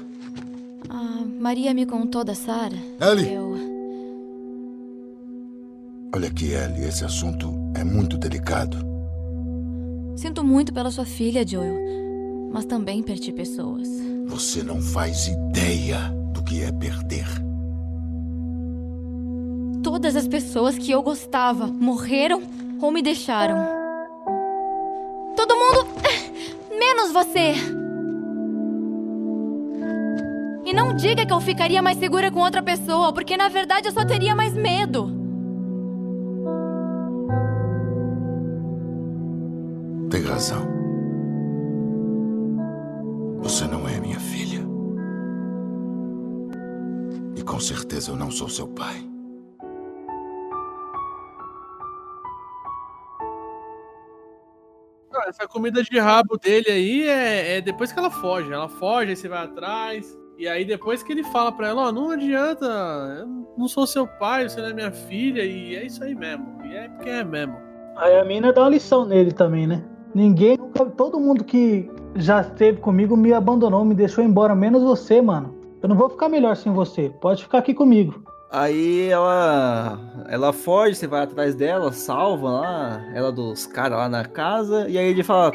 A 0.89 1.25
Maria 1.41 1.75
me 1.75 1.87
contou 1.87 2.23
da 2.23 2.37
Sarah. 2.37 2.77
Ellie. 3.01 3.33
Eu. 3.33 3.57
Olha 6.15 6.29
aqui, 6.29 6.53
Ellie, 6.53 6.85
esse 6.85 7.05
assunto 7.05 7.53
é 7.75 7.83
muito 7.83 8.17
delicado. 8.17 8.77
Sinto 10.17 10.45
muito 10.45 10.73
pela 10.73 10.91
sua 10.93 11.05
filha, 11.05 11.45
Joel. 11.45 12.06
Mas 12.53 12.65
também 12.65 13.03
perdi 13.03 13.33
pessoas. 13.33 13.89
Você 14.27 14.63
não 14.63 14.81
faz 14.81 15.29
ideia 15.29 15.99
do 16.33 16.43
que 16.43 16.63
é 16.63 16.73
perder. 16.73 17.27
Todas 19.83 20.17
as 20.17 20.27
pessoas 20.27 20.77
que 20.77 20.91
eu 20.91 21.03
gostava 21.03 21.67
morreram 21.67 22.43
ou 22.81 22.91
me 22.91 23.03
deixaram. 23.03 23.57
Todo 25.37 25.57
mundo. 25.57 25.87
menos 26.79 27.13
você! 27.13 27.55
E 30.65 30.73
não 30.73 30.95
diga 30.95 31.25
que 31.25 31.33
eu 31.33 31.41
ficaria 31.41 31.81
mais 31.81 31.99
segura 31.99 32.31
com 32.31 32.41
outra 32.41 32.63
pessoa, 32.63 33.13
porque 33.13 33.37
na 33.37 33.49
verdade 33.49 33.89
eu 33.89 33.93
só 33.93 34.05
teria 34.05 34.35
mais 34.35 34.53
medo. 34.53 35.11
Tem 40.11 40.23
razão. 40.23 40.76
Eu 48.09 48.17
não 48.17 48.31
sou 48.31 48.49
seu 48.49 48.69
pai. 48.69 49.05
Essa 55.29 55.49
comida 55.49 55.83
de 55.83 55.99
rabo 55.99 56.37
dele 56.37 56.71
aí 56.71 57.09
é, 57.09 57.57
é 57.57 57.61
depois 57.61 57.91
que 57.91 57.99
ela 57.99 58.11
foge. 58.11 58.53
Ela 58.53 58.69
foge, 58.69 59.11
aí 59.11 59.17
você 59.17 59.29
vai 59.29 59.45
atrás. 59.45 60.17
E 60.39 60.47
aí 60.47 60.65
depois 60.65 61.03
que 61.03 61.13
ele 61.13 61.25
fala 61.25 61.51
pra 61.51 61.69
ela, 61.69 61.89
ó, 61.89 61.93
não 61.93 62.11
adianta, 62.11 62.67
eu 63.21 63.27
não 63.57 63.67
sou 63.67 63.87
seu 63.87 64.07
pai, 64.07 64.47
você 64.49 64.61
não 64.61 64.69
é 64.69 64.73
minha 64.75 64.93
filha, 64.93 65.43
e 65.43 65.75
é 65.75 65.87
isso 65.87 66.05
aí 66.05 66.15
mesmo. 66.15 66.47
E 66.65 66.77
é 66.77 66.89
porque 66.89 67.09
é 67.09 67.25
mesmo. 67.25 67.57
Aí 67.97 68.19
a 68.19 68.25
mina 68.25 68.53
dá 68.53 68.61
uma 68.63 68.69
lição 68.71 69.07
nele 69.07 69.33
também, 69.33 69.67
né? 69.67 69.83
Ninguém, 70.15 70.59
nunca- 70.59 70.85
todo 70.85 71.19
mundo 71.19 71.43
que 71.43 71.91
já 72.15 72.43
esteve 72.43 72.79
comigo 72.81 73.17
me 73.17 73.33
abandonou, 73.33 73.83
me 73.85 73.95
deixou 73.95 74.23
embora, 74.23 74.55
menos 74.55 74.83
você, 74.83 75.23
mano. 75.23 75.56
Eu 75.83 75.89
não 75.89 75.97
vou 75.97 76.09
ficar 76.11 76.29
melhor 76.29 76.57
sem 76.57 76.73
você. 76.73 77.11
Pode 77.21 77.43
ficar 77.43 77.59
aqui 77.59 77.75
comigo. 77.75 78.23
Aí 78.51 79.09
ela 79.09 79.99
ela 80.29 80.53
foge, 80.53 80.95
você 80.95 81.07
vai 81.07 81.23
atrás 81.23 81.55
dela, 81.55 81.93
salva 81.93 82.49
lá, 82.51 83.05
ela 83.15 83.31
dos 83.33 83.67
caras 83.67 83.99
lá 83.99 84.09
na 84.09 84.25
casa, 84.25 84.89
e 84.89 84.97
aí 84.97 85.07
ele 85.09 85.23
fala: 85.23 85.51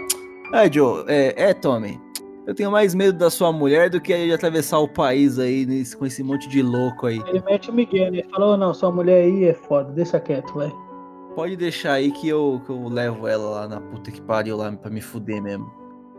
É, 0.54 0.72
Joe, 0.72 1.06
é, 1.08 1.34
é, 1.50 1.54
Tommy, 1.54 2.00
eu 2.46 2.54
tenho 2.54 2.70
mais 2.70 2.94
medo 2.94 3.18
da 3.18 3.30
sua 3.30 3.52
mulher 3.52 3.90
do 3.90 4.00
que 4.02 4.26
de 4.26 4.34
atravessar 4.34 4.80
o 4.80 4.88
país 4.90 5.40
aí 5.40 5.66
nesse- 5.66 5.96
com 5.96 6.06
esse 6.06 6.22
monte 6.22 6.50
de 6.50 6.62
louco 6.62 7.08
aí. 7.08 7.22
Ele 7.28 7.42
mete 7.50 7.70
o 7.70 7.74
Miguel? 7.74 8.08
Ele 8.08 8.24
falou, 8.30 8.58
não, 8.58 8.74
sua 8.74 8.92
mulher 8.92 9.24
aí 9.24 9.46
é 9.46 9.54
foda, 9.54 9.92
deixa 9.94 10.20
quieto, 10.20 10.54
vai. 10.54 10.72
Pode 11.34 11.56
deixar 11.56 11.94
aí 11.94 12.12
que 12.12 12.28
eu, 12.28 12.62
que 12.66 12.72
eu 12.72 12.90
levo 12.90 13.26
ela 13.26 13.50
lá 13.62 13.68
na 13.70 13.80
puta 13.80 14.12
que 14.12 14.22
pariu 14.22 14.58
lá 14.58 14.70
pra 14.74 14.92
me 14.92 15.00
fuder 15.00 15.42
mesmo. 15.42 15.72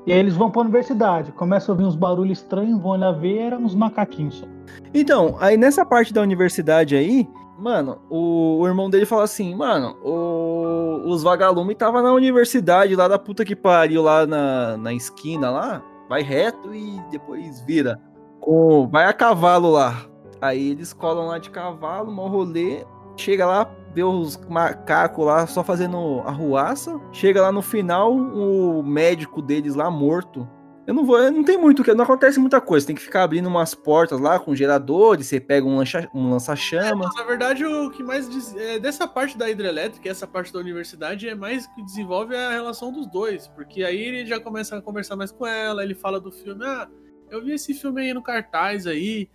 E 0.07 0.13
aí 0.13 0.19
eles 0.19 0.35
vão 0.37 0.51
pra 0.51 0.63
universidade, 0.63 1.31
começa 1.33 1.71
a 1.71 1.73
ouvir 1.75 1.85
uns 1.85 1.95
barulhos 1.95 2.39
estranhos, 2.39 2.81
vão 2.81 2.93
olhar 2.93 3.13
ver, 3.13 3.39
eram 3.39 3.59
uns 3.59 3.75
macaquinhos 3.75 4.35
só. 4.37 4.47
Então, 4.93 5.37
aí 5.41 5.57
nessa 5.57 5.85
parte 5.85 6.13
da 6.13 6.21
universidade 6.21 6.97
aí, 6.97 7.29
mano, 7.59 7.99
o, 8.11 8.59
o 8.61 8.67
irmão 8.67 8.91
dele 8.91 9.07
fala 9.07 9.23
assim, 9.25 9.55
mano, 9.55 9.97
o- 10.03 11.03
os 11.07 11.23
vagalumes 11.23 11.77
tava 11.77 12.03
na 12.03 12.13
universidade 12.13 12.97
lá 12.97 13.07
da 13.07 13.19
puta 13.19 13.45
que 13.45 13.55
pariu 13.55 14.03
lá 14.03 14.27
na, 14.27 14.77
na 14.77 14.93
esquina 14.93 15.51
lá, 15.51 15.83
vai 16.09 16.23
reto 16.23 16.75
e 16.75 17.01
depois 17.11 17.61
vira. 17.63 18.01
Com, 18.41 18.89
vai 18.89 19.07
a 19.07 19.13
cavalo 19.13 19.71
lá. 19.71 20.05
Aí 20.41 20.71
eles 20.71 20.93
colam 20.93 21.27
lá 21.29 21.39
de 21.39 21.49
cavalo, 21.51 22.11
mó 22.11 22.27
rolê, 22.27 22.85
chega 23.17 23.47
lá, 23.47 23.69
vê 23.95 24.03
os 24.03 24.37
macacos 24.49 25.25
lá 25.25 25.47
só 25.47 25.63
fazendo 25.63 26.23
arruaça, 26.25 27.01
chega 27.13 27.43
lá 27.43 27.53
no 27.53 27.63
final, 27.63 28.15
o 28.15 28.83
médico 28.83 29.43
deles 29.43 29.75
lá 29.75 29.91
morto. 29.91 30.49
Eu 30.85 30.95
não 30.95 31.05
vou, 31.05 31.31
não 31.31 31.45
tem 31.45 31.57
muito, 31.57 31.85
que 31.85 31.95
não 31.95 32.03
acontece 32.03 32.41
muita 32.41 32.61
coisa. 32.61 32.85
Tem 32.85 32.97
que 32.97 33.03
ficar 33.03 33.23
abrindo 33.23 33.47
umas 33.47 33.73
portas 33.73 34.19
lá 34.21 34.41
com 34.41 34.55
geradores, 34.55 35.29
você 35.29 35.39
pega 35.39 35.65
um, 35.65 35.77
lancha, 35.77 36.09
um 36.13 36.31
lança-chamas. 36.31 37.07
Mas, 37.07 37.15
na 37.15 37.23
verdade, 37.23 37.65
o 37.65 37.89
que 37.91 38.03
mais 38.03 38.29
diz, 38.29 38.55
é, 38.57 38.81
dessa 38.81 39.07
parte 39.07 39.39
da 39.39 39.49
hidrelétrica, 39.49 40.09
essa 40.09 40.27
parte 40.27 40.53
da 40.53 40.59
universidade, 40.59 41.29
é 41.29 41.37
mais 41.37 41.69
que 41.69 41.85
desenvolve 41.85 42.35
a 42.35 42.51
relação 42.51 42.91
dos 42.91 43.07
dois. 43.07 43.47
Porque 43.47 43.85
aí 43.85 44.01
ele 44.03 44.27
já 44.27 44.41
começa 44.41 44.77
a 44.77 44.83
conversar 44.83 45.15
mais 45.15 45.31
com 45.31 45.47
ela, 45.47 45.85
ele 45.85 45.95
fala 45.95 46.19
do 46.19 46.33
filme, 46.33 46.65
ah, 46.65 46.89
eu 47.31 47.45
vi 47.45 47.53
esse 47.53 47.73
filme 47.75 48.03
aí 48.03 48.13
no 48.13 48.23
cartaz 48.23 48.85
aí. 48.85 49.29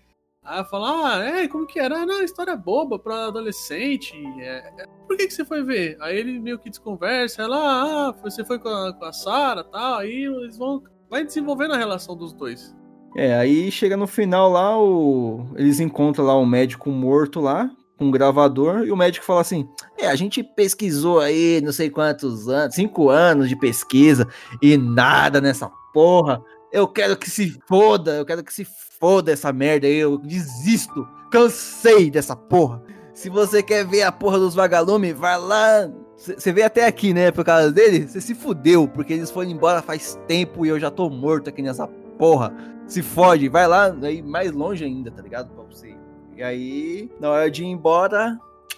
Aí 0.48 0.64
fala, 0.64 1.16
ah, 1.16 1.24
é, 1.24 1.48
como 1.48 1.68
que 1.68 1.78
era? 1.78 1.98
Ah, 1.98 2.06
não, 2.06 2.24
história 2.24 2.56
boba 2.56 2.98
pra 2.98 3.28
adolescente. 3.28 4.14
é, 4.40 4.72
é, 4.78 4.86
por 5.06 5.18
que, 5.18 5.28
que 5.28 5.34
você 5.34 5.44
foi 5.44 5.62
ver? 5.62 5.98
Aí 6.00 6.18
ele 6.18 6.40
meio 6.40 6.58
que 6.58 6.70
desconversa, 6.70 7.42
ela, 7.42 7.58
ah, 7.58 8.12
você 8.24 8.46
foi 8.46 8.58
com 8.58 8.70
a, 8.70 8.98
a 9.02 9.12
Sarah 9.12 9.62
e 9.62 9.72
tal, 9.72 10.00
aí 10.00 10.24
eles 10.24 10.58
vão. 10.58 10.82
Vai 11.10 11.26
desenvolvendo 11.26 11.74
a 11.74 11.78
relação 11.78 12.16
dos 12.16 12.34
dois. 12.34 12.76
É, 13.16 13.36
aí 13.36 13.72
chega 13.72 13.98
no 13.98 14.08
final 14.08 14.50
lá, 14.50 14.78
o... 14.80 15.48
eles 15.56 15.80
encontram 15.80 16.26
lá 16.26 16.38
um 16.38 16.46
médico 16.46 16.90
morto 16.92 17.40
lá, 17.42 17.70
com 17.98 18.06
um 18.06 18.12
gravador, 18.12 18.86
e 18.86 18.92
o 18.92 18.98
médico 18.98 19.26
fala 19.26 19.42
assim: 19.42 19.68
É, 19.98 20.08
a 20.08 20.16
gente 20.16 20.44
pesquisou 20.44 21.20
aí 21.20 21.60
não 21.62 21.74
sei 21.74 21.90
quantos 21.90 22.48
anos, 22.48 22.76
cinco 22.76 23.10
anos 23.10 23.50
de 23.50 23.56
pesquisa, 23.56 24.28
e 24.62 24.78
nada 24.78 25.42
nessa 25.42 25.70
porra. 25.94 26.42
Eu 26.72 26.88
quero 26.88 27.16
que 27.18 27.30
se 27.30 27.58
foda, 27.68 28.16
eu 28.18 28.26
quero 28.26 28.44
que 28.44 28.54
se 28.54 28.66
foda 29.00 29.32
essa 29.32 29.54
merda 29.54 29.88
aí, 29.88 29.96
eu 29.96 30.18
desisto, 30.18 31.08
cansei 31.32 32.12
dessa 32.12 32.36
porra. 32.36 32.82
Se 33.14 33.30
você 33.30 33.64
quer 33.64 33.86
ver 33.86 34.04
a 34.04 34.12
porra 34.12 34.38
dos 34.38 34.54
vagalumes, 34.54 35.14
vai 35.14 35.40
lá. 35.40 35.90
Você 36.16 36.52
veio 36.52 36.68
até 36.68 36.86
aqui, 36.86 37.14
né, 37.14 37.32
por 37.32 37.46
causa 37.46 37.72
dele? 37.72 38.08
Você 38.08 38.20
se 38.20 38.36
fudeu, 38.36 38.88
porque 38.88 39.14
eles 39.14 39.32
foram 39.32 39.50
embora 39.50 39.82
faz 39.82 40.20
tempo 40.28 40.66
e 40.66 40.70
eu 40.70 40.80
já 40.80 40.92
tô 40.92 41.10
morto 41.10 41.50
aqui 41.50 41.62
nessa 41.62 41.88
porra. 42.18 42.54
Se 42.88 43.02
fode, 43.02 43.50
vai 43.50 43.68
lá, 43.68 43.96
aí 44.04 44.22
mais 44.22 44.52
longe 44.52 44.84
ainda, 44.84 45.12
tá 45.12 45.22
ligado? 45.22 45.50
Pra 45.50 45.64
você. 45.64 45.96
E 46.36 46.44
aí, 46.44 47.12
na 47.20 47.30
hora 47.30 47.50
de 47.52 47.64
ir 47.64 47.68
embora, 47.68 48.38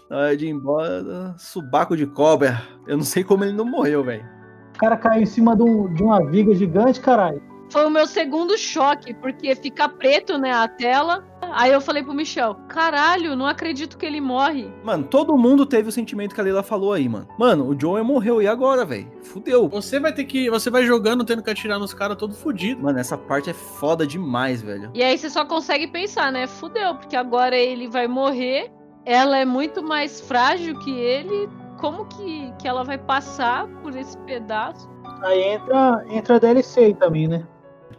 na 0.09 0.17
hora 0.17 0.37
de 0.37 0.45
ir 0.45 0.49
embora, 0.49 1.35
subaco 1.37 1.95
de 1.95 2.05
cobra. 2.05 2.61
Eu 2.87 2.97
não 2.97 3.03
sei 3.03 3.23
como 3.23 3.43
ele 3.43 3.53
não 3.53 3.65
morreu, 3.65 4.03
velho. 4.03 4.25
O 4.75 4.79
cara 4.79 4.95
caiu 4.97 5.23
em 5.23 5.25
cima 5.25 5.55
de, 5.55 5.63
um- 5.63 5.93
de 5.93 6.01
uma 6.03 6.23
viga 6.25 6.53
gigante, 6.55 6.99
caralho. 7.01 7.41
Foi 7.69 7.85
o 7.85 7.89
meu 7.89 8.07
segundo 8.07 8.57
choque, 8.57 9.13
porque 9.13 9.55
fica 9.55 9.87
preto, 9.87 10.37
né, 10.37 10.51
a 10.51 10.67
tela. 10.67 11.23
Aí 11.51 11.71
eu 11.71 11.81
falei 11.81 12.03
pro 12.03 12.13
Michel, 12.13 12.55
caralho, 12.67 13.35
não 13.35 13.45
acredito 13.45 13.97
que 13.97 14.05
ele 14.05 14.21
morre. 14.21 14.71
Mano, 14.83 15.03
todo 15.03 15.37
mundo 15.37 15.65
teve 15.65 15.89
o 15.89 15.91
sentimento 15.91 16.35
que 16.35 16.41
a 16.41 16.43
Leila 16.43 16.61
falou 16.61 16.93
aí, 16.93 17.07
mano. 17.09 17.27
Mano, 17.37 17.67
o 17.67 17.79
Joel 17.79 18.03
morreu, 18.03 18.41
e 18.41 18.47
agora, 18.47 18.85
velho? 18.85 19.11
Fudeu. 19.23 19.67
Você 19.67 19.99
vai 19.99 20.13
ter 20.13 20.25
que. 20.25 20.49
Você 20.49 20.69
vai 20.69 20.85
jogando, 20.85 21.23
tendo 21.23 21.41
que 21.41 21.49
atirar 21.49 21.79
nos 21.79 21.93
caras 21.93 22.17
todo 22.17 22.35
fudido. 22.35 22.83
Mano, 22.83 22.99
essa 22.99 23.17
parte 23.17 23.49
é 23.49 23.53
foda 23.53 24.05
demais, 24.05 24.61
velho. 24.61 24.91
E 24.93 25.01
aí 25.01 25.17
você 25.17 25.29
só 25.29 25.45
consegue 25.45 25.87
pensar, 25.87 26.31
né? 26.31 26.45
Fudeu, 26.47 26.95
porque 26.95 27.15
agora 27.15 27.55
ele 27.55 27.87
vai 27.87 28.07
morrer. 28.07 28.71
Ela 29.05 29.39
é 29.39 29.45
muito 29.45 29.81
mais 29.81 30.21
frágil 30.21 30.77
que 30.79 30.91
ele. 30.91 31.49
Como 31.79 32.05
que, 32.05 32.53
que 32.59 32.67
ela 32.67 32.83
vai 32.83 32.97
passar 32.97 33.65
por 33.81 33.95
esse 33.95 34.17
pedaço? 34.19 34.89
Aí 35.23 35.41
entra, 35.41 36.05
entra 36.09 36.35
a 36.35 36.39
DLC 36.39 36.79
aí 36.81 36.93
também, 36.93 37.27
né? 37.27 37.45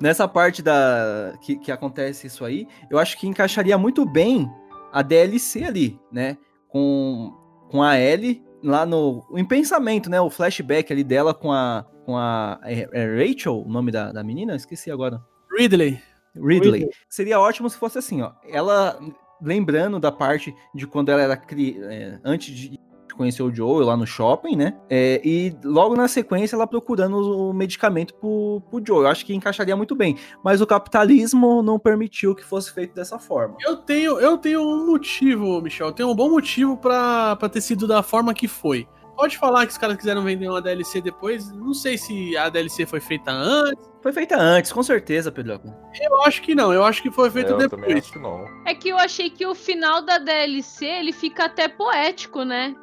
Nessa 0.00 0.26
parte 0.26 0.62
da 0.62 1.34
que, 1.42 1.56
que 1.56 1.70
acontece 1.70 2.26
isso 2.26 2.44
aí, 2.44 2.66
eu 2.90 2.98
acho 2.98 3.18
que 3.18 3.26
encaixaria 3.26 3.76
muito 3.76 4.06
bem 4.06 4.50
a 4.92 5.02
DLC 5.02 5.64
ali, 5.64 6.00
né? 6.10 6.38
Com, 6.68 7.32
com 7.70 7.82
a 7.82 7.98
Ellie 7.98 8.42
lá 8.62 8.86
no 8.86 9.26
em 9.36 9.44
pensamento, 9.44 10.08
né? 10.08 10.20
O 10.20 10.30
flashback 10.30 10.92
ali 10.92 11.04
dela 11.04 11.34
com 11.34 11.52
a 11.52 11.84
com 12.04 12.16
a 12.16 12.58
é, 12.64 12.88
é 12.92 13.04
Rachel, 13.04 13.62
o 13.62 13.68
nome 13.68 13.92
da, 13.92 14.10
da 14.10 14.24
menina, 14.24 14.56
esqueci 14.56 14.90
agora. 14.90 15.22
Ridley. 15.56 16.00
Ridley. 16.34 16.80
Ridley. 16.80 16.90
Seria 17.08 17.38
ótimo 17.38 17.68
se 17.68 17.76
fosse 17.76 17.98
assim, 17.98 18.22
ó. 18.22 18.32
Ela 18.48 18.98
lembrando 19.40 19.98
da 19.98 20.12
parte 20.12 20.54
de 20.74 20.86
quando 20.86 21.10
ela 21.10 21.22
era 21.22 21.36
cri... 21.36 21.78
é, 21.82 22.18
antes 22.24 22.54
de 22.54 22.78
conhecer 23.20 23.42
o 23.42 23.54
Joel 23.54 23.84
lá 23.86 23.96
no 23.98 24.06
shopping, 24.06 24.56
né? 24.56 24.74
É, 24.88 25.20
e 25.22 25.54
logo 25.62 25.94
na 25.94 26.08
sequência 26.08 26.56
ela 26.56 26.66
procurando 26.66 27.16
o 27.18 27.52
medicamento 27.52 28.14
pro, 28.14 28.62
pro 28.70 28.82
Joel. 28.84 29.02
Eu 29.02 29.08
acho 29.08 29.26
que 29.26 29.34
encaixaria 29.34 29.76
muito 29.76 29.94
bem. 29.94 30.16
Mas 30.42 30.62
o 30.62 30.66
capitalismo 30.66 31.62
não 31.62 31.78
permitiu 31.78 32.34
que 32.34 32.42
fosse 32.42 32.72
feito 32.72 32.94
dessa 32.94 33.18
forma. 33.18 33.56
Eu 33.60 33.76
tenho, 33.76 34.18
eu 34.18 34.38
tenho 34.38 34.62
um 34.62 34.86
motivo, 34.86 35.60
Michel. 35.60 35.88
Eu 35.88 35.92
tenho 35.92 36.08
um 36.10 36.14
bom 36.14 36.30
motivo 36.30 36.78
pra, 36.78 37.36
pra 37.36 37.48
ter 37.50 37.60
sido 37.60 37.86
da 37.86 38.02
forma 38.02 38.32
que 38.32 38.48
foi. 38.48 38.88
Pode 39.16 39.36
falar 39.36 39.66
que 39.66 39.72
os 39.72 39.76
caras 39.76 39.98
quiseram 39.98 40.24
vender 40.24 40.48
uma 40.48 40.62
DLC 40.62 41.02
depois. 41.02 41.52
Não 41.52 41.74
sei 41.74 41.98
se 41.98 42.34
a 42.38 42.48
DLC 42.48 42.86
foi 42.86 43.00
feita 43.00 43.30
antes. 43.30 43.90
Foi 44.02 44.12
feita 44.14 44.34
antes, 44.34 44.72
com 44.72 44.82
certeza, 44.82 45.30
Pedro. 45.30 45.60
Eu 46.00 46.22
acho 46.22 46.40
que 46.40 46.54
não. 46.54 46.72
Eu 46.72 46.82
acho 46.82 47.02
que 47.02 47.10
foi 47.10 47.28
feita 47.30 47.50
É, 47.50 47.52
eu 47.52 47.68
também 47.68 47.88
depois. 47.88 48.04
acho 48.04 48.12
que 48.14 48.18
não. 48.18 48.46
É 48.66 48.74
que 48.74 48.88
eu 48.88 48.96
achei 48.96 49.28
que 49.28 49.44
o 49.44 49.54
final 49.54 50.00
da 50.00 50.16
DLC 50.16 50.86
ele 50.86 51.12
fica 51.12 51.44
até 51.44 51.68
poético, 51.68 52.44
né? 52.44 52.74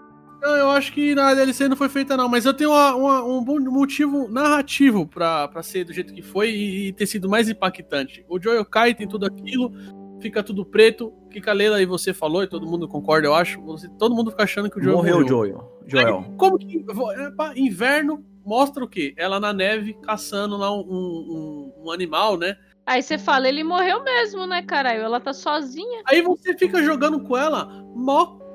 Não, 0.41 0.55
eu 0.55 0.69
acho 0.69 0.93
que 0.93 1.15
na 1.15 1.33
DLC 1.33 1.67
não 1.67 1.75
foi 1.75 1.89
feita, 1.89 2.15
não. 2.15 2.29
Mas 2.29 2.45
eu 2.45 2.53
tenho 2.53 2.69
uma- 2.71 2.95
uma- 2.95 3.23
um 3.23 3.43
bom 3.43 3.59
motivo 3.59 4.27
narrativo 4.29 5.05
pra, 5.07 5.47
pra 5.47 5.63
ser 5.63 5.83
do 5.83 5.93
jeito 5.93 6.13
que 6.13 6.21
foi 6.21 6.49
e, 6.51 6.87
e 6.87 6.93
ter 6.93 7.05
sido 7.07 7.27
mais 7.29 7.49
impactante. 7.49 8.23
O 8.29 8.39
Joel 8.39 8.63
cai, 8.65 8.93
tem 8.93 9.07
tudo 9.07 9.25
aquilo, 9.25 9.71
fica 10.21 10.43
tudo 10.43 10.63
preto. 10.65 11.07
O 11.25 11.27
que 11.29 11.47
a 11.49 11.53
Leila 11.53 11.81
e 11.81 11.85
você 11.85 12.13
falou, 12.13 12.43
e 12.43 12.47
todo 12.47 12.65
mundo 12.67 12.87
concorda, 12.87 13.27
eu 13.27 13.33
acho. 13.35 13.61
Você- 13.61 13.89
todo 13.99 14.15
mundo 14.15 14.31
fica 14.31 14.43
achando 14.43 14.69
que 14.69 14.79
o 14.79 14.83
Joel 14.83 14.97
Morreu 14.97 15.19
morreu. 15.19 15.25
o 15.25 15.29
Joel. 15.29 15.81
Joel. 15.87 16.17
Aí, 16.19 16.37
como 16.37 16.57
que. 16.57 16.83
Inverno 17.55 18.23
mostra 18.45 18.83
o 18.83 18.87
quê? 18.87 19.13
Ela 19.17 19.39
na 19.39 19.51
neve 19.53 19.93
caçando 20.03 20.55
lá 20.57 20.71
um, 20.71 20.79
um- 20.81 21.73
um 21.85 21.91
animal, 21.91 22.37
né? 22.37 22.55
Aí 22.85 23.01
você 23.03 23.17
fala, 23.17 23.49
ele 23.49 23.63
morreu 23.65 24.01
mesmo, 24.03 24.45
né, 24.47 24.61
caralho? 24.61 25.01
Ela 25.01 25.19
tá 25.19 25.33
sozinha. 25.33 26.01
Aí 26.05 26.21
você 26.21 26.57
fica 26.57 26.81
jogando 26.81 27.19
com 27.19 27.35
ela 27.37 27.65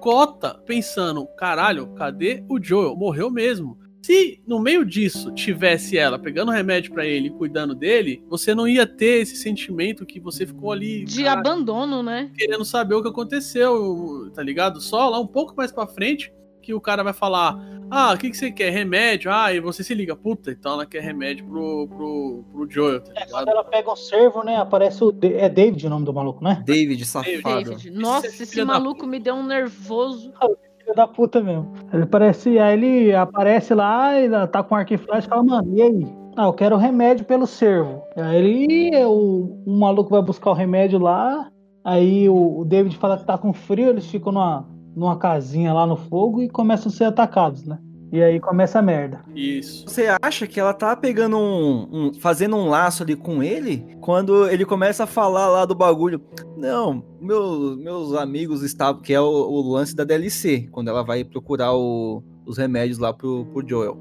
mocota, 0.02 0.60
pensando, 0.66 1.24
caralho, 1.36 1.86
cadê 1.94 2.44
o 2.48 2.60
Joel? 2.60 2.96
Morreu 2.96 3.30
mesmo. 3.30 3.78
Se 4.04 4.42
no 4.44 4.58
meio 4.58 4.84
disso 4.84 5.30
tivesse 5.32 5.96
ela 5.96 6.18
pegando 6.18 6.50
remédio 6.50 6.92
pra 6.92 7.06
ele 7.06 7.28
e 7.28 7.30
cuidando 7.30 7.72
dele, 7.72 8.20
você 8.28 8.52
não 8.52 8.66
ia 8.66 8.84
ter 8.84 9.20
esse 9.20 9.36
sentimento 9.36 10.04
que 10.04 10.18
você 10.18 10.44
ficou 10.44 10.72
ali 10.72 11.04
De 11.04 11.22
caralho, 11.22 11.38
abandono, 11.38 12.02
né? 12.02 12.32
querendo 12.36 12.64
saber 12.64 12.96
o 12.96 13.02
que 13.02 13.08
aconteceu, 13.08 14.28
tá 14.34 14.42
ligado? 14.42 14.80
Só 14.80 15.08
lá 15.08 15.20
um 15.20 15.26
pouco 15.26 15.54
mais 15.56 15.70
pra 15.70 15.86
frente 15.86 16.32
que 16.62 16.72
o 16.72 16.80
cara 16.80 17.02
vai 17.02 17.12
falar: 17.12 17.58
Ah, 17.90 18.12
o 18.14 18.18
que, 18.18 18.30
que 18.30 18.36
você 18.36 18.50
quer? 18.50 18.70
Remédio? 18.70 19.30
Ah, 19.30 19.52
e 19.52 19.60
você 19.60 19.82
se 19.82 19.92
liga, 19.94 20.16
puta, 20.16 20.50
então 20.50 20.74
ela 20.74 20.86
quer 20.86 21.02
remédio 21.02 21.44
pro, 21.44 21.88
pro, 21.88 22.44
pro 22.50 22.70
Joel, 22.70 23.00
tá 23.02 23.12
É, 23.16 23.26
quando 23.26 23.48
ela 23.48 23.64
pega 23.64 23.92
um 23.92 23.96
servo, 23.96 24.42
né? 24.42 24.56
Aparece 24.56 25.02
o. 25.02 25.12
É 25.22 25.48
David 25.48 25.86
o 25.86 25.90
nome 25.90 26.06
do 26.06 26.14
maluco, 26.14 26.42
né? 26.42 26.62
David, 26.64 27.04
safado. 27.04 27.42
David. 27.42 27.90
Nossa, 27.90 28.28
Esse 28.28 28.44
esse 28.44 28.64
maluco 28.64 29.06
me 29.06 29.18
deu 29.18 29.34
um 29.34 29.44
nervoso. 29.44 30.32
Filho 30.82 30.96
da 30.96 31.06
puta 31.06 31.40
mesmo. 31.40 31.72
Ele 31.92 32.06
parece. 32.06 32.58
Aí 32.58 32.72
ele 32.74 33.14
aparece 33.14 33.74
lá, 33.74 34.18
ele 34.18 34.46
tá 34.48 34.62
com 34.62 34.74
arco 34.74 34.94
e 34.94 34.98
flecha 34.98 35.26
e 35.26 35.30
fala, 35.30 35.42
mano, 35.42 35.76
e 35.76 35.82
aí? 35.82 36.06
Ah, 36.36 36.46
eu 36.46 36.52
quero 36.52 36.76
remédio 36.76 37.24
pelo 37.24 37.46
servo. 37.46 38.02
Aí 38.16 38.36
ele. 38.36 39.04
O, 39.04 39.62
um 39.66 39.78
maluco 39.78 40.10
vai 40.10 40.22
buscar 40.22 40.50
o 40.50 40.54
remédio 40.54 40.98
lá. 40.98 41.52
Aí 41.84 42.28
o, 42.28 42.60
o 42.60 42.64
David 42.64 42.96
fala 42.96 43.18
que 43.18 43.24
tá 43.24 43.36
com 43.36 43.52
frio, 43.52 43.90
eles 43.90 44.06
ficam 44.06 44.32
numa, 44.32 44.68
numa 44.94 45.16
casinha 45.16 45.72
lá 45.72 45.86
no 45.86 45.96
fogo 45.96 46.42
e 46.42 46.48
começam 46.48 46.90
a 46.90 46.94
ser 46.94 47.04
atacados, 47.04 47.64
né? 47.64 47.78
E 48.12 48.22
aí 48.22 48.38
começa 48.38 48.78
a 48.78 48.82
merda. 48.82 49.24
Isso. 49.34 49.88
Você 49.88 50.06
acha 50.20 50.46
que 50.46 50.60
ela 50.60 50.74
tá 50.74 50.94
pegando 50.94 51.38
um, 51.38 51.88
um- 51.90 52.14
fazendo 52.14 52.56
um 52.56 52.68
laço 52.68 53.02
ali 53.02 53.16
com 53.16 53.42
ele 53.42 53.96
quando 54.02 54.46
ele 54.50 54.66
começa 54.66 55.04
a 55.04 55.06
falar 55.06 55.48
lá 55.48 55.64
do 55.64 55.74
bagulho? 55.74 56.20
Não, 56.54 57.02
meus, 57.18 57.78
meus 57.78 58.12
amigos 58.14 58.62
estavam, 58.62 59.00
que 59.00 59.14
é 59.14 59.20
o, 59.20 59.24
o 59.24 59.72
lance 59.72 59.96
da 59.96 60.04
DLC, 60.04 60.68
quando 60.70 60.88
ela 60.88 61.02
vai 61.02 61.24
procurar 61.24 61.72
o- 61.74 62.22
os 62.44 62.58
remédios 62.58 62.98
lá 62.98 63.12
pro, 63.12 63.46
pro 63.46 63.66
Joel. 63.66 64.00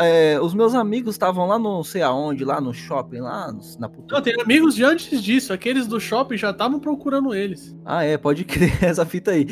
É, 0.00 0.38
os 0.40 0.54
meus 0.54 0.74
amigos 0.74 1.14
estavam 1.14 1.46
lá 1.46 1.58
no 1.58 1.76
não 1.76 1.84
sei 1.84 2.02
aonde, 2.02 2.44
lá 2.44 2.60
no 2.60 2.72
shopping, 2.72 3.20
lá 3.20 3.52
na 3.78 3.88
puta. 3.88 4.14
Não, 4.14 4.22
tem 4.22 4.40
amigos 4.40 4.74
de 4.74 4.84
antes 4.84 5.22
disso, 5.22 5.52
aqueles 5.52 5.86
do 5.86 6.00
shopping 6.00 6.36
já 6.36 6.50
estavam 6.50 6.80
procurando 6.80 7.34
eles. 7.34 7.76
Ah, 7.84 8.02
é, 8.02 8.16
pode 8.16 8.44
crer 8.44 8.72
essa 8.84 9.04
fita 9.04 9.32
aí. 9.32 9.46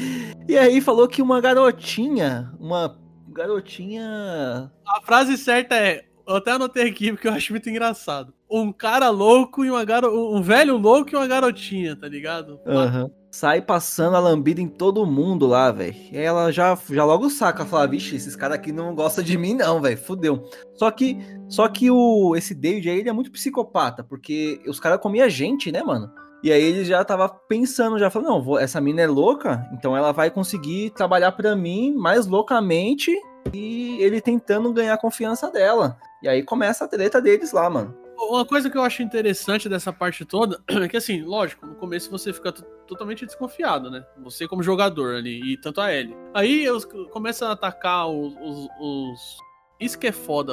E 0.48 0.56
aí 0.56 0.81
falou 0.81 1.09
que 1.09 1.23
uma 1.23 1.40
garotinha, 1.40 2.52
uma 2.59 2.97
garotinha 3.28 4.70
A 4.86 5.01
frase 5.02 5.36
certa 5.36 5.74
é. 5.74 6.05
Eu 6.27 6.36
até 6.36 6.52
anotei 6.52 6.89
aqui 6.89 7.12
porque 7.12 7.28
eu 7.28 7.32
acho 7.32 7.52
muito 7.52 7.69
engraçado. 7.69 8.32
Um 8.51 8.73
cara 8.73 9.11
louco 9.11 9.62
e 9.62 9.70
uma 9.70 9.85
garo... 9.85 10.35
Um 10.35 10.40
velho 10.40 10.78
louco 10.78 11.11
e 11.12 11.16
uma 11.16 11.27
garotinha, 11.27 11.94
tá 11.97 12.09
ligado? 12.09 12.59
Aham. 12.66 13.11
Sai 13.35 13.61
passando 13.61 14.15
a 14.16 14.20
lambida 14.20 14.61
em 14.61 14.69
todo 14.69 15.05
mundo 15.05 15.44
lá, 15.44 15.73
velho. 15.73 15.93
E 16.12 16.16
ela 16.16 16.52
já, 16.52 16.78
já 16.89 17.05
logo 17.05 17.28
saca, 17.28 17.65
fala, 17.65 17.85
vixe, 17.85 18.15
esses 18.15 18.36
caras 18.36 18.56
aqui 18.56 18.70
não 18.70 18.94
gostam 18.94 19.24
de 19.24 19.36
mim 19.36 19.55
não, 19.55 19.82
velho, 19.82 19.98
fudeu. 19.98 20.48
Só 20.77 20.89
que, 20.89 21.19
só 21.48 21.66
que 21.66 21.90
o, 21.90 22.36
esse 22.36 22.55
David 22.55 22.89
aí, 22.89 23.01
ele 23.01 23.09
é 23.09 23.12
muito 23.12 23.32
psicopata, 23.32 24.05
porque 24.05 24.62
os 24.69 24.78
caras 24.78 25.01
comiam 25.01 25.28
gente, 25.28 25.73
né, 25.73 25.82
mano? 25.82 26.12
E 26.44 26.52
aí 26.52 26.62
ele 26.62 26.85
já 26.85 27.05
tava 27.05 27.28
pensando, 27.28 27.98
já 27.98 28.09
falou, 28.09 28.28
não, 28.28 28.40
vou- 28.40 28.56
essa 28.56 28.81
mina 28.81 29.02
é 29.02 29.06
louca, 29.09 29.69
então 29.73 29.97
ela 29.97 30.12
vai 30.12 30.31
conseguir 30.31 30.90
trabalhar 30.90 31.32
pra 31.32 31.56
mim 31.56 31.93
mais 31.93 32.28
loucamente 32.28 33.11
e 33.52 33.97
ele 34.01 34.20
tentando 34.20 34.73
ganhar 34.73 34.94
a 34.94 34.98
confiança 34.98 35.51
dela. 35.51 35.98
E 36.23 36.28
aí 36.28 36.44
começa 36.44 36.85
a 36.85 36.89
treta 36.89 37.20
deles 37.20 37.51
lá, 37.51 37.69
mano. 37.69 37.97
Uma 38.16 38.44
coisa 38.44 38.70
que 38.70 38.78
eu 38.78 38.82
acho 38.82 39.02
interessante 39.02 39.69
dessa 39.69 39.93
parte 39.93 40.24
toda 40.24 40.61
é 40.70 40.86
que, 40.86 40.97
assim, 40.97 41.23
lógico, 41.23 41.66
no 41.66 41.74
começo 41.74 42.09
você 42.12 42.32
fica 42.32 42.52
totalmente 42.86 43.24
desconfiado, 43.27 43.90
né? 43.90 44.05
Você 44.23 44.47
como 44.48 44.62
jogador 44.62 45.16
ali, 45.16 45.52
e 45.52 45.56
tanto 45.56 45.81
a 45.81 45.93
Ellie. 45.93 46.16
Aí 46.32 46.66
eles 46.66 46.82
c- 46.85 47.05
começam 47.11 47.48
a 47.48 47.52
atacar 47.52 48.09
os, 48.09 48.35
os- 48.40 48.69
os- 48.81 49.39
Isso 49.81 49.98
que 49.98 50.06
é 50.06 50.12
foda, 50.12 50.52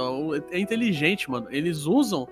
é 0.52 0.60
inteligente, 0.60 1.30
mano. 1.30 1.48
Eles 1.52 1.86
usam 1.86 2.28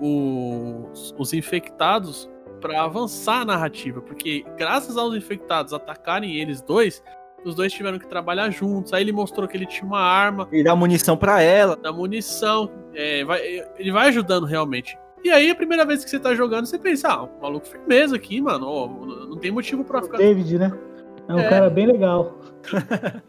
os, 0.00 1.14
os 1.18 1.32
infectados 1.32 2.28
pra 2.60 2.82
avançar 2.82 3.40
a 3.42 3.44
narrativa, 3.44 4.00
porque 4.00 4.44
graças 4.56 4.96
aos 4.96 5.14
infectados 5.14 5.72
atacarem 5.72 6.36
eles 6.36 6.60
dois, 6.62 7.02
os 7.44 7.54
dois 7.54 7.72
tiveram 7.72 7.98
que 7.98 8.06
trabalhar 8.06 8.48
juntos. 8.50 8.92
Aí 8.92 9.02
ele 9.02 9.12
mostrou 9.12 9.46
que 9.46 9.56
ele 9.56 9.66
tinha 9.66 9.86
uma 9.86 10.00
arma, 10.00 10.48
E 10.52 10.62
dá 10.62 10.74
munição 10.74 11.16
pra 11.16 11.40
ela. 11.42 11.76
da 11.76 11.92
munição. 11.92 12.70
é, 12.94 13.24
vai- 13.24 13.42
ele 13.78 13.90
vai 13.90 14.08
ajudando 14.08 14.44
realmente. 14.46 14.96
E 15.24 15.30
aí, 15.30 15.48
a 15.50 15.54
primeira 15.54 15.86
vez 15.86 16.04
que 16.04 16.10
você 16.10 16.20
tá 16.20 16.34
jogando, 16.34 16.66
você 16.66 16.78
pensa, 16.78 17.08
ah, 17.08 17.26
maluco 17.40 17.66
firmeza 17.66 18.14
aqui, 18.14 18.42
mano. 18.42 18.68
ó, 18.68 18.86
não 19.26 19.38
tem 19.38 19.50
motivo 19.50 19.82
pra 19.82 20.02
ficar. 20.02 20.18
David, 20.18 20.58
né? 20.58 20.70
É 21.26 21.34
um 21.34 21.38
É. 21.38 21.48
cara 21.48 21.70
bem 21.70 21.86
legal. 21.86 22.38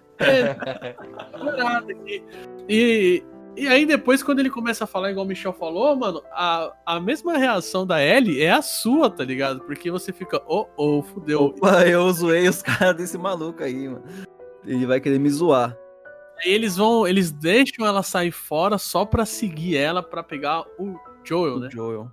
aqui. 1.90 2.24
E, 2.68 3.24
e 3.56 3.68
aí, 3.68 3.86
depois, 3.86 4.22
quando 4.22 4.40
ele 4.40 4.50
começa 4.50 4.84
a 4.84 4.88
falar, 4.88 5.12
igual 5.12 5.26
o 5.26 5.30
Michel 5.30 5.54
falou, 5.54 5.96
mano, 5.96 6.22
a, 6.34 6.72
a 6.86 7.00
mesma 7.00 7.38
reação 7.38 7.88
da 7.88 8.04
Ellie 8.04 8.42
é 8.42 8.52
a 8.52 8.62
sua, 8.62 9.10
tá 9.10 9.24
ligado? 9.24 9.62
Porque 9.62 9.90
você 9.90 10.12
fica, 10.12 10.42
oh, 10.48 10.68
oh, 10.76 11.02
fudeu. 11.02 11.46
Opa, 11.46 11.86
eu 11.88 12.12
zoei 12.12 12.48
os 12.50 12.62
caras 12.64 12.98
desse 12.98 13.18
maluco 13.18 13.64
aí, 13.64 13.88
mano. 13.88 14.04
Ele 14.66 14.86
vai 14.86 15.00
querer 15.00 15.20
me 15.20 15.30
zoar. 15.30 15.78
Aí 16.44 16.52
eles 16.52 16.76
vão, 16.76 17.08
eles 17.08 17.32
deixam 17.32 17.86
ela 17.86 18.04
sair 18.04 18.32
fora 18.32 18.78
só 18.78 19.06
pra 19.06 19.26
seguir 19.26 19.78
ela, 19.78 20.04
pra 20.04 20.22
pegar 20.22 20.66
o 20.78 20.96
Joel, 21.26 21.60
né? 21.60 21.70
Joel. 21.72 22.08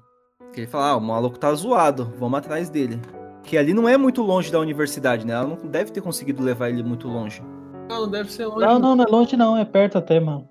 Que 0.53 0.61
ele 0.61 0.67
fala, 0.67 0.91
ah, 0.91 0.97
o 0.97 1.01
maluco 1.01 1.39
tá 1.39 1.53
zoado, 1.55 2.13
vamos 2.19 2.39
atrás 2.39 2.69
dele. 2.69 3.01
Que 3.43 3.59
ali 3.59 3.75
não 3.75 3.89
é 3.89 3.97
muito 3.97 4.23
longe 4.23 4.51
da 4.51 4.59
universidade, 4.59 5.27
né? 5.27 5.35
Ela 5.35 5.47
não 5.47 5.57
deve 5.57 5.91
ter 5.91 6.01
conseguido 6.01 6.43
levar 6.43 6.69
ele 6.71 6.83
muito 6.83 7.09
longe. 7.09 7.43
Não, 7.89 8.03
não 8.03 8.11
deve 8.11 8.33
ser 8.33 8.47
longe. 8.47 8.65
Não, 8.65 8.79
não, 8.79 8.97
não 8.97 9.05
é 9.05 9.09
longe 9.09 9.37
não, 9.37 9.57
é 9.57 9.65
perto 9.65 9.99
até, 9.99 10.19
mano. 10.19 10.49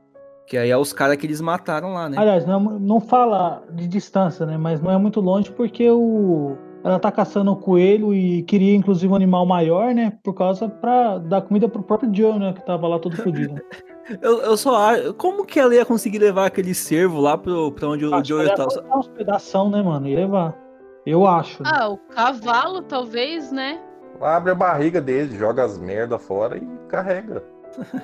Que 0.47 0.57
aí 0.57 0.69
é 0.69 0.77
os 0.77 0.91
caras 0.91 1.15
que 1.15 1.25
eles 1.25 1.39
mataram 1.39 1.93
lá, 1.93 2.09
né? 2.09 2.17
Aliás, 2.17 2.45
não, 2.45 2.59
não 2.59 2.99
fala 2.99 3.63
de 3.71 3.87
distância, 3.87 4.45
né? 4.45 4.57
Mas 4.57 4.81
não 4.81 4.91
é 4.91 4.97
muito 4.97 5.21
longe 5.21 5.51
porque 5.51 5.89
o. 5.89 6.57
Ela 6.83 6.99
tá 6.99 7.11
caçando 7.11 7.51
o 7.51 7.55
coelho 7.55 8.13
e 8.13 8.43
queria 8.43 8.75
inclusive 8.75 9.11
um 9.11 9.15
animal 9.15 9.45
maior, 9.45 9.93
né? 9.93 10.13
Por 10.23 10.33
causa 10.33 10.67
pra 10.67 11.19
dar 11.19 11.41
comida 11.41 11.69
pro 11.69 11.83
próprio 11.83 12.13
Joe, 12.13 12.39
né? 12.39 12.53
Que 12.53 12.65
tava 12.65 12.87
lá 12.87 12.97
todo 12.99 13.15
fodido. 13.17 13.55
Eu, 14.21 14.41
eu 14.41 14.57
só 14.57 14.75
acho. 14.75 15.13
Como 15.13 15.45
que 15.45 15.57
ela 15.59 15.73
ia 15.73 15.85
conseguir 15.85 16.17
levar 16.19 16.47
aquele 16.47 16.73
cervo 16.73 17.21
lá 17.21 17.37
pro, 17.37 17.71
pra 17.71 17.87
onde 17.87 18.03
o 18.05 18.13
Acho 18.13 18.23
que 18.23 18.27
Joe 18.29 18.45
ela 18.45 18.55
tá? 18.55 18.63
ia 18.63 18.97
uns 18.97 19.07
pedação, 19.07 19.69
né, 19.69 19.81
mano? 19.81 20.05
E 20.07 20.15
levar. 20.15 20.57
Eu 21.05 21.25
acho. 21.25 21.63
né? 21.63 21.69
Ah, 21.71 21.87
o 21.87 21.97
cavalo, 21.97 22.81
talvez, 22.81 23.51
né? 23.51 23.79
Abre 24.19 24.51
a 24.51 24.55
barriga 24.55 24.99
dele, 24.99 25.37
joga 25.37 25.63
as 25.63 25.77
merda 25.77 26.17
fora 26.19 26.57
e 26.57 26.67
carrega. 26.89 27.43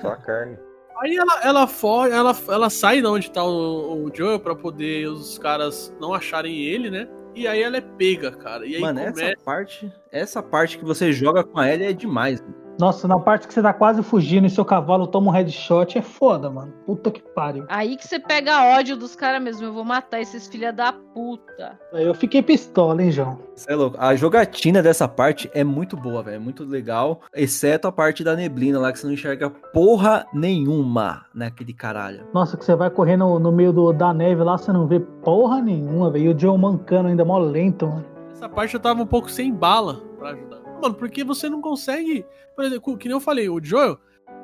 Só 0.00 0.08
a 0.08 0.16
carne. 0.22 0.56
Aí 1.02 1.16
ela, 1.16 1.40
ela, 1.42 1.66
foge, 1.66 2.12
ela, 2.14 2.34
ela 2.48 2.70
sai 2.70 3.00
de 3.00 3.06
onde 3.06 3.30
tá 3.30 3.44
o, 3.44 4.04
o 4.04 4.10
Joel 4.14 4.40
pra 4.40 4.54
poder 4.54 5.08
os 5.08 5.36
caras 5.36 5.94
não 6.00 6.14
acharem 6.14 6.60
ele, 6.62 6.90
né? 6.90 7.08
E 7.38 7.46
aí 7.46 7.62
ela 7.62 7.76
é 7.76 7.80
pega, 7.80 8.32
cara. 8.32 8.66
E 8.66 8.74
aí 8.74 8.80
Mano, 8.80 8.98
começa... 8.98 9.22
essa 9.22 9.40
parte. 9.44 9.92
Essa 10.10 10.42
parte 10.42 10.76
que 10.76 10.84
você 10.84 11.12
joga 11.12 11.44
com 11.44 11.60
a 11.60 11.72
Ellie 11.72 11.86
é 11.86 11.92
demais. 11.92 12.42
Nossa, 12.78 13.08
na 13.08 13.18
parte 13.18 13.48
que 13.48 13.52
você 13.54 13.60
tá 13.60 13.72
quase 13.72 14.02
fugindo 14.04 14.46
e 14.46 14.50
seu 14.50 14.64
cavalo 14.64 15.06
toma 15.08 15.28
um 15.30 15.34
headshot 15.34 15.98
é 15.98 16.02
foda, 16.02 16.48
mano. 16.48 16.72
Puta 16.86 17.10
que 17.10 17.20
pariu. 17.20 17.64
Aí 17.68 17.96
que 17.96 18.06
você 18.06 18.20
pega 18.20 18.76
ódio 18.78 18.96
dos 18.96 19.16
caras 19.16 19.42
mesmo. 19.42 19.66
Eu 19.66 19.72
vou 19.72 19.84
matar 19.84 20.20
esses 20.20 20.46
filha 20.46 20.72
da 20.72 20.92
puta. 20.92 21.76
Aí 21.92 22.04
eu 22.06 22.14
fiquei 22.14 22.40
pistola, 22.40 23.02
hein, 23.02 23.10
João? 23.10 23.38
Cê 23.56 23.72
é 23.72 23.74
louco. 23.74 23.96
A 23.98 24.14
jogatina 24.14 24.80
dessa 24.80 25.08
parte 25.08 25.50
é 25.52 25.64
muito 25.64 25.96
boa, 25.96 26.22
velho. 26.22 26.36
É 26.36 26.38
muito 26.38 26.64
legal. 26.64 27.20
Exceto 27.34 27.88
a 27.88 27.92
parte 27.92 28.22
da 28.22 28.36
neblina 28.36 28.78
lá, 28.78 28.92
que 28.92 28.98
você 29.00 29.06
não 29.06 29.14
enxerga 29.14 29.50
porra 29.50 30.24
nenhuma 30.32 31.24
naquele 31.34 31.72
caralho. 31.72 32.28
Nossa, 32.32 32.56
que 32.56 32.64
você 32.64 32.76
vai 32.76 32.90
correndo 32.90 33.24
no, 33.24 33.38
no 33.40 33.50
meio 33.52 33.72
do- 33.72 33.92
da 33.92 34.14
neve 34.14 34.42
lá, 34.44 34.56
você 34.56 34.72
não 34.72 34.86
vê 34.86 35.00
porra 35.00 35.60
nenhuma, 35.60 36.10
velho. 36.10 36.26
E 36.30 36.34
o 36.34 36.38
Joe 36.38 36.56
mancando 36.56 37.08
ainda 37.08 37.24
mó 37.24 37.38
lento, 37.38 37.88
mano. 37.88 38.04
Essa 38.30 38.48
parte 38.48 38.74
eu 38.74 38.80
tava 38.80 39.02
um 39.02 39.06
pouco 39.06 39.28
sem 39.28 39.52
bala 39.52 40.00
pra 40.16 40.30
ajudar. 40.30 40.58
Mano, 40.80 40.94
porque 40.94 41.24
você 41.24 41.48
não 41.48 41.60
consegue. 41.60 42.24
Por 42.58 42.64
exemplo, 42.64 42.98
que 42.98 43.06
nem 43.06 43.14
eu 43.16 43.20
falei, 43.20 43.48
o 43.48 43.60
Joel, 43.62 43.96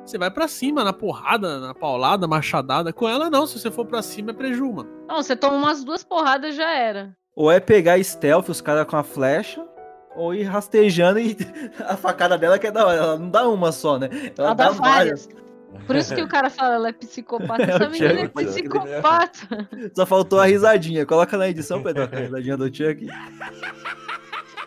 você 0.05 0.17
vai 0.17 0.31
pra 0.31 0.47
cima, 0.47 0.85
na 0.85 0.93
porrada, 0.93 1.59
na 1.59 1.73
paulada, 1.73 2.25
machadada. 2.25 2.93
Com 2.93 3.09
ela, 3.09 3.29
não. 3.29 3.45
Se 3.45 3.59
você 3.59 3.69
for 3.69 3.85
pra 3.85 4.01
cima, 4.01 4.31
é 4.31 4.33
preju, 4.33 4.71
mano. 4.71 4.89
Não, 5.05 5.17
você 5.21 5.35
toma 5.35 5.57
umas 5.57 5.83
duas 5.83 6.01
porradas 6.01 6.55
já 6.55 6.71
era. 6.71 7.13
Ou 7.35 7.51
é 7.51 7.59
pegar 7.59 8.01
stealth, 8.01 8.47
os 8.47 8.61
caras 8.61 8.87
com 8.87 8.95
a 8.95 9.03
flecha, 9.03 9.61
ou 10.15 10.33
ir 10.33 10.43
rastejando 10.43 11.19
e 11.19 11.35
a 11.85 11.97
facada 11.97 12.37
dela 12.37 12.57
que 12.57 12.67
é 12.67 12.71
da 12.71 12.87
hora. 12.87 12.97
Ela 12.97 13.19
não 13.19 13.29
dá 13.29 13.49
uma 13.49 13.73
só, 13.73 13.99
né? 13.99 14.07
Ela, 14.37 14.47
Ela 14.47 14.53
dá 14.53 14.63
dá 14.63 14.69
várias. 14.71 15.25
várias. 15.25 15.45
Por 15.85 15.95
isso 15.97 16.15
que 16.15 16.21
o 16.21 16.27
cara 16.29 16.49
fala, 16.49 16.75
ela 16.75 16.87
é 16.87 16.93
psicopata. 16.93 17.63
É, 17.63 17.69
Essa 17.71 17.87
o 17.87 17.91
menina 17.91 18.13
é 18.21 18.27
crer. 18.29 18.47
psicopata. 18.47 19.69
Só 19.93 20.05
faltou 20.05 20.39
a 20.39 20.45
risadinha. 20.45 21.05
Coloca 21.05 21.35
na 21.37 21.49
edição, 21.49 21.83
Pedro, 21.83 22.03
a 22.03 22.17
risadinha 22.17 22.55
do 22.55 22.73
Chuck. 22.73 23.05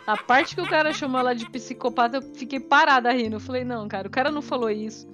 A 0.09 0.17
parte 0.17 0.55
que 0.55 0.63
o 0.63 0.67
cara 0.67 0.91
chamou 0.91 1.21
ela 1.21 1.35
de 1.35 1.45
psicopata, 1.51 2.17
eu 2.17 2.23
fiquei 2.23 2.59
parada 2.59 3.13
rindo. 3.13 3.37
Eu 3.37 3.41
falei, 3.41 3.63
não, 3.63 3.87
cara, 3.87 4.09
o 4.09 4.11
cara 4.11 4.31
não 4.31 4.41
falou 4.41 4.71
isso. 4.71 5.07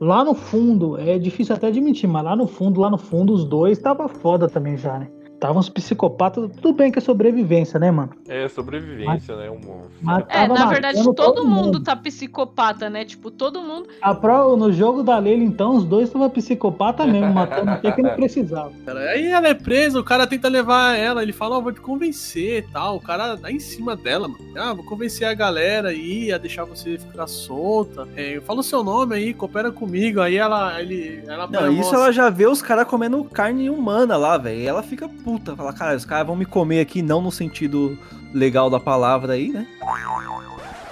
Lá 0.00 0.24
no 0.24 0.34
fundo, 0.34 0.96
é 0.96 1.18
difícil 1.18 1.52
até 1.52 1.66
admitir, 1.66 2.06
mas 2.06 2.22
lá 2.22 2.36
no 2.36 2.46
fundo, 2.46 2.80
lá 2.80 2.88
no 2.88 2.96
fundo, 2.96 3.32
os 3.32 3.44
dois 3.44 3.76
tava 3.80 4.06
foda 4.06 4.48
também 4.48 4.76
já, 4.76 5.00
né? 5.00 5.10
Tava 5.46 5.60
uns 5.60 5.68
psicopatas, 5.68 6.50
tudo 6.60 6.72
bem 6.72 6.90
que 6.90 6.98
é 6.98 7.00
sobrevivência, 7.00 7.78
né, 7.78 7.88
mano? 7.88 8.10
É 8.26 8.48
sobrevivência, 8.48 9.36
né? 9.36 9.48
Um... 9.48 9.60
Mas 10.02 10.24
É, 10.28 10.48
na 10.48 10.66
verdade, 10.66 10.98
matando 10.98 11.14
todo 11.14 11.46
mundo 11.46 11.78
tá 11.78 11.94
psicopata, 11.94 12.90
né? 12.90 13.04
Tipo, 13.04 13.30
todo 13.30 13.62
mundo. 13.62 13.88
A 14.02 14.12
pro, 14.12 14.56
no 14.56 14.72
jogo 14.72 15.04
da 15.04 15.16
Leila, 15.18 15.44
então, 15.44 15.76
os 15.76 15.84
dois 15.84 16.08
estavam 16.08 16.28
psicopata 16.30 17.06
mesmo, 17.06 17.32
matando 17.32 17.70
o 17.70 17.80
que 17.80 18.02
não 18.02 18.10
precisava. 18.16 18.72
Aí 19.12 19.26
ela 19.26 19.46
é 19.46 19.54
presa, 19.54 20.00
o 20.00 20.04
cara 20.04 20.26
tenta 20.26 20.48
levar 20.48 20.98
ela, 20.98 21.22
ele 21.22 21.32
fala, 21.32 21.58
ó, 21.58 21.60
vou 21.60 21.72
te 21.72 21.80
convencer 21.80 22.64
e 22.64 22.72
tal. 22.72 22.96
O 22.96 23.00
cara 23.00 23.36
dá 23.36 23.48
em 23.48 23.60
cima 23.60 23.94
dela, 23.94 24.26
mano. 24.26 24.44
Ah, 24.56 24.74
vou 24.74 24.84
convencer 24.84 25.28
a 25.28 25.34
galera 25.34 25.90
aí 25.90 26.32
a 26.32 26.38
deixar 26.38 26.64
você 26.64 26.98
ficar 26.98 27.28
solta. 27.28 28.08
É, 28.16 28.40
fala 28.40 28.58
o 28.58 28.64
seu 28.64 28.82
nome 28.82 29.14
aí, 29.14 29.32
coopera 29.32 29.70
comigo. 29.70 30.20
Aí 30.20 30.36
ela. 30.36 30.80
Ele, 30.80 31.22
ela 31.24 31.46
Não, 31.46 31.70
isso 31.70 31.94
ela 31.94 32.10
já 32.10 32.28
vê 32.30 32.48
os 32.48 32.60
caras 32.60 32.88
comendo 32.88 33.22
carne 33.22 33.70
humana 33.70 34.16
lá, 34.16 34.36
velho. 34.36 34.60
E 34.60 34.66
ela 34.66 34.82
fica 34.82 35.08
puta. 35.08 35.35
Fala, 35.56 35.72
cara, 35.72 35.96
os 35.96 36.04
caras 36.04 36.26
vão 36.26 36.36
me 36.36 36.44
comer 36.44 36.80
aqui, 36.80 37.02
não 37.02 37.20
no 37.20 37.30
sentido 37.30 37.98
legal 38.32 38.68
da 38.70 38.80
palavra 38.80 39.34
aí, 39.34 39.50
né? 39.50 39.66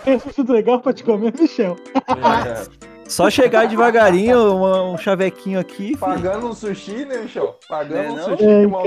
Esse 0.06 0.32
tudo 0.34 0.52
legal 0.52 0.80
pra 0.80 0.92
te 0.92 1.02
comer, 1.02 1.32
Michel. 1.38 1.76
Só 3.06 3.30
chegar 3.30 3.66
devagarinho, 3.66 4.38
um, 4.38 4.94
um 4.94 4.98
chavequinho 4.98 5.58
aqui. 5.58 5.88
fi. 5.88 5.96
Pagando 5.96 6.48
um 6.48 6.54
sushi, 6.54 7.04
né, 7.04 7.18
Michel? 7.22 7.58
Pagando 7.68 7.96
É, 7.96 8.10
um 8.10 8.16
sushi 8.16 8.44
Ai, 8.44 8.60
que 8.60 8.66
mal 8.66 8.86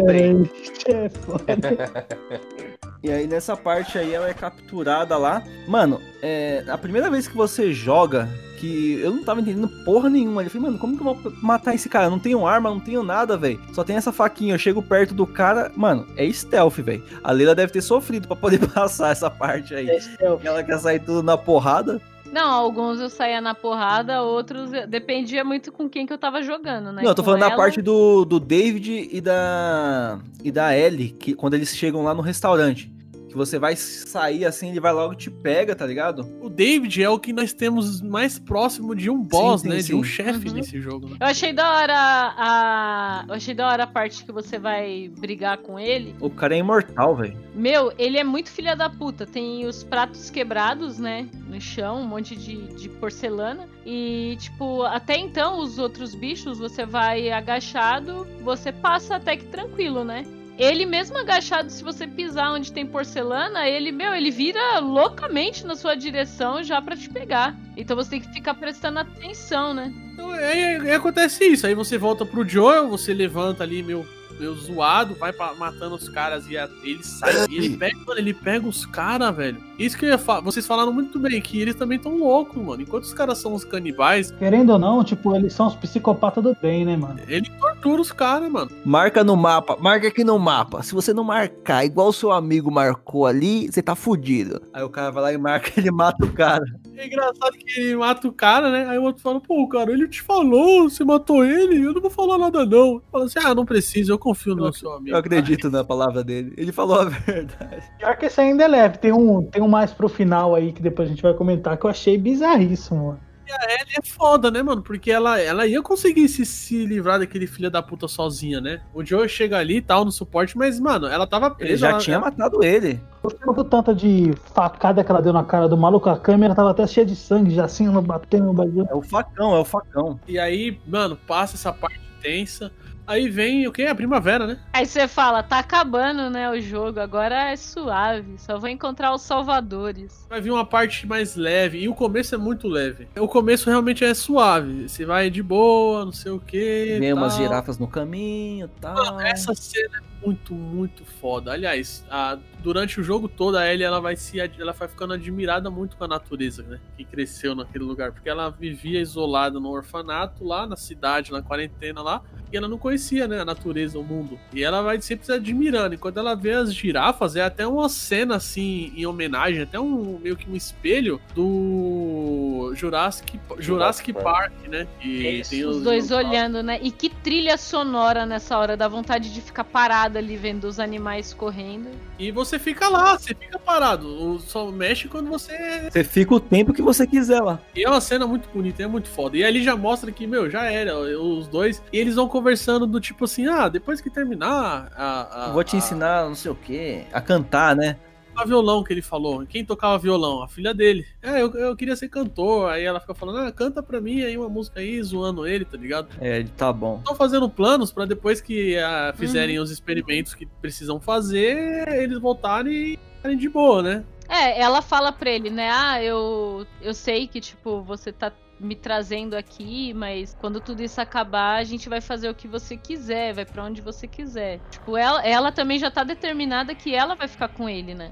é 0.87 1.09
foda. 1.09 2.77
E 3.03 3.11
aí 3.11 3.27
nessa 3.27 3.55
parte 3.55 3.97
aí 3.97 4.13
ela 4.13 4.27
é 4.27 4.33
capturada 4.33 5.17
lá. 5.17 5.43
Mano, 5.67 6.01
é, 6.21 6.63
a 6.67 6.77
primeira 6.77 7.09
vez 7.09 7.27
que 7.27 7.35
você 7.35 7.71
joga, 7.71 8.27
que 8.57 8.99
eu 8.99 9.11
não 9.11 9.23
tava 9.23 9.39
entendendo 9.39 9.67
porra 9.85 10.09
nenhuma. 10.09 10.43
Eu 10.43 10.49
falei, 10.49 10.67
mano, 10.67 10.79
como 10.79 10.95
que 10.97 11.05
eu 11.05 11.13
vou 11.13 11.33
matar 11.41 11.75
esse 11.75 11.87
cara? 11.87 12.07
Eu 12.07 12.11
não 12.11 12.19
tenho 12.19 12.45
arma, 12.45 12.69
não 12.69 12.79
tenho 12.79 13.03
nada, 13.03 13.37
velho. 13.37 13.59
Só 13.73 13.83
tem 13.83 13.95
essa 13.95 14.11
faquinha. 14.11 14.55
Eu 14.55 14.59
chego 14.59 14.81
perto 14.81 15.13
do 15.13 15.25
cara, 15.25 15.71
mano, 15.75 16.07
é 16.17 16.29
stealth, 16.31 16.77
velho. 16.77 17.03
A 17.23 17.31
Leila 17.31 17.55
deve 17.55 17.71
ter 17.71 17.81
sofrido 17.81 18.27
pra 18.27 18.35
poder 18.35 18.59
passar 18.73 19.11
essa 19.11 19.29
parte 19.29 19.73
aí. 19.75 19.89
É 19.89 19.99
stealth. 19.99 20.43
Ela 20.43 20.63
quer 20.63 20.79
sair 20.79 20.99
tudo 20.99 21.23
na 21.23 21.37
porrada. 21.37 22.01
Não, 22.31 22.51
alguns 22.51 22.99
eu 22.99 23.09
saía 23.09 23.39
na 23.41 23.55
porrada, 23.55 24.21
outros 24.21 24.71
eu- 24.73 24.85
dependia 24.87 25.43
muito 25.43 25.71
com 25.71 25.89
quem 25.89 26.05
que 26.05 26.11
eu 26.13 26.17
tava 26.17 26.41
jogando, 26.43 26.91
né? 26.91 27.01
Não, 27.01 27.09
eu 27.09 27.15
tô 27.15 27.21
Com 27.21 27.27
falando 27.27 27.39
da 27.41 27.47
ela- 27.47 27.55
parte 27.55 27.81
do, 27.81 28.25
do 28.25 28.39
David 28.39 29.09
e 29.11 29.21
da 29.21 30.19
e 30.43 30.51
da 30.51 30.77
Ellie, 30.77 31.09
que 31.09 31.33
quando 31.33 31.53
eles 31.55 31.75
chegam 31.75 32.03
lá 32.03 32.13
no 32.13 32.21
restaurante. 32.21 32.91
Que 33.27 33.35
você 33.35 33.59
vai 33.59 33.75
sair 33.75 34.45
assim, 34.45 34.69
ele 34.69 34.79
vai 34.79 34.93
logo 34.93 35.13
e 35.13 35.17
te 35.17 35.29
pega, 35.29 35.75
tá 35.75 35.85
ligado? 35.85 36.21
O 36.41 36.49
David 36.49 37.03
é 37.03 37.09
o 37.09 37.19
que 37.19 37.33
nós 37.33 37.53
temos 37.53 38.01
mais 38.01 38.39
próximo 38.39 38.95
de 38.95 39.09
um 39.09 39.21
boss, 39.21 39.61
sim, 39.61 39.69
né? 39.69 39.79
sim. 39.81 39.87
De 39.87 39.95
um 39.95 40.03
chefe 40.03 40.47
Uhum. 40.47 40.53
nesse 40.55 40.79
jogo. 40.79 41.09
Né? 41.09 41.17
Eu 41.19 41.27
achei 41.27 41.51
da 41.51 41.69
hora 41.69 41.93
a. 42.37 43.25
Eu 43.27 43.33
achei 43.35 43.53
da 43.53 43.67
hora 43.67 43.83
a 43.83 43.87
parte 43.87 44.23
que 44.23 44.31
você 44.31 44.57
vai 44.57 45.11
brigar 45.19 45.57
com 45.57 45.77
ele. 45.79 46.15
O 46.21 46.29
cara 46.29 46.55
é 46.55 46.59
imortal, 46.59 47.15
velho. 47.15 47.37
Meu, 47.53 47.91
ele 47.97 48.17
é 48.17 48.23
muito 48.23 48.49
filha 48.49 48.75
da 48.75 48.89
puta. 48.89 49.25
Tem 49.25 49.65
os 49.65 49.83
pratos 49.83 50.29
quebrados, 50.29 50.97
né? 50.97 51.27
No 51.47 51.59
chão, 51.59 52.01
um 52.01 52.07
monte 52.07 52.35
de, 52.35 52.67
de 52.75 52.87
porcelana. 52.89 53.67
E, 53.85 54.35
tipo, 54.39 54.83
até 54.83 55.17
então, 55.17 55.59
os 55.59 55.77
outros 55.79 56.13
bichos, 56.15 56.59
você 56.59 56.85
vai 56.85 57.29
agachado, 57.31 58.25
você 58.43 58.71
passa 58.71 59.15
até 59.15 59.35
que 59.37 59.45
tranquilo, 59.45 60.03
né? 60.03 60.25
Ele 60.57 60.87
mesmo 60.87 61.15
agachado, 61.17 61.69
se 61.69 61.83
você 61.83 62.07
pisar 62.07 62.51
onde 62.51 62.71
tem 62.71 62.85
porcelana, 62.85 63.67
ele, 63.67 63.91
meu, 63.91 64.15
ele 64.15 64.31
vira 64.31 64.79
loucamente 64.79 65.63
na 65.63 65.75
sua 65.75 65.93
direção 65.93 66.63
já 66.63 66.81
pra 66.81 66.97
te 66.97 67.07
pegar. 67.09 67.55
Então 67.75 67.95
você 67.95 68.11
tem 68.11 68.21
que 68.21 68.33
ficar 68.33 68.55
prestando 68.55 68.97
atenção, 68.97 69.71
né? 69.73 69.93
Então, 70.13 70.31
aí, 70.31 70.77
aí 70.77 70.91
acontece 70.93 71.45
isso. 71.45 71.67
Aí 71.67 71.75
você 71.75 71.95
volta 71.95 72.25
pro 72.25 72.47
Joel, 72.47 72.89
você 72.89 73.13
levanta 73.13 73.63
ali 73.63 73.83
meio, 73.83 74.07
meio 74.39 74.53
zoado, 74.55 75.15
vai 75.15 75.31
pra- 75.33 75.53
matando 75.55 75.95
os 75.95 76.07
caras 76.09 76.49
e 76.49 76.57
a- 76.57 76.69
ele 76.83 77.03
sai. 77.03 77.45
E 77.49 77.57
ele 77.57 77.77
pega, 77.77 77.97
mano, 78.05 78.19
ele 78.19 78.33
pega 78.33 78.67
os 78.67 78.85
caras, 78.85 79.35
velho. 79.35 79.57
Isso 79.77 79.97
que 79.97 80.05
eu 80.05 80.09
ia 80.09 80.17
falar. 80.17 80.41
Vocês 80.41 80.65
falaram 80.65 80.91
muito 80.91 81.19
bem, 81.19 81.39
que 81.41 81.59
eles 81.61 81.75
também 81.75 81.99
tão 81.99 82.17
loucos, 82.17 82.61
mano. 82.63 82.81
Enquanto 82.81 83.03
os 83.03 83.13
caras 83.13 83.37
são 83.37 83.53
os 83.53 83.63
canibais, 83.63 84.31
Querendo 84.31 84.71
ou 84.73 84.79
não, 84.79 85.03
tipo, 85.03 85.35
eles 85.35 85.53
são 85.53 85.67
os 85.67 85.75
psicopatas 85.75 86.43
do 86.43 86.55
bem, 86.61 86.85
né, 86.85 86.95
mano? 86.97 87.19
ele 87.27 87.49
tortura 87.59 88.01
os 88.01 88.11
caras, 88.11 88.51
mano. 88.51 88.71
Marca 88.85 89.23
no 89.23 89.35
mapa, 89.35 89.75
marca 89.79 90.07
aqui 90.07 90.23
no 90.23 90.37
mapa. 90.39 90.81
Se 90.83 90.93
você 90.93 91.13
não 91.13 91.23
marcar 91.23 91.85
igual 91.85 92.07
o 92.09 92.13
seu 92.13 92.31
amigo 92.31 92.71
marcou 92.71 93.25
ali, 93.25 93.67
você 93.71 93.81
tá 93.81 93.95
fudido. 93.95 94.61
Aí 94.73 94.83
o 94.83 94.89
cara 94.89 95.11
vai 95.11 95.23
lá 95.23 95.33
e 95.33 95.37
marca, 95.37 95.71
ele 95.77 95.91
mata 95.91 96.25
o 96.25 96.31
cara. 96.31 96.63
É 96.95 97.05
engraçado 97.05 97.51
que 97.57 97.79
ele 97.79 97.95
mata 97.95 98.27
o 98.27 98.31
cara, 98.31 98.71
né? 98.71 98.87
Aí 98.89 98.97
o 98.97 99.03
outro 99.03 99.21
fala, 99.21 99.39
pô, 99.39 99.67
cara, 99.67 99.91
ele 99.91 100.07
te 100.07 100.21
falou, 100.21 100.89
você 100.89 101.03
matou 101.03 101.45
ele, 101.45 101.83
eu 101.83 101.93
não 101.93 102.01
vou 102.01 102.09
falar 102.09 102.37
nada, 102.37 102.65
não. 102.65 103.01
Fala 103.11 103.25
assim, 103.25 103.39
ah, 103.43 103.53
não 103.53 103.65
precisa, 103.65 104.11
eu 104.11 104.17
confio 104.27 104.55
no 104.55 104.73
seu 104.73 104.91
amigo. 104.93 105.15
Eu 105.15 105.19
acredito 105.19 105.69
na 105.69 105.83
palavra 105.83 106.23
dele. 106.23 106.53
Ele 106.57 106.71
falou 106.71 106.99
a 106.99 107.05
verdade. 107.09 107.83
Pior 107.97 108.15
que 108.17 108.25
esse 108.25 108.39
ainda 108.41 108.63
é 108.63 108.67
leve. 108.67 108.97
Tem 108.97 109.11
um, 109.11 109.41
tem 109.43 109.61
um 109.61 109.67
mais 109.67 109.91
pro 109.93 110.09
final 110.09 110.55
aí 110.55 110.71
que 110.73 110.81
depois 110.81 111.07
a 111.07 111.11
gente 111.11 111.21
vai 111.23 111.33
comentar 111.33 111.77
que 111.77 111.85
eu 111.85 111.89
achei 111.89 112.17
bizarríssimo, 112.17 113.07
mano. 113.07 113.19
E 113.47 113.51
a 113.51 113.73
Ellie 113.75 113.95
é 113.97 114.05
foda, 114.05 114.51
né, 114.51 114.61
mano? 114.61 114.81
Porque 114.81 115.09
ela, 115.09 115.39
ela 115.39 115.65
ia 115.65 115.81
conseguir 115.81 116.27
se, 116.27 116.45
se 116.45 116.85
livrar 116.85 117.17
daquele 117.19 117.47
filho 117.47 117.71
da 117.71 117.81
puta 117.81 118.05
sozinha, 118.05 118.59
né? 118.59 118.81
O 118.93 119.05
Joe 119.05 119.29
chega 119.29 119.57
ali 119.57 119.77
e 119.77 119.81
tal 119.81 120.03
no 120.03 120.11
suporte, 120.11 120.57
mas, 120.57 120.81
mano, 120.81 121.07
ela 121.07 121.25
tava 121.25 121.49
presa. 121.51 121.71
Ele 121.71 121.77
já 121.77 121.89
ela- 121.91 121.97
tinha 121.99 122.15
ela- 122.17 122.25
matado 122.25 122.61
ele. 122.61 122.99
Eu 123.23 123.53
do 123.53 123.63
tanto 123.63 123.95
de 123.95 124.33
facada 124.53 125.01
que 125.01 125.09
ela 125.09 125.21
deu 125.21 125.31
na 125.31 125.45
cara 125.45 125.69
do 125.69 125.77
maluco, 125.77 126.09
a 126.09 126.19
câmera 126.19 126.53
tava 126.53 126.71
até 126.71 126.85
cheia 126.85 127.05
de 127.05 127.15
sangue, 127.15 127.55
já 127.55 127.63
assim, 127.63 127.87
ela 127.87 128.01
batendo 128.01 128.47
no 128.47 128.53
bagulho. 128.53 128.85
É 128.91 128.93
o 128.95 129.01
facão, 129.01 129.55
é 129.55 129.59
o 129.59 129.65
facão. 129.65 130.19
E 130.27 130.37
aí, 130.37 130.77
mano, 130.85 131.15
passa 131.25 131.55
essa 131.55 131.71
parte 131.71 132.01
tensa. 132.21 132.69
Aí 133.07 133.29
vem 133.29 133.65
o 133.65 133.71
quê? 133.71 133.83
A 133.83 133.95
primavera, 133.95 134.45
né? 134.45 134.59
Aí 134.73 134.85
você 134.85 135.07
fala, 135.07 135.41
tá 135.41 135.59
acabando, 135.59 136.29
né, 136.29 136.51
o 136.51 136.59
jogo, 136.59 136.99
agora 136.99 137.51
é 137.51 137.55
suave, 137.55 138.37
só 138.37 138.59
vou 138.59 138.67
encontrar 138.67 139.13
os 139.13 139.21
salvadores. 139.21 140.27
Vai 140.29 140.41
vir 140.41 140.51
uma 140.51 140.65
parte 140.65 141.07
mais 141.07 141.37
leve, 141.37 141.79
e 141.79 141.87
o 141.87 141.95
começo 141.95 142.35
é 142.35 142.37
muito 142.37 142.67
leve. 142.67 143.07
O 143.17 143.27
começo 143.27 143.69
realmente 143.69 144.03
é 144.03 144.13
suave, 144.13 144.89
você 144.89 145.05
vai 145.05 145.29
de 145.29 145.41
boa, 145.41 146.03
não 146.03 146.11
sei 146.11 146.33
o 146.33 146.39
quê. 146.39 146.97
Vem 146.99 147.13
umas 147.13 147.33
tal. 147.35 147.43
girafas 147.43 147.77
no 147.77 147.87
caminho 147.87 148.65
e 148.65 148.81
tal. 148.81 148.95
Mano, 148.95 149.21
essa 149.21 149.55
cena 149.55 149.99
é 149.99 150.16
muito, 150.23 150.53
muito 150.53 151.05
foda. 151.05 151.51
Aliás, 151.53 152.05
a- 152.09 152.37
durante 152.63 152.99
o 152.99 153.03
jogo 153.03 153.27
todo, 153.29 153.57
a 153.57 153.71
Ellie 153.71 153.83
ela 153.85 153.99
vai 154.01 154.15
se 154.15 154.39
ela 154.39 154.73
vai 154.73 154.87
ficando 154.87 155.13
admirada 155.13 155.69
muito 155.69 155.95
com 155.95 156.03
a 156.03 156.07
natureza, 156.07 156.63
né? 156.63 156.79
Que 156.97 157.03
cresceu 157.03 157.53
naquele 157.55 157.83
lugar. 157.83 158.11
Porque 158.11 158.29
ela 158.29 158.49
vivia 158.49 158.99
isolada 158.99 159.59
no 159.59 159.69
orfanato, 159.69 160.43
lá 160.43 160.65
na 160.65 160.75
cidade, 160.75 161.31
na 161.31 161.41
quarentena 161.41 162.01
lá. 162.01 162.21
E 162.51 162.55
ela 162.55 162.67
não 162.69 162.77
conhecia, 162.77 163.27
né, 163.27 163.41
a 163.41 163.45
natureza, 163.45 163.99
o 163.99 164.03
mundo. 164.03 164.39
E 164.53 164.63
ela 164.63 164.81
vai 164.81 165.01
sempre 165.01 165.25
se 165.25 165.31
admirando. 165.33 165.95
E 165.95 165.97
quando 165.97 166.17
ela 166.17 166.33
vê 166.33 166.53
as 166.53 166.73
girafas, 166.73 167.35
é 167.35 167.41
até 167.41 167.67
uma 167.67 167.89
cena, 167.89 168.37
assim, 168.37 168.93
em 168.95 169.05
homenagem, 169.05 169.63
até 169.63 169.77
um 169.77 170.17
meio 170.17 170.37
que 170.37 170.49
um 170.49 170.55
espelho 170.55 171.19
do 171.35 172.71
Jurassic, 172.73 173.37
Jurassic 173.59 174.13
Park, 174.13 174.53
né? 174.69 174.87
E 175.03 175.41
tem 175.49 175.65
Os 175.65 175.83
dois 175.83 176.09
olhando, 176.09 176.63
né? 176.63 176.79
E 176.81 176.89
que 176.89 177.09
trilha 177.09 177.57
sonora 177.57 178.25
nessa 178.25 178.57
hora, 178.57 178.77
dá 178.77 178.87
vontade 178.87 179.33
de 179.33 179.41
ficar 179.41 179.65
parado 179.65 180.06
ali 180.15 180.37
vendo 180.37 180.65
os 180.65 180.79
animais 180.79 181.33
correndo. 181.33 181.89
E 182.19 182.31
você 182.31 182.59
fica 182.59 182.87
lá, 182.87 183.17
você 183.17 183.33
fica 183.33 183.57
parado. 183.59 184.39
Só 184.39 184.69
mexe 184.71 185.07
quando 185.07 185.29
você. 185.29 185.89
Você 185.91 186.03
fica 186.03 186.35
o 186.35 186.39
tempo 186.39 186.73
que 186.73 186.81
você 186.81 187.07
quiser 187.07 187.41
lá. 187.41 187.59
E 187.75 187.83
é 187.83 187.89
uma 187.89 187.99
cena 187.99 188.27
muito 188.27 188.47
bonita, 188.49 188.83
é 188.83 188.87
muito 188.87 189.07
foda. 189.09 189.35
E 189.37 189.43
ali 189.43 189.63
já 189.63 189.75
mostra 189.75 190.11
que, 190.11 190.27
meu, 190.27 190.49
já 190.49 190.65
era, 190.71 190.97
os 190.97 191.47
dois. 191.47 191.81
E 191.91 191.97
eles 191.97 192.15
vão 192.15 192.27
conversando 192.27 192.85
do 192.85 192.99
tipo 193.01 193.25
assim: 193.25 193.47
ah, 193.47 193.67
depois 193.67 193.99
que 193.99 194.09
terminar 194.09 194.89
a. 194.95 195.45
a 195.45 195.47
Eu 195.47 195.53
vou 195.53 195.63
te 195.63 195.75
a- 195.75 195.79
ensinar 195.79 196.25
não 196.27 196.35
sei 196.35 196.51
o 196.51 196.55
que, 196.55 197.03
a 197.11 197.19
cantar, 197.21 197.75
né? 197.75 197.97
A 198.37 198.45
violão 198.45 198.83
que 198.83 198.93
ele 198.93 199.01
falou. 199.01 199.45
Quem 199.45 199.65
tocava 199.65 199.97
violão? 199.97 200.43
A 200.43 200.47
filha 200.47 200.73
dele. 200.73 201.05
É, 201.21 201.41
eu, 201.41 201.51
eu 201.55 201.75
queria 201.75 201.95
ser 201.95 202.07
cantor. 202.09 202.69
Aí 202.69 202.83
ela 202.83 202.99
fica 202.99 203.13
falando, 203.13 203.39
ah, 203.39 203.51
canta 203.51 203.81
pra 203.81 203.99
mim 203.99 204.21
aí 204.21 204.37
uma 204.37 204.49
música 204.49 204.79
aí, 204.79 205.01
zoando 205.01 205.47
ele, 205.47 205.65
tá 205.65 205.77
ligado? 205.77 206.09
É, 206.21 206.43
tá 206.55 206.71
bom. 206.71 206.97
Estão 206.99 207.15
fazendo 207.15 207.49
planos 207.49 207.91
pra 207.91 208.05
depois 208.05 208.39
que 208.41 208.77
ah, 208.77 209.11
Uhum. 209.13 209.19
fizerem 209.19 209.59
os 209.59 209.71
experimentos 209.71 210.33
que 210.33 210.45
precisam 210.45 210.99
fazer, 210.99 211.87
eles 212.01 212.19
voltarem 212.19 212.73
e 212.93 212.99
ficarem 213.15 213.37
de 213.37 213.49
boa, 213.49 213.81
né? 213.81 214.03
É, 214.29 214.59
ela 214.61 214.81
fala 214.81 215.11
pra 215.11 215.29
ele, 215.29 215.49
né? 215.49 215.69
Ah, 215.71 216.03
eu, 216.03 216.65
eu 216.81 216.93
sei 216.93 217.27
que, 217.27 217.39
tipo, 217.39 217.81
você 217.81 218.11
tá 218.11 218.31
me 218.59 218.75
trazendo 218.75 219.35
aqui, 219.35 219.93
mas 219.93 220.35
quando 220.39 220.59
tudo 220.59 220.81
isso 220.81 220.99
acabar, 220.99 221.57
a 221.57 221.63
gente 221.63 221.87
vai 221.87 222.01
fazer 222.01 222.29
o 222.29 222.35
que 222.35 222.47
você 222.47 222.75
quiser, 222.75 223.33
vai 223.33 223.45
pra 223.45 223.63
onde 223.63 223.81
você 223.81 224.07
quiser. 224.07 224.59
Tipo, 224.71 224.97
ela, 224.97 225.25
ela 225.25 225.51
também 225.51 225.77
já 225.77 225.91
tá 225.91 226.03
determinada 226.03 226.73
que 226.73 226.93
ela 226.93 227.15
vai 227.15 227.27
ficar 227.27 227.49
com 227.49 227.69
ele, 227.69 227.93
né? 227.93 228.11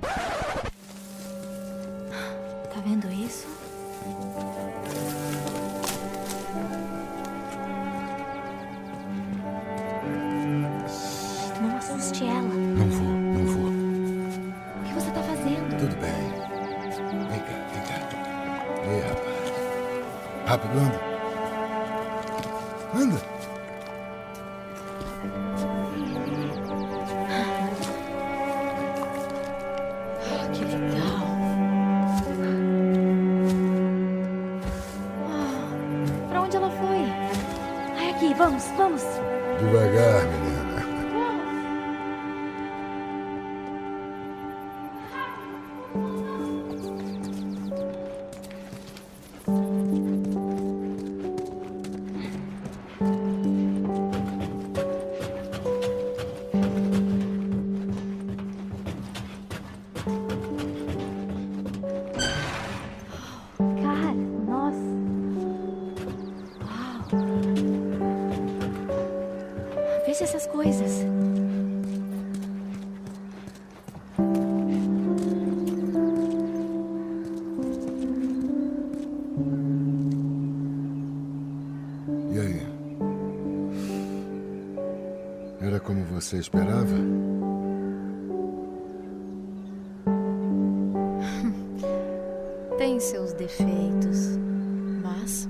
Tá 2.74 2.82
vendo 2.86 3.12
isso? 3.12 3.48
Não 11.62 11.78
assuste 11.78 12.24
ela. 12.24 12.42
Não 12.42 12.88
vou, 12.90 13.08
não 13.08 13.46
vou. 13.46 13.70
O 13.70 14.84
que 14.84 14.94
você 14.94 15.12
tá 15.12 15.24
fazendo? 15.24 15.78
Tudo 15.80 15.96
bem. 16.02 16.25
Rápido, 20.46 20.80
anda. 20.80 21.02
Anda. 22.94 23.35
Essas 70.22 70.48
coisas. 70.48 71.06
E 82.32 82.40
aí? 82.40 82.66
Era 85.62 85.82
como 85.82 86.06
você 86.06 86.38
esperava? 86.38 86.86
Tem 92.78 93.02
seus 93.02 93.34
defeitos, 93.34 94.38
mas. 95.04 95.50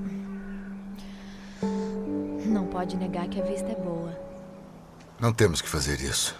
Não 2.48 2.66
pode 2.66 2.98
negar 2.98 3.28
que 3.30 3.40
a 3.40 3.46
vista 3.46 3.72
é 3.72 3.76
boa. 3.76 4.26
Não 5.20 5.34
temos 5.34 5.62
que 5.62 5.70
fazer 5.70 6.02
isso. 6.02 6.36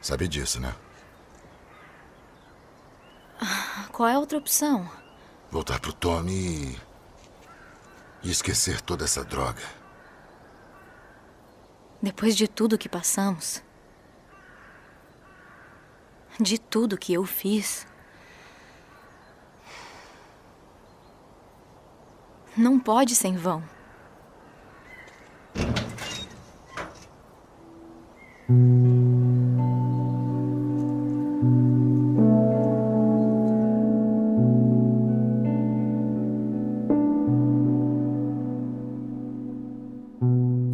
Sabe 0.00 0.28
disso, 0.28 0.60
né? 0.60 0.74
Qual 3.90 4.08
é 4.08 4.14
a 4.14 4.18
outra 4.18 4.38
opção? 4.38 4.90
Voltar 5.50 5.80
pro 5.80 5.92
Tommy 5.92 6.32
e. 6.32 6.80
e 8.24 8.30
esquecer 8.30 8.80
toda 8.80 9.04
essa 9.04 9.24
droga. 9.24 9.62
Depois 12.00 12.36
de 12.36 12.48
tudo 12.48 12.78
que 12.78 12.88
passamos, 12.88 13.62
de 16.40 16.58
tudo 16.58 16.98
que 16.98 17.12
eu 17.12 17.24
fiz, 17.24 17.86
não 22.56 22.78
pode 22.78 23.14
ser 23.14 23.28
em 23.28 23.36
vão. 23.36 23.62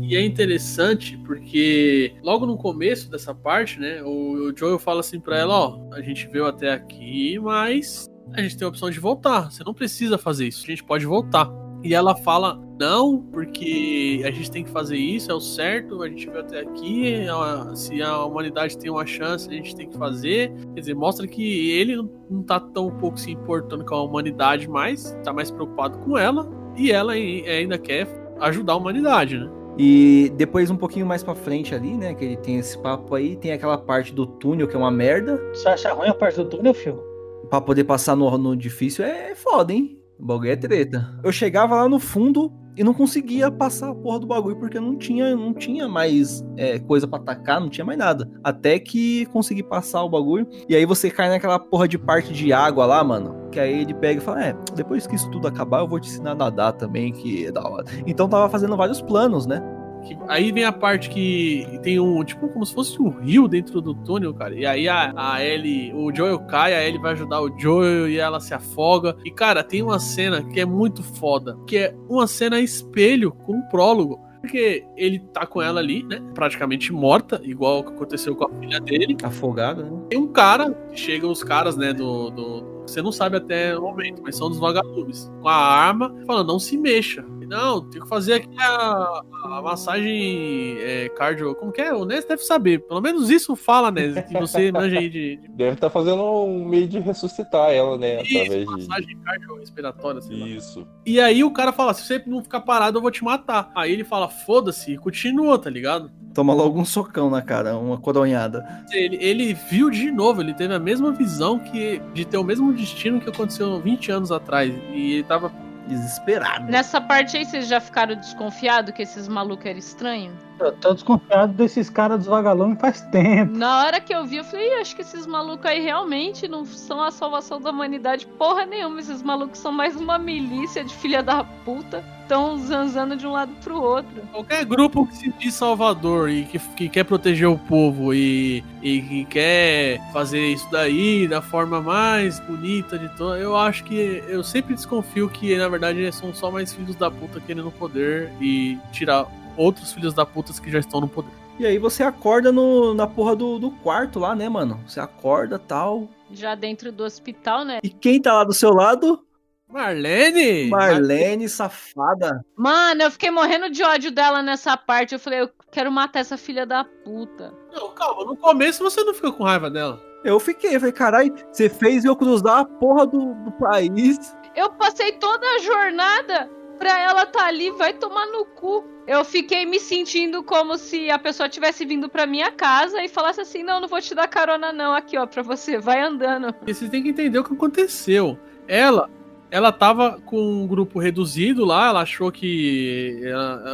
E 0.09 0.16
é 0.16 0.24
interessante 0.24 1.18
porque 1.18 2.14
logo 2.22 2.46
no 2.46 2.56
começo 2.56 3.10
dessa 3.10 3.34
parte, 3.34 3.78
né, 3.78 4.02
o, 4.02 4.50
Joel 4.56 4.78
fala 4.78 5.00
assim 5.00 5.20
pra 5.20 5.36
ela, 5.36 5.52
ó, 5.52 5.78
a 5.92 6.00
gente 6.00 6.26
veio 6.28 6.46
até 6.46 6.72
aqui, 6.72 7.38
mas 7.38 8.06
a 8.32 8.40
gente 8.40 8.56
tem 8.56 8.64
a 8.64 8.70
opção 8.70 8.88
de 8.88 8.98
voltar. 8.98 9.50
Você 9.50 9.62
não 9.62 9.74
precisa 9.74 10.16
fazer 10.16 10.48
isso, 10.48 10.64
a 10.64 10.68
gente 10.68 10.82
pode 10.82 11.05
voltar. 11.05 11.50
E 11.84 11.92
ela 11.92 12.16
fala, 12.16 12.59
não, 12.78 13.18
porque 13.32 14.22
a 14.24 14.30
gente 14.30 14.50
tem 14.50 14.62
que 14.64 14.70
fazer 14.70 14.96
isso, 14.96 15.30
é 15.30 15.34
o 15.34 15.40
certo, 15.40 16.02
a 16.02 16.09
gente 16.09 16.26
veio 16.28 16.40
até 16.40 16.60
aqui, 16.60 17.26
a- 17.28 17.72
se 17.74 18.00
a 18.02 18.24
humanidade 18.24 18.76
tem 18.78 18.90
uma 18.90 19.05
chance, 19.06 19.48
a 19.48 19.52
gente 19.52 19.74
tem 19.74 19.88
que 19.88 19.96
fazer. 19.96 20.52
Quer 20.74 20.80
dizer, 20.80 20.94
mostra 20.94 21.26
que 21.26 21.70
ele 21.72 21.96
não- 21.96 22.10
não 22.30 22.42
tá 22.42 22.60
tão 22.60 22.90
pouco 22.90 23.18
se 23.18 23.30
importando 23.30 23.84
com 23.84 23.94
a 23.94 24.02
humanidade 24.02 24.68
mais, 24.68 25.16
tá 25.24 25.32
mais 25.32 25.50
preocupado 25.50 25.98
com 25.98 26.16
ela, 26.16 26.48
e 26.76 26.92
ela 26.92 27.12
ai- 27.12 27.44
ainda 27.48 27.76
quer 27.78 28.06
ajudar 28.40 28.74
a 28.74 28.76
humanidade, 28.76 29.36
né? 29.38 29.50
E 29.76 30.32
depois, 30.36 30.70
um 30.70 30.76
pouquinho 30.76 31.06
mais 31.06 31.22
pra 31.22 31.34
frente 31.36 31.72
ali, 31.74 31.96
né? 31.96 32.12
Que 32.14 32.24
ele 32.24 32.36
tem 32.36 32.59
esse 32.59 32.76
papo 32.78 33.14
aí, 33.14 33.36
tem 33.36 33.52
aquela 33.52 33.78
parte 33.78 34.12
do 34.12 34.26
túnel 34.26 34.66
que 34.66 34.74
é 34.74 34.78
uma 34.78 34.90
merda. 34.90 35.36
Você 35.52 35.68
acha 35.68 35.92
ruim 35.92 36.09
a 36.09 36.14
parte 36.14 36.36
do 36.36 36.44
túnel, 36.46 36.74
fio? 36.74 37.00
Pra 37.48 37.60
poder 37.60 37.84
passar 37.84 38.16
no, 38.16 38.36
no 38.36 38.56
difícil 38.56 39.05
é 39.05 39.34
foda, 39.36 39.72
hein? 39.72 39.97
O 40.18 40.26
bagulho 40.26 40.50
é 40.50 40.56
treta. 40.56 41.18
Eu 41.22 41.30
chegava 41.30 41.76
lá 41.76 41.88
no 41.88 41.98
fundo 41.98 42.52
e 42.76 42.84
não 42.84 42.94
conseguia 42.94 43.50
passar 43.50 43.90
a 43.90 43.94
porra 43.94 44.20
do 44.20 44.26
bagulho 44.26 44.56
porque 44.56 44.78
não 44.78 44.96
tinha, 44.96 45.34
não 45.34 45.52
tinha 45.52 45.88
mais 45.88 46.44
é, 46.56 46.78
coisa 46.78 47.08
pra 47.08 47.18
atacar, 47.18 47.60
não 47.60 47.68
tinha 47.68 47.84
mais 47.84 47.98
nada. 47.98 48.30
Até 48.42 48.78
que 48.78 49.26
consegui 49.26 49.62
passar 49.62 50.02
o 50.04 50.08
bagulho. 50.08 50.46
E 50.68 50.76
aí 50.76 50.86
você 50.86 51.10
cai 51.10 51.28
naquela 51.28 51.58
porra 51.58 51.88
de 51.88 51.98
parte 51.98 52.32
de 52.32 52.52
água 52.52 52.86
lá, 52.86 53.02
mano. 53.02 53.48
Que 53.50 53.58
aí 53.58 53.80
ele 53.80 53.94
pega 53.94 54.20
e 54.20 54.24
fala: 54.24 54.44
É, 54.44 54.56
depois 54.74 55.06
que 55.06 55.16
isso 55.16 55.30
tudo 55.30 55.48
acabar, 55.48 55.80
eu 55.80 55.88
vou 55.88 55.98
te 55.98 56.08
ensinar 56.08 56.32
a 56.32 56.36
nadar 56.36 56.72
também, 56.72 57.12
que 57.12 57.46
é 57.46 57.52
da 57.52 57.62
hora. 57.62 57.84
Então 58.06 58.28
tava 58.28 58.48
fazendo 58.48 58.76
vários 58.76 59.00
planos, 59.00 59.46
né? 59.46 59.60
Que- 60.04 60.16
aí 60.28 60.50
vem 60.52 60.64
a 60.64 60.72
parte 60.72 61.08
que 61.10 61.66
tem 61.82 61.98
um, 62.00 62.22
tipo, 62.24 62.48
como 62.48 62.64
se 62.64 62.74
fosse 62.74 63.00
um 63.00 63.08
rio 63.08 63.46
dentro 63.48 63.80
do 63.80 63.94
túnel, 63.94 64.32
cara. 64.34 64.54
E 64.54 64.64
aí 64.66 64.88
a, 64.88 65.12
a 65.16 65.44
Ellie, 65.44 65.92
o 65.94 66.14
Joel 66.14 66.38
cai, 66.40 66.74
a 66.74 66.86
Ellie 66.86 67.00
vai 67.00 67.12
ajudar 67.12 67.40
o 67.40 67.58
Joel 67.58 68.08
e 68.08 68.18
ela 68.18 68.40
se 68.40 68.52
afoga. 68.54 69.16
E, 69.24 69.30
cara, 69.30 69.62
tem 69.62 69.82
uma 69.82 69.98
cena 69.98 70.42
que 70.42 70.60
é 70.60 70.64
muito 70.64 71.02
foda, 71.02 71.56
que 71.66 71.76
é 71.76 71.94
uma 72.08 72.26
cena 72.26 72.60
espelho 72.60 73.32
com 73.32 73.54
um 73.54 73.62
prólogo. 73.68 74.20
Porque 74.40 74.84
ele 74.96 75.18
tá 75.18 75.44
com 75.44 75.60
ela 75.60 75.80
ali, 75.80 76.04
né? 76.04 76.22
Praticamente 76.32 76.92
morta, 76.92 77.40
igual 77.42 77.80
o 77.80 77.82
que 77.84 77.90
aconteceu 77.92 78.36
com 78.36 78.44
a 78.44 78.60
filha 78.60 78.78
dele. 78.80 79.16
Afogada, 79.24 79.82
né? 79.82 79.90
Tem 80.08 80.18
um 80.18 80.28
cara, 80.28 80.78
chegam 80.94 81.30
os 81.30 81.42
caras, 81.42 81.76
né, 81.76 81.92
do, 81.92 82.30
do- 82.30 82.82
Você 82.86 83.02
não 83.02 83.10
sabe 83.10 83.36
até 83.36 83.76
o 83.76 83.82
momento, 83.82 84.22
mas 84.22 84.36
são 84.36 84.48
dos 84.48 84.58
vagalumes. 84.60 85.30
Com 85.42 85.48
a 85.48 85.54
arma, 85.56 86.14
falando, 86.24 86.46
não 86.46 86.58
se 86.60 86.78
mexa. 86.78 87.24
Não, 87.48 87.80
tem 87.88 88.00
que 88.02 88.08
fazer 88.08 88.34
aqui 88.34 88.56
a, 88.60 89.22
a 89.44 89.62
massagem 89.62 90.76
é, 90.80 91.08
cardio. 91.08 91.54
Como 91.54 91.72
que 91.72 91.80
é? 91.80 91.92
O 91.92 92.04
Nes 92.04 92.24
deve 92.24 92.42
saber. 92.42 92.80
Pelo 92.80 93.00
menos 93.00 93.30
isso 93.30 93.56
fala, 93.56 93.90
Nes, 93.90 94.14
que 94.26 94.34
você 94.38 94.70
manja 94.72 94.98
aí 94.98 95.08
de. 95.08 95.36
de 95.36 95.48
Deve 95.48 95.74
estar 95.74 95.90
fazendo 95.90 96.22
um 96.22 96.64
meio 96.64 96.86
de 96.86 96.98
ressuscitar 96.98 97.70
ela, 97.70 97.96
né? 97.96 98.22
Isso, 98.22 98.38
Através 98.38 98.66
de. 98.66 98.72
massagem 98.72 99.18
cardiorrespiratória, 99.18 100.20
sei 100.20 100.38
lá. 100.38 100.46
Isso. 100.46 100.86
E 101.06 101.20
aí 101.20 101.42
o 101.42 101.50
cara 101.50 101.72
fala: 101.72 101.94
se 101.94 102.04
você 102.04 102.22
não 102.26 102.42
ficar 102.42 102.60
parado, 102.60 102.98
eu 102.98 103.02
vou 103.02 103.10
te 103.10 103.24
matar. 103.24 103.70
Aí 103.74 103.92
ele 103.92 104.04
fala: 104.04 104.28
foda-se, 104.28 104.92
e 104.92 104.98
continua, 104.98 105.58
tá 105.58 105.70
ligado? 105.70 106.10
Toma 106.34 106.54
logo 106.54 106.78
um 106.78 106.84
socão 106.84 107.30
na 107.30 107.42
cara, 107.42 107.76
uma 107.76 107.98
coronhada. 107.98 108.64
Ele, 108.92 109.16
ele 109.20 109.54
viu 109.54 109.90
de 109.90 110.10
novo, 110.10 110.40
ele 110.40 110.54
teve 110.54 110.72
a 110.74 110.78
mesma 110.78 111.10
visão 111.10 111.58
que 111.58 112.00
de 112.12 112.24
ter 112.24 112.36
o 112.36 112.44
mesmo 112.44 112.72
destino 112.72 113.20
que 113.20 113.28
aconteceu 113.28 113.80
20 113.80 114.12
anos 114.12 114.30
atrás. 114.30 114.72
E 114.92 115.14
ele 115.14 115.24
tava 115.24 115.50
desesperado. 115.89 116.70
Nessa 116.70 117.01
parte 117.01 117.36
aí, 117.36 117.44
vocês 117.44 117.66
já 117.66 117.81
ficaram 117.81 118.15
desconfiados 118.15 118.93
que 118.94 119.02
esses 119.02 119.27
malucos 119.27 119.66
eram 119.66 119.78
estranhos? 119.78 120.35
Eu 120.60 120.73
tô 120.73 120.93
desconfiado 120.93 121.52
desses 121.52 121.89
caras 121.89 122.19
dos 122.19 122.27
vagalumes 122.27 122.81
faz 122.81 123.01
tempo. 123.02 123.56
Na 123.56 123.85
hora 123.85 124.01
que 124.01 124.12
eu 124.12 124.27
vi, 124.27 124.36
eu 124.36 124.44
falei, 124.44 124.78
"Ih, 124.78 124.81
acho 124.81 124.94
que 124.94 125.02
esses 125.02 125.27
malucos 125.27 125.66
aí 125.66 125.81
realmente 125.81 126.48
não 126.48 126.65
são 126.65 127.01
a 127.01 127.10
salvação 127.10 127.60
da 127.60 127.70
humanidade 127.70 128.27
porra 128.27 128.66
nenhuma. 128.66 129.01
Esses 129.01 129.23
malucos 129.23 129.59
são 129.59 129.73
mais 129.73 129.97
uma 129.97 130.19
milícia 130.19 130.85
de 130.85 130.94
filha 130.94 131.23
da 131.23 131.44
puta. 131.65 132.05
Estão 132.28 132.59
zanzando 132.59 133.16
de 133.16 133.26
um 133.26 133.32
lado 133.32 133.50
pro 133.64 133.80
outro. 133.80 134.20
Qualquer 134.30 134.62
grupo 134.62 135.06
que 135.06 135.16
se 135.16 135.32
diz 135.38 135.55
salvador 135.55 136.28
e 136.28 136.44
que, 136.44 136.59
que 136.59 136.86
quer 136.90 137.05
proteger 137.05 137.48
o 137.48 137.56
povo 137.56 138.12
e, 138.12 138.62
e 138.82 139.00
que 139.00 139.24
quer 139.24 139.98
fazer 140.12 140.52
isso 140.52 140.70
daí 140.70 141.26
da 141.26 141.40
forma 141.40 141.80
mais 141.80 142.38
bonita 142.40 142.98
de 142.98 143.09
toda, 143.16 143.38
eu 143.38 143.56
acho 143.56 143.82
que 143.84 144.22
eu 144.28 144.44
sempre 144.44 144.74
desconfio 144.74 145.30
que 145.30 145.56
na 145.56 145.70
verdade 145.70 146.12
são 146.12 146.34
só 146.34 146.50
mais 146.50 146.70
filhos 146.70 146.96
da 146.96 147.10
puta 147.10 147.40
querendo 147.40 147.70
poder 147.70 148.30
e 148.42 148.78
tirar 148.92 149.26
outros 149.56 149.94
filhos 149.94 150.12
da 150.12 150.26
puta 150.26 150.52
que 150.52 150.70
já 150.70 150.80
estão 150.80 151.00
no 151.00 151.09
poder. 151.09 151.32
E 151.59 151.64
aí 151.64 151.78
você 151.78 152.02
acorda 152.02 152.52
no, 152.52 152.92
na 152.92 153.06
porra 153.06 153.34
do, 153.34 153.59
do 153.59 153.70
quarto 153.70 154.18
lá, 154.18 154.36
né, 154.36 154.50
mano? 154.50 154.78
Você 154.86 155.00
acorda 155.00 155.59
tal. 155.59 156.06
Já 156.30 156.55
dentro 156.55 156.92
do 156.92 157.05
hospital, 157.05 157.64
né? 157.64 157.78
E 157.82 157.88
quem 157.88 158.20
tá 158.20 158.34
lá 158.34 158.44
do 158.44 158.52
seu 158.52 158.70
lado? 158.70 159.24
Marlene! 159.70 160.70
Marlene, 160.70 161.48
safada. 161.48 162.44
Mano, 162.56 163.02
eu 163.02 163.10
fiquei 163.10 163.30
morrendo 163.30 163.70
de 163.70 163.82
ódio 163.82 164.10
dela 164.10 164.42
nessa 164.42 164.76
parte. 164.76 165.14
Eu 165.14 165.18
falei, 165.18 165.42
eu 165.42 165.50
quero 165.70 165.92
matar 165.92 166.20
essa 166.20 166.38
filha 166.38 166.64
da 166.64 166.84
puta. 166.84 167.52
Não, 167.72 167.94
calma, 167.94 168.24
no 168.24 168.36
começo 168.36 168.82
você 168.82 169.02
não 169.04 169.12
fica 169.12 169.30
com 169.30 169.44
raiva 169.44 169.70
dela. 169.70 170.02
Eu 170.24 170.40
fiquei, 170.40 170.74
eu 170.74 170.80
falei, 170.80 170.92
caralho, 170.92 171.34
você 171.52 171.68
fez 171.68 172.04
eu 172.04 172.16
cruzar 172.16 172.60
a 172.60 172.64
porra 172.64 173.06
do, 173.06 173.34
do 173.34 173.52
país. 173.52 174.34
Eu 174.56 174.70
passei 174.72 175.12
toda 175.12 175.46
a 175.46 175.58
jornada 175.58 176.50
pra 176.78 176.98
ela 176.98 177.26
tá 177.26 177.46
ali, 177.46 177.70
vai 177.72 177.92
tomar 177.92 178.26
no 178.26 178.44
cu. 178.44 178.84
Eu 179.06 179.24
fiquei 179.24 179.64
me 179.66 179.80
sentindo 179.80 180.42
como 180.42 180.76
se 180.76 181.10
a 181.10 181.18
pessoa 181.18 181.48
tivesse 181.48 181.84
vindo 181.84 182.08
pra 182.08 182.26
minha 182.26 182.50
casa 182.50 183.02
e 183.02 183.08
falasse 183.08 183.40
assim: 183.40 183.62
não, 183.62 183.80
não 183.80 183.88
vou 183.88 184.00
te 184.00 184.14
dar 184.14 184.28
carona, 184.28 184.72
não. 184.72 184.94
Aqui, 184.94 185.16
ó, 185.16 185.26
pra 185.26 185.42
você, 185.42 185.78
vai 185.78 186.00
andando. 186.00 186.54
E 186.66 186.74
vocês 186.74 186.90
têm 186.90 187.02
que 187.02 187.10
entender 187.10 187.38
o 187.38 187.44
que 187.44 187.54
aconteceu. 187.54 188.38
Ela, 188.66 189.10
ela 189.50 189.72
tava 189.72 190.20
com 190.26 190.40
um 190.40 190.66
grupo 190.66 190.98
reduzido 190.98 191.64
lá, 191.64 191.88
ela 191.88 192.00
achou 192.02 192.30
que 192.30 193.22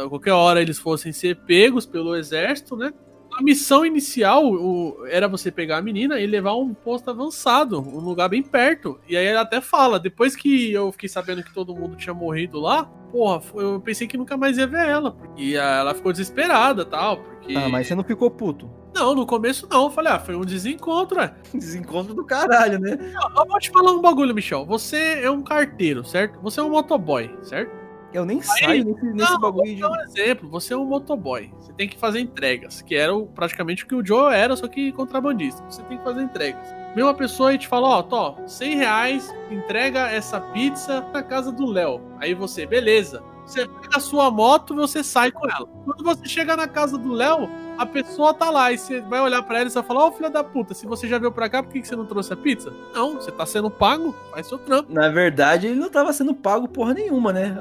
a 0.03 0.07
qualquer 0.09 0.31
hora 0.33 0.61
eles 0.61 0.79
fossem 0.79 1.11
ser 1.11 1.35
pegos 1.37 1.85
pelo 1.85 2.15
exército, 2.15 2.75
né? 2.75 2.93
A 3.37 3.43
missão 3.43 3.85
inicial 3.85 4.45
o- 4.45 5.05
era 5.07 5.27
você 5.27 5.51
pegar 5.51 5.77
a 5.77 5.81
menina 5.81 6.17
e 6.21 6.25
levar 6.25 6.55
um 6.55 6.73
posto 6.73 7.09
avançado, 7.09 7.81
um 7.81 7.99
lugar 7.99 8.29
bem 8.29 8.41
perto. 8.41 8.97
E 9.09 9.17
aí 9.17 9.25
ela 9.25 9.41
até 9.41 9.59
fala, 9.59 9.99
depois 9.99 10.37
que 10.37 10.71
eu 10.71 10.89
fiquei 10.93 11.09
sabendo 11.09 11.43
que 11.43 11.53
todo 11.53 11.75
mundo 11.75 11.97
tinha 11.97 12.13
morrido 12.13 12.61
lá, 12.61 12.85
porra, 13.11 13.41
eu 13.55 13.81
pensei 13.81 14.07
que 14.07 14.15
nunca 14.17 14.37
mais 14.37 14.57
ia 14.57 14.65
ver 14.65 14.87
ela. 14.87 15.17
E 15.35 15.55
ela 15.55 15.93
ficou 15.93 16.13
desesperada 16.13 16.85
tal, 16.85 17.17
porque... 17.17 17.55
Ah, 17.57 17.67
mas 17.67 17.87
você 17.87 17.95
não 17.95 18.05
ficou 18.05 18.31
puto. 18.31 18.69
Não, 18.95 19.13
no 19.13 19.25
começo 19.25 19.67
não. 19.69 19.83
Eu 19.83 19.89
falei, 19.91 20.13
ah, 20.13 20.19
foi 20.19 20.35
um 20.35 20.45
desencontro, 20.45 21.19
é. 21.19 21.33
Desencontro 21.53 22.13
do 22.13 22.23
caralho, 22.25 22.79
né? 22.79 22.97
Eu, 23.13 23.41
eu 23.41 23.45
vou 23.47 23.59
te 23.59 23.69
falar 23.69 23.91
um 23.91 24.01
bagulho, 24.01 24.33
Michel. 24.33 24.65
Você 24.65 25.19
é 25.21 25.29
um 25.29 25.41
carteiro, 25.41 26.03
certo? 26.05 26.39
Você 26.41 26.59
é 26.59 26.63
um 26.63 26.69
motoboy, 26.69 27.29
certo? 27.43 27.71
Eu 28.13 28.23
nem 28.25 28.37
Aí- 28.37 28.43
saio 28.43 28.85
nesse, 28.85 29.05
nesse 29.07 29.31
Não, 29.33 29.39
bagulho 29.41 29.65
vou 29.65 29.75
de. 29.75 29.81
dar 29.81 29.91
um 29.91 30.01
exemplo. 30.03 30.49
Você 30.49 30.73
é 30.73 30.77
um 30.77 30.85
motoboy. 30.85 31.51
Você 31.59 31.73
tem 31.73 31.89
que 31.89 31.97
fazer 31.97 32.21
entregas, 32.21 32.81
que 32.81 32.95
era 32.95 33.13
o- 33.13 33.25
praticamente 33.27 33.83
o 33.83 33.87
que 33.87 33.95
o 33.95 34.05
Joe 34.05 34.33
era, 34.33 34.55
só 34.55 34.69
que 34.69 34.93
contrabandista. 34.93 35.61
Você 35.69 35.83
tem 35.83 35.97
que 35.97 36.03
fazer 36.05 36.21
entregas. 36.21 36.65
Vem 36.95 37.03
uma 37.03 37.13
pessoa 37.13 37.53
e 37.53 37.57
te 37.57 37.67
fala, 37.67 37.89
ó, 37.89 38.01
Tó, 38.01 38.37
100 38.47 38.75
reais, 38.77 39.35
entrega 39.51 40.07
essa 40.09 40.39
pizza 40.39 41.05
na 41.13 41.21
casa 41.21 41.51
do 41.51 41.65
Léo. 41.65 41.99
Aí 42.17 42.33
você, 42.33 42.65
beleza. 42.65 43.21
Você 43.45 43.67
pega 43.67 43.97
a 43.97 43.99
sua 43.99 44.31
moto 44.31 44.73
e 44.73 44.77
você 44.77 45.03
sai 45.03 45.31
com 45.31 45.47
ela. 45.47 45.67
Quando 45.85 46.03
você 46.03 46.25
chega 46.25 46.55
na 46.55 46.67
casa 46.67 46.97
do 46.97 47.13
Léo, 47.13 47.49
a 47.77 47.85
pessoa 47.85 48.33
tá 48.33 48.49
lá 48.49 48.71
e 48.71 48.77
você 48.77 49.01
vai 49.01 49.21
olhar 49.21 49.41
pra 49.43 49.57
ela 49.57 49.67
e 49.67 49.69
você 49.69 49.79
vai 49.79 49.87
falar, 49.87 50.05
ó, 50.05 50.11
filha 50.11 50.29
da 50.29 50.43
puta, 50.43 50.73
se 50.73 50.87
você 50.87 51.07
já 51.07 51.19
veio 51.19 51.31
pra 51.31 51.49
cá, 51.49 51.61
por 51.61 51.71
que 51.71 51.81
que 51.81 51.87
você 51.87 51.95
não 51.95 52.05
trouxe 52.05 52.33
a 52.33 52.37
pizza? 52.37 52.73
Não, 52.93 53.15
você 53.15 53.31
tá 53.31 53.45
sendo 53.45 53.69
pago, 53.69 54.15
faz 54.31 54.47
seu 54.47 54.57
trampo. 54.57 54.91
Na 54.91 55.09
verdade, 55.09 55.67
ele 55.67 55.79
não 55.79 55.89
tava 55.89 56.11
sendo 56.13 56.33
pago 56.33 56.67
porra 56.67 56.93
nenhuma, 56.93 57.31
né? 57.31 57.55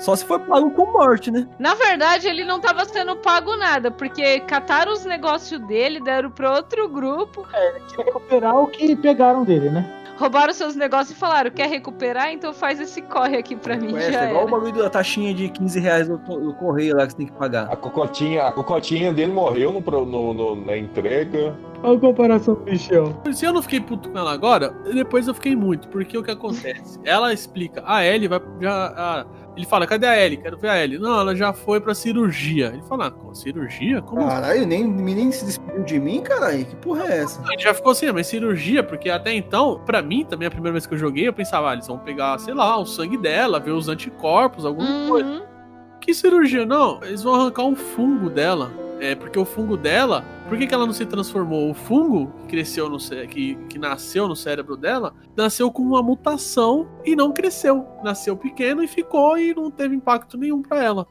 Só 0.00 0.14
se 0.14 0.24
for 0.24 0.40
pago 0.40 0.70
com 0.70 0.92
morte, 0.92 1.30
né? 1.30 1.48
Na 1.58 1.74
verdade, 1.74 2.28
ele 2.28 2.44
não 2.44 2.60
tava 2.60 2.84
sendo 2.84 3.16
pago 3.16 3.56
nada, 3.56 3.90
porque 3.90 4.40
cataram 4.40 4.92
os 4.92 5.04
negócios 5.04 5.60
dele, 5.66 6.00
deram 6.00 6.30
pra 6.30 6.54
outro 6.54 6.88
grupo, 6.88 7.46
Recuperar 7.96 8.56
o 8.56 8.66
que 8.66 8.94
pegaram 8.96 9.44
dele, 9.44 9.70
né? 9.70 10.05
Roubaram 10.16 10.52
seus 10.52 10.74
negócios 10.74 11.10
e 11.16 11.20
falaram: 11.20 11.50
quer 11.50 11.68
recuperar? 11.68 12.30
Então 12.32 12.52
faz 12.52 12.80
esse 12.80 13.00
corre 13.02 13.36
aqui 13.36 13.54
pra 13.56 13.76
mim. 13.76 13.96
É, 13.96 14.12
já 14.12 14.24
é 14.26 14.30
igual 14.30 14.46
o 14.46 14.50
bagulho 14.50 14.72
da 14.74 14.90
taxinha 14.90 15.32
de 15.34 15.48
15 15.48 15.80
reais 15.80 16.08
do, 16.08 16.16
do 16.18 16.54
correio 16.54 16.96
lá 16.96 17.06
que 17.06 17.12
você 17.12 17.18
tem 17.18 17.26
que 17.26 17.32
pagar. 17.32 17.70
A 17.72 17.76
cocotinha, 17.76 18.44
a 18.44 18.52
cocotinha 18.52 19.12
dele 19.12 19.32
morreu 19.32 19.72
no, 19.72 20.04
no- 20.06 20.34
no- 20.34 20.56
na 20.66 20.76
entrega. 20.76 21.54
Olha 21.82 21.96
a 21.96 22.00
comparação 22.00 22.54
do 22.54 22.62
Michel. 22.64 23.14
Se 23.32 23.44
eu 23.44 23.52
não 23.52 23.62
fiquei 23.62 23.80
puto 23.80 24.08
com 24.10 24.18
ela 24.18 24.32
agora, 24.32 24.70
depois 24.92 25.28
eu 25.28 25.34
fiquei 25.34 25.54
muito, 25.54 25.88
porque 25.88 26.16
o 26.16 26.22
que 26.22 26.30
acontece? 26.30 26.98
Ela 27.04 27.32
explica, 27.32 27.82
a 27.86 28.04
Ellie 28.04 28.28
vai 28.28 28.40
já. 28.60 28.86
a- 28.96 29.26
ele 29.56 29.66
fala, 29.66 29.86
cadê 29.86 30.06
a 30.06 30.16
Ellie? 30.24 30.36
Quero 30.36 30.56
ver 30.58 30.68
a 30.68 30.82
Ellie. 30.84 30.98
Não, 30.98 31.18
ela 31.20 31.34
já 31.34 31.52
foi 31.52 31.80
pra 31.80 31.94
cirurgia. 31.94 32.66
Ele 32.74 32.82
fala, 32.82 33.06
ah, 33.08 33.34
cirurgia? 33.34 34.02
Como 34.02 34.20
assim? 34.20 34.28
Caralho, 34.30 34.66
nem, 34.66 34.86
nem 34.86 35.32
se 35.32 35.44
despediu 35.46 35.82
de 35.82 35.98
mim, 35.98 36.20
caralho. 36.22 36.64
Que 36.64 36.76
porra 36.76 37.04
é 37.04 37.18
essa? 37.22 37.42
A 37.42 37.50
gente 37.52 37.62
já 37.64 37.72
ficou 37.74 37.92
assim, 37.92 38.06
ah, 38.06 38.12
mas 38.12 38.26
cirurgia, 38.26 38.82
porque 38.82 39.08
até 39.10 39.32
então, 39.34 39.80
pra 39.84 40.02
mim, 40.02 40.24
também 40.24 40.46
a 40.46 40.50
primeira 40.50 40.72
vez 40.72 40.86
que 40.86 40.94
eu 40.94 40.98
joguei, 40.98 41.26
eu 41.26 41.32
pensava, 41.32 41.70
ah, 41.70 41.72
eles 41.72 41.86
vão 41.86 41.98
pegar, 41.98 42.38
sei 42.38 42.54
lá, 42.54 42.76
o 42.78 42.84
sangue 42.86 43.16
dela, 43.16 43.58
ver 43.58 43.70
os 43.72 43.88
anticorpos, 43.88 44.64
alguma 44.64 44.88
Uhum. 44.88 45.08
coisa. 45.08 45.46
Que 46.00 46.12
cirurgia? 46.14 46.64
Não, 46.66 47.00
eles 47.02 47.22
vão 47.22 47.34
arrancar 47.34 47.64
um 47.64 47.74
fungo 47.74 48.30
dela. 48.30 48.70
É, 48.98 49.14
porque 49.14 49.38
o 49.38 49.44
fungo 49.44 49.76
dela, 49.76 50.24
por 50.48 50.56
que, 50.56 50.66
que 50.66 50.74
ela 50.74 50.86
não 50.86 50.92
se 50.92 51.04
transformou? 51.04 51.70
O 51.70 51.74
fungo 51.74 52.32
que 52.42 52.48
cresceu 52.48 52.88
no 52.88 52.98
que, 53.28 53.54
que 53.68 53.78
nasceu 53.78 54.26
no 54.26 54.34
cérebro 54.34 54.76
dela, 54.76 55.12
nasceu 55.36 55.70
com 55.70 55.82
uma 55.82 56.02
mutação 56.02 56.88
e 57.04 57.14
não 57.14 57.32
cresceu. 57.32 57.86
Nasceu 58.02 58.36
pequeno 58.36 58.82
e 58.82 58.88
ficou 58.88 59.38
e 59.38 59.54
não 59.54 59.70
teve 59.70 59.94
impacto 59.94 60.38
nenhum 60.38 60.62
pra 60.62 60.82
ela. 60.82 61.06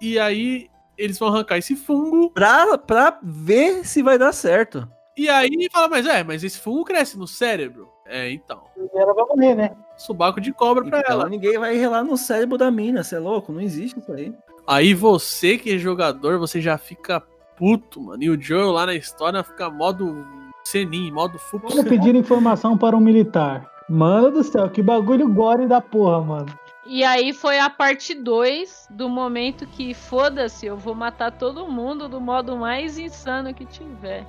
E 0.00 0.18
aí 0.18 0.68
eles 0.96 1.18
vão 1.18 1.28
arrancar 1.28 1.58
esse 1.58 1.76
fungo. 1.76 2.30
Pra, 2.30 2.76
pra 2.76 3.18
ver 3.22 3.86
se 3.86 4.02
vai 4.02 4.18
dar 4.18 4.32
certo. 4.32 4.88
E 5.16 5.28
aí 5.28 5.68
fala, 5.72 5.88
mas 5.88 6.06
é, 6.06 6.24
mas 6.24 6.42
esse 6.42 6.58
fungo 6.58 6.84
cresce 6.84 7.16
no 7.16 7.26
cérebro. 7.26 7.88
É, 8.04 8.30
então. 8.32 8.62
E 8.76 8.98
ela 8.98 9.12
vai 9.14 9.24
morrer, 9.26 9.54
né? 9.54 9.76
Subaco 9.96 10.40
de 10.40 10.52
cobra 10.52 10.84
pra 10.84 11.00
Então 11.00 11.12
ela. 11.12 11.28
ninguém 11.28 11.58
vai 11.58 11.76
relar 11.76 12.02
no 12.02 12.16
cérebro 12.16 12.56
da 12.56 12.70
mina, 12.70 13.04
você 13.04 13.16
é 13.16 13.18
louco? 13.18 13.52
Não 13.52 13.60
existe 13.60 13.98
isso 13.98 14.12
aí. 14.12 14.32
Aí 14.68 14.92
você 14.92 15.56
que 15.56 15.76
é 15.76 15.78
jogador, 15.78 16.38
você 16.38 16.60
já 16.60 16.76
fica 16.76 17.22
puto, 17.56 18.02
mano. 18.02 18.22
E 18.22 18.28
o 18.28 18.38
Joel 18.38 18.70
lá 18.70 18.84
na 18.84 18.94
história 18.94 19.42
fica 19.42 19.70
modo 19.70 20.26
Senin, 20.62 21.10
modo 21.10 21.38
full 21.38 21.60
Como 21.60 21.82
pedir 21.84 22.14
informação 22.14 22.76
para 22.76 22.94
um 22.94 23.00
militar? 23.00 23.66
Mano 23.88 24.30
do 24.30 24.44
céu, 24.44 24.68
que 24.68 24.82
bagulho 24.82 25.26
gore 25.26 25.66
da 25.66 25.80
porra, 25.80 26.20
mano. 26.20 26.58
E 26.86 27.02
aí 27.02 27.32
foi 27.32 27.58
a 27.58 27.70
parte 27.70 28.14
2 28.14 28.88
do 28.90 29.08
momento 29.08 29.66
que, 29.66 29.94
foda-se, 29.94 30.66
eu 30.66 30.76
vou 30.76 30.94
matar 30.94 31.32
todo 31.32 31.66
mundo 31.66 32.06
do 32.06 32.20
modo 32.20 32.54
mais 32.54 32.98
insano 32.98 33.54
que 33.54 33.64
tiver. 33.64 34.26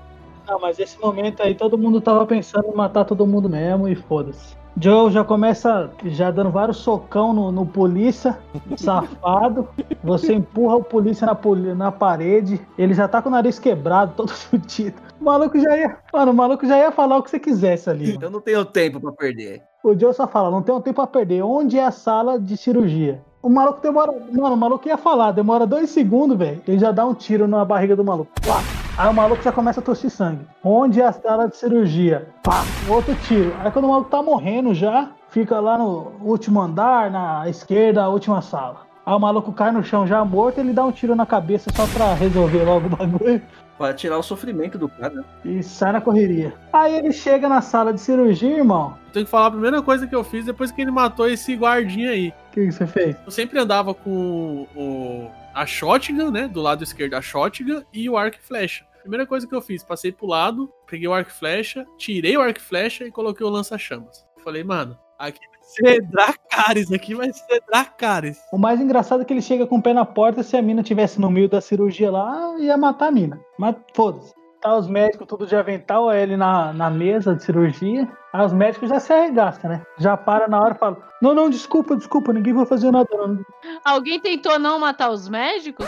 Não, 0.48 0.58
mas 0.58 0.80
esse 0.80 0.98
momento 1.02 1.44
aí 1.44 1.54
todo 1.54 1.78
mundo 1.78 2.00
tava 2.00 2.26
pensando 2.26 2.70
em 2.70 2.76
matar 2.76 3.04
todo 3.04 3.28
mundo 3.28 3.50
mesmo 3.50 3.90
e 3.90 3.96
foda-se. 3.96 4.59
Joe 4.82 5.12
já 5.12 5.24
começa 5.24 5.92
já 6.06 6.32
dando 6.32 6.52
vários 6.52 6.78
socão 6.78 7.34
no, 7.34 7.52
no 7.52 7.66
polícia, 7.66 8.38
safado. 8.78 9.68
Você 10.04 10.34
empurra 10.34 10.78
o 10.78 10.84
polícia 10.84 11.28
na, 11.28 11.76
na 11.76 11.92
parede. 11.92 12.62
Ele 12.78 12.94
já 12.94 13.08
tá 13.08 13.22
com 13.22 13.30
o 13.30 13.32
nariz 13.32 13.60
quebrado, 13.60 14.14
todo 14.16 14.30
fudido. 14.32 14.96
O 15.20 15.26
maluco 15.26 15.60
já 15.60 15.78
ia. 15.78 15.98
Mano, 16.14 16.32
o 16.32 16.36
maluco 16.36 16.66
já 16.66 16.78
ia 16.78 16.92
falar 16.92 17.18
o 17.18 17.24
que 17.24 17.30
você 17.30 17.40
quisesse 17.40 17.90
ali. 17.90 18.14
mano. 18.14 18.26
Eu 18.26 18.32
não 18.32 18.42
tenho 18.42 18.64
tempo 18.64 19.00
pra 19.00 19.12
perder. 19.12 19.62
O 19.84 19.98
Joe 19.98 20.14
só 20.14 20.28
fala, 20.28 20.52
não 20.52 20.62
tenho 20.62 20.80
tempo 20.82 20.96
pra 20.96 21.08
perder. 21.08 21.42
Onde 21.42 21.78
é 21.78 21.86
a 21.86 21.92
sala 21.92 22.40
de 22.40 22.56
cirurgia? 22.56 23.22
O 23.42 23.50
maluco 23.50 23.82
demora. 23.82 24.12
Mano, 24.32 24.54
o 24.54 24.58
maluco 24.58 24.88
ia 24.88 24.98
falar, 24.98 25.32
demora 25.32 25.66
dois 25.66 25.90
segundos, 25.92 26.38
velho. 26.38 26.62
Ele 26.68 26.78
já 26.78 26.92
dá 26.92 27.06
um 27.06 27.14
tiro 27.14 27.48
na 27.48 27.64
barriga 27.64 27.96
do 27.96 28.04
maluco. 28.04 28.32
Pá. 28.46 28.62
Aí 28.98 29.10
o 29.10 29.14
maluco 29.14 29.42
já 29.42 29.52
começa 29.52 29.80
a 29.80 29.84
tossir 29.84 30.10
sangue. 30.10 30.46
Onde 30.62 31.00
é 31.00 31.06
a 31.06 31.14
sala 31.14 31.48
de 31.48 31.56
cirurgia? 31.56 32.28
Pá, 32.44 32.64
outro 32.90 33.16
tiro. 33.28 33.56
Aí 33.64 33.72
quando 33.72 33.86
o 33.86 33.90
maluco 33.90 34.10
tá 34.10 34.22
morrendo 34.22 34.74
já, 34.74 35.12
fica 35.30 35.58
lá 35.62 35.78
no 35.78 36.12
último 36.22 36.60
andar, 36.60 37.10
na 37.10 37.48
esquerda, 37.48 38.04
a 38.04 38.10
última 38.10 38.42
sala. 38.42 38.89
Aí 39.10 39.16
o 39.16 39.20
maluco 39.20 39.52
cai 39.52 39.72
no 39.72 39.84
chão 39.84 40.06
já 40.06 40.24
morto, 40.24 40.60
ele 40.60 40.72
dá 40.72 40.86
um 40.86 40.92
tiro 40.92 41.16
na 41.16 41.26
cabeça 41.26 41.72
só 41.76 41.88
pra 41.88 42.14
resolver 42.14 42.64
logo 42.64 42.86
o 42.86 42.90
bagulho. 42.96 43.42
Pra 43.76 43.92
tirar 43.92 44.20
o 44.20 44.22
sofrimento 44.22 44.78
do 44.78 44.88
cara. 44.88 45.26
E 45.44 45.64
sai 45.64 45.94
na 45.94 46.00
correria. 46.00 46.54
Aí 46.72 46.96
ele 46.96 47.12
chega 47.12 47.50
na 47.50 47.60
sala 47.60 47.92
de 47.92 48.00
cirurgia, 48.00 48.58
irmão. 48.58 48.96
Eu 49.08 49.14
tenho 49.14 49.26
que 49.26 49.32
falar 49.32 49.48
a 49.48 49.52
primeira 49.52 49.82
coisa 49.82 50.06
que 50.06 50.14
eu 50.14 50.24
fiz 50.24 50.46
depois 50.46 50.72
que 50.72 50.80
ele 50.80 50.92
matou 50.92 51.28
esse 51.28 51.56
guardinha 51.56 52.12
aí. 52.12 52.30
O 52.30 52.52
que, 52.52 52.66
que 52.68 52.72
você 52.72 52.86
fez? 52.86 53.16
Eu 53.26 53.32
sempre 53.32 53.58
andava 53.58 53.96
com 53.96 54.68
o, 54.76 55.32
a 55.56 55.66
shotgun, 55.66 56.30
né? 56.30 56.48
Do 56.48 56.62
lado 56.62 56.84
esquerdo 56.84 57.16
a 57.16 57.22
shotgun 57.22 57.82
e 57.92 58.08
o 58.08 58.16
arco 58.16 58.38
e 58.38 58.46
flecha. 58.46 58.86
Primeira 59.02 59.26
coisa 59.26 59.48
que 59.48 59.56
eu 59.56 59.62
fiz, 59.62 59.84
passei 59.84 60.12
pro 60.12 60.28
lado, 60.28 60.72
peguei 60.86 61.08
o 61.08 61.14
arco 61.14 61.32
e 61.32 61.34
flecha, 61.34 61.84
tirei 61.98 62.38
o 62.38 62.42
arco 62.42 62.60
e 62.60 62.62
flecha 62.62 63.06
e 63.06 63.12
coloquei 63.12 63.44
o 63.44 63.50
lança-chamas. 63.50 64.24
Falei, 64.44 64.64
mano, 64.64 64.96
aqui 65.18 65.40
ser 65.70 66.02
Dracarys, 66.02 66.92
aqui 66.92 67.16
vai 67.16 67.32
ser 67.32 67.62
Dracarys. 67.68 68.40
O 68.52 68.58
mais 68.58 68.82
engraçado 68.82 69.22
é 69.22 69.26
que 69.26 69.34
ele 69.34 69.42
chega 69.42 69.68
com 69.68 69.78
o 69.78 69.82
pé 69.82 69.94
na 69.94 70.06
porta. 70.06 70.44
Se 70.44 70.58
a 70.58 70.62
mina 70.62 70.84
tivesse 70.84 71.20
no 71.20 71.30
meio 71.30 71.50
da 71.50 71.62
cirurgia 71.62 72.12
lá, 72.12 72.56
ia 72.60 72.78
matar 72.78 73.08
a 73.08 73.12
mina. 73.12 73.40
Mas 73.58 73.76
foda-se. 73.94 74.34
Tá 74.62 74.76
os 74.76 74.90
médicos 74.90 75.26
tudo 75.26 75.48
de 75.48 75.56
avental, 75.56 76.12
ele 76.12 76.36
na, 76.36 76.74
na 76.74 76.90
mesa 76.90 77.34
de 77.34 77.44
cirurgia. 77.44 78.06
Aí 78.34 78.46
os 78.46 78.52
médicos 78.52 78.90
já 78.90 79.00
se 79.00 79.14
arregastam, 79.14 79.72
né? 79.72 79.82
Já 79.98 80.18
para 80.18 80.50
na 80.50 80.60
hora 80.60 80.76
e 80.76 80.78
fala: 80.78 80.98
Não, 81.22 81.34
não, 81.34 81.50
desculpa, 81.50 81.96
desculpa, 81.96 82.34
ninguém 82.34 82.54
vai 82.54 82.66
fazer 82.66 82.92
nada. 82.92 83.08
Não. 83.14 83.40
Alguém 83.86 84.20
tentou 84.20 84.60
não 84.60 84.78
matar 84.78 85.12
os 85.12 85.30
médicos? 85.30 85.86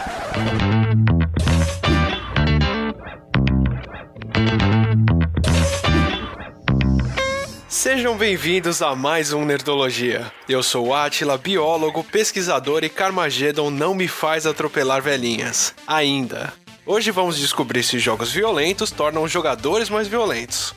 Sejam 7.81 8.15
bem-vindos 8.15 8.79
a 8.83 8.95
mais 8.95 9.33
um 9.33 9.43
Nerdologia. 9.43 10.31
Eu 10.47 10.61
sou 10.61 10.93
Atila, 10.93 11.35
biólogo, 11.35 12.03
pesquisador 12.03 12.83
e 12.83 12.89
Carmageddon 12.89 13.71
não 13.71 13.95
me 13.95 14.07
faz 14.07 14.45
atropelar 14.45 15.01
velhinhas. 15.01 15.73
Ainda. 15.87 16.53
Hoje 16.85 17.09
vamos 17.09 17.39
descobrir 17.39 17.81
se 17.81 17.97
jogos 17.97 18.31
violentos 18.31 18.91
tornam 18.91 19.23
os 19.23 19.31
jogadores 19.31 19.89
mais 19.89 20.07
violentos. 20.07 20.75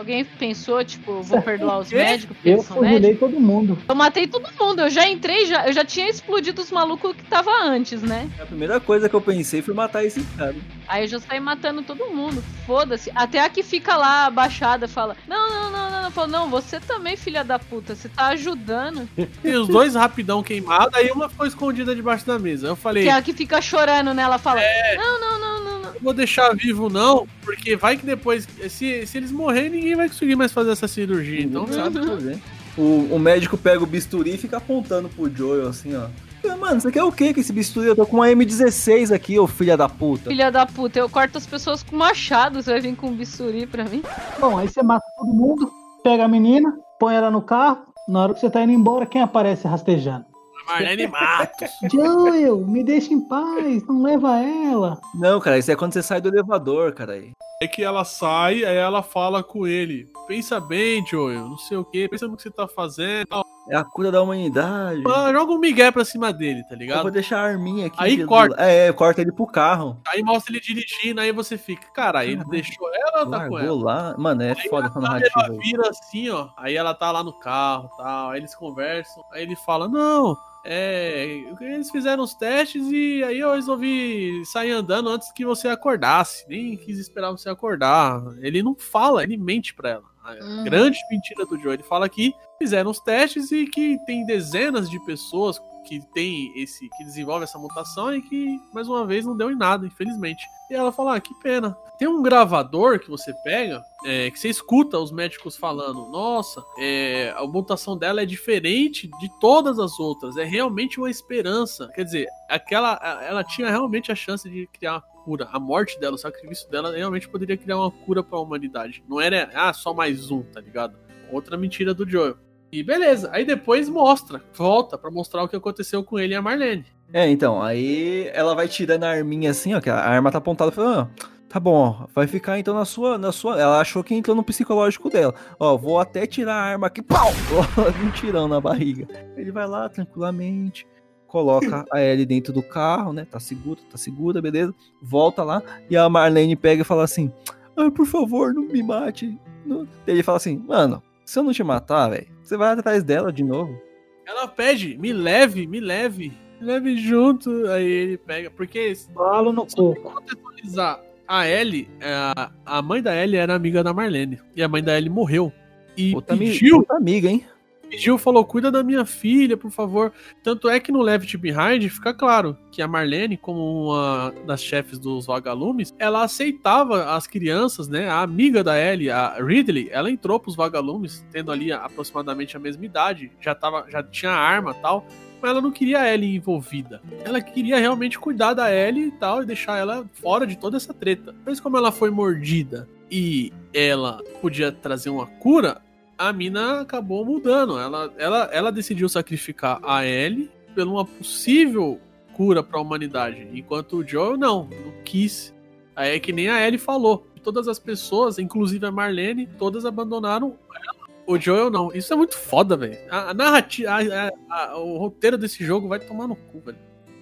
Alguém 0.00 0.24
pensou, 0.24 0.82
tipo, 0.82 1.20
vou 1.20 1.42
perdoar 1.42 1.78
os 1.80 1.92
médicos 1.92 2.34
Eu 2.42 2.64
médicos? 2.80 3.18
todo 3.18 3.38
mundo. 3.38 3.76
Eu 3.86 3.94
matei 3.94 4.26
todo 4.26 4.48
mundo, 4.58 4.80
eu 4.80 4.88
já 4.88 5.06
entrei, 5.06 5.44
já, 5.44 5.66
eu 5.66 5.74
já 5.74 5.84
tinha 5.84 6.08
explodido 6.08 6.62
os 6.62 6.70
malucos 6.70 7.14
que 7.14 7.22
tava 7.24 7.50
antes, 7.64 8.00
né? 8.00 8.30
A 8.40 8.46
primeira 8.46 8.80
coisa 8.80 9.10
que 9.10 9.14
eu 9.14 9.20
pensei 9.20 9.60
foi 9.60 9.74
matar 9.74 10.02
esse 10.02 10.22
cara. 10.38 10.56
Aí 10.88 11.04
eu 11.04 11.08
já 11.08 11.20
saí 11.20 11.38
matando 11.38 11.82
todo 11.82 12.06
mundo, 12.06 12.42
foda-se. 12.66 13.12
Até 13.14 13.40
a 13.40 13.50
que 13.50 13.62
fica 13.62 13.94
lá 13.94 14.24
abaixada 14.24 14.88
fala: 14.88 15.14
Não, 15.28 15.50
não, 15.50 15.70
não, 15.70 15.90
não, 15.90 16.02
não. 16.04 16.10
Falo, 16.10 16.28
não, 16.28 16.48
você 16.48 16.80
também, 16.80 17.14
filha 17.14 17.44
da 17.44 17.58
puta, 17.58 17.94
você 17.94 18.08
tá 18.08 18.28
ajudando. 18.28 19.06
E 19.44 19.54
os 19.54 19.68
dois 19.68 19.94
rapidão 19.94 20.42
queimados, 20.42 20.94
aí 20.94 21.10
uma 21.10 21.28
ficou 21.28 21.46
escondida 21.46 21.94
debaixo 21.94 22.26
da 22.26 22.38
mesa. 22.38 22.68
Eu 22.68 22.76
falei, 22.76 23.02
Que 23.04 23.08
é 23.10 23.12
a 23.12 23.20
que 23.22 23.32
fica 23.34 23.60
chorando, 23.60 24.14
né? 24.14 24.22
Ela 24.22 24.38
fala: 24.38 24.62
É. 24.62 24.96
Não, 24.96 25.20
não, 25.20 25.38
não, 25.38 25.64
não, 25.64 25.79
não. 25.80 25.92
não 25.92 26.00
vou 26.00 26.12
deixar 26.12 26.54
vivo 26.54 26.88
não, 26.88 27.26
porque 27.42 27.76
vai 27.76 27.96
que 27.96 28.06
depois, 28.06 28.46
se, 28.68 29.06
se 29.06 29.18
eles 29.18 29.32
morrerem, 29.32 29.70
ninguém 29.70 29.96
vai 29.96 30.08
conseguir 30.08 30.36
mais 30.36 30.52
fazer 30.52 30.70
essa 30.70 30.88
cirurgia. 30.88 31.42
Então, 31.42 31.66
Não 31.66 31.72
sabe 31.72 32.06
fazer. 32.06 32.38
O, 32.76 33.08
o 33.10 33.18
médico 33.18 33.58
pega 33.58 33.82
o 33.82 33.86
bisturi 33.86 34.34
e 34.34 34.38
fica 34.38 34.56
apontando 34.58 35.08
pro 35.08 35.34
Joel 35.34 35.68
assim, 35.68 35.94
ó. 35.96 36.08
Mano, 36.56 36.80
você 36.80 36.90
quer 36.90 37.02
o 37.02 37.12
que 37.12 37.34
com 37.34 37.40
esse 37.40 37.52
bisturi? 37.52 37.88
Eu 37.88 37.96
tô 37.96 38.06
com 38.06 38.16
uma 38.16 38.28
M16 38.28 39.14
aqui, 39.14 39.38
ô 39.38 39.46
filha 39.46 39.76
da 39.76 39.88
puta. 39.88 40.30
Filha 40.30 40.50
da 40.50 40.64
puta, 40.64 40.98
eu 40.98 41.08
corto 41.08 41.36
as 41.36 41.46
pessoas 41.46 41.82
com 41.82 41.96
machado, 41.96 42.62
você 42.62 42.70
vai 42.70 42.80
vir 42.80 42.96
com 42.96 43.08
um 43.08 43.14
bisturi 43.14 43.66
pra 43.66 43.84
mim? 43.84 44.02
Bom, 44.38 44.56
aí 44.56 44.68
você 44.68 44.82
mata 44.82 45.04
todo 45.16 45.32
mundo, 45.32 45.70
pega 46.02 46.24
a 46.24 46.28
menina, 46.28 46.72
põe 46.98 47.14
ela 47.14 47.30
no 47.30 47.42
carro. 47.42 47.84
Na 48.08 48.22
hora 48.22 48.34
que 48.34 48.40
você 48.40 48.48
tá 48.48 48.62
indo 48.62 48.72
embora, 48.72 49.04
quem 49.06 49.20
aparece 49.20 49.68
rastejando? 49.68 50.29
Marlene 50.66 51.06
Matos. 51.06 51.70
Joel, 51.92 52.58
me 52.58 52.82
deixa 52.82 53.12
em 53.12 53.20
paz, 53.20 53.86
não 53.86 54.02
leva 54.02 54.38
ela. 54.38 55.00
Não, 55.14 55.40
cara, 55.40 55.58
isso 55.58 55.70
é 55.70 55.76
quando 55.76 55.92
você 55.92 56.02
sai 56.02 56.20
do 56.20 56.28
elevador, 56.28 56.92
cara. 56.92 57.14
Aí. 57.14 57.32
É 57.62 57.66
que 57.66 57.82
ela 57.82 58.04
sai, 58.04 58.64
aí 58.64 58.76
ela 58.76 59.02
fala 59.02 59.42
com 59.42 59.66
ele. 59.66 60.08
Pensa 60.26 60.60
bem, 60.60 61.04
Joel, 61.06 61.48
não 61.48 61.58
sei 61.58 61.76
o 61.76 61.84
que, 61.84 62.08
pensa 62.08 62.26
no 62.26 62.36
que 62.36 62.42
você 62.42 62.50
tá 62.50 62.66
fazendo. 62.66 63.26
É 63.68 63.76
a 63.76 63.84
cura 63.84 64.10
da 64.10 64.20
humanidade. 64.22 65.02
Joga 65.02 65.52
um 65.52 65.58
migué 65.58 65.90
pra 65.92 66.04
cima 66.04 66.32
dele, 66.32 66.62
tá 66.64 66.74
Eu 66.74 66.78
ligado? 66.78 67.02
vou 67.02 67.10
deixar 67.10 67.38
a 67.38 67.44
arminha 67.44 67.86
aqui. 67.86 67.96
Aí 68.00 68.16
do- 68.16 68.26
corta. 68.26 68.56
É, 68.60 68.92
corta 68.92 69.20
ele 69.20 69.30
pro 69.30 69.46
carro. 69.46 69.96
Aí 70.08 70.22
mostra 70.22 70.52
ele 70.52 70.60
dirigindo, 70.60 71.20
aí 71.20 71.30
você 71.30 71.56
fica, 71.56 71.86
cara, 71.92 72.24
ele 72.24 72.42
deixou 72.46 72.88
ela 72.94 73.24
ou 73.24 73.30
tá 73.30 73.48
com 73.48 73.58
ela? 73.58 73.84
Lá. 73.84 74.14
Mano, 74.18 74.42
é 74.42 74.54
foda 74.68 74.86
essa 74.88 74.98
Ela 74.98 75.08
narrativa 75.08 75.52
aí. 75.52 75.58
vira 75.58 75.88
assim, 75.88 76.28
ó. 76.30 76.48
Aí 76.56 76.74
ela 76.74 76.94
tá 76.94 77.12
lá 77.12 77.22
no 77.22 77.32
carro 77.38 77.88
tal. 77.96 78.30
Aí 78.30 78.40
eles 78.40 78.54
conversam. 78.54 79.22
Aí 79.32 79.42
ele 79.42 79.54
fala: 79.54 79.86
Não, 79.88 80.36
é. 80.64 81.38
Eles 81.60 81.90
fizeram 81.90 82.24
os 82.24 82.34
testes 82.34 82.86
e 82.90 83.22
aí 83.22 83.38
eu 83.38 83.54
resolvi 83.54 84.42
sair 84.46 84.72
andando 84.72 85.10
antes 85.10 85.30
que 85.32 85.44
você 85.44 85.68
acordasse. 85.68 86.44
Nem 86.48 86.76
quis 86.76 86.98
esperar 86.98 87.30
você 87.30 87.48
acordar. 87.48 88.20
Ele 88.40 88.62
não 88.62 88.74
fala, 88.74 89.22
ele 89.22 89.36
mente 89.36 89.74
pra 89.74 89.90
ela. 89.90 90.09
A 90.22 90.32
Uhum. 90.34 90.64
grande 90.64 90.98
mentira 91.10 91.46
do 91.46 91.58
Joe. 91.58 91.74
Ele 91.74 91.82
fala 91.82 92.08
que 92.08 92.34
fizeram 92.58 92.90
os 92.90 93.00
testes 93.00 93.50
e 93.52 93.66
que 93.66 93.98
tem 94.04 94.24
dezenas 94.24 94.88
de 94.90 94.98
pessoas 95.04 95.58
que 95.84 96.00
tem 96.12 96.52
esse 96.56 96.88
que 96.88 97.04
desenvolve 97.04 97.44
essa 97.44 97.58
mutação 97.58 98.14
e 98.14 98.22
que 98.22 98.60
mais 98.72 98.88
uma 98.88 99.06
vez 99.06 99.24
não 99.24 99.36
deu 99.36 99.50
em 99.50 99.56
nada, 99.56 99.86
infelizmente. 99.86 100.44
E 100.70 100.74
ela 100.74 100.92
fala: 100.92 101.16
ah, 101.16 101.20
que 101.20 101.34
pena. 101.40 101.76
Tem 101.98 102.08
um 102.08 102.22
gravador 102.22 102.98
que 102.98 103.10
você 103.10 103.34
pega, 103.44 103.84
é, 104.04 104.30
que 104.30 104.38
você 104.38 104.48
escuta 104.48 104.98
os 104.98 105.12
médicos 105.12 105.56
falando: 105.56 106.08
nossa, 106.08 106.64
é, 106.78 107.34
a 107.36 107.44
mutação 107.46 107.96
dela 107.96 108.22
é 108.22 108.26
diferente 108.26 109.08
de 109.20 109.28
todas 109.40 109.78
as 109.78 109.98
outras, 109.98 110.36
é 110.36 110.44
realmente 110.44 110.98
uma 110.98 111.10
esperança. 111.10 111.90
Quer 111.94 112.04
dizer, 112.04 112.26
aquela, 112.48 112.94
ela 113.22 113.44
tinha 113.44 113.68
realmente 113.68 114.12
a 114.12 114.14
chance 114.14 114.48
de 114.48 114.66
criar 114.68 114.94
uma 114.94 115.00
cura. 115.24 115.48
A 115.52 115.60
morte 115.60 115.98
dela, 115.98 116.14
o 116.14 116.18
sacrifício 116.18 116.70
dela 116.70 116.94
realmente 116.96 117.28
poderia 117.28 117.56
criar 117.56 117.76
uma 117.76 117.90
cura 117.90 118.22
para 118.22 118.38
a 118.38 118.42
humanidade. 118.42 119.02
Não 119.08 119.20
era, 119.20 119.50
ah, 119.54 119.72
só 119.72 119.92
mais 119.92 120.30
um, 120.30 120.42
tá 120.42 120.60
ligado? 120.60 120.96
Outra 121.32 121.56
mentira 121.56 121.92
do 121.92 122.08
Joel. 122.08 122.36
E 122.72 122.82
beleza, 122.82 123.28
aí 123.32 123.44
depois 123.44 123.88
mostra, 123.88 124.40
volta 124.54 124.96
pra 124.96 125.10
mostrar 125.10 125.42
o 125.42 125.48
que 125.48 125.56
aconteceu 125.56 126.04
com 126.04 126.18
ele 126.18 126.34
e 126.34 126.36
a 126.36 126.42
Marlene. 126.42 126.84
É, 127.12 127.28
então, 127.28 127.60
aí 127.60 128.30
ela 128.32 128.54
vai 128.54 128.68
tirando 128.68 129.04
a 129.04 129.10
arminha 129.10 129.50
assim, 129.50 129.74
ó, 129.74 129.80
que 129.80 129.90
a 129.90 129.96
arma 129.96 130.30
tá 130.30 130.38
apontada, 130.38 130.70
fala, 130.70 131.02
ah, 131.02 131.26
tá 131.48 131.58
bom, 131.58 131.98
ó, 132.02 132.06
vai 132.14 132.28
ficar 132.28 132.60
então 132.60 132.72
na 132.72 132.84
sua, 132.84 133.18
na 133.18 133.32
sua, 133.32 133.60
ela 133.60 133.80
achou 133.80 134.04
que 134.04 134.14
entrou 134.14 134.36
no 134.36 134.44
psicológico 134.44 135.10
dela, 135.10 135.34
ó, 135.58 135.76
vou 135.76 135.98
até 135.98 136.24
tirar 136.26 136.54
a 136.54 136.62
arma 136.62 136.86
aqui, 136.86 137.02
pau, 137.02 137.30
um 138.06 138.10
tirão 138.12 138.46
na 138.46 138.60
barriga. 138.60 139.08
Ele 139.36 139.50
vai 139.50 139.66
lá 139.66 139.88
tranquilamente, 139.88 140.86
coloca 141.26 141.84
a 141.92 142.00
Ellie 142.00 142.24
dentro 142.24 142.52
do 142.52 142.62
carro, 142.62 143.12
né, 143.12 143.26
tá 143.28 143.40
segura, 143.40 143.80
tá 143.90 143.98
segura, 143.98 144.40
beleza, 144.40 144.72
volta 145.02 145.42
lá, 145.42 145.60
e 145.90 145.96
a 145.96 146.08
Marlene 146.08 146.54
pega 146.54 146.82
e 146.82 146.84
fala 146.84 147.02
assim, 147.02 147.32
ah, 147.76 147.90
por 147.90 148.06
favor, 148.06 148.54
não 148.54 148.62
me 148.62 148.82
mate. 148.82 149.36
Não. 149.64 149.86
Ele 150.06 150.22
fala 150.22 150.36
assim, 150.36 150.58
mano, 150.58 151.02
se 151.30 151.38
eu 151.38 151.42
não 151.44 151.52
te 151.52 151.62
matar, 151.62 152.08
velho, 152.10 152.26
você 152.42 152.56
vai 152.56 152.72
atrás 152.72 153.04
dela 153.04 153.32
de 153.32 153.44
novo. 153.44 153.80
Ela 154.26 154.48
pede, 154.48 154.96
me 154.98 155.12
leve, 155.12 155.66
me 155.66 155.78
leve, 155.80 156.32
me 156.60 156.66
leve 156.66 156.96
junto. 156.96 157.66
Aí 157.68 157.84
ele 157.88 158.18
pega, 158.18 158.50
porque 158.50 158.92
Balo 159.14 159.52
no 159.52 159.64
coco. 159.66 160.00
contextualizar, 160.12 161.00
a 161.28 161.48
Ellie, 161.48 161.88
a, 162.02 162.50
a 162.66 162.82
mãe 162.82 163.00
da 163.00 163.14
Ellie 163.14 163.36
era 163.38 163.54
amiga 163.54 163.82
da 163.84 163.92
Marlene. 163.94 164.40
E 164.56 164.62
a 164.62 164.68
mãe 164.68 164.82
da 164.82 164.96
Ellie 164.96 165.08
morreu. 165.10 165.52
E 165.96 166.12
Puta, 166.12 166.32
ami- 166.34 166.50
pediu, 166.52 166.78
puta 166.80 166.96
amiga, 166.96 167.28
hein? 167.28 167.44
Pediu, 167.90 168.16
falou, 168.16 168.44
cuida 168.44 168.70
da 168.70 168.84
minha 168.84 169.04
filha, 169.04 169.56
por 169.56 169.70
favor. 169.70 170.12
Tanto 170.42 170.68
é 170.68 170.78
que 170.78 170.92
no 170.92 171.02
Left 171.02 171.36
Behind 171.36 171.88
fica 171.90 172.14
claro 172.14 172.56
que 172.70 172.80
a 172.80 172.86
Marlene, 172.86 173.36
como 173.36 173.90
uma 173.90 174.32
das 174.46 174.62
chefes 174.62 174.98
dos 174.98 175.26
vagalumes, 175.26 175.92
ela 175.98 176.22
aceitava 176.22 177.16
as 177.16 177.26
crianças, 177.26 177.88
né? 177.88 178.08
A 178.08 178.22
amiga 178.22 178.62
da 178.62 178.78
Ellie, 178.78 179.10
a 179.10 179.36
Ridley, 179.42 179.88
ela 179.90 180.10
entrou 180.10 180.38
pros 180.38 180.54
vagalumes, 180.54 181.26
tendo 181.32 181.50
ali 181.50 181.72
aproximadamente 181.72 182.56
a 182.56 182.60
mesma 182.60 182.84
idade, 182.84 183.32
já, 183.40 183.54
tava, 183.54 183.84
já 183.90 184.02
tinha 184.02 184.30
arma 184.30 184.72
tal. 184.72 185.04
Mas 185.42 185.50
ela 185.50 185.62
não 185.62 185.70
queria 185.70 186.00
a 186.00 186.12
Ellie 186.12 186.36
envolvida. 186.36 187.00
Ela 187.24 187.40
queria 187.40 187.78
realmente 187.78 188.18
cuidar 188.18 188.52
da 188.52 188.72
Ellie 188.72 189.08
e 189.08 189.12
tal, 189.12 189.42
e 189.42 189.46
deixar 189.46 189.78
ela 189.78 190.06
fora 190.12 190.46
de 190.46 190.56
toda 190.56 190.76
essa 190.76 190.92
treta. 190.92 191.34
Mas 191.46 191.58
como 191.58 191.78
ela 191.78 191.90
foi 191.90 192.10
mordida 192.10 192.86
e 193.10 193.50
ela 193.72 194.22
podia 194.42 194.70
trazer 194.70 195.08
uma 195.08 195.26
cura, 195.26 195.80
a 196.28 196.32
mina 196.32 196.80
acabou 196.82 197.24
mudando. 197.24 197.78
Ela, 197.78 198.12
ela, 198.18 198.44
ela 198.52 198.70
decidiu 198.72 199.08
sacrificar 199.08 199.80
a 199.82 200.04
Ellie 200.04 200.50
por 200.74 200.86
uma 200.86 201.04
possível 201.04 201.98
cura 202.34 202.62
para 202.62 202.78
a 202.78 202.82
humanidade, 202.82 203.48
enquanto 203.52 203.96
o 203.98 204.06
Joel 204.06 204.36
não, 204.36 204.64
não 204.64 204.92
quis. 205.04 205.54
Aí 205.96 206.14
é 206.16 206.20
que 206.20 206.32
nem 206.32 206.48
a 206.48 206.66
Ellie 206.66 206.78
falou. 206.78 207.26
Todas 207.42 207.68
as 207.68 207.78
pessoas, 207.78 208.38
inclusive 208.38 208.84
a 208.86 208.90
Marlene, 208.92 209.46
todas 209.58 209.84
abandonaram 209.86 210.54
ela. 210.74 210.94
O 211.26 211.38
Joel 211.38 211.70
não. 211.70 211.90
Isso 211.94 212.12
é 212.12 212.16
muito 212.16 212.36
foda, 212.36 212.76
velho. 212.76 212.98
A, 213.10 213.30
a 213.30 213.34
narrativa, 213.34 213.90
a- 213.90 214.28
a- 214.28 214.64
a- 214.72 214.78
o 214.78 214.98
roteiro 214.98 215.38
desse 215.38 215.64
jogo 215.64 215.88
vai 215.88 215.98
tomar 216.00 216.26
no 216.26 216.36
cu, 216.36 216.60
velho. 216.60 216.78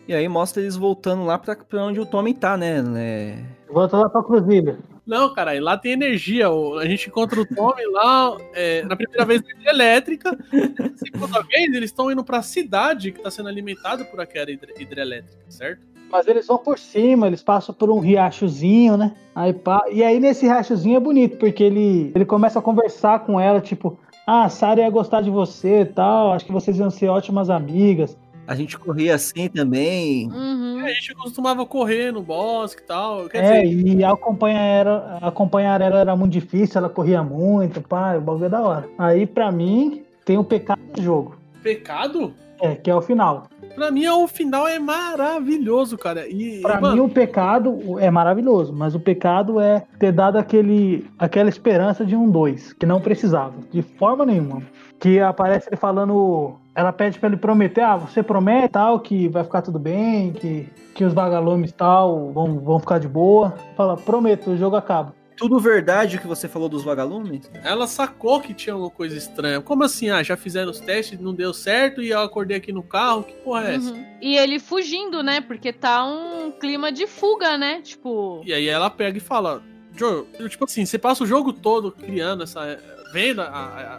E 0.08 0.14
aí 0.14 0.26
mostra 0.28 0.62
eles 0.62 0.74
voltando 0.76 1.24
lá 1.24 1.38
pra, 1.38 1.54
pra 1.54 1.84
onde 1.84 2.00
o 2.00 2.06
Tommy 2.06 2.32
tá, 2.34 2.56
né? 2.56 2.80
né? 2.82 3.44
Volta 3.70 3.96
lá 3.98 4.08
pra 4.08 4.22
Cruzilha. 4.22 4.78
Não, 5.08 5.32
cara, 5.32 5.58
lá 5.58 5.78
tem 5.78 5.92
energia. 5.92 6.48
A 6.48 6.84
gente 6.84 7.08
encontra 7.08 7.40
o 7.40 7.46
Tommy 7.46 7.82
lá, 7.92 8.36
é, 8.52 8.82
na 8.82 8.94
primeira 8.94 9.24
vez 9.24 9.42
na 9.64 9.70
elétrica. 9.70 10.32
Na 10.32 10.96
segunda 10.96 11.42
vez, 11.44 11.72
eles 11.72 11.88
estão 11.90 12.12
indo 12.12 12.22
pra 12.22 12.42
cidade 12.42 13.10
que 13.10 13.22
tá 13.22 13.30
sendo 13.30 13.48
alimentada 13.48 14.04
por 14.04 14.20
aquela 14.20 14.50
hidre- 14.50 14.74
hidrelétrica, 14.78 15.42
certo? 15.48 15.86
Mas 16.12 16.28
eles 16.28 16.46
vão 16.46 16.58
por 16.58 16.78
cima, 16.78 17.26
eles 17.26 17.42
passam 17.42 17.74
por 17.74 17.90
um 17.90 18.00
riachozinho, 18.00 18.98
né? 18.98 19.14
Aí, 19.34 19.54
e 19.92 20.04
aí 20.04 20.20
nesse 20.20 20.44
riachozinho 20.44 20.96
é 20.96 21.00
bonito, 21.00 21.38
porque 21.38 21.62
ele, 21.62 22.12
ele 22.14 22.26
começa 22.26 22.58
a 22.58 22.62
conversar 22.62 23.20
com 23.20 23.40
ela, 23.40 23.62
tipo, 23.62 23.98
ah, 24.26 24.44
a 24.44 24.48
Sarah 24.50 24.82
ia 24.82 24.90
gostar 24.90 25.22
de 25.22 25.30
você 25.30 25.80
e 25.80 25.86
tal, 25.86 26.32
acho 26.32 26.44
que 26.44 26.52
vocês 26.52 26.78
iam 26.78 26.90
ser 26.90 27.08
ótimas 27.08 27.48
amigas. 27.48 28.14
A 28.48 28.54
gente 28.54 28.78
corria 28.78 29.14
assim 29.14 29.46
também. 29.46 30.26
Uhum. 30.30 30.82
A 30.82 30.88
gente 30.88 31.14
costumava 31.14 31.66
correr 31.66 32.10
no 32.10 32.22
bosque 32.22 32.80
e 32.80 32.86
tal. 32.86 33.28
Quer 33.28 33.44
é, 33.44 33.62
dizer, 33.62 33.96
e 33.98 34.02
acompanhar 34.02 34.64
ela, 34.64 35.18
acompanhar 35.20 35.78
ela 35.82 36.00
era 36.00 36.16
muito 36.16 36.32
difícil, 36.32 36.78
ela 36.78 36.88
corria 36.88 37.22
muito, 37.22 37.82
pá, 37.82 38.16
o 38.16 38.22
bagulho 38.22 38.46
é 38.46 38.48
da 38.48 38.62
hora. 38.62 38.88
Aí, 38.96 39.26
pra 39.26 39.52
mim, 39.52 40.02
tem 40.24 40.38
o 40.38 40.44
pecado 40.44 40.80
do 40.94 41.02
jogo, 41.02 41.36
pecado? 41.62 42.32
é, 42.60 42.74
que 42.74 42.90
é 42.90 42.94
o 42.94 43.00
final. 43.00 43.48
Pra 43.74 43.90
mim, 43.90 44.06
o 44.08 44.26
final 44.26 44.66
é 44.66 44.78
maravilhoso, 44.78 45.96
cara. 45.96 46.28
E, 46.28 46.60
Pra 46.60 46.80
mano, 46.80 46.94
mim, 46.94 47.00
o 47.00 47.08
pecado 47.08 47.98
é 47.98 48.10
maravilhoso, 48.10 48.72
mas 48.72 48.94
o 48.94 49.00
pecado 49.00 49.60
é 49.60 49.84
ter 49.98 50.12
dado 50.12 50.36
aquele, 50.36 51.06
aquela 51.18 51.48
esperança 51.48 52.04
de 52.04 52.16
um 52.16 52.28
dois, 52.28 52.72
que 52.72 52.86
não 52.86 53.00
precisava, 53.00 53.54
de 53.70 53.82
forma 53.82 54.26
nenhuma. 54.26 54.62
Que 54.98 55.20
aparece 55.20 55.68
ele 55.68 55.76
falando. 55.76 56.56
Ela 56.78 56.92
pede 56.92 57.18
pra 57.18 57.28
ele 57.28 57.36
prometer: 57.36 57.80
ah, 57.80 57.96
você 57.96 58.22
promete 58.22 58.68
tal, 58.68 59.00
que 59.00 59.26
vai 59.28 59.42
ficar 59.42 59.62
tudo 59.62 59.80
bem, 59.80 60.32
que, 60.32 60.68
que 60.94 61.04
os 61.04 61.12
vagalumes 61.12 61.72
tal 61.72 62.30
vão, 62.30 62.60
vão 62.60 62.78
ficar 62.78 63.00
de 63.00 63.08
boa. 63.08 63.52
Fala, 63.76 63.96
prometo, 63.96 64.50
o 64.50 64.56
jogo 64.56 64.76
acaba. 64.76 65.12
Tudo 65.36 65.58
verdade 65.58 66.16
o 66.16 66.20
que 66.20 66.26
você 66.28 66.46
falou 66.46 66.68
dos 66.68 66.84
vagalumes? 66.84 67.50
ela 67.64 67.88
sacou 67.88 68.40
que 68.40 68.54
tinha 68.54 68.74
alguma 68.74 68.90
coisa 68.90 69.16
estranha. 69.16 69.60
Como 69.60 69.82
assim? 69.82 70.08
Ah, 70.10 70.22
já 70.22 70.36
fizeram 70.36 70.70
os 70.70 70.78
testes, 70.78 71.18
não 71.18 71.34
deu 71.34 71.52
certo 71.52 72.00
e 72.00 72.10
eu 72.10 72.20
acordei 72.20 72.56
aqui 72.56 72.72
no 72.72 72.84
carro. 72.84 73.24
Que 73.24 73.34
porra 73.34 73.70
é 73.70 73.74
essa? 73.74 73.90
Uhum. 73.90 74.04
E 74.22 74.36
ele 74.36 74.60
fugindo, 74.60 75.20
né? 75.20 75.40
Porque 75.40 75.72
tá 75.72 76.04
um 76.04 76.52
clima 76.52 76.92
de 76.92 77.08
fuga, 77.08 77.58
né? 77.58 77.80
Tipo. 77.82 78.40
E 78.44 78.52
aí 78.52 78.68
ela 78.68 78.88
pega 78.88 79.18
e 79.18 79.20
fala: 79.20 79.60
Joe, 79.96 80.26
eu, 80.38 80.48
tipo 80.48 80.64
assim, 80.64 80.86
você 80.86 80.96
passa 80.96 81.24
o 81.24 81.26
jogo 81.26 81.52
todo 81.52 81.90
criando 81.90 82.44
essa. 82.44 82.78
Vendo 83.12 83.42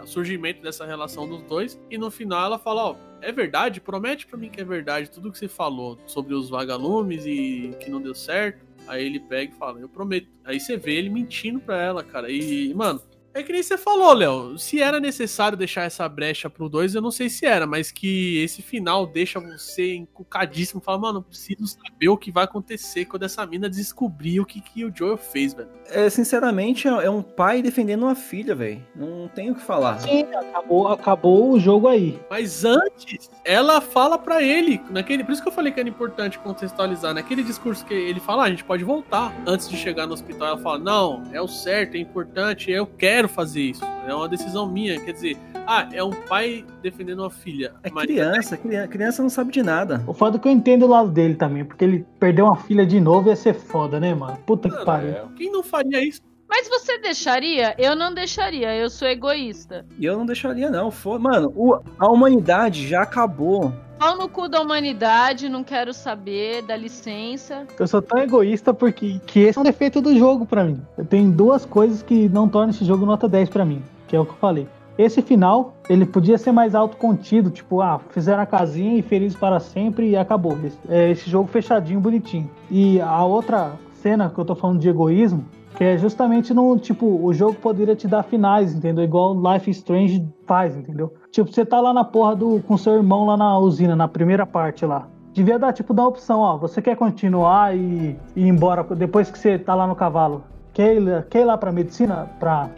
o 0.02 0.06
surgimento 0.06 0.62
dessa 0.62 0.86
relação 0.86 1.28
dos 1.28 1.42
dois, 1.42 1.80
e 1.90 1.98
no 1.98 2.10
final 2.10 2.46
ela 2.46 2.58
fala: 2.58 2.90
Ó, 2.90 2.96
é 3.20 3.32
verdade? 3.32 3.80
Promete 3.80 4.26
pra 4.26 4.38
mim 4.38 4.48
que 4.48 4.60
é 4.60 4.64
verdade 4.64 5.10
tudo 5.10 5.30
que 5.30 5.38
você 5.38 5.48
falou 5.48 5.98
sobre 6.06 6.34
os 6.34 6.48
vagalumes 6.48 7.24
e 7.26 7.74
que 7.80 7.90
não 7.90 8.00
deu 8.00 8.14
certo. 8.14 8.64
Aí 8.86 9.04
ele 9.04 9.20
pega 9.20 9.52
e 9.52 9.58
fala: 9.58 9.80
Eu 9.80 9.88
prometo. 9.88 10.28
Aí 10.44 10.58
você 10.58 10.76
vê 10.76 10.94
ele 10.94 11.10
mentindo 11.10 11.60
pra 11.60 11.80
ela, 11.80 12.02
cara. 12.02 12.30
E, 12.30 12.72
mano. 12.74 13.00
É 13.32 13.42
que 13.42 13.52
nem 13.52 13.62
você 13.62 13.78
falou, 13.78 14.12
Léo. 14.12 14.58
Se 14.58 14.80
era 14.82 14.98
necessário 14.98 15.56
deixar 15.56 15.82
essa 15.82 16.08
brecha 16.08 16.50
pro 16.50 16.68
2, 16.68 16.94
eu 16.94 17.02
não 17.02 17.10
sei 17.10 17.28
se 17.28 17.46
era, 17.46 17.66
mas 17.66 17.90
que 17.92 18.42
esse 18.42 18.62
final 18.62 19.06
deixa 19.06 19.38
você 19.38 19.94
encucadíssimo. 19.94 20.80
Fala, 20.80 20.98
mano, 20.98 21.18
eu 21.18 21.22
preciso 21.22 21.66
saber 21.66 22.08
o 22.08 22.16
que 22.16 22.32
vai 22.32 22.44
acontecer 22.44 23.04
quando 23.04 23.24
essa 23.24 23.46
mina 23.46 23.68
descobrir 23.68 24.40
o 24.40 24.46
que, 24.46 24.60
que 24.60 24.84
o 24.84 24.92
Joel 24.94 25.16
fez, 25.16 25.54
velho. 25.54 25.68
É, 25.88 26.08
sinceramente, 26.10 26.88
é 26.88 26.90
é 27.04 27.10
um 27.10 27.22
pai 27.22 27.62
defendendo 27.62 28.02
uma 28.02 28.14
filha, 28.14 28.54
velho. 28.54 28.84
Não 28.94 29.28
tenho 29.28 29.52
o 29.52 29.56
que 29.56 29.62
falar. 29.62 30.00
Sim, 30.00 30.22
acabou, 30.22 30.88
acabou 30.88 31.52
o 31.52 31.60
jogo 31.60 31.88
aí. 31.88 32.18
Mas 32.28 32.64
antes, 32.64 33.30
ela 33.44 33.80
fala 33.80 34.18
pra 34.18 34.42
ele, 34.42 34.80
naquele, 34.90 35.24
por 35.24 35.32
isso 35.32 35.42
que 35.42 35.48
eu 35.48 35.52
falei 35.52 35.72
que 35.72 35.80
era 35.80 35.88
importante 35.88 36.38
contextualizar, 36.38 37.14
naquele 37.14 37.42
discurso 37.42 37.84
que 37.84 37.94
ele 37.94 38.20
fala, 38.20 38.42
ah, 38.42 38.46
a 38.46 38.50
gente 38.50 38.64
pode 38.64 38.84
voltar. 38.84 39.32
Antes 39.46 39.68
de 39.68 39.76
chegar 39.76 40.06
no 40.06 40.14
hospital, 40.14 40.48
ela 40.48 40.58
fala, 40.58 40.78
não, 40.78 41.22
é 41.32 41.40
o 41.40 41.48
certo, 41.48 41.96
é 41.96 41.98
importante, 41.98 42.70
eu 42.70 42.86
quero 42.86 43.19
fazer 43.28 43.62
isso. 43.62 43.84
É 44.06 44.14
uma 44.14 44.28
decisão 44.28 44.68
minha, 44.68 44.98
quer 45.00 45.12
dizer, 45.12 45.36
ah, 45.66 45.88
é 45.92 46.02
um 46.02 46.10
pai 46.10 46.64
defendendo 46.82 47.20
uma 47.20 47.30
filha. 47.30 47.74
É 47.82 47.90
mas- 47.90 48.04
criança, 48.04 48.56
criança, 48.56 48.88
criança 48.88 49.22
não 49.22 49.30
sabe 49.30 49.52
de 49.52 49.62
nada. 49.62 50.02
O 50.06 50.14
foda 50.14 50.36
é 50.36 50.40
que 50.40 50.48
eu 50.48 50.52
entendo 50.52 50.84
o 50.84 50.88
lado 50.88 51.10
dele 51.10 51.34
também, 51.34 51.64
porque 51.64 51.84
ele 51.84 52.06
perdeu 52.18 52.46
uma 52.46 52.56
filha 52.56 52.84
de 52.86 53.00
novo 53.00 53.28
ia 53.28 53.36
ser 53.36 53.54
foda, 53.54 54.00
né, 54.00 54.14
mano? 54.14 54.38
Puta 54.46 54.68
que 54.68 54.84
pariu. 54.84 55.28
Quem 55.36 55.50
não 55.50 55.62
faria 55.62 56.02
isso? 56.02 56.20
Mas 56.50 56.68
você 56.68 56.98
deixaria? 56.98 57.76
Eu 57.78 57.94
não 57.94 58.12
deixaria, 58.12 58.74
eu 58.74 58.90
sou 58.90 59.06
egoísta. 59.06 59.86
E 59.96 60.04
eu 60.04 60.18
não 60.18 60.26
deixaria, 60.26 60.68
não. 60.68 60.92
Mano, 61.20 61.80
a 61.96 62.10
humanidade 62.10 62.88
já 62.88 63.02
acabou. 63.02 63.72
Pau 64.00 64.16
no 64.16 64.28
cu 64.28 64.48
da 64.48 64.60
humanidade, 64.60 65.48
não 65.48 65.62
quero 65.62 65.94
saber, 65.94 66.62
dá 66.62 66.76
licença. 66.76 67.66
Eu 67.78 67.86
sou 67.86 68.02
tão 68.02 68.18
egoísta 68.18 68.74
porque 68.74 69.20
que 69.26 69.40
esse 69.40 69.58
é 69.58 69.60
um 69.60 69.64
defeito 69.64 70.00
do 70.00 70.18
jogo 70.18 70.44
pra 70.44 70.64
mim. 70.64 70.82
Tem 71.08 71.30
duas 71.30 71.64
coisas 71.64 72.02
que 72.02 72.28
não 72.28 72.48
tornam 72.48 72.70
esse 72.70 72.84
jogo 72.84 73.06
nota 73.06 73.28
10 73.28 73.48
pra 73.50 73.64
mim, 73.64 73.80
que 74.08 74.16
é 74.16 74.18
o 74.18 74.24
que 74.24 74.32
eu 74.32 74.36
falei. 74.38 74.66
Esse 74.98 75.22
final, 75.22 75.76
ele 75.88 76.04
podia 76.04 76.36
ser 76.36 76.50
mais 76.50 76.74
autocontido, 76.74 77.48
tipo, 77.50 77.80
ah, 77.80 78.00
fizeram 78.10 78.42
a 78.42 78.46
casinha 78.46 78.98
e 78.98 79.02
feliz 79.02 79.36
para 79.36 79.60
sempre 79.60 80.10
e 80.10 80.16
acabou. 80.16 80.58
Esse, 80.64 80.78
é, 80.88 81.10
esse 81.10 81.30
jogo 81.30 81.48
fechadinho, 81.48 82.00
bonitinho. 82.00 82.50
E 82.70 83.00
a 83.00 83.22
outra 83.22 83.78
cena 84.02 84.28
que 84.28 84.38
eu 84.38 84.44
tô 84.44 84.54
falando 84.54 84.80
de 84.80 84.88
egoísmo, 84.88 85.46
que 85.76 85.84
é 85.84 85.96
justamente 85.96 86.52
no, 86.52 86.78
tipo, 86.78 87.06
o 87.06 87.32
jogo 87.32 87.54
poderia 87.54 87.96
te 87.96 88.06
dar 88.08 88.22
finais, 88.22 88.74
entendeu? 88.74 89.04
Igual 89.04 89.34
Life 89.34 89.70
Strange 89.70 90.26
faz, 90.46 90.76
entendeu? 90.76 91.12
Tipo, 91.30 91.52
você 91.52 91.64
tá 91.64 91.80
lá 91.80 91.92
na 91.92 92.04
porra 92.04 92.36
do, 92.36 92.60
com 92.66 92.76
seu 92.76 92.94
irmão 92.94 93.26
lá 93.26 93.36
na 93.36 93.58
usina, 93.58 93.94
na 93.94 94.08
primeira 94.08 94.44
parte 94.44 94.84
lá. 94.84 95.08
Devia 95.32 95.58
dar, 95.58 95.72
tipo, 95.72 95.94
dar 95.94 96.06
opção, 96.06 96.40
ó, 96.40 96.56
você 96.56 96.82
quer 96.82 96.96
continuar 96.96 97.76
e, 97.76 98.16
e 98.34 98.42
ir 98.42 98.48
embora 98.48 98.82
depois 98.94 99.30
que 99.30 99.38
você 99.38 99.58
tá 99.58 99.74
lá 99.74 99.86
no 99.86 99.94
cavalo? 99.94 100.42
Quer 100.72 100.96
ir, 100.96 101.26
quer 101.28 101.40
ir 101.40 101.44
lá 101.44 101.56
pra 101.56 101.70
medicina, 101.70 102.28
pra, 102.38 102.68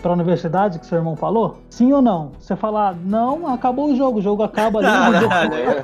pra 0.00 0.12
universidade 0.12 0.78
que 0.78 0.86
seu 0.86 0.98
irmão 0.98 1.16
falou? 1.16 1.58
Sim 1.68 1.92
ou 1.92 2.00
não? 2.00 2.32
Você 2.38 2.54
falar, 2.56 2.94
não, 2.94 3.46
acabou 3.48 3.90
o 3.92 3.96
jogo, 3.96 4.18
o 4.18 4.22
jogo 4.22 4.42
acaba 4.42 4.78
ali. 4.78 4.86
o 5.16 5.20
jogo- 5.20 5.28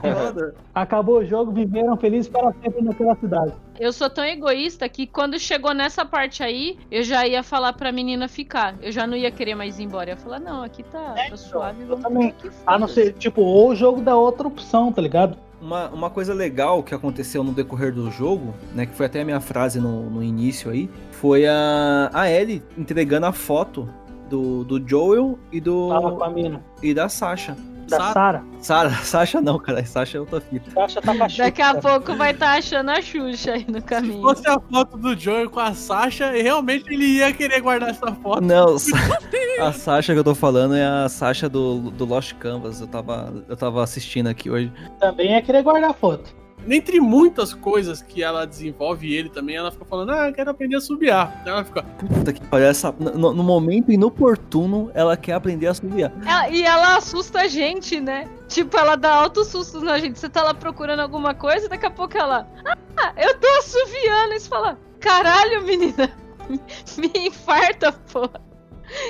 Caralho. 0.01 0.55
acabou 0.75 1.19
o 1.19 1.25
jogo, 1.25 1.53
viveram 1.53 1.97
felizes 1.97 2.29
para 2.29 2.53
sempre 2.63 2.83
naquela 2.83 3.15
cidade. 3.17 3.53
Eu 3.79 3.93
sou 3.93 4.09
tão 4.09 4.25
egoísta 4.25 4.89
que 4.89 5.05
quando 5.07 5.39
chegou 5.39 5.75
nessa 5.75 6.05
parte 6.05 6.43
aí, 6.43 6.79
eu 6.91 7.03
já 7.03 7.27
ia 7.27 7.43
falar 7.43 7.73
pra 7.73 7.91
menina 7.91 8.29
ficar. 8.29 8.77
Eu 8.81 8.93
já 8.93 9.05
não 9.07 9.17
ia 9.17 9.31
querer 9.33 9.57
mais 9.57 9.79
ir 9.81 9.83
embora. 9.85 10.11
Eu 10.11 10.15
ia 10.15 10.17
falar, 10.17 10.39
não, 10.39 10.63
aqui 10.63 10.85
tá, 10.85 11.15
tá 11.29 11.37
suave, 11.37 11.85
vamos 11.85 12.05
também. 12.05 12.29
aqui. 12.29 12.51
A 12.67 12.79
não 12.79 12.87
ser, 12.87 13.15
tipo, 13.15 13.41
ou 13.43 13.71
o 13.71 13.75
jogo 13.75 14.01
dá 14.01 14.17
outra 14.17 14.47
opção, 14.47 14.93
tá 14.93 15.03
ligado? 15.03 15.37
Uma, 15.61 15.89
uma 15.89 16.11
coisa 16.11 16.35
legal 16.35 16.83
que 16.83 16.95
aconteceu 16.95 17.43
no 17.43 17.51
decorrer 17.51 17.93
do 17.93 18.11
jogo, 18.11 18.55
né? 18.75 18.85
Que 18.87 18.95
foi 18.95 19.07
até 19.07 19.23
a 19.23 19.25
minha 19.25 19.41
frase 19.41 19.81
no, 19.81 20.09
no 20.11 20.23
início 20.23 20.71
aí, 20.71 20.91
foi 21.11 21.47
a, 21.47 22.11
a 22.13 22.31
Ellie 22.31 22.63
entregando 22.77 23.25
a 23.27 23.33
foto 23.33 23.89
do, 24.35 24.65
do 24.65 24.89
Joel 24.89 25.39
e 25.53 25.61
do. 25.61 25.89
Tava 25.89 26.13
com 26.13 26.25
a 26.25 26.31
mina. 26.31 26.65
E 26.83 26.93
da 26.93 27.09
Sasha. 27.09 27.57
Da 27.89 28.13
Sarah. 28.13 28.45
Sara, 28.61 28.91
Sasha 29.05 29.41
não, 29.41 29.59
cara. 29.59 29.85
Sasha 29.85 30.17
é 30.17 30.21
outra 30.21 30.41
fita. 30.41 30.71
Sasha 30.71 31.01
tá 31.03 31.15
com 31.15 31.23
a 31.23 31.29
Daqui 31.37 31.63
a 31.63 31.75
pouco 31.75 32.17
vai 32.17 32.33
estar 32.33 32.59
achando 32.59 32.91
a 32.91 33.01
Xuxa 33.01 33.53
aí 33.53 33.67
no 33.69 33.83
caminho. 33.83 34.17
Se 34.17 34.23
fosse 34.23 34.49
a 34.49 34.59
foto 34.59 34.97
do 34.97 35.17
Joel 35.17 35.51
com 35.51 35.61
a 35.61 35.75
Sasha, 35.75 36.31
realmente 36.31 36.93
ele 36.93 37.05
ia 37.19 37.33
querer 37.33 37.61
guardar 37.61 37.91
essa 37.91 38.13
foto. 38.13 38.41
Não, 38.41 38.77
a 39.61 39.73
Sasha 39.73 40.13
que 40.15 40.19
eu 40.19 40.25
tô 40.25 40.35
falando 40.35 40.75
é 40.75 40.85
a 40.85 41.09
Sasha 41.09 41.49
do, 41.49 41.91
do 41.91 42.05
Lost 42.05 42.33
Canvas. 42.35 42.81
Eu 42.81 42.87
tava, 42.87 43.33
eu 43.49 43.57
tava 43.57 43.83
assistindo 43.83 44.29
aqui 44.29 44.51
hoje. 44.51 44.73
Também 44.99 45.35
é 45.35 45.43
querer 45.43 45.63
guardar 45.63 45.91
a 45.91 45.95
foto. 45.95 46.35
Dentre 46.67 47.01
muitas 47.01 47.53
coisas 47.53 48.01
que 48.03 48.23
ela 48.23 48.47
desenvolve 48.47 49.07
e 49.09 49.15
ele 49.15 49.29
também, 49.29 49.57
ela 49.57 49.71
fica 49.71 49.85
falando, 49.85 50.11
ah, 50.13 50.29
eu 50.29 50.33
quero 50.33 50.51
aprender 50.51 50.77
a 50.77 50.81
subiar. 50.81 51.43
Ela 51.47 51.65
fica, 51.65 51.83
Puta 51.83 52.33
que 52.33 52.41
pariu. 52.47 52.67
essa- 52.67 52.95
No, 52.99 53.33
no 53.35 53.43
momento 53.43 53.93
inoportuno, 53.93 54.91
ela 54.95 55.17
quer 55.17 55.33
aprender 55.35 55.67
a 55.67 55.75
subir. 55.75 56.11
Ela- 56.27 56.49
e 56.49 56.63
ela 56.63 56.97
assusta 56.97 57.41
a 57.43 57.49
gente, 57.49 58.01
né? 58.01 58.29
Tipo, 58.49 58.77
ela 58.79 58.97
dá 58.97 59.13
altos 59.15 59.49
sustos 59.49 59.83
na 59.83 59.99
gente. 59.99 60.19
Você 60.19 60.29
tá 60.29 60.43
lá 60.43 60.55
procurando 60.55 61.01
alguma 61.01 61.35
coisa, 61.35 61.69
daqui 61.69 61.87
a 61.87 61.91
pouco 61.91 62.17
ela. 62.17 62.49
Ah, 62.97 63.13
eu 63.17 63.39
tô 63.39 63.47
assoviando. 63.59 64.35
E 64.35 64.41
você 64.41 64.49
fala: 64.49 64.79
Caralho, 65.01 65.63
menina. 65.65 66.11
Me 66.99 67.11
infarta, 67.29 67.93
porra. 67.93 68.41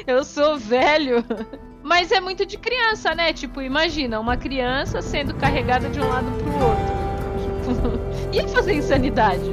Eu 0.07 0.25
sou 0.25 0.57
velho. 0.57 1.25
Mas 1.83 2.11
é 2.11 2.21
muito 2.21 2.47
de 2.47 2.57
criança, 2.57 3.15
né? 3.15 3.33
Tipo, 3.33 3.61
imagina, 3.61 4.19
uma 4.19 4.37
criança 4.37 5.03
sendo 5.03 5.35
carregada 5.35 5.89
de 5.91 6.01
um 6.01 6.09
lado 6.09 6.27
pro 6.43 6.67
outro. 6.69 7.04
Ia 8.33 8.49
fazer 8.49 8.75
insanidade. 8.75 9.51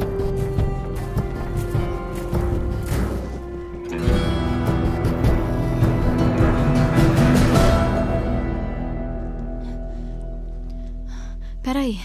Peraí. 11.64 12.00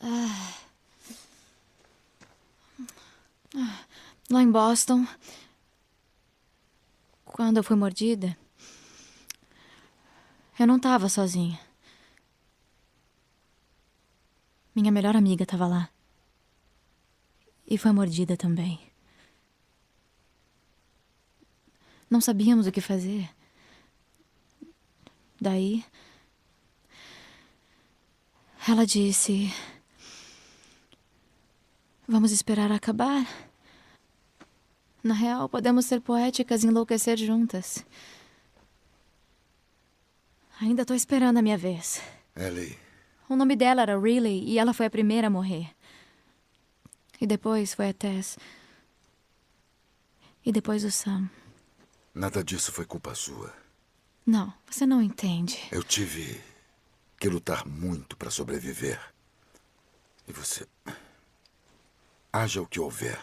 Ah. 0.00 0.54
Ah. 3.56 3.84
Lá 4.30 4.42
em 4.42 4.50
Boston, 4.50 5.06
quando 7.26 7.58
eu 7.58 7.64
fui 7.64 7.76
mordida 7.76 8.36
eu 10.58 10.66
não 10.66 10.78
tava 10.78 11.08
sozinha. 11.08 11.58
Minha 14.74 14.90
melhor 14.90 15.16
amiga 15.16 15.46
tava 15.46 15.66
lá. 15.66 15.88
E 17.66 17.78
foi 17.78 17.92
mordida 17.92 18.36
também. 18.36 18.80
Não 22.10 22.20
sabíamos 22.20 22.66
o 22.66 22.72
que 22.72 22.80
fazer. 22.80 23.28
Daí. 25.40 25.84
Ela 28.68 28.86
disse. 28.86 29.52
Vamos 32.06 32.32
esperar 32.32 32.70
acabar. 32.70 33.26
Na 35.02 35.14
real, 35.14 35.48
podemos 35.48 35.86
ser 35.86 36.00
poéticas 36.00 36.64
e 36.64 36.66
enlouquecer 36.66 37.16
juntas. 37.18 37.84
Ainda 40.64 40.82
tô 40.86 40.94
esperando 40.94 41.36
a 41.36 41.42
minha 41.42 41.58
vez. 41.58 42.00
Ellie, 42.34 42.78
O 43.28 43.36
nome 43.36 43.54
dela 43.54 43.82
era 43.82 43.98
Riley 44.00 44.44
e 44.48 44.58
ela 44.58 44.72
foi 44.72 44.86
a 44.86 44.90
primeira 44.90 45.26
a 45.26 45.30
morrer. 45.30 45.70
E 47.20 47.26
depois 47.26 47.74
foi 47.74 47.90
a 47.90 47.92
Tess. 47.92 48.38
E 50.42 50.50
depois 50.50 50.82
o 50.82 50.90
Sam. 50.90 51.28
nada 52.14 52.42
disso 52.42 52.72
foi 52.72 52.86
culpa 52.86 53.14
sua. 53.14 53.52
Não, 54.24 54.54
você 54.66 54.86
não 54.86 55.02
entende. 55.02 55.58
Eu 55.70 55.82
tive 55.82 56.40
que 57.18 57.28
lutar 57.28 57.66
muito 57.66 58.16
para 58.16 58.30
sobreviver. 58.30 58.98
E 60.26 60.32
você. 60.32 60.66
Haja 62.32 62.62
o 62.62 62.66
que 62.66 62.80
houver. 62.80 63.18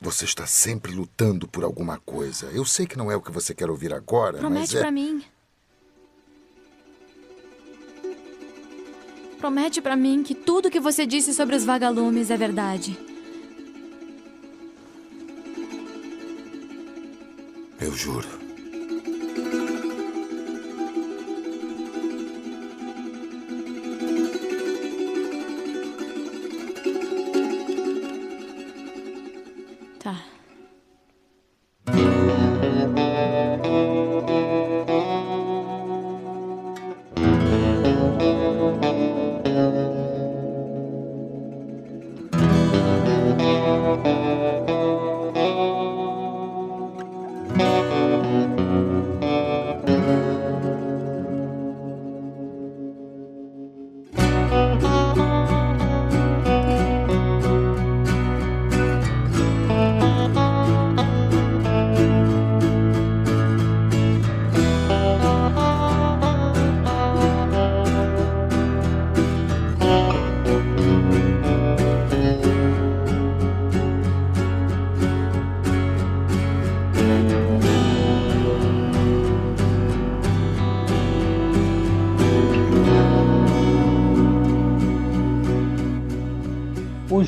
Você 0.00 0.24
está 0.24 0.46
sempre 0.46 0.92
lutando 0.92 1.48
por 1.48 1.64
alguma 1.64 1.98
coisa. 1.98 2.46
Eu 2.46 2.64
sei 2.64 2.86
que 2.86 2.96
não 2.96 3.10
é 3.10 3.16
o 3.16 3.20
que 3.20 3.32
você 3.32 3.52
quer 3.52 3.68
ouvir 3.68 3.92
agora, 3.92 4.34
mas 4.34 4.40
Promete 4.40 4.76
é. 4.76 4.80
pra 4.80 4.90
mim. 4.90 5.24
Promete 9.38 9.80
pra 9.80 9.96
mim 9.96 10.22
que 10.22 10.34
tudo 10.34 10.70
que 10.70 10.80
você 10.80 11.06
disse 11.06 11.32
sobre 11.34 11.56
os 11.56 11.64
vagalumes 11.64 12.30
é 12.30 12.36
verdade. 12.36 12.98
Eu 17.80 17.92
juro. 17.94 18.37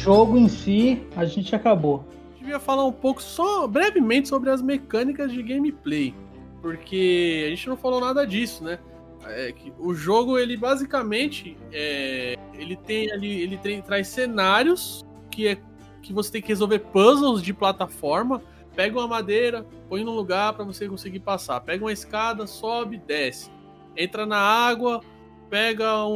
Jogo 0.00 0.36
em 0.36 0.48
si, 0.48 1.02
a 1.14 1.24
gente 1.24 1.54
acabou. 1.54 2.04
Devia 2.38 2.58
falar 2.58 2.84
um 2.86 2.92
pouco, 2.92 3.22
só 3.22 3.66
brevemente, 3.66 4.28
sobre 4.28 4.50
as 4.50 4.62
mecânicas 4.62 5.30
de 5.30 5.42
gameplay. 5.42 6.14
Porque 6.62 7.44
a 7.46 7.50
gente 7.50 7.68
não 7.68 7.76
falou 7.76 8.00
nada 8.00 8.26
disso, 8.26 8.64
né? 8.64 8.78
É 9.24 9.54
o 9.78 9.92
jogo, 9.94 10.38
ele 10.38 10.56
basicamente. 10.56 11.56
é, 11.72 12.36
ele 12.54 12.76
tem 12.76 13.12
ali. 13.12 13.40
Ele 13.42 13.58
tem, 13.58 13.82
traz 13.82 14.08
cenários 14.08 15.04
que, 15.30 15.48
é, 15.48 15.58
que 16.02 16.12
você 16.12 16.32
tem 16.32 16.42
que 16.42 16.48
resolver 16.48 16.78
puzzles 16.78 17.42
de 17.42 17.52
plataforma. 17.52 18.42
Pega 18.74 18.98
uma 18.98 19.06
madeira, 19.06 19.66
põe 19.88 20.02
num 20.02 20.14
lugar 20.14 20.54
para 20.54 20.64
você 20.64 20.88
conseguir 20.88 21.20
passar. 21.20 21.60
Pega 21.60 21.84
uma 21.84 21.92
escada, 21.92 22.46
sobe, 22.46 22.96
desce. 22.96 23.50
Entra 23.96 24.24
na 24.24 24.38
água, 24.38 25.02
pega 25.50 26.04
um, 26.06 26.10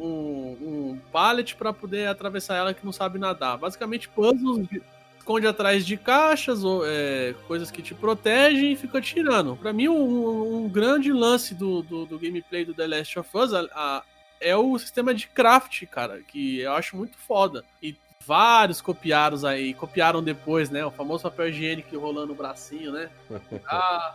um, 0.00 0.66
um 0.92 1.00
pallet 1.12 1.54
para 1.54 1.72
poder 1.72 2.08
atravessar 2.08 2.56
ela 2.56 2.74
que 2.74 2.84
não 2.84 2.92
sabe 2.92 3.18
nadar. 3.18 3.58
Basicamente, 3.58 4.08
puzzles 4.08 4.66
de- 4.68 4.82
esconde 5.18 5.46
atrás 5.46 5.84
de 5.86 5.96
caixas 5.98 6.64
ou 6.64 6.82
é, 6.86 7.34
coisas 7.46 7.70
que 7.70 7.82
te 7.82 7.94
protegem 7.94 8.72
e 8.72 8.76
fica 8.76 9.00
tirando. 9.00 9.54
Pra 9.56 9.72
mim, 9.72 9.86
um, 9.88 10.64
um 10.64 10.68
grande 10.68 11.12
lance 11.12 11.54
do, 11.54 11.82
do, 11.82 12.06
do 12.06 12.18
gameplay 12.18 12.64
do 12.64 12.72
The 12.74 12.86
Last 12.86 13.18
of 13.18 13.28
Us 13.36 13.52
a- 13.52 13.68
a- 13.74 14.02
é 14.40 14.56
o 14.56 14.78
sistema 14.78 15.12
de 15.14 15.26
craft, 15.28 15.84
cara, 15.86 16.20
que 16.26 16.60
eu 16.60 16.72
acho 16.72 16.96
muito 16.96 17.18
foda. 17.18 17.62
E 17.82 17.94
vários 18.26 18.80
copiaram 18.80 19.46
aí, 19.46 19.74
copiaram 19.74 20.22
depois, 20.22 20.70
né? 20.70 20.84
O 20.84 20.90
famoso 20.90 21.24
papel 21.24 21.48
higiênico 21.50 21.98
rolando 21.98 22.32
o 22.32 22.36
bracinho, 22.36 22.90
né? 22.92 23.10
Ah, 23.68 24.14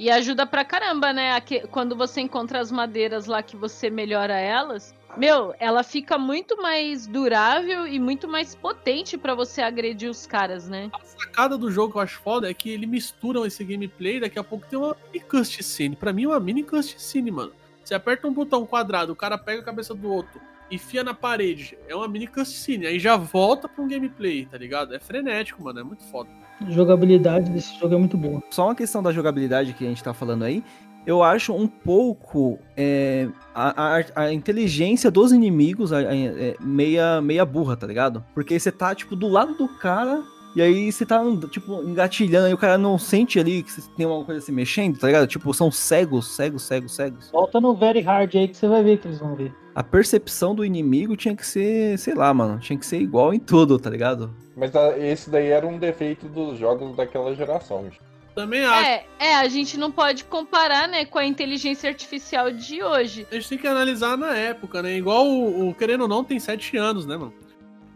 E 0.00 0.10
ajuda 0.10 0.46
pra 0.46 0.64
caramba, 0.64 1.12
né? 1.12 1.38
Quando 1.70 1.94
você 1.94 2.22
encontra 2.22 2.58
as 2.58 2.72
madeiras 2.72 3.26
lá 3.26 3.42
que 3.42 3.54
você 3.54 3.90
melhora 3.90 4.32
elas, 4.32 4.94
meu, 5.14 5.54
ela 5.58 5.82
fica 5.82 6.16
muito 6.16 6.56
mais 6.56 7.06
durável 7.06 7.86
e 7.86 8.00
muito 8.00 8.26
mais 8.26 8.54
potente 8.54 9.18
pra 9.18 9.34
você 9.34 9.60
agredir 9.60 10.08
os 10.08 10.26
caras, 10.26 10.66
né? 10.66 10.88
A 10.94 11.04
sacada 11.04 11.58
do 11.58 11.70
jogo 11.70 11.92
que 11.92 11.98
eu 11.98 12.02
acho 12.02 12.18
foda 12.20 12.48
é 12.48 12.54
que 12.54 12.70
eles 12.70 12.88
misturam 12.88 13.44
esse 13.44 13.62
gameplay 13.62 14.18
daqui 14.18 14.38
a 14.38 14.42
pouco 14.42 14.66
tem 14.66 14.78
uma 14.78 14.96
mini 15.12 15.20
cutscene. 15.22 15.94
Pra 15.94 16.14
mim 16.14 16.24
é 16.24 16.28
uma 16.28 16.40
mini 16.40 16.62
cutscene, 16.62 17.30
mano. 17.30 17.52
Você 17.84 17.94
aperta 17.94 18.26
um 18.26 18.32
botão 18.32 18.64
quadrado, 18.64 19.12
o 19.12 19.16
cara 19.16 19.36
pega 19.36 19.60
a 19.60 19.64
cabeça 19.64 19.94
do 19.94 20.10
outro, 20.10 20.40
enfia 20.70 21.04
na 21.04 21.12
parede. 21.12 21.76
É 21.86 21.94
uma 21.94 22.08
mini 22.08 22.26
cutscene. 22.26 22.86
Aí 22.86 22.98
já 22.98 23.18
volta 23.18 23.68
pra 23.68 23.84
um 23.84 23.88
gameplay, 23.88 24.46
tá 24.46 24.56
ligado? 24.56 24.94
É 24.94 24.98
frenético, 24.98 25.62
mano. 25.62 25.80
É 25.80 25.84
muito 25.84 26.04
foda. 26.04 26.30
A 26.66 26.70
jogabilidade 26.70 27.50
desse 27.50 27.78
jogo 27.78 27.94
é 27.94 27.98
muito 27.98 28.16
boa. 28.16 28.42
Só 28.50 28.66
uma 28.66 28.74
questão 28.74 29.02
da 29.02 29.12
jogabilidade 29.12 29.72
que 29.72 29.84
a 29.84 29.88
gente 29.88 30.02
tá 30.04 30.12
falando 30.12 30.44
aí. 30.44 30.62
Eu 31.06 31.22
acho 31.22 31.54
um 31.54 31.66
pouco 31.66 32.58
é, 32.76 33.26
a, 33.54 33.96
a- 33.98 34.04
a 34.24 34.32
inteligência 34.32 35.10
dos 35.10 35.32
inimigos 35.32 35.92
é 35.92 36.54
meia, 36.60 37.22
meia 37.22 37.44
burra, 37.46 37.74
tá 37.76 37.86
ligado? 37.86 38.22
Porque 38.34 38.58
você 38.60 38.70
tá, 38.70 38.94
tipo, 38.94 39.16
do 39.16 39.26
lado 39.26 39.54
do 39.54 39.66
cara. 39.78 40.22
E 40.54 40.60
aí 40.60 40.90
você 40.90 41.06
tá, 41.06 41.22
tipo, 41.48 41.82
engatilhando 41.82 42.48
e 42.48 42.54
o 42.54 42.58
cara 42.58 42.76
não 42.76 42.98
sente 42.98 43.38
ali 43.38 43.62
que 43.62 43.70
tem 43.96 44.04
uma 44.04 44.24
coisa 44.24 44.40
se 44.40 44.50
mexendo, 44.50 44.98
tá 44.98 45.06
ligado? 45.06 45.26
Tipo, 45.26 45.54
são 45.54 45.70
cegos, 45.70 46.34
cegos, 46.34 46.62
cegos, 46.62 46.94
cegos. 46.94 47.30
Volta 47.30 47.60
no 47.60 47.74
Very 47.74 48.00
Hard 48.00 48.34
aí 48.34 48.48
que 48.48 48.56
você 48.56 48.66
vai 48.66 48.82
ver 48.82 48.98
que 48.98 49.06
eles 49.06 49.20
vão 49.20 49.36
ver. 49.36 49.54
A 49.74 49.84
percepção 49.84 50.54
do 50.54 50.64
inimigo 50.64 51.16
tinha 51.16 51.36
que 51.36 51.46
ser, 51.46 51.96
sei 51.98 52.14
lá, 52.14 52.34
mano, 52.34 52.58
tinha 52.58 52.78
que 52.78 52.84
ser 52.84 53.00
igual 53.00 53.32
em 53.32 53.38
tudo, 53.38 53.78
tá 53.78 53.88
ligado? 53.88 54.34
Mas 54.56 54.72
esse 54.98 55.30
daí 55.30 55.46
era 55.46 55.66
um 55.66 55.78
defeito 55.78 56.28
dos 56.28 56.58
jogos 56.58 56.96
daquela 56.96 57.34
geração. 57.34 57.84
gente. 57.84 58.00
Também 58.34 58.64
acho. 58.64 58.88
É, 58.88 59.04
é, 59.18 59.36
a 59.36 59.48
gente 59.48 59.78
não 59.78 59.90
pode 59.90 60.24
comparar, 60.24 60.88
né, 60.88 61.04
com 61.04 61.18
a 61.18 61.24
inteligência 61.24 61.88
artificial 61.88 62.50
de 62.50 62.82
hoje. 62.82 63.26
A 63.30 63.34
gente 63.34 63.48
tem 63.48 63.58
que 63.58 63.66
analisar 63.66 64.16
na 64.16 64.34
época, 64.34 64.82
né? 64.82 64.96
Igual 64.96 65.26
o, 65.26 65.68
o 65.68 65.74
Querendo 65.74 66.02
ou 66.02 66.08
Não 66.08 66.24
tem 66.24 66.38
7 66.38 66.76
anos, 66.76 67.06
né, 67.06 67.16
mano? 67.16 67.34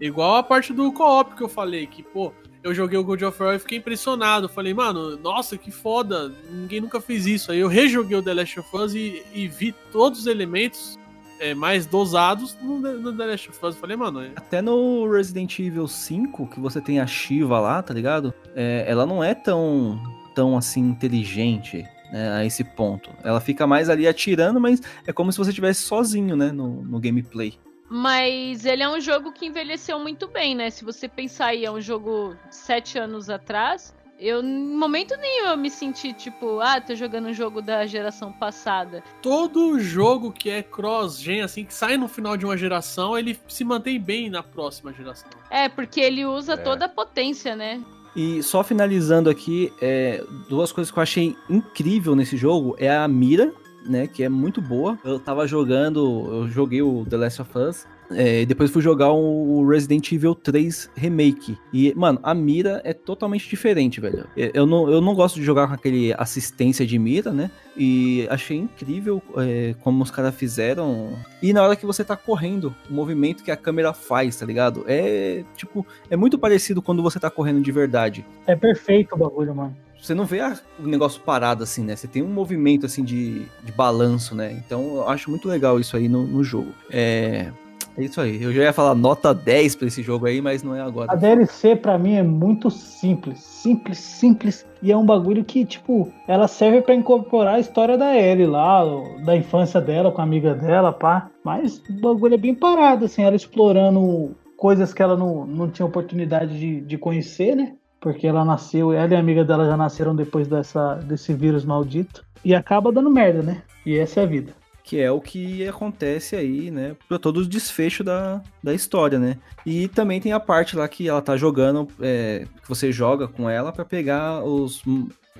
Igual 0.00 0.36
a 0.36 0.42
parte 0.42 0.72
do 0.72 0.92
co-op 0.92 1.34
que 1.34 1.42
eu 1.42 1.48
falei, 1.48 1.86
que, 1.86 2.02
pô, 2.02 2.32
eu 2.64 2.74
joguei 2.74 2.98
o 2.98 3.04
God 3.04 3.20
of 3.22 3.40
War 3.42 3.54
e 3.54 3.58
fiquei 3.58 3.76
impressionado. 3.76 4.48
Falei, 4.48 4.72
mano, 4.72 5.18
nossa, 5.18 5.58
que 5.58 5.70
foda, 5.70 6.32
ninguém 6.50 6.80
nunca 6.80 6.98
fez 6.98 7.26
isso. 7.26 7.52
Aí 7.52 7.60
eu 7.60 7.68
rejoguei 7.68 8.16
o 8.16 8.22
The 8.22 8.32
Last 8.32 8.58
of 8.58 8.76
Us 8.76 8.94
e, 8.94 9.22
e 9.34 9.46
vi 9.46 9.74
todos 9.92 10.20
os 10.20 10.26
elementos 10.26 10.98
é, 11.38 11.54
mais 11.54 11.84
dosados 11.84 12.56
no, 12.62 12.78
no 12.78 13.12
The 13.12 13.26
Last 13.26 13.50
of 13.50 13.66
Us. 13.66 13.76
Falei, 13.76 13.98
mano, 13.98 14.22
é- 14.22 14.32
Até 14.34 14.62
no 14.62 15.06
Resident 15.10 15.58
Evil 15.58 15.86
5, 15.86 16.46
que 16.46 16.58
você 16.58 16.80
tem 16.80 17.00
a 17.00 17.06
Shiva 17.06 17.60
lá, 17.60 17.82
tá 17.82 17.92
ligado? 17.92 18.32
É, 18.56 18.84
ela 18.88 19.04
não 19.04 19.22
é 19.22 19.34
tão 19.34 20.00
tão 20.34 20.56
assim 20.56 20.80
inteligente 20.80 21.84
né, 22.10 22.32
a 22.32 22.44
esse 22.44 22.64
ponto. 22.64 23.10
Ela 23.22 23.40
fica 23.40 23.66
mais 23.66 23.88
ali 23.88 24.08
atirando, 24.08 24.60
mas 24.60 24.80
é 25.06 25.12
como 25.12 25.30
se 25.30 25.38
você 25.38 25.50
estivesse 25.50 25.82
sozinho, 25.82 26.34
né, 26.34 26.50
no, 26.50 26.82
no 26.82 26.98
gameplay. 26.98 27.54
Mas 27.88 28.64
ele 28.64 28.82
é 28.82 28.88
um 28.88 29.00
jogo 29.00 29.32
que 29.32 29.46
envelheceu 29.46 29.98
muito 29.98 30.26
bem, 30.26 30.54
né? 30.54 30.70
Se 30.70 30.84
você 30.84 31.08
pensar 31.08 31.46
aí, 31.46 31.64
é 31.64 31.70
um 31.70 31.80
jogo 31.80 32.34
sete 32.50 32.98
anos 32.98 33.28
atrás. 33.28 33.94
Eu, 34.18 34.42
em 34.42 34.76
momento 34.76 35.16
nenhum, 35.16 35.48
eu 35.48 35.56
me 35.56 35.68
senti 35.68 36.12
tipo, 36.12 36.60
ah, 36.60 36.80
tô 36.80 36.94
jogando 36.94 37.26
um 37.26 37.34
jogo 37.34 37.60
da 37.60 37.84
geração 37.84 38.32
passada. 38.32 39.02
Todo 39.20 39.78
jogo 39.80 40.32
que 40.32 40.48
é 40.48 40.62
cross-gen, 40.62 41.42
assim, 41.42 41.64
que 41.64 41.74
sai 41.74 41.96
no 41.96 42.08
final 42.08 42.36
de 42.36 42.44
uma 42.44 42.56
geração, 42.56 43.18
ele 43.18 43.38
se 43.48 43.64
mantém 43.64 44.00
bem 44.00 44.30
na 44.30 44.42
próxima 44.42 44.92
geração. 44.92 45.28
É, 45.50 45.68
porque 45.68 46.00
ele 46.00 46.24
usa 46.24 46.56
toda 46.56 46.86
a 46.86 46.88
potência, 46.88 47.56
né? 47.56 47.82
E 48.14 48.42
só 48.44 48.62
finalizando 48.62 49.28
aqui, 49.28 49.72
é, 49.82 50.24
duas 50.48 50.70
coisas 50.70 50.92
que 50.92 50.98
eu 50.98 51.02
achei 51.02 51.36
incrível 51.50 52.14
nesse 52.14 52.36
jogo 52.36 52.76
é 52.78 52.96
a 52.96 53.08
mira, 53.08 53.52
né, 53.84 54.06
que 54.06 54.22
é 54.22 54.28
muito 54.28 54.60
boa. 54.60 54.98
Eu 55.04 55.18
tava 55.18 55.46
jogando, 55.46 56.00
eu 56.30 56.48
joguei 56.48 56.82
o 56.82 57.04
The 57.08 57.16
Last 57.16 57.42
of 57.42 57.58
Us, 57.58 57.86
é, 58.16 58.44
depois 58.44 58.70
fui 58.70 58.80
jogar 58.82 59.12
o 59.12 59.66
Resident 59.68 60.10
Evil 60.12 60.34
3 60.34 60.90
Remake. 60.94 61.58
E, 61.72 61.92
mano, 61.96 62.18
a 62.22 62.34
mira 62.34 62.80
é 62.84 62.92
totalmente 62.92 63.48
diferente, 63.48 64.00
velho. 64.00 64.26
É, 64.36 64.50
Eu 64.54 64.66
não, 64.66 64.90
eu 64.90 65.00
não 65.00 65.14
gosto 65.14 65.36
de 65.36 65.42
jogar 65.44 65.66
com 65.68 65.74
aquele 65.74 66.12
assistência 66.16 66.86
de 66.86 66.98
mira, 66.98 67.30
né? 67.32 67.50
E 67.76 68.26
achei 68.30 68.56
incrível 68.56 69.20
é, 69.36 69.74
como 69.82 70.02
os 70.02 70.10
caras 70.10 70.34
fizeram. 70.34 71.12
E 71.42 71.52
na 71.52 71.62
hora 71.62 71.74
que 71.76 71.84
você 71.86 72.04
tá 72.04 72.16
correndo, 72.16 72.74
o 72.88 72.94
movimento 72.94 73.42
que 73.42 73.50
a 73.50 73.56
câmera 73.56 73.92
faz, 73.92 74.36
tá 74.36 74.46
ligado? 74.46 74.84
É, 74.86 75.42
tipo, 75.56 75.84
é 76.08 76.16
muito 76.16 76.38
parecido 76.38 76.80
quando 76.80 77.02
você 77.02 77.18
tá 77.18 77.28
correndo 77.30 77.60
de 77.60 77.72
verdade. 77.72 78.24
É 78.46 78.54
perfeito 78.54 79.14
o 79.14 79.18
bagulho, 79.18 79.54
mano. 79.54 79.76
Você 80.00 80.12
não 80.14 80.26
vê 80.26 80.40
a- 80.40 80.58
o 80.78 80.86
negócio 80.86 81.18
parado 81.22 81.62
assim, 81.64 81.82
né? 81.82 81.96
Você 81.96 82.06
tem 82.06 82.22
um 82.22 82.28
movimento 82.28 82.84
assim 82.84 83.02
de, 83.02 83.46
de 83.64 83.72
balanço, 83.74 84.34
né? 84.34 84.52
Então 84.52 84.96
eu 84.96 85.08
acho 85.08 85.30
muito 85.30 85.48
legal 85.48 85.80
isso 85.80 85.96
aí 85.96 86.08
no, 86.10 86.26
no 86.26 86.44
jogo. 86.44 86.72
É. 86.90 87.50
É 87.96 88.02
isso 88.02 88.20
aí. 88.20 88.42
Eu 88.42 88.52
já 88.52 88.62
ia 88.62 88.72
falar 88.72 88.94
nota 88.94 89.32
10 89.32 89.76
pra 89.76 89.86
esse 89.86 90.02
jogo 90.02 90.26
aí, 90.26 90.40
mas 90.40 90.62
não 90.62 90.74
é 90.74 90.80
agora. 90.80 91.12
A 91.12 91.14
DLC 91.14 91.76
pra 91.76 91.96
mim 91.96 92.14
é 92.14 92.22
muito 92.22 92.70
simples, 92.70 93.38
simples, 93.38 93.98
simples 93.98 94.66
e 94.82 94.90
é 94.90 94.96
um 94.96 95.06
bagulho 95.06 95.44
que 95.44 95.64
tipo 95.64 96.12
ela 96.26 96.48
serve 96.48 96.82
pra 96.82 96.94
incorporar 96.94 97.54
a 97.54 97.60
história 97.60 97.96
da 97.96 98.16
Ellie 98.16 98.46
lá, 98.46 98.82
da 99.24 99.36
infância 99.36 99.80
dela 99.80 100.10
com 100.10 100.20
a 100.20 100.24
amiga 100.24 100.54
dela, 100.54 100.92
pá. 100.92 101.30
Mas 101.44 101.82
o 101.88 102.00
bagulho 102.00 102.34
é 102.34 102.38
bem 102.38 102.54
parado, 102.54 103.04
assim, 103.04 103.22
ela 103.22 103.36
explorando 103.36 104.34
coisas 104.56 104.92
que 104.92 105.02
ela 105.02 105.16
não, 105.16 105.46
não 105.46 105.70
tinha 105.70 105.86
oportunidade 105.86 106.58
de, 106.58 106.80
de 106.80 106.98
conhecer, 106.98 107.54
né? 107.54 107.74
Porque 108.00 108.26
ela 108.26 108.44
nasceu, 108.44 108.92
ela 108.92 109.12
e 109.12 109.16
a 109.16 109.20
amiga 109.20 109.44
dela 109.44 109.66
já 109.66 109.76
nasceram 109.76 110.14
depois 110.14 110.48
dessa, 110.48 110.96
desse 110.96 111.32
vírus 111.32 111.64
maldito 111.64 112.24
e 112.44 112.54
acaba 112.54 112.92
dando 112.92 113.10
merda, 113.10 113.42
né? 113.42 113.62
E 113.86 113.96
essa 113.98 114.20
é 114.20 114.22
a 114.24 114.26
vida. 114.26 114.52
Que 114.84 115.00
é 115.00 115.10
o 115.10 115.20
que 115.20 115.66
acontece 115.66 116.36
aí, 116.36 116.70
né? 116.70 116.94
Pra 117.08 117.18
todo 117.18 117.38
o 117.38 117.46
desfecho 117.46 118.04
da, 118.04 118.40
da 118.62 118.72
história, 118.72 119.18
né? 119.18 119.38
E 119.66 119.88
também 119.88 120.20
tem 120.20 120.32
a 120.32 120.38
parte 120.38 120.76
lá 120.76 120.86
que 120.86 121.08
ela 121.08 121.22
tá 121.22 121.36
jogando, 121.36 121.88
é, 122.00 122.46
que 122.62 122.68
você 122.68 122.92
joga 122.92 123.26
com 123.26 123.50
ela 123.50 123.72
pra 123.72 123.84
pegar 123.84 124.44
os, 124.44 124.82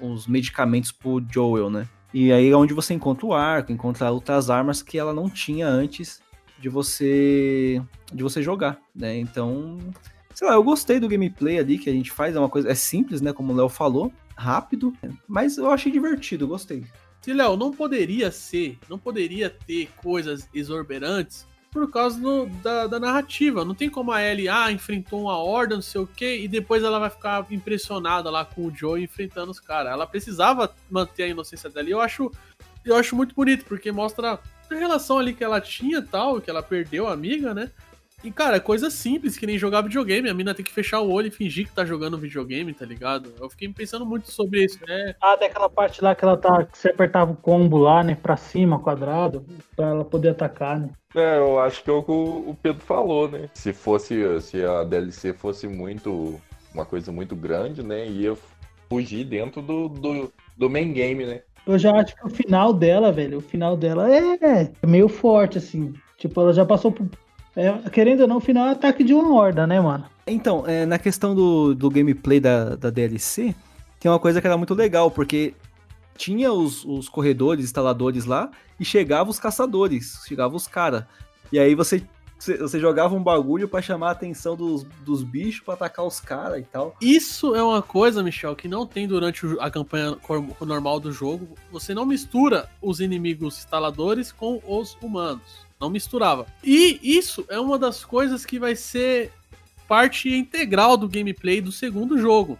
os 0.01 0.27
medicamentos 0.27 0.91
pro 0.91 1.23
Joel, 1.31 1.71
né? 1.71 1.87
E 2.12 2.33
aí 2.33 2.49
é 2.49 2.57
onde 2.57 2.73
você 2.73 2.95
encontra 2.95 3.27
o 3.27 3.35
arco, 3.35 3.71
encontra 3.71 4.11
outras 4.11 4.49
armas 4.49 4.83
que 4.83 4.99
ela 4.99 5.12
não 5.12 5.29
tinha 5.29 5.69
antes 5.69 6.23
de 6.59 6.69
você 6.69 7.83
de 8.12 8.23
você 8.23 8.43
jogar, 8.43 8.79
né? 8.95 9.19
Então, 9.19 9.79
sei 10.33 10.49
lá, 10.49 10.55
eu 10.55 10.62
gostei 10.62 10.99
do 10.99 11.09
gameplay 11.09 11.59
ali 11.59 11.77
que 11.77 11.91
a 11.91 11.93
gente 11.93 12.11
faz, 12.11 12.35
é 12.35 12.39
uma 12.39 12.49
coisa, 12.49 12.71
é 12.71 12.75
simples, 12.75 13.21
né, 13.21 13.33
como 13.33 13.53
o 13.53 13.57
Léo 13.57 13.69
falou, 13.69 14.12
rápido, 14.37 14.93
mas 15.29 15.59
eu 15.59 15.71
achei 15.71 15.91
divertido, 15.91 16.47
gostei. 16.47 16.85
Se, 17.24 17.32
Léo, 17.32 17.56
não 17.56 17.72
poderia 17.72 18.30
ser, 18.30 18.78
não 18.86 18.98
poderia 18.98 19.48
ter 19.48 19.88
coisas 20.02 20.46
exorbitantes 20.52 21.46
por 21.70 21.90
causa 21.90 22.20
do- 22.20 22.44
da, 22.62 22.86
da 22.86 23.01
narrativa. 23.01 23.64
Não 23.64 23.74
tem 23.74 23.88
como 23.88 24.12
a 24.12 24.22
Ellie, 24.22 24.46
ah, 24.46 24.70
enfrentou 24.70 25.22
uma 25.22 25.38
horda, 25.38 25.74
não 25.74 25.80
sei 25.80 26.02
o 26.02 26.06
quê, 26.06 26.40
e 26.40 26.46
depois 26.46 26.82
ela 26.84 26.98
vai 26.98 27.09
ficar 27.09 27.46
impressionada 27.51 28.28
lá 28.28 28.44
com 28.44 28.66
o 28.66 28.70
Joe 28.70 29.02
enfrentando 29.02 29.51
os 29.51 29.59
caras. 29.59 29.90
Ela 29.92 30.06
precisava 30.06 30.70
manter 30.90 31.22
a 31.22 31.28
inocência 31.28 31.70
dela. 31.70 31.88
E 31.88 31.92
eu 31.92 32.01
acho, 32.02 32.30
eu 32.84 32.94
acho 32.94 33.16
muito 33.16 33.34
bonito, 33.34 33.64
porque 33.64 33.90
mostra 33.90 34.38
a 34.70 34.74
relação 34.74 35.18
ali 35.18 35.32
que 35.32 35.42
ela 35.42 35.62
tinha 35.62 36.02
tal, 36.02 36.42
que 36.42 36.51
ela 36.51 36.62
perdeu 36.62 37.09
a 37.09 37.12
amiga, 37.14 37.55
né? 37.55 37.70
E, 38.24 38.30
cara, 38.30 38.56
é 38.56 38.60
coisa 38.60 38.90
simples, 38.90 39.36
que 39.36 39.46
nem 39.46 39.59
jogar 39.59 39.82
videogame. 39.82 40.30
A 40.30 40.34
mina 40.34 40.55
tem 40.55 40.64
que 40.64 40.72
fechar 40.72 41.01
o 41.01 41.12
olho 41.12 41.28
e 41.28 41.30
fingir 41.30 41.66
que 41.66 41.74
tá 41.74 41.84
jogando 41.84 42.16
videogame, 42.16 42.72
tá 42.72 42.86
ligado? 42.86 43.32
Eu 43.38 43.51
fiquei 43.51 43.68
pensando 43.68 44.06
muito 44.06 44.30
sobre 44.30 44.64
isso, 44.64 44.78
né? 44.88 45.14
Ah, 45.20 45.36
daquela 45.36 45.68
parte 45.68 46.02
lá 46.02 46.14
que 46.14 46.24
ela 46.24 46.36
tá. 46.36 46.64
Que 46.64 46.78
você 46.78 46.88
apertava 46.88 47.32
o 47.32 47.36
combo 47.36 47.76
lá, 47.76 48.02
né? 48.02 48.16
Pra 48.20 48.36
cima, 48.36 48.78
quadrado, 48.78 49.44
pra 49.76 49.88
ela 49.88 50.05
poder 50.05 50.30
atacar, 50.30 50.80
né? 50.80 50.88
É, 51.14 51.36
eu 51.36 51.60
acho 51.60 51.84
que 51.84 51.90
é 51.90 51.92
o 51.92 52.02
que 52.02 52.10
o 52.10 52.44
o 52.48 52.56
Pedro 52.60 52.82
falou, 52.82 53.28
né? 53.28 53.48
Se 53.52 53.72
fosse, 53.72 54.40
se 54.40 54.64
a 54.64 54.84
DLC 54.84 55.32
fosse 55.32 55.68
muito, 55.68 56.40
uma 56.72 56.84
coisa 56.84 57.12
muito 57.12 57.36
grande, 57.36 57.82
né? 57.82 58.06
Ia 58.06 58.34
fugir 58.88 59.24
dentro 59.24 59.60
do, 59.60 59.88
do, 59.88 60.32
do 60.56 60.70
main 60.70 60.92
game, 60.92 61.26
né? 61.26 61.42
Eu 61.66 61.78
já 61.78 61.92
acho 61.92 62.14
que 62.14 62.26
o 62.26 62.30
final 62.30 62.72
dela, 62.72 63.10
velho, 63.10 63.38
o 63.38 63.42
final 63.42 63.76
dela 63.76 64.09
é 64.14 64.70
meio 64.86 65.09
forte, 65.09 65.59
assim. 65.59 65.94
Tipo, 66.16 66.40
ela 66.40 66.52
já 66.52 66.64
passou 66.64 66.92
por. 66.92 67.06
É, 67.56 67.90
querendo 67.90 68.20
ou 68.22 68.28
não, 68.28 68.36
o 68.39 68.40
final 68.40 68.66
é 68.66 68.72
ataque 68.72 69.05
de 69.05 69.14
uma 69.14 69.32
horda, 69.35 69.66
né, 69.66 69.81
mano? 69.81 70.05
Então, 70.26 70.64
é, 70.66 70.86
na 70.86 70.98
questão 70.98 71.35
do, 71.35 71.74
do 71.74 71.90
gameplay 71.90 72.40
da, 72.40 72.76
da 72.76 72.90
DLC, 72.90 73.55
tem 74.01 74.10
uma 74.10 74.18
coisa 74.18 74.40
que 74.40 74.47
era 74.47 74.56
muito 74.56 74.74
legal, 74.74 75.10
porque 75.10 75.55
tinha 76.16 76.52
os, 76.52 76.85
os 76.85 77.09
corredores, 77.09 77.64
instaladores 77.64 78.24
lá, 78.24 78.51
e 78.78 78.85
chegavam 78.85 79.31
os 79.31 79.39
caçadores, 79.39 80.20
chegavam 80.26 80.56
os 80.56 80.66
caras. 80.66 81.05
E 81.52 81.59
aí 81.59 81.74
você, 81.74 82.02
você 82.39 82.81
jogava 82.81 83.14
um 83.14 83.22
bagulho 83.22 83.68
pra 83.68 83.81
chamar 83.81 84.09
a 84.09 84.12
atenção 84.12 84.56
dos, 84.56 84.85
dos 85.05 85.22
bichos 85.22 85.64
pra 85.64 85.74
atacar 85.74 86.05
os 86.05 86.20
caras 86.20 86.60
e 86.60 86.64
tal. 86.64 86.97
Isso 87.01 87.55
é 87.55 87.62
uma 87.62 87.82
coisa, 87.82 88.22
Michel, 88.22 88.56
que 88.56 88.66
não 88.66 88.86
tem 88.86 89.06
durante 89.06 89.47
a 89.60 89.70
campanha 89.70 90.16
normal 90.60 90.98
do 90.98 91.12
jogo. 91.12 91.55
Você 91.70 91.94
não 91.94 92.05
mistura 92.05 92.68
os 92.82 93.01
inimigos 93.01 93.59
instaladores 93.59 94.32
com 94.32 94.60
os 94.66 94.97
humanos. 95.01 95.64
Não 95.85 95.90
misturava. 95.90 96.47
E 96.65 96.98
isso 97.02 97.44
é 97.51 97.61
uma 97.61 97.78
das 97.78 98.02
coisas 98.02 98.47
que 98.47 98.59
vai 98.59 98.74
ser 98.74 99.31
parte 99.86 100.35
integral 100.35 100.97
do 100.97 101.06
gameplay 101.06 101.61
do 101.61 101.70
segundo 101.70 102.16
jogo. 102.16 102.59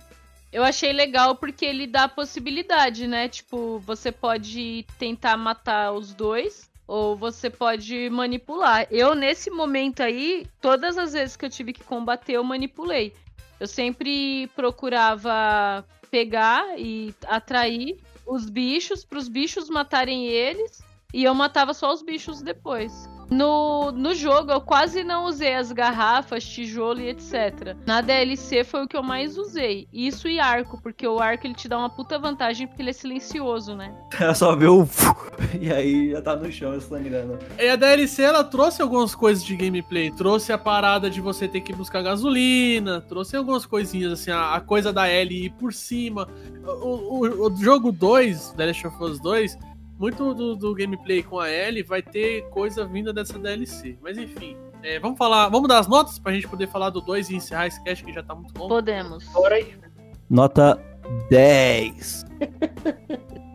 Eu 0.53 0.63
achei 0.63 0.93
legal 0.93 1.35
porque 1.35 1.65
ele 1.65 1.87
dá 1.87 2.05
a 2.05 2.09
possibilidade, 2.09 3.07
né? 3.07 3.27
Tipo, 3.31 3.79
você 3.79 4.13
pode 4.13 4.85
tentar 4.99 5.39
matar 5.39 5.93
os 5.93 6.13
dois 6.13 6.71
ou 6.87 7.17
você 7.17 7.49
pode 7.49 8.11
manipular. 8.11 8.87
Eu, 8.91 9.15
nesse 9.15 9.49
momento 9.49 10.03
aí, 10.03 10.47
todas 10.61 10.99
as 10.99 11.15
vezes 11.15 11.35
que 11.35 11.47
eu 11.47 11.51
tive 11.51 11.73
que 11.73 11.83
combater, 11.83 12.35
eu 12.35 12.45
manipulei. 12.45 13.15
Eu 13.59 13.67
sempre 13.67 14.49
procurava 14.49 15.83
pegar 16.11 16.79
e 16.79 17.15
atrair 17.27 17.97
os 18.27 18.51
bichos 18.51 19.03
para 19.03 19.19
os 19.19 19.29
bichos 19.29 19.71
matarem 19.71 20.27
eles 20.27 20.85
e 21.15 21.25
eu 21.25 21.35
matava 21.35 21.73
só 21.73 21.93
os 21.93 22.03
bichos 22.03 22.43
depois. 22.43 23.09
No, 23.31 23.91
no 23.91 24.15
jogo 24.15 24.53
eu 24.53 24.61
quase 24.61 25.03
não 25.03 25.25
usei 25.25 25.55
as 25.55 25.73
garrafas, 25.73 26.45
tijolo 26.45 27.01
e 27.01 27.09
etc. 27.09 27.75
Na 27.87 28.03
DLC 28.03 28.63
foi 28.65 28.85
o 28.85 28.87
que 28.87 28.95
eu 28.95 29.03
mais 29.03 29.39
usei. 29.39 29.89
Isso 29.91 30.29
e 30.29 30.39
arco, 30.39 30.79
porque 30.83 31.09
o 31.09 31.19
arco 31.19 31.47
ele 31.47 31.55
te 31.55 31.67
dá 31.67 31.79
uma 31.79 31.89
puta 31.89 32.19
vantagem 32.19 32.67
porque 32.67 32.83
ele 32.83 32.91
é 32.91 32.93
silencioso, 32.93 33.75
né? 33.75 33.95
Ela 34.21 34.35
só 34.37 34.55
vê 34.55 34.67
o. 34.67 34.87
E 35.59 35.73
aí 35.73 36.11
já 36.11 36.21
tá 36.21 36.37
no 36.37 36.53
chão 36.53 36.79
sangrando. 36.79 37.39
E 37.59 37.67
a 37.67 37.77
DLC 37.77 38.23
ela 38.23 38.45
trouxe 38.45 38.83
algumas 38.83 39.15
coisas 39.15 39.43
de 39.43 39.57
gameplay, 39.57 40.11
trouxe 40.11 40.53
a 40.53 40.59
parada 40.59 41.09
de 41.09 41.23
você 41.23 41.49
ter 41.49 41.63
que 41.63 41.73
buscar 41.73 42.03
gasolina, 42.03 43.01
trouxe 43.01 43.37
algumas 43.37 43.65
coisinhas 43.65 44.13
assim, 44.13 44.31
a, 44.33 44.55
a 44.55 44.61
coisa 44.61 44.93
da 44.93 45.09
L 45.09 45.35
ir 45.47 45.51
por 45.53 45.73
cima. 45.73 46.29
O, 46.63 47.21
o- 47.25 47.47
o 47.51 47.57
jogo 47.57 47.91
2, 47.91 48.51
The 48.51 48.67
Last 48.67 48.87
of 48.87 49.03
Us 49.03 49.19
2, 49.21 49.59
muito 49.99 50.35
do, 50.35 50.57
do 50.57 50.75
gameplay 50.75 51.23
com 51.23 51.39
a 51.39 51.49
L 51.49 51.83
vai 51.83 52.03
ter 52.03 52.49
coisa 52.51 52.85
vinda 52.85 53.13
dessa 53.13 53.39
DLC. 53.39 53.97
Mas 54.03 54.19
enfim, 54.19 54.57
é, 54.83 54.99
vamos 54.99 55.17
falar, 55.17 55.49
vamos 55.49 55.69
dar 55.69 55.79
as 55.79 55.89
notas 55.89 56.19
pra 56.19 56.33
gente 56.33 56.49
poder 56.49 56.69
falar 56.69 56.91
do 56.91 57.01
2 57.01 57.31
e 57.31 57.37
encerrar 57.37 57.67
esse 57.67 57.83
cast 57.83 58.05
que 58.05 58.13
já 58.13 58.23
tá 58.23 58.35
muito 58.35 58.57
longo. 58.59 58.69
Podemos. 58.69 59.25
Bora 59.29 59.55
aí. 59.57 59.75
Nota 60.29 60.81
10. 61.31 62.27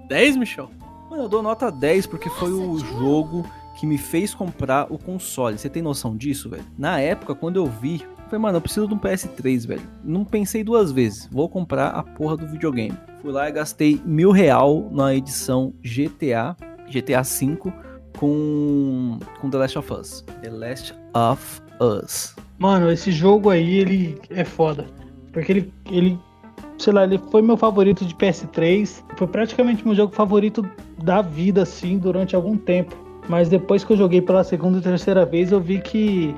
10, 0.07 0.38
Michel? 0.38 0.70
Mano, 1.10 1.24
eu 1.24 1.30
dou 1.30 1.41
nota 1.41 1.72
10 1.72 2.07
porque 2.07 2.30
foi 2.30 2.52
o 2.52 2.78
jogo 2.78 3.44
que 3.80 3.86
me 3.86 3.98
fez 3.98 4.34
comprar 4.34 4.91
o 4.91 4.98
console. 4.98 5.57
Você 5.57 5.70
tem 5.70 5.82
noção 5.82 6.16
disso, 6.16 6.49
velho? 6.49 6.66
Na 6.78 6.99
época, 6.99 7.34
quando 7.34 7.56
eu 7.56 7.66
vi, 7.66 8.06
falei, 8.30 8.42
mano, 8.42 8.58
eu 8.58 8.62
preciso 8.62 8.88
de 8.88 8.94
um 8.94 9.00
PS3, 9.00 9.68
velho. 9.68 9.82
Não 10.04 10.24
pensei 10.24 10.64
duas 10.64 10.92
vezes. 10.92 11.28
Vou 11.32 11.50
comprar 11.50 11.88
a 11.90 12.04
porra 12.04 12.38
do 12.38 12.48
videogame. 12.48 12.98
Fui 13.22 13.32
lá 13.32 13.50
e 13.50 13.52
gastei 13.52 14.00
mil 14.06 14.32
real 14.32 14.88
na 14.92 15.14
edição 15.14 15.74
GTA, 15.84 16.56
GTA 16.90 17.24
V, 17.24 17.58
com, 18.18 19.20
com 19.42 19.50
The 19.50 19.58
Last 19.58 19.80
of 19.80 19.94
Us. 19.94 20.26
The 20.42 20.50
Last 20.50 20.96
of 21.14 21.62
Us. 21.82 22.36
Mano, 22.58 22.92
esse 22.92 23.12
jogo 23.12 23.50
aí, 23.50 23.78
ele 23.78 24.22
é 24.30 24.46
foda. 24.46 24.86
Porque 25.32 25.52
ele, 25.52 25.74
ele 25.90 26.20
sei 26.78 26.94
lá, 26.94 27.04
ele 27.04 27.20
foi 27.30 27.42
meu 27.42 27.58
favorito 27.58 28.06
de 28.06 28.14
PS3. 28.16 29.04
Foi 29.18 29.28
praticamente 29.28 29.86
meu 29.86 29.96
jogo 29.96 30.14
favorito 30.14 30.68
da 31.04 31.22
vida, 31.22 31.64
assim, 31.64 31.98
durante 31.98 32.36
algum 32.36 32.58
tempo. 32.58 32.96
Mas 33.28 33.48
depois 33.50 33.84
que 33.84 33.94
eu 33.94 33.98
joguei 33.98 34.22
pela 34.22 34.44
segunda 34.44 34.80
e 34.80 34.82
terceira 34.82 35.26
vez, 35.26 35.52
eu 35.52 35.60
vi 35.60 35.80
que. 35.80 36.36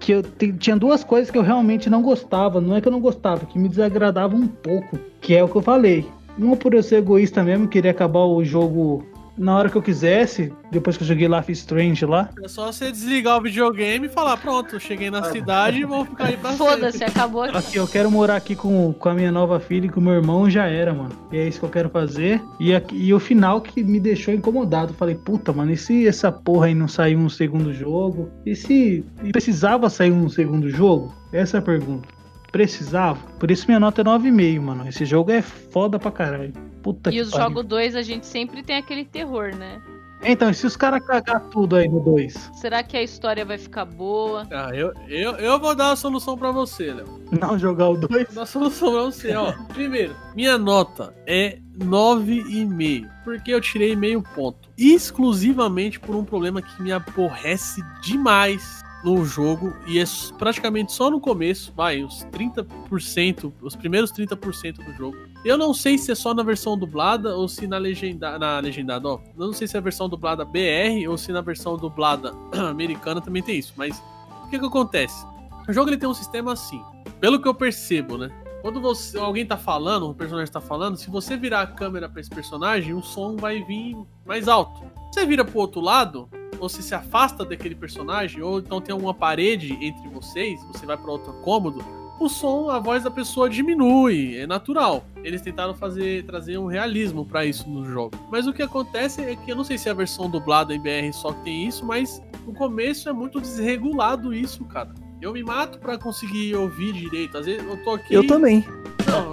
Que 0.00 0.12
eu 0.12 0.22
tinha 0.58 0.76
duas 0.76 1.04
coisas 1.04 1.30
que 1.30 1.38
eu 1.38 1.42
realmente 1.42 1.88
não 1.88 2.02
gostava. 2.02 2.60
Não 2.60 2.74
é 2.74 2.80
que 2.80 2.88
eu 2.88 2.92
não 2.92 3.00
gostava, 3.00 3.46
que 3.46 3.58
me 3.58 3.68
desagradava 3.68 4.34
um 4.34 4.48
pouco. 4.48 4.98
Que 5.20 5.36
é 5.36 5.44
o 5.44 5.48
que 5.48 5.56
eu 5.56 5.62
falei. 5.62 6.04
Uma 6.36 6.56
por 6.56 6.74
eu 6.74 6.82
ser 6.82 6.96
egoísta 6.96 7.44
mesmo, 7.44 7.68
queria 7.68 7.90
acabar 7.90 8.24
o 8.24 8.42
jogo 8.42 9.04
na 9.40 9.56
hora 9.56 9.70
que 9.70 9.76
eu 9.76 9.82
quisesse, 9.82 10.52
depois 10.70 10.96
que 10.96 11.02
eu 11.02 11.06
joguei 11.08 11.26
Life 11.26 11.50
is 11.50 11.58
Strange 11.60 12.04
lá. 12.04 12.28
É 12.44 12.46
só 12.48 12.70
você 12.70 12.92
desligar 12.92 13.38
o 13.38 13.42
videogame 13.42 14.06
e 14.06 14.08
falar, 14.10 14.36
pronto, 14.36 14.78
cheguei 14.78 15.10
na 15.10 15.24
cidade 15.24 15.78
e 15.80 15.84
vou 15.84 16.04
ficar 16.04 16.26
aí 16.26 16.36
pra 16.36 16.52
Foda-se, 16.52 17.02
acabou 17.02 17.42
aqui. 17.44 17.56
Aqui, 17.56 17.76
eu 17.76 17.88
quero 17.88 18.10
morar 18.10 18.36
aqui 18.36 18.54
com, 18.54 18.92
com 18.92 19.08
a 19.08 19.14
minha 19.14 19.32
nova 19.32 19.58
filha 19.58 19.86
e 19.86 19.88
com 19.88 19.98
o 19.98 20.02
meu 20.02 20.12
irmão, 20.12 20.48
já 20.50 20.66
era, 20.66 20.92
mano. 20.92 21.10
E 21.32 21.38
é 21.38 21.48
isso 21.48 21.58
que 21.58 21.64
eu 21.64 21.70
quero 21.70 21.88
fazer. 21.88 22.40
E, 22.60 22.74
aqui- 22.74 22.96
e 22.96 23.14
o 23.14 23.18
final 23.18 23.60
que 23.60 23.82
me 23.82 23.98
deixou 23.98 24.34
incomodado. 24.34 24.92
Falei, 24.92 25.14
puta, 25.14 25.52
mano, 25.52 25.72
e 25.72 25.76
se 25.76 26.06
essa 26.06 26.30
porra 26.30 26.66
aí 26.66 26.74
não 26.74 26.86
saiu 26.86 27.18
um 27.18 27.28
segundo 27.30 27.72
jogo? 27.72 28.28
E 28.44 28.54
se 28.54 29.04
e 29.24 29.32
precisava 29.32 29.88
sair 29.88 30.12
um 30.12 30.28
segundo 30.28 30.68
jogo? 30.68 31.14
Essa 31.32 31.56
é 31.56 31.60
a 31.60 31.62
pergunta. 31.62 32.06
Precisava? 32.52 33.18
Por 33.38 33.50
isso 33.50 33.64
minha 33.68 33.78
nota 33.80 34.00
é 34.02 34.04
9,5, 34.04 34.60
mano. 34.60 34.86
Esse 34.88 35.04
jogo 35.04 35.30
é 35.30 35.40
foda 35.40 35.98
pra 35.98 36.10
caralho. 36.10 36.52
Puta 36.82 37.10
E 37.10 37.14
que 37.14 37.20
os 37.20 37.30
jogos 37.30 37.64
2 37.64 37.96
a 37.96 38.02
gente 38.02 38.26
sempre 38.26 38.62
tem 38.62 38.76
aquele 38.76 39.04
terror, 39.04 39.54
né? 39.54 39.80
Então, 40.22 40.50
e 40.50 40.54
se 40.54 40.66
os 40.66 40.76
caras 40.76 41.04
cagar 41.04 41.40
tudo 41.48 41.76
aí 41.76 41.88
no 41.88 42.00
2? 42.00 42.50
Será 42.54 42.82
que 42.82 42.96
a 42.96 43.02
história 43.02 43.44
vai 43.44 43.56
ficar 43.56 43.86
boa? 43.86 44.46
Ah, 44.50 44.70
eu, 44.74 44.92
eu, 45.08 45.32
eu 45.36 45.58
vou 45.58 45.74
dar 45.74 45.92
a 45.92 45.96
solução 45.96 46.36
pra 46.36 46.50
você, 46.50 46.92
Léo. 46.92 47.22
Não 47.40 47.58
jogar 47.58 47.88
o 47.88 47.96
2? 47.96 48.26
Vou 48.26 48.34
dar 48.34 48.42
a 48.42 48.46
solução 48.46 48.92
pra 48.92 49.02
você, 49.04 49.34
ó. 49.34 49.52
Primeiro, 49.72 50.14
minha 50.34 50.58
nota 50.58 51.14
é 51.26 51.58
9,5. 51.78 53.08
Porque 53.24 53.52
eu 53.52 53.60
tirei 53.60 53.96
meio 53.96 54.22
ponto. 54.34 54.68
Exclusivamente 54.76 55.98
por 55.98 56.14
um 56.14 56.24
problema 56.24 56.60
que 56.60 56.82
me 56.82 56.92
aborrece 56.92 57.80
demais 58.02 58.82
no 59.02 59.24
jogo. 59.24 59.74
E 59.86 59.98
é 59.98 60.04
praticamente 60.38 60.92
só 60.92 61.10
no 61.10 61.20
começo, 61.20 61.72
vai, 61.74 62.02
os 62.02 62.26
30%, 62.26 63.52
os 63.62 63.74
primeiros 63.74 64.12
30% 64.12 64.84
do 64.84 64.92
jogo. 64.92 65.16
Eu 65.42 65.56
não 65.56 65.72
sei 65.72 65.96
se 65.96 66.12
é 66.12 66.14
só 66.14 66.34
na 66.34 66.42
versão 66.42 66.76
dublada 66.76 67.34
ou 67.34 67.48
se 67.48 67.66
na 67.66 67.78
legenda, 67.78 68.38
na 68.38 68.58
legendada, 68.58 69.08
ó. 69.08 69.20
Eu 69.38 69.46
não 69.46 69.52
sei 69.54 69.66
se 69.66 69.74
é 69.74 69.78
a 69.78 69.82
versão 69.82 70.08
dublada 70.08 70.44
BR 70.44 71.08
ou 71.08 71.16
se 71.16 71.32
na 71.32 71.40
versão 71.40 71.76
dublada 71.76 72.34
americana 72.68 73.22
também 73.22 73.42
tem 73.42 73.58
isso. 73.58 73.72
Mas 73.76 74.02
o 74.44 74.50
que 74.50 74.58
que 74.58 74.66
acontece? 74.66 75.24
O 75.66 75.72
jogo 75.72 75.88
ele 75.88 75.96
tem 75.96 76.08
um 76.08 76.14
sistema 76.14 76.52
assim. 76.52 76.82
Pelo 77.20 77.40
que 77.40 77.48
eu 77.48 77.54
percebo, 77.54 78.18
né? 78.18 78.30
Quando 78.60 78.80
você, 78.80 79.16
alguém 79.18 79.46
tá 79.46 79.56
falando, 79.56 80.10
um 80.10 80.14
personagem 80.14 80.52
tá 80.52 80.60
falando, 80.60 80.98
se 80.98 81.08
você 81.08 81.36
virar 81.36 81.62
a 81.62 81.66
câmera 81.66 82.08
pra 82.08 82.20
esse 82.20 82.28
personagem, 82.28 82.92
o 82.92 83.02
som 83.02 83.36
vai 83.36 83.62
vir 83.62 83.96
mais 84.26 84.46
alto. 84.46 84.82
Você 85.10 85.24
vira 85.24 85.42
pro 85.42 85.60
outro 85.60 85.80
lado, 85.80 86.28
ou 86.58 86.68
você 86.68 86.82
se 86.82 86.94
afasta 86.94 87.42
daquele 87.42 87.74
personagem, 87.74 88.42
ou 88.42 88.58
então 88.58 88.78
tem 88.80 88.94
uma 88.94 89.14
parede 89.14 89.72
entre 89.80 90.06
vocês, 90.10 90.60
você 90.66 90.84
vai 90.84 90.98
pra 90.98 91.10
outro 91.10 91.32
cômodo, 91.42 91.82
o 92.24 92.28
som, 92.28 92.68
a 92.68 92.78
voz 92.78 93.04
da 93.04 93.10
pessoa 93.10 93.48
diminui, 93.48 94.36
é 94.36 94.46
natural. 94.46 95.04
Eles 95.24 95.40
tentaram 95.40 95.74
fazer 95.74 96.24
trazer 96.24 96.58
um 96.58 96.66
realismo 96.66 97.24
pra 97.24 97.44
isso 97.44 97.68
no 97.68 97.84
jogo. 97.84 98.16
Mas 98.30 98.46
o 98.46 98.52
que 98.52 98.62
acontece 98.62 99.22
é 99.22 99.34
que 99.34 99.50
eu 99.50 99.56
não 99.56 99.64
sei 99.64 99.78
se 99.78 99.88
é 99.88 99.92
a 99.92 99.94
versão 99.94 100.28
dublada 100.28 100.74
em 100.74 100.80
BR 100.80 101.12
só 101.12 101.32
que 101.32 101.44
tem 101.44 101.66
isso, 101.66 101.84
mas 101.84 102.22
no 102.46 102.52
começo 102.52 103.08
é 103.08 103.12
muito 103.12 103.40
desregulado 103.40 104.34
isso, 104.34 104.64
cara. 104.66 104.94
Eu 105.20 105.32
me 105.32 105.42
mato 105.42 105.78
pra 105.78 105.98
conseguir 105.98 106.54
ouvir 106.54 106.92
direito. 106.92 107.36
Às 107.36 107.46
vezes 107.46 107.62
eu 107.66 107.76
tô 107.82 107.90
aqui. 107.92 108.14
Eu 108.14 108.26
também. 108.26 108.64
Não, 109.06 109.30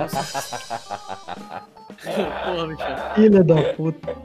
Porra, 2.04 2.68
Michel. 2.68 2.98
Filha 3.16 3.44
da 3.44 3.74
puta. 3.74 4.16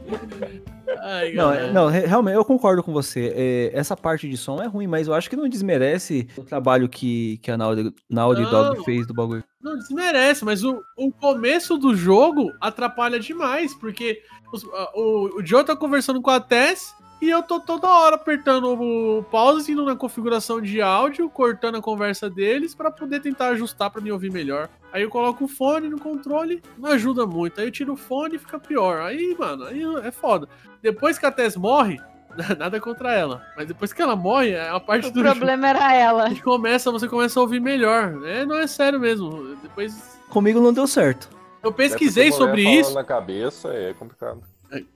Ai, 1.04 1.32
Não, 1.32 1.52
é- 1.52 1.72
não, 1.72 1.88
re- 1.88 2.06
realmente, 2.06 2.34
eu 2.36 2.44
concordo 2.44 2.82
com 2.82 2.92
você. 2.92 3.32
É, 3.34 3.70
essa 3.78 3.96
parte 3.96 4.28
de 4.28 4.36
som 4.36 4.62
é 4.62 4.66
ruim, 4.66 4.86
mas 4.86 5.08
eu 5.08 5.14
acho 5.14 5.28
que 5.28 5.36
não 5.36 5.48
desmerece 5.48 6.28
o 6.36 6.42
trabalho 6.44 6.88
que, 6.88 7.38
que 7.38 7.50
a 7.50 7.56
Naughty, 7.56 7.92
Naughty 8.10 8.42
Dog 8.44 8.84
fez 8.84 9.06
do 9.06 9.14
bagulho. 9.14 9.42
Não 9.60 9.76
desmerece, 9.78 10.44
mas 10.44 10.62
o, 10.62 10.80
o 10.96 11.10
começo 11.10 11.76
do 11.78 11.94
jogo 11.94 12.52
atrapalha 12.60 13.18
demais, 13.18 13.74
porque 13.74 14.20
os- 14.52 14.64
o, 14.94 15.38
o 15.40 15.46
Joe 15.46 15.64
tá 15.64 15.74
conversando 15.74 16.20
com 16.20 16.30
a 16.30 16.38
Tess 16.40 16.94
e 17.22 17.30
eu 17.30 17.40
tô 17.40 17.60
toda 17.60 17.86
hora 17.86 18.16
apertando 18.16 18.72
o 18.72 19.22
pause, 19.22 19.70
indo 19.70 19.84
na 19.84 19.94
configuração 19.94 20.60
de 20.60 20.82
áudio, 20.82 21.30
cortando 21.30 21.76
a 21.76 21.80
conversa 21.80 22.28
deles 22.28 22.74
pra 22.74 22.90
poder 22.90 23.20
tentar 23.20 23.50
ajustar 23.50 23.90
pra 23.90 24.02
me 24.02 24.10
ouvir 24.10 24.32
melhor. 24.32 24.68
Aí 24.92 25.02
eu 25.02 25.08
coloco 25.08 25.44
o 25.44 25.48
fone 25.48 25.88
no 25.88 26.00
controle, 26.00 26.60
não 26.76 26.90
ajuda 26.90 27.24
muito. 27.24 27.60
Aí 27.60 27.68
eu 27.68 27.70
tiro 27.70 27.92
o 27.92 27.96
fone 27.96 28.34
e 28.34 28.38
fica 28.40 28.58
pior. 28.58 29.02
Aí, 29.02 29.36
mano, 29.38 29.64
aí 29.66 29.82
é 30.04 30.10
foda. 30.10 30.48
Depois 30.82 31.16
que 31.16 31.24
a 31.24 31.30
Tess 31.30 31.56
morre, 31.56 32.00
nada 32.58 32.80
contra 32.80 33.12
ela, 33.12 33.40
mas 33.56 33.68
depois 33.68 33.92
que 33.92 34.02
ela 34.02 34.16
morre, 34.16 34.50
é 34.50 34.68
a 34.68 34.80
parte 34.80 35.06
O 35.06 35.12
do 35.12 35.22
problema 35.22 35.68
era 35.68 35.94
ela. 35.94 36.28
que 36.28 36.42
começa, 36.42 36.90
você 36.90 37.06
começa 37.06 37.38
a 37.38 37.42
ouvir 37.42 37.60
melhor. 37.60 38.20
É, 38.26 38.44
não 38.44 38.56
é 38.58 38.66
sério 38.66 38.98
mesmo. 38.98 39.56
Depois 39.62 40.18
Comigo 40.28 40.60
não 40.60 40.72
deu 40.72 40.88
certo. 40.88 41.28
eu 41.62 41.72
pesquisei 41.72 42.30
mulher 42.30 42.36
sobre 42.38 42.62
isso. 42.68 42.94
na 42.94 43.04
cabeça 43.04 43.68
é 43.68 43.94
complicado. 43.94 44.42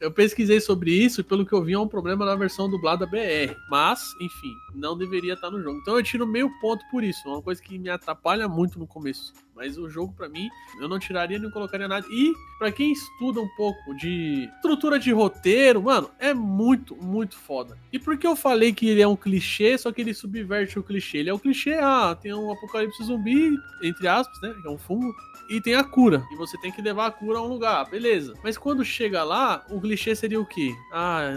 Eu 0.00 0.10
pesquisei 0.10 0.60
sobre 0.60 0.90
isso 0.90 1.20
e 1.20 1.24
pelo 1.24 1.44
que 1.44 1.52
eu 1.52 1.62
vi 1.62 1.74
é 1.74 1.78
um 1.78 1.88
problema 1.88 2.24
na 2.24 2.34
versão 2.34 2.68
dublada 2.68 3.06
BR. 3.06 3.54
Mas, 3.70 4.14
enfim, 4.20 4.54
não 4.74 4.96
deveria 4.96 5.34
estar 5.34 5.50
no 5.50 5.62
jogo. 5.62 5.78
Então 5.80 5.96
eu 5.96 6.02
tiro 6.02 6.26
meio 6.26 6.50
ponto 6.60 6.84
por 6.90 7.04
isso. 7.04 7.20
É 7.26 7.30
uma 7.30 7.42
coisa 7.42 7.62
que 7.62 7.78
me 7.78 7.90
atrapalha 7.90 8.48
muito 8.48 8.78
no 8.78 8.86
começo. 8.86 9.34
Mas 9.54 9.78
o 9.78 9.88
jogo, 9.88 10.12
pra 10.14 10.28
mim, 10.28 10.50
eu 10.78 10.86
não 10.86 10.98
tiraria 10.98 11.38
nem 11.38 11.50
colocaria 11.50 11.88
nada. 11.88 12.06
E, 12.10 12.32
pra 12.58 12.70
quem 12.70 12.92
estuda 12.92 13.40
um 13.40 13.48
pouco 13.56 13.94
de 13.96 14.50
estrutura 14.56 14.98
de 14.98 15.10
roteiro, 15.12 15.82
mano, 15.82 16.10
é 16.18 16.34
muito, 16.34 16.94
muito 16.94 17.36
foda. 17.36 17.78
E 17.90 17.98
por 17.98 18.18
que 18.18 18.26
eu 18.26 18.36
falei 18.36 18.74
que 18.74 18.86
ele 18.86 19.00
é 19.00 19.08
um 19.08 19.16
clichê, 19.16 19.78
só 19.78 19.90
que 19.90 20.02
ele 20.02 20.12
subverte 20.12 20.78
o 20.78 20.82
clichê? 20.82 21.18
Ele 21.18 21.30
é 21.30 21.34
um 21.34 21.38
clichê, 21.38 21.74
ah, 21.80 22.14
tem 22.20 22.34
um 22.34 22.52
apocalipse 22.52 23.02
zumbi, 23.02 23.56
entre 23.82 24.06
aspas, 24.06 24.38
né? 24.42 24.54
É 24.62 24.68
um 24.68 24.76
fungo 24.76 25.14
e 25.48 25.60
tem 25.60 25.74
a 25.74 25.84
cura. 25.84 26.24
E 26.32 26.36
você 26.36 26.56
tem 26.58 26.70
que 26.72 26.82
levar 26.82 27.06
a 27.06 27.10
cura 27.10 27.38
a 27.38 27.42
um 27.42 27.46
lugar, 27.48 27.88
beleza. 27.88 28.34
Mas 28.42 28.56
quando 28.58 28.84
chega 28.84 29.22
lá, 29.24 29.64
o 29.70 29.80
clichê 29.80 30.14
seria 30.14 30.40
o 30.40 30.46
quê? 30.46 30.74
Ah, 30.92 31.30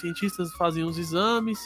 cientistas 0.00 0.52
fazem 0.54 0.84
os 0.84 0.98
exames, 0.98 1.58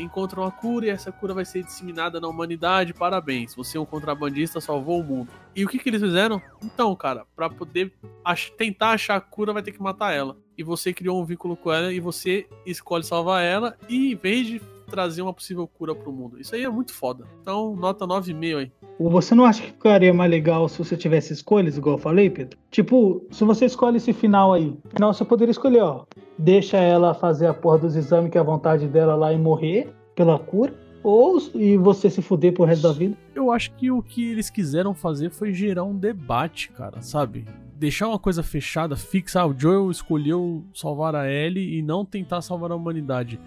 encontram 0.00 0.44
a 0.44 0.50
cura 0.50 0.86
e 0.86 0.90
essa 0.90 1.10
cura 1.12 1.34
vai 1.34 1.44
ser 1.44 1.62
disseminada 1.64 2.20
na 2.20 2.28
humanidade. 2.28 2.94
Parabéns, 2.94 3.54
você 3.54 3.76
é 3.76 3.80
um 3.80 3.84
contrabandista, 3.86 4.60
salvou 4.60 5.00
o 5.00 5.04
mundo. 5.04 5.30
E 5.54 5.64
o 5.64 5.68
que, 5.68 5.78
que 5.78 5.88
eles 5.88 6.00
fizeram? 6.02 6.40
Então, 6.62 6.94
cara, 6.94 7.26
pra 7.34 7.48
poder 7.50 7.92
ach- 8.24 8.50
tentar 8.56 8.90
achar 8.90 9.16
a 9.16 9.20
cura, 9.20 9.52
vai 9.52 9.62
ter 9.62 9.72
que 9.72 9.82
matar 9.82 10.12
ela. 10.12 10.36
E 10.56 10.62
você 10.62 10.92
criou 10.92 11.20
um 11.20 11.24
vínculo 11.24 11.56
com 11.56 11.72
ela 11.72 11.92
e 11.92 12.00
você 12.00 12.46
escolhe 12.66 13.02
salvar 13.04 13.42
ela, 13.42 13.76
e 13.88 14.12
em 14.12 14.14
vez 14.14 14.46
de 14.46 14.60
trazer 14.90 15.22
uma 15.22 15.32
possível 15.32 15.66
cura 15.66 15.94
pro 15.94 16.12
mundo. 16.12 16.38
Isso 16.38 16.54
aí 16.54 16.64
é 16.64 16.68
muito 16.68 16.92
foda. 16.92 17.24
Então, 17.40 17.74
nota 17.76 18.06
9,5 18.06 18.58
aí. 18.58 18.72
Você 18.98 19.34
não 19.34 19.44
acha 19.44 19.62
que 19.62 19.70
ficaria 19.70 20.12
mais 20.12 20.30
legal 20.30 20.68
se 20.68 20.76
você 20.76 20.96
tivesse 20.96 21.32
escolhas, 21.32 21.78
igual 21.78 21.96
eu 21.96 22.02
falei, 22.02 22.28
Pedro? 22.28 22.58
Tipo, 22.70 23.24
se 23.30 23.44
você 23.44 23.64
escolhe 23.64 23.96
esse 23.96 24.12
final 24.12 24.52
aí, 24.52 24.76
final 24.94 25.14
você 25.14 25.24
poderia 25.24 25.52
escolher, 25.52 25.80
ó. 25.80 26.04
Deixa 26.36 26.76
ela 26.76 27.14
fazer 27.14 27.46
a 27.46 27.54
porra 27.54 27.78
dos 27.78 27.96
exames 27.96 28.30
que 28.30 28.36
é 28.36 28.40
a 28.40 28.44
vontade 28.44 28.86
dela 28.86 29.14
lá 29.14 29.32
e 29.32 29.38
morrer 29.38 29.94
pela 30.14 30.38
cura. 30.38 30.74
Ou 31.02 31.38
e 31.54 31.78
você 31.78 32.10
se 32.10 32.20
fuder 32.20 32.52
pro 32.52 32.64
resto 32.64 32.82
da 32.82 32.92
vida. 32.92 33.16
Eu 33.34 33.50
acho 33.50 33.72
que 33.72 33.90
o 33.90 34.02
que 34.02 34.30
eles 34.30 34.50
quiseram 34.50 34.92
fazer 34.92 35.30
foi 35.30 35.50
gerar 35.54 35.84
um 35.84 35.96
debate, 35.96 36.70
cara, 36.72 37.00
sabe? 37.00 37.46
Deixar 37.74 38.08
uma 38.08 38.18
coisa 38.18 38.42
fechada, 38.42 38.94
fixa. 38.96 39.40
Ah, 39.40 39.46
o 39.46 39.58
Joel 39.58 39.90
escolheu 39.90 40.62
salvar 40.74 41.14
a 41.14 41.30
Ellie 41.30 41.78
e 41.78 41.80
não 41.80 42.04
tentar 42.04 42.42
salvar 42.42 42.70
a 42.70 42.76
humanidade. 42.76 43.40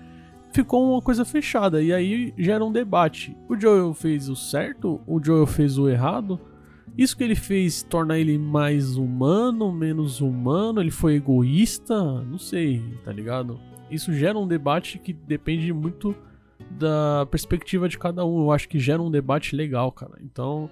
Ficou 0.53 0.93
uma 0.93 1.01
coisa 1.01 1.25
fechada 1.25 1.81
e 1.81 1.91
aí 1.91 2.31
gera 2.37 2.63
um 2.63 2.71
debate. 2.71 3.35
O 3.49 3.59
Joel 3.59 3.91
fez 3.95 4.29
o 4.29 4.35
certo? 4.35 5.01
O 5.07 5.19
Joel 5.21 5.47
fez 5.47 5.79
o 5.79 5.89
errado? 5.89 6.39
Isso 6.95 7.17
que 7.17 7.23
ele 7.23 7.33
fez 7.33 7.81
torna 7.81 8.19
ele 8.19 8.37
mais 8.37 8.95
humano, 8.95 9.71
menos 9.71 10.21
humano? 10.21 10.79
Ele 10.79 10.91
foi 10.91 11.15
egoísta? 11.15 12.21
Não 12.21 12.37
sei, 12.37 12.83
tá 13.03 13.11
ligado? 13.11 13.59
Isso 13.89 14.13
gera 14.13 14.37
um 14.37 14.47
debate 14.47 14.99
que 14.99 15.11
depende 15.11 15.73
muito 15.73 16.15
da 16.69 17.25
perspectiva 17.31 17.89
de 17.89 17.97
cada 17.97 18.23
um. 18.23 18.43
Eu 18.43 18.51
acho 18.51 18.69
que 18.69 18.79
gera 18.79 19.01
um 19.01 19.09
debate 19.09 19.55
legal, 19.55 19.91
cara. 19.91 20.19
Então, 20.21 20.69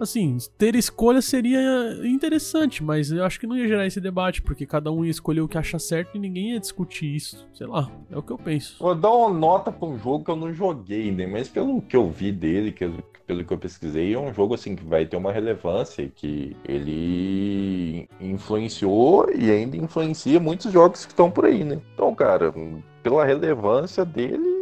assim, 0.00 0.36
ter 0.58 0.74
escolha 0.74 1.20
seria 1.22 1.60
interessante, 2.04 2.82
mas 2.82 3.10
eu 3.10 3.24
acho 3.24 3.38
que 3.40 3.46
não 3.46 3.56
ia 3.56 3.66
gerar 3.68 3.86
esse 3.86 4.00
debate, 4.00 4.42
porque 4.42 4.66
cada 4.66 4.90
um 4.92 5.04
ia 5.04 5.10
escolher 5.10 5.40
o 5.40 5.48
que 5.48 5.58
acha 5.58 5.78
certo 5.78 6.16
e 6.16 6.18
ninguém 6.18 6.52
ia 6.52 6.60
discutir 6.60 7.14
isso. 7.14 7.46
Sei 7.54 7.66
lá, 7.66 7.90
é 8.10 8.16
o 8.16 8.22
que 8.22 8.32
eu 8.32 8.38
penso. 8.38 8.76
Vou 8.78 8.94
dar 8.94 9.10
uma 9.10 9.30
nota 9.30 9.70
pra 9.72 9.88
um 9.88 9.98
jogo 9.98 10.24
que 10.24 10.30
eu 10.30 10.36
não 10.36 10.52
joguei, 10.52 11.10
né? 11.10 11.26
Mas 11.26 11.48
pelo 11.48 11.80
que 11.82 11.96
eu 11.96 12.10
vi 12.10 12.30
dele, 12.32 12.72
que 12.72 12.84
eu- 12.84 12.94
pelo 13.26 13.44
que 13.44 13.52
eu 13.52 13.58
pesquisei, 13.58 14.14
é 14.14 14.18
um 14.18 14.32
jogo 14.32 14.54
assim 14.54 14.76
que 14.76 14.84
vai 14.84 15.04
ter 15.04 15.16
uma 15.16 15.32
relevância, 15.32 16.08
que 16.14 16.56
ele 16.64 18.08
influenciou 18.20 19.28
e 19.34 19.50
ainda 19.50 19.76
influencia 19.76 20.38
muitos 20.38 20.72
jogos 20.72 21.04
que 21.04 21.12
estão 21.12 21.30
por 21.30 21.44
aí, 21.46 21.64
né? 21.64 21.80
Então, 21.94 22.14
cara, 22.14 22.54
pela 23.02 23.24
relevância 23.24 24.04
dele, 24.04 24.55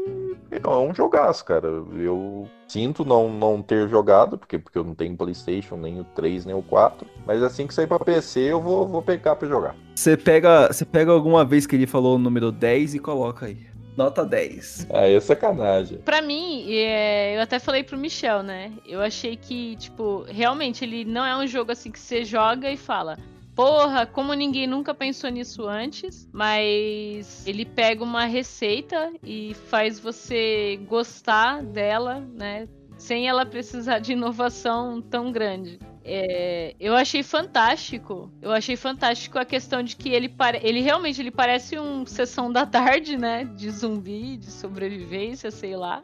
é 0.63 0.69
um 0.69 0.95
jogaço, 0.95 1.45
cara. 1.45 1.69
Eu 1.69 2.49
sinto 2.69 3.05
não, 3.05 3.29
não 3.29 3.63
ter 3.63 3.89
jogado, 3.89 4.39
porque, 4.39 4.59
porque 4.59 4.79
eu 4.79 4.85
não 4.85 4.95
tenho 4.95 5.17
Playstation, 5.17 5.77
nem 5.77 6.01
o 6.01 6.05
3, 6.05 6.47
nem 6.47 6.55
o 6.55 6.63
4. 6.63 7.07
Mas 7.27 7.43
assim 7.43 7.67
que 7.67 7.75
sair 7.75 7.87
pra 7.87 7.99
PC, 7.99 8.41
eu 8.41 8.61
vou, 8.61 8.87
vou 8.87 9.03
pegar 9.03 9.37
pra 9.37 9.49
jogar. 9.49 9.77
Você 9.95 10.17
pega, 10.17 10.73
você 10.73 10.85
pega 10.85 11.13
alguma 11.13 11.45
vez 11.45 11.67
que 11.67 11.77
ele 11.77 11.87
falou 11.87 12.17
o 12.17 12.19
número 12.19 12.51
10 12.51 12.95
e 12.95 12.99
coloca 12.99 13.47
aí. 13.47 13.75
Nota 13.97 14.25
10. 14.25 14.89
Aí 14.93 15.15
é 15.15 15.21
sacanagem. 15.21 15.99
Pra 15.99 16.21
mim, 16.21 16.67
é, 16.69 17.37
eu 17.37 17.41
até 17.41 17.61
falei 17.61 17.85
pro 17.85 17.97
Michel, 17.97 18.43
né? 18.43 18.73
Eu 18.85 19.01
achei 19.01 19.37
que, 19.37 19.77
tipo, 19.77 20.25
realmente 20.29 20.85
ele 20.85 21.05
não 21.05 21.25
é 21.25 21.37
um 21.37 21.47
jogo 21.47 21.71
assim 21.71 21.93
que 21.93 21.99
você 21.99 22.25
joga 22.25 22.71
e 22.71 22.77
fala. 22.77 23.17
Porra, 23.55 24.05
como 24.05 24.35
ninguém 24.35 24.67
nunca 24.67 24.93
pensou 24.93 25.31
nisso 25.31 25.67
antes, 25.67 26.29
mas 26.33 27.47
ele 27.47 27.65
pega 27.65 28.03
uma 28.03 28.25
receita 28.25 29.13
e 29.23 29.55
faz 29.69 30.01
você 30.01 30.81
gostar 30.89 31.63
dela, 31.63 32.21
né? 32.35 32.69
Sem 32.99 33.29
ela 33.29 33.47
precisar 33.47 34.01
de 34.01 34.13
inovação 34.13 35.01
tão 35.01 35.31
grande. 35.31 35.79
É, 36.05 36.75
eu 36.79 36.95
achei 36.95 37.23
fantástico. 37.23 38.31
Eu 38.43 38.51
achei 38.51 38.77
fantástico 38.77 39.39
a 39.39 39.45
questão 39.45 39.83
de 39.83 39.97
que 39.97 40.11
ele, 40.11 40.33
ele 40.63 40.81
realmente 40.81 41.21
ele 41.21 41.31
parece 41.31 41.79
um 41.79 42.05
sessão 42.05 42.53
da 42.53 42.67
tarde, 42.67 43.17
né? 43.17 43.45
De 43.45 43.71
zumbi, 43.71 44.37
de 44.37 44.51
sobrevivência, 44.51 45.51
sei 45.51 45.77
lá. 45.77 46.03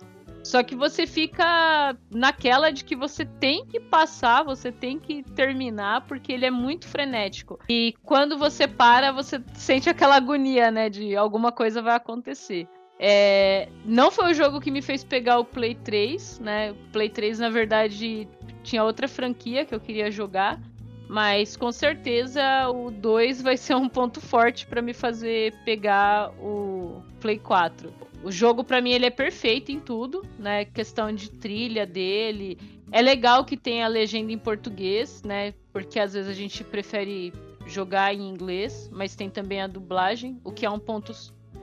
Só 0.51 0.65
que 0.65 0.75
você 0.75 1.07
fica 1.07 1.97
naquela 2.11 2.73
de 2.73 2.83
que 2.85 2.97
você 2.97 3.25
tem 3.25 3.65
que 3.65 3.79
passar, 3.79 4.43
você 4.43 4.73
tem 4.73 4.99
que 4.99 5.23
terminar, 5.23 6.01
porque 6.09 6.33
ele 6.33 6.45
é 6.45 6.51
muito 6.51 6.89
frenético. 6.89 7.61
E 7.69 7.95
quando 8.03 8.37
você 8.37 8.67
para, 8.67 9.13
você 9.13 9.41
sente 9.55 9.89
aquela 9.89 10.17
agonia, 10.17 10.69
né? 10.73 10.91
De 10.91 11.15
alguma 11.15 11.53
coisa 11.53 11.81
vai 11.81 11.95
acontecer. 11.95 12.67
É, 12.99 13.69
não 13.85 14.11
foi 14.11 14.33
o 14.33 14.35
jogo 14.35 14.61
que 14.61 14.73
me 14.73 14.83
fez 14.83 15.05
pegar 15.05 15.39
o 15.39 15.45
Play 15.45 15.77
3, 15.77 16.41
né? 16.41 16.73
O 16.73 16.75
Play 16.91 17.09
3, 17.09 17.39
na 17.39 17.49
verdade, 17.49 18.29
tinha 18.65 18.83
outra 18.83 19.07
franquia 19.07 19.65
que 19.65 19.73
eu 19.73 19.79
queria 19.79 20.11
jogar. 20.11 20.61
Mas 21.09 21.57
com 21.57 21.71
certeza 21.71 22.69
o 22.71 22.91
2 22.91 23.41
vai 23.41 23.57
ser 23.57 23.77
um 23.77 23.89
ponto 23.89 24.21
forte 24.21 24.67
para 24.67 24.83
me 24.83 24.93
fazer 24.93 25.55
pegar 25.65 26.31
o 26.41 27.03
Play 27.21 27.39
4. 27.39 28.10
O 28.23 28.31
jogo 28.31 28.63
para 28.63 28.81
mim 28.81 28.91
ele 28.91 29.07
é 29.07 29.11
perfeito 29.11 29.73
em 29.73 29.81
tudo, 29.81 30.23
né? 30.39 30.65
Questão 30.65 31.13
de 31.13 31.31
trilha 31.31 31.87
dele. 31.87 32.59
É 32.93 33.01
legal 33.01 33.45
que 33.45 33.57
tem 33.57 33.83
a 33.83 33.89
legenda 33.89 34.31
em 34.33 34.39
português, 34.39 35.23
né? 35.23 35.55
Porque 35.73 35.99
às 35.99 36.13
vezes 36.13 36.31
a 36.31 36.35
gente 36.35 36.63
prefere 36.63 37.33
jogar 37.67 38.15
em 38.15 38.29
inglês, 38.29 38.91
mas 38.93 39.15
tem 39.15 39.31
também 39.31 39.61
a 39.61 39.67
dublagem, 39.67 40.41
o 40.45 40.53
que 40.53 40.67
é 40.67 40.71
um 40.71 40.79
ponto 40.79 41.13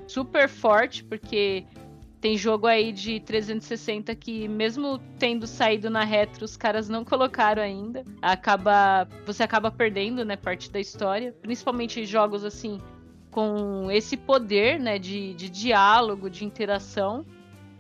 super 0.07 0.47
forte, 0.47 1.03
porque 1.03 1.65
tem 2.19 2.35
jogo 2.35 2.65
aí 2.65 2.91
de 2.91 3.19
360 3.19 4.15
que, 4.15 4.47
mesmo 4.47 4.99
tendo 5.19 5.45
saído 5.45 5.89
na 5.89 6.03
retro, 6.03 6.45
os 6.45 6.57
caras 6.57 6.89
não 6.89 7.05
colocaram 7.05 7.61
ainda. 7.61 8.03
Acaba. 8.21 9.07
Você 9.25 9.43
acaba 9.43 9.69
perdendo, 9.69 10.25
né, 10.25 10.35
parte 10.35 10.71
da 10.71 10.79
história. 10.79 11.35
Principalmente 11.41 12.05
jogos 12.05 12.43
assim, 12.43 12.79
com 13.38 13.91
esse 13.91 14.18
poder, 14.18 14.80
né, 14.80 14.97
de, 14.97 15.35
de 15.35 15.47
diálogo, 15.47 16.27
de 16.27 16.43
interação. 16.43 17.23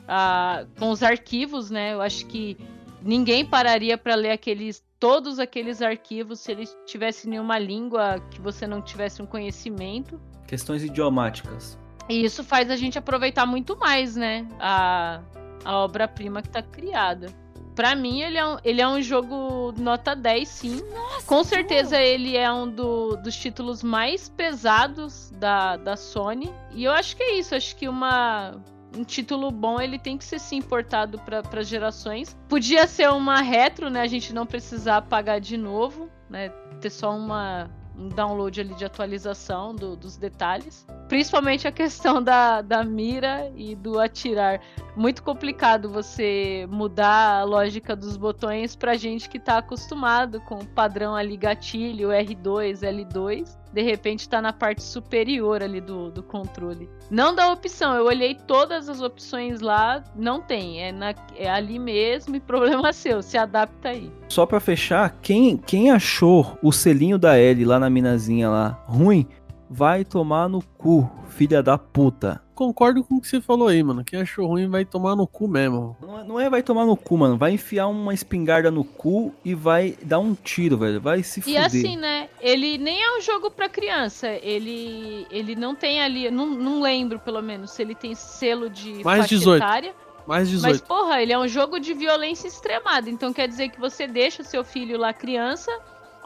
Uh, 0.03 0.67
com 0.77 0.91
os 0.91 1.01
arquivos, 1.01 1.71
né? 1.71 1.95
Eu 1.95 2.01
acho 2.01 2.27
que 2.27 2.55
ninguém 3.01 3.43
pararia 3.43 3.97
para 3.97 4.13
ler 4.13 4.29
aqueles 4.29 4.85
todos 4.99 5.39
aqueles 5.39 5.81
arquivos 5.81 6.41
se 6.41 6.51
eles 6.51 6.77
tivessem 6.85 7.31
nenhuma 7.31 7.57
língua 7.57 8.23
que 8.29 8.39
você 8.39 8.67
não 8.67 8.83
tivesse 8.83 9.19
um 9.19 9.25
conhecimento. 9.25 10.21
Questões 10.45 10.83
idiomáticas. 10.83 11.75
E 12.07 12.23
isso 12.23 12.43
faz 12.43 12.69
a 12.69 12.75
gente 12.75 12.99
aproveitar 12.99 13.47
muito 13.47 13.75
mais, 13.79 14.15
né? 14.15 14.47
A, 14.59 15.23
a 15.65 15.77
obra-prima 15.77 16.43
que 16.43 16.49
tá 16.49 16.61
criada. 16.61 17.33
Pra 17.77 17.93
mim, 17.93 18.21
ele 18.21 18.39
é 18.39 18.43
um, 18.43 18.57
ele 18.63 18.81
é 18.81 18.87
um 18.87 18.99
jogo 18.99 19.71
nota 19.77 20.15
10, 20.15 20.49
sim. 20.49 20.81
Nossa, 20.91 21.27
Com 21.27 21.43
certeza, 21.43 22.01
ele 22.01 22.35
é 22.35 22.51
um 22.51 22.67
do, 22.67 23.15
dos 23.17 23.35
títulos 23.35 23.83
mais 23.83 24.27
pesados 24.29 25.31
da, 25.35 25.77
da 25.77 25.95
Sony. 25.95 26.51
E 26.71 26.85
eu 26.85 26.91
acho 26.91 27.15
que 27.15 27.21
é 27.21 27.37
isso. 27.37 27.53
Acho 27.53 27.75
que 27.75 27.87
uma, 27.87 28.55
um 28.97 29.03
título 29.03 29.51
bom 29.51 29.79
ele 29.79 29.99
tem 29.99 30.17
que 30.17 30.25
ser 30.25 30.39
sim 30.39 30.57
importado 30.57 31.19
para 31.19 31.61
gerações. 31.61 32.35
Podia 32.49 32.87
ser 32.87 33.11
uma 33.11 33.41
retro, 33.41 33.91
né? 33.91 34.01
A 34.01 34.07
gente 34.07 34.33
não 34.33 34.47
precisar 34.47 35.03
pagar 35.03 35.39
de 35.39 35.55
novo, 35.55 36.09
né? 36.27 36.49
Ter 36.81 36.89
só 36.89 37.15
uma, 37.15 37.69
um 37.95 38.09
download 38.09 38.59
ali 38.59 38.73
de 38.73 38.85
atualização 38.85 39.75
do, 39.75 39.95
dos 39.95 40.17
detalhes. 40.17 40.83
Principalmente 41.07 41.67
a 41.67 41.71
questão 41.71 42.21
da, 42.21 42.61
da 42.61 42.83
mira 42.83 43.51
e 43.55 43.75
do 43.75 43.99
atirar. 43.99 44.59
Muito 44.95 45.23
complicado 45.23 45.89
você 45.89 46.67
mudar 46.69 47.41
a 47.41 47.43
lógica 47.43 47.95
dos 47.95 48.17
botões 48.17 48.75
pra 48.75 48.95
gente 48.95 49.29
que 49.29 49.39
tá 49.39 49.59
acostumado 49.59 50.41
com 50.41 50.55
o 50.55 50.65
padrão 50.65 51.15
ali 51.15 51.37
gatilho, 51.37 52.09
R2, 52.09 52.79
L2 52.79 53.57
de 53.77 53.83
repente 53.83 54.27
tá 54.27 54.41
na 54.41 54.51
parte 54.51 54.81
superior 54.81 55.61
ali 55.61 55.79
do, 55.79 56.09
do 56.09 56.23
controle. 56.23 56.89
Não 57.11 57.35
dá 57.35 57.51
opção, 57.51 57.95
eu 57.95 58.05
olhei 58.05 58.35
todas 58.35 58.89
as 58.89 59.01
opções 59.01 59.61
lá, 59.61 60.03
não 60.15 60.41
tem, 60.41 60.81
é, 60.81 60.91
na, 60.91 61.13
é 61.35 61.49
ali 61.49 61.77
mesmo 61.77 62.35
e 62.35 62.39
problema 62.41 62.91
seu, 62.91 63.21
se 63.21 63.37
adapta 63.37 63.89
aí. 63.89 64.11
Só 64.29 64.45
para 64.45 64.59
fechar, 64.59 65.15
quem, 65.21 65.57
quem 65.57 65.91
achou 65.91 66.57
o 66.61 66.71
selinho 66.71 67.17
da 67.17 67.37
L 67.37 67.65
lá 67.65 67.79
na 67.79 67.89
minazinha 67.89 68.49
lá 68.49 68.83
ruim, 68.87 69.27
vai 69.69 70.03
tomar 70.05 70.47
no 70.47 70.61
cu, 70.61 71.09
filha 71.29 71.61
da 71.61 71.77
puta. 71.77 72.41
Concordo 72.55 73.03
com 73.03 73.15
o 73.15 73.21
que 73.21 73.27
você 73.27 73.39
falou 73.39 73.67
aí, 73.67 73.83
mano. 73.83 74.03
Quem 74.03 74.21
achou 74.21 74.47
ruim 74.47 74.67
vai 74.67 74.83
tomar 74.83 75.15
no 75.15 75.27
cu 75.27 75.47
mesmo. 75.47 75.95
Não 76.01 76.19
é, 76.19 76.23
não 76.23 76.39
é 76.39 76.49
vai 76.49 76.63
tomar 76.63 76.85
no 76.85 76.97
cu, 76.97 77.15
mano. 77.15 77.37
Vai 77.37 77.51
enfiar 77.51 77.85
uma 77.87 78.15
espingarda 78.15 78.71
no 78.71 78.83
cu 78.83 79.31
e 79.45 79.53
vai 79.53 79.95
dar 80.01 80.17
um 80.17 80.33
tiro, 80.33 80.75
velho. 80.75 80.99
Vai 80.99 81.21
se 81.21 81.39
fuder. 81.39 81.61
E 81.61 81.63
assim, 81.63 81.95
né? 81.95 82.29
Ele 82.41 82.79
nem 82.79 83.03
é 83.03 83.15
um 83.15 83.21
jogo 83.21 83.51
pra 83.51 83.69
criança. 83.69 84.27
Ele, 84.41 85.27
ele 85.29 85.55
não 85.55 85.75
tem 85.75 86.01
ali. 86.01 86.31
Não, 86.31 86.47
não 86.47 86.81
lembro, 86.81 87.19
pelo 87.19 87.43
menos, 87.43 87.69
se 87.71 87.83
ele 87.83 87.93
tem 87.93 88.15
selo 88.15 88.71
de 88.71 89.03
Mais 89.03 89.21
faixa 89.21 89.35
18. 89.35 89.63
etária. 89.63 89.95
Mais 90.25 90.49
18. 90.49 90.71
Mas, 90.71 90.81
porra, 90.81 91.21
ele 91.21 91.31
é 91.31 91.37
um 91.37 91.47
jogo 91.47 91.79
de 91.79 91.93
violência 91.93 92.47
extremada. 92.47 93.07
Então 93.07 93.31
quer 93.31 93.47
dizer 93.47 93.69
que 93.69 93.79
você 93.79 94.07
deixa 94.07 94.43
seu 94.43 94.63
filho 94.63 94.97
lá 94.97 95.13
criança 95.13 95.71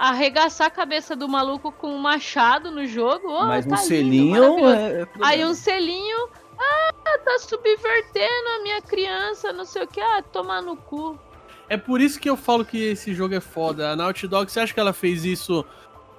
arregaçar 0.02 0.66
a 0.66 0.72
cabeça 0.72 1.16
do 1.16 1.30
maluco 1.30 1.72
com 1.72 1.94
um 1.94 2.00
machado 2.00 2.72
no 2.72 2.88
jogo. 2.88 3.28
Oh, 3.28 3.46
Mas 3.46 3.68
tá 3.68 3.76
um 3.76 3.78
selinho 3.78 4.56
lindo, 4.56 4.68
é, 4.68 5.02
é 5.02 5.08
Aí 5.22 5.46
um 5.46 5.54
selinho. 5.54 6.28
Ah, 6.58 7.20
tá 7.24 7.38
subvertendo 7.38 8.50
a 8.58 8.64
minha 8.64 8.82
criança, 8.82 9.54
não 9.54 9.64
sei 9.64 9.84
o 9.84 9.88
que. 9.88 10.02
Ah, 10.02 10.24
tomar 10.24 10.64
no 10.64 10.76
cu. 10.76 11.20
É 11.70 11.78
por 11.78 12.02
isso 12.02 12.20
que 12.20 12.28
eu 12.28 12.36
falo 12.36 12.66
que 12.66 12.84
esse 12.84 13.14
jogo 13.14 13.36
é 13.36 13.40
foda. 13.40 13.92
A 13.92 13.96
Naughty 13.96 14.28
Dog, 14.28 14.52
você 14.52 14.60
acha 14.60 14.74
que 14.74 14.80
ela 14.80 14.92
fez 14.92 15.24
isso? 15.24 15.64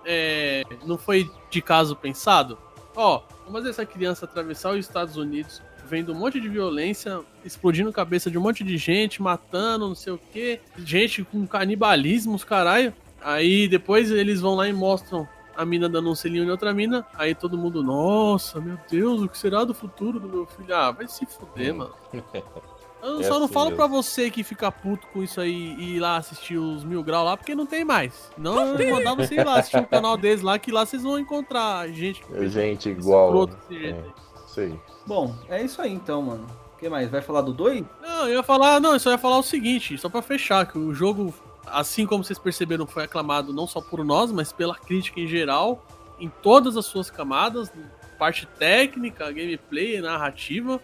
É, 0.04 0.62
não 0.84 0.96
foi 0.96 1.28
de 1.50 1.60
caso 1.60 1.96
pensado? 1.96 2.56
Ó, 2.94 3.22
vamos 3.40 3.52
fazer 3.52 3.70
essa 3.70 3.86
criança 3.86 4.26
atravessar 4.26 4.70
os 4.70 4.78
Estados 4.78 5.16
Unidos, 5.16 5.60
vendo 5.86 6.12
um 6.12 6.16
monte 6.16 6.40
de 6.40 6.48
violência, 6.48 7.20
explodindo 7.44 7.90
a 7.90 7.92
cabeça 7.92 8.30
de 8.30 8.38
um 8.38 8.40
monte 8.40 8.62
de 8.62 8.76
gente, 8.76 9.20
matando, 9.20 9.88
não 9.88 9.94
sei 9.94 10.12
o 10.12 10.18
que, 10.32 10.60
gente 10.78 11.24
com 11.24 11.46
canibalismo, 11.46 12.34
os 12.34 12.44
caralho. 12.44 12.94
Aí 13.22 13.68
depois 13.68 14.10
eles 14.10 14.40
vão 14.40 14.54
lá 14.54 14.68
e 14.68 14.72
mostram 14.72 15.28
a 15.56 15.64
mina 15.64 15.88
dando 15.88 16.10
um 16.10 16.14
selinho 16.14 16.44
em 16.44 16.50
outra 16.50 16.72
mina. 16.72 17.06
Aí 17.14 17.34
todo 17.34 17.58
mundo, 17.58 17.82
nossa, 17.82 18.60
meu 18.60 18.78
Deus, 18.90 19.22
o 19.22 19.28
que 19.28 19.38
será 19.38 19.64
do 19.64 19.74
futuro 19.74 20.18
do 20.18 20.28
meu 20.28 20.46
filho? 20.46 20.74
Ah, 20.74 20.90
vai 20.90 21.06
se 21.06 21.26
fuder, 21.26 21.74
mano. 21.74 21.94
Eu 23.02 23.20
é 23.20 23.24
só 23.24 23.36
não 23.36 23.46
assim 23.46 23.54
falo 23.54 23.70
mesmo. 23.70 23.76
pra 23.78 23.86
você 23.88 24.30
que 24.30 24.44
fica 24.44 24.70
puto 24.70 25.08
com 25.08 25.24
isso 25.24 25.40
aí 25.40 25.74
e 25.76 25.96
ir 25.96 25.98
lá 25.98 26.18
assistir 26.18 26.56
os 26.56 26.84
Mil 26.84 27.02
Grau 27.02 27.24
lá, 27.24 27.36
porque 27.36 27.52
não 27.52 27.66
tem 27.66 27.84
mais. 27.84 28.30
Não, 28.38 28.78
eu 28.78 28.94
mandar 28.94 29.16
você 29.16 29.34
ir 29.34 29.44
lá 29.44 29.58
assistir 29.58 29.80
o 29.80 29.86
canal 29.88 30.16
deles 30.16 30.40
lá, 30.40 30.56
que 30.56 30.70
lá 30.70 30.86
vocês 30.86 31.02
vão 31.02 31.18
encontrar 31.18 31.88
gente. 31.88 32.22
Gente 32.42 32.90
igual. 32.90 33.50
É, 33.72 34.00
sei. 34.46 34.78
Bom, 35.04 35.34
é 35.48 35.60
isso 35.62 35.82
aí 35.82 35.92
então, 35.92 36.22
mano. 36.22 36.46
O 36.74 36.78
que 36.78 36.88
mais? 36.88 37.10
Vai 37.10 37.20
falar 37.20 37.40
do 37.40 37.52
2? 37.52 37.84
Não, 38.00 38.28
eu 38.28 38.34
ia 38.34 38.42
falar, 38.42 38.80
não, 38.80 38.92
eu 38.92 39.00
só 39.00 39.10
ia 39.10 39.18
falar 39.18 39.38
o 39.38 39.42
seguinte, 39.42 39.98
só 39.98 40.08
pra 40.08 40.22
fechar, 40.22 40.66
que 40.66 40.78
o 40.78 40.94
jogo 40.94 41.34
assim 41.66 42.06
como 42.06 42.24
vocês 42.24 42.38
perceberam, 42.38 42.86
foi 42.86 43.04
aclamado 43.04 43.52
não 43.52 43.66
só 43.66 43.80
por 43.80 44.04
nós, 44.04 44.32
mas 44.32 44.52
pela 44.52 44.74
crítica 44.74 45.20
em 45.20 45.26
geral, 45.26 45.84
em 46.18 46.30
todas 46.42 46.76
as 46.76 46.86
suas 46.86 47.10
camadas, 47.10 47.72
parte 48.18 48.46
técnica, 48.46 49.30
gameplay, 49.30 50.00
narrativa. 50.00 50.80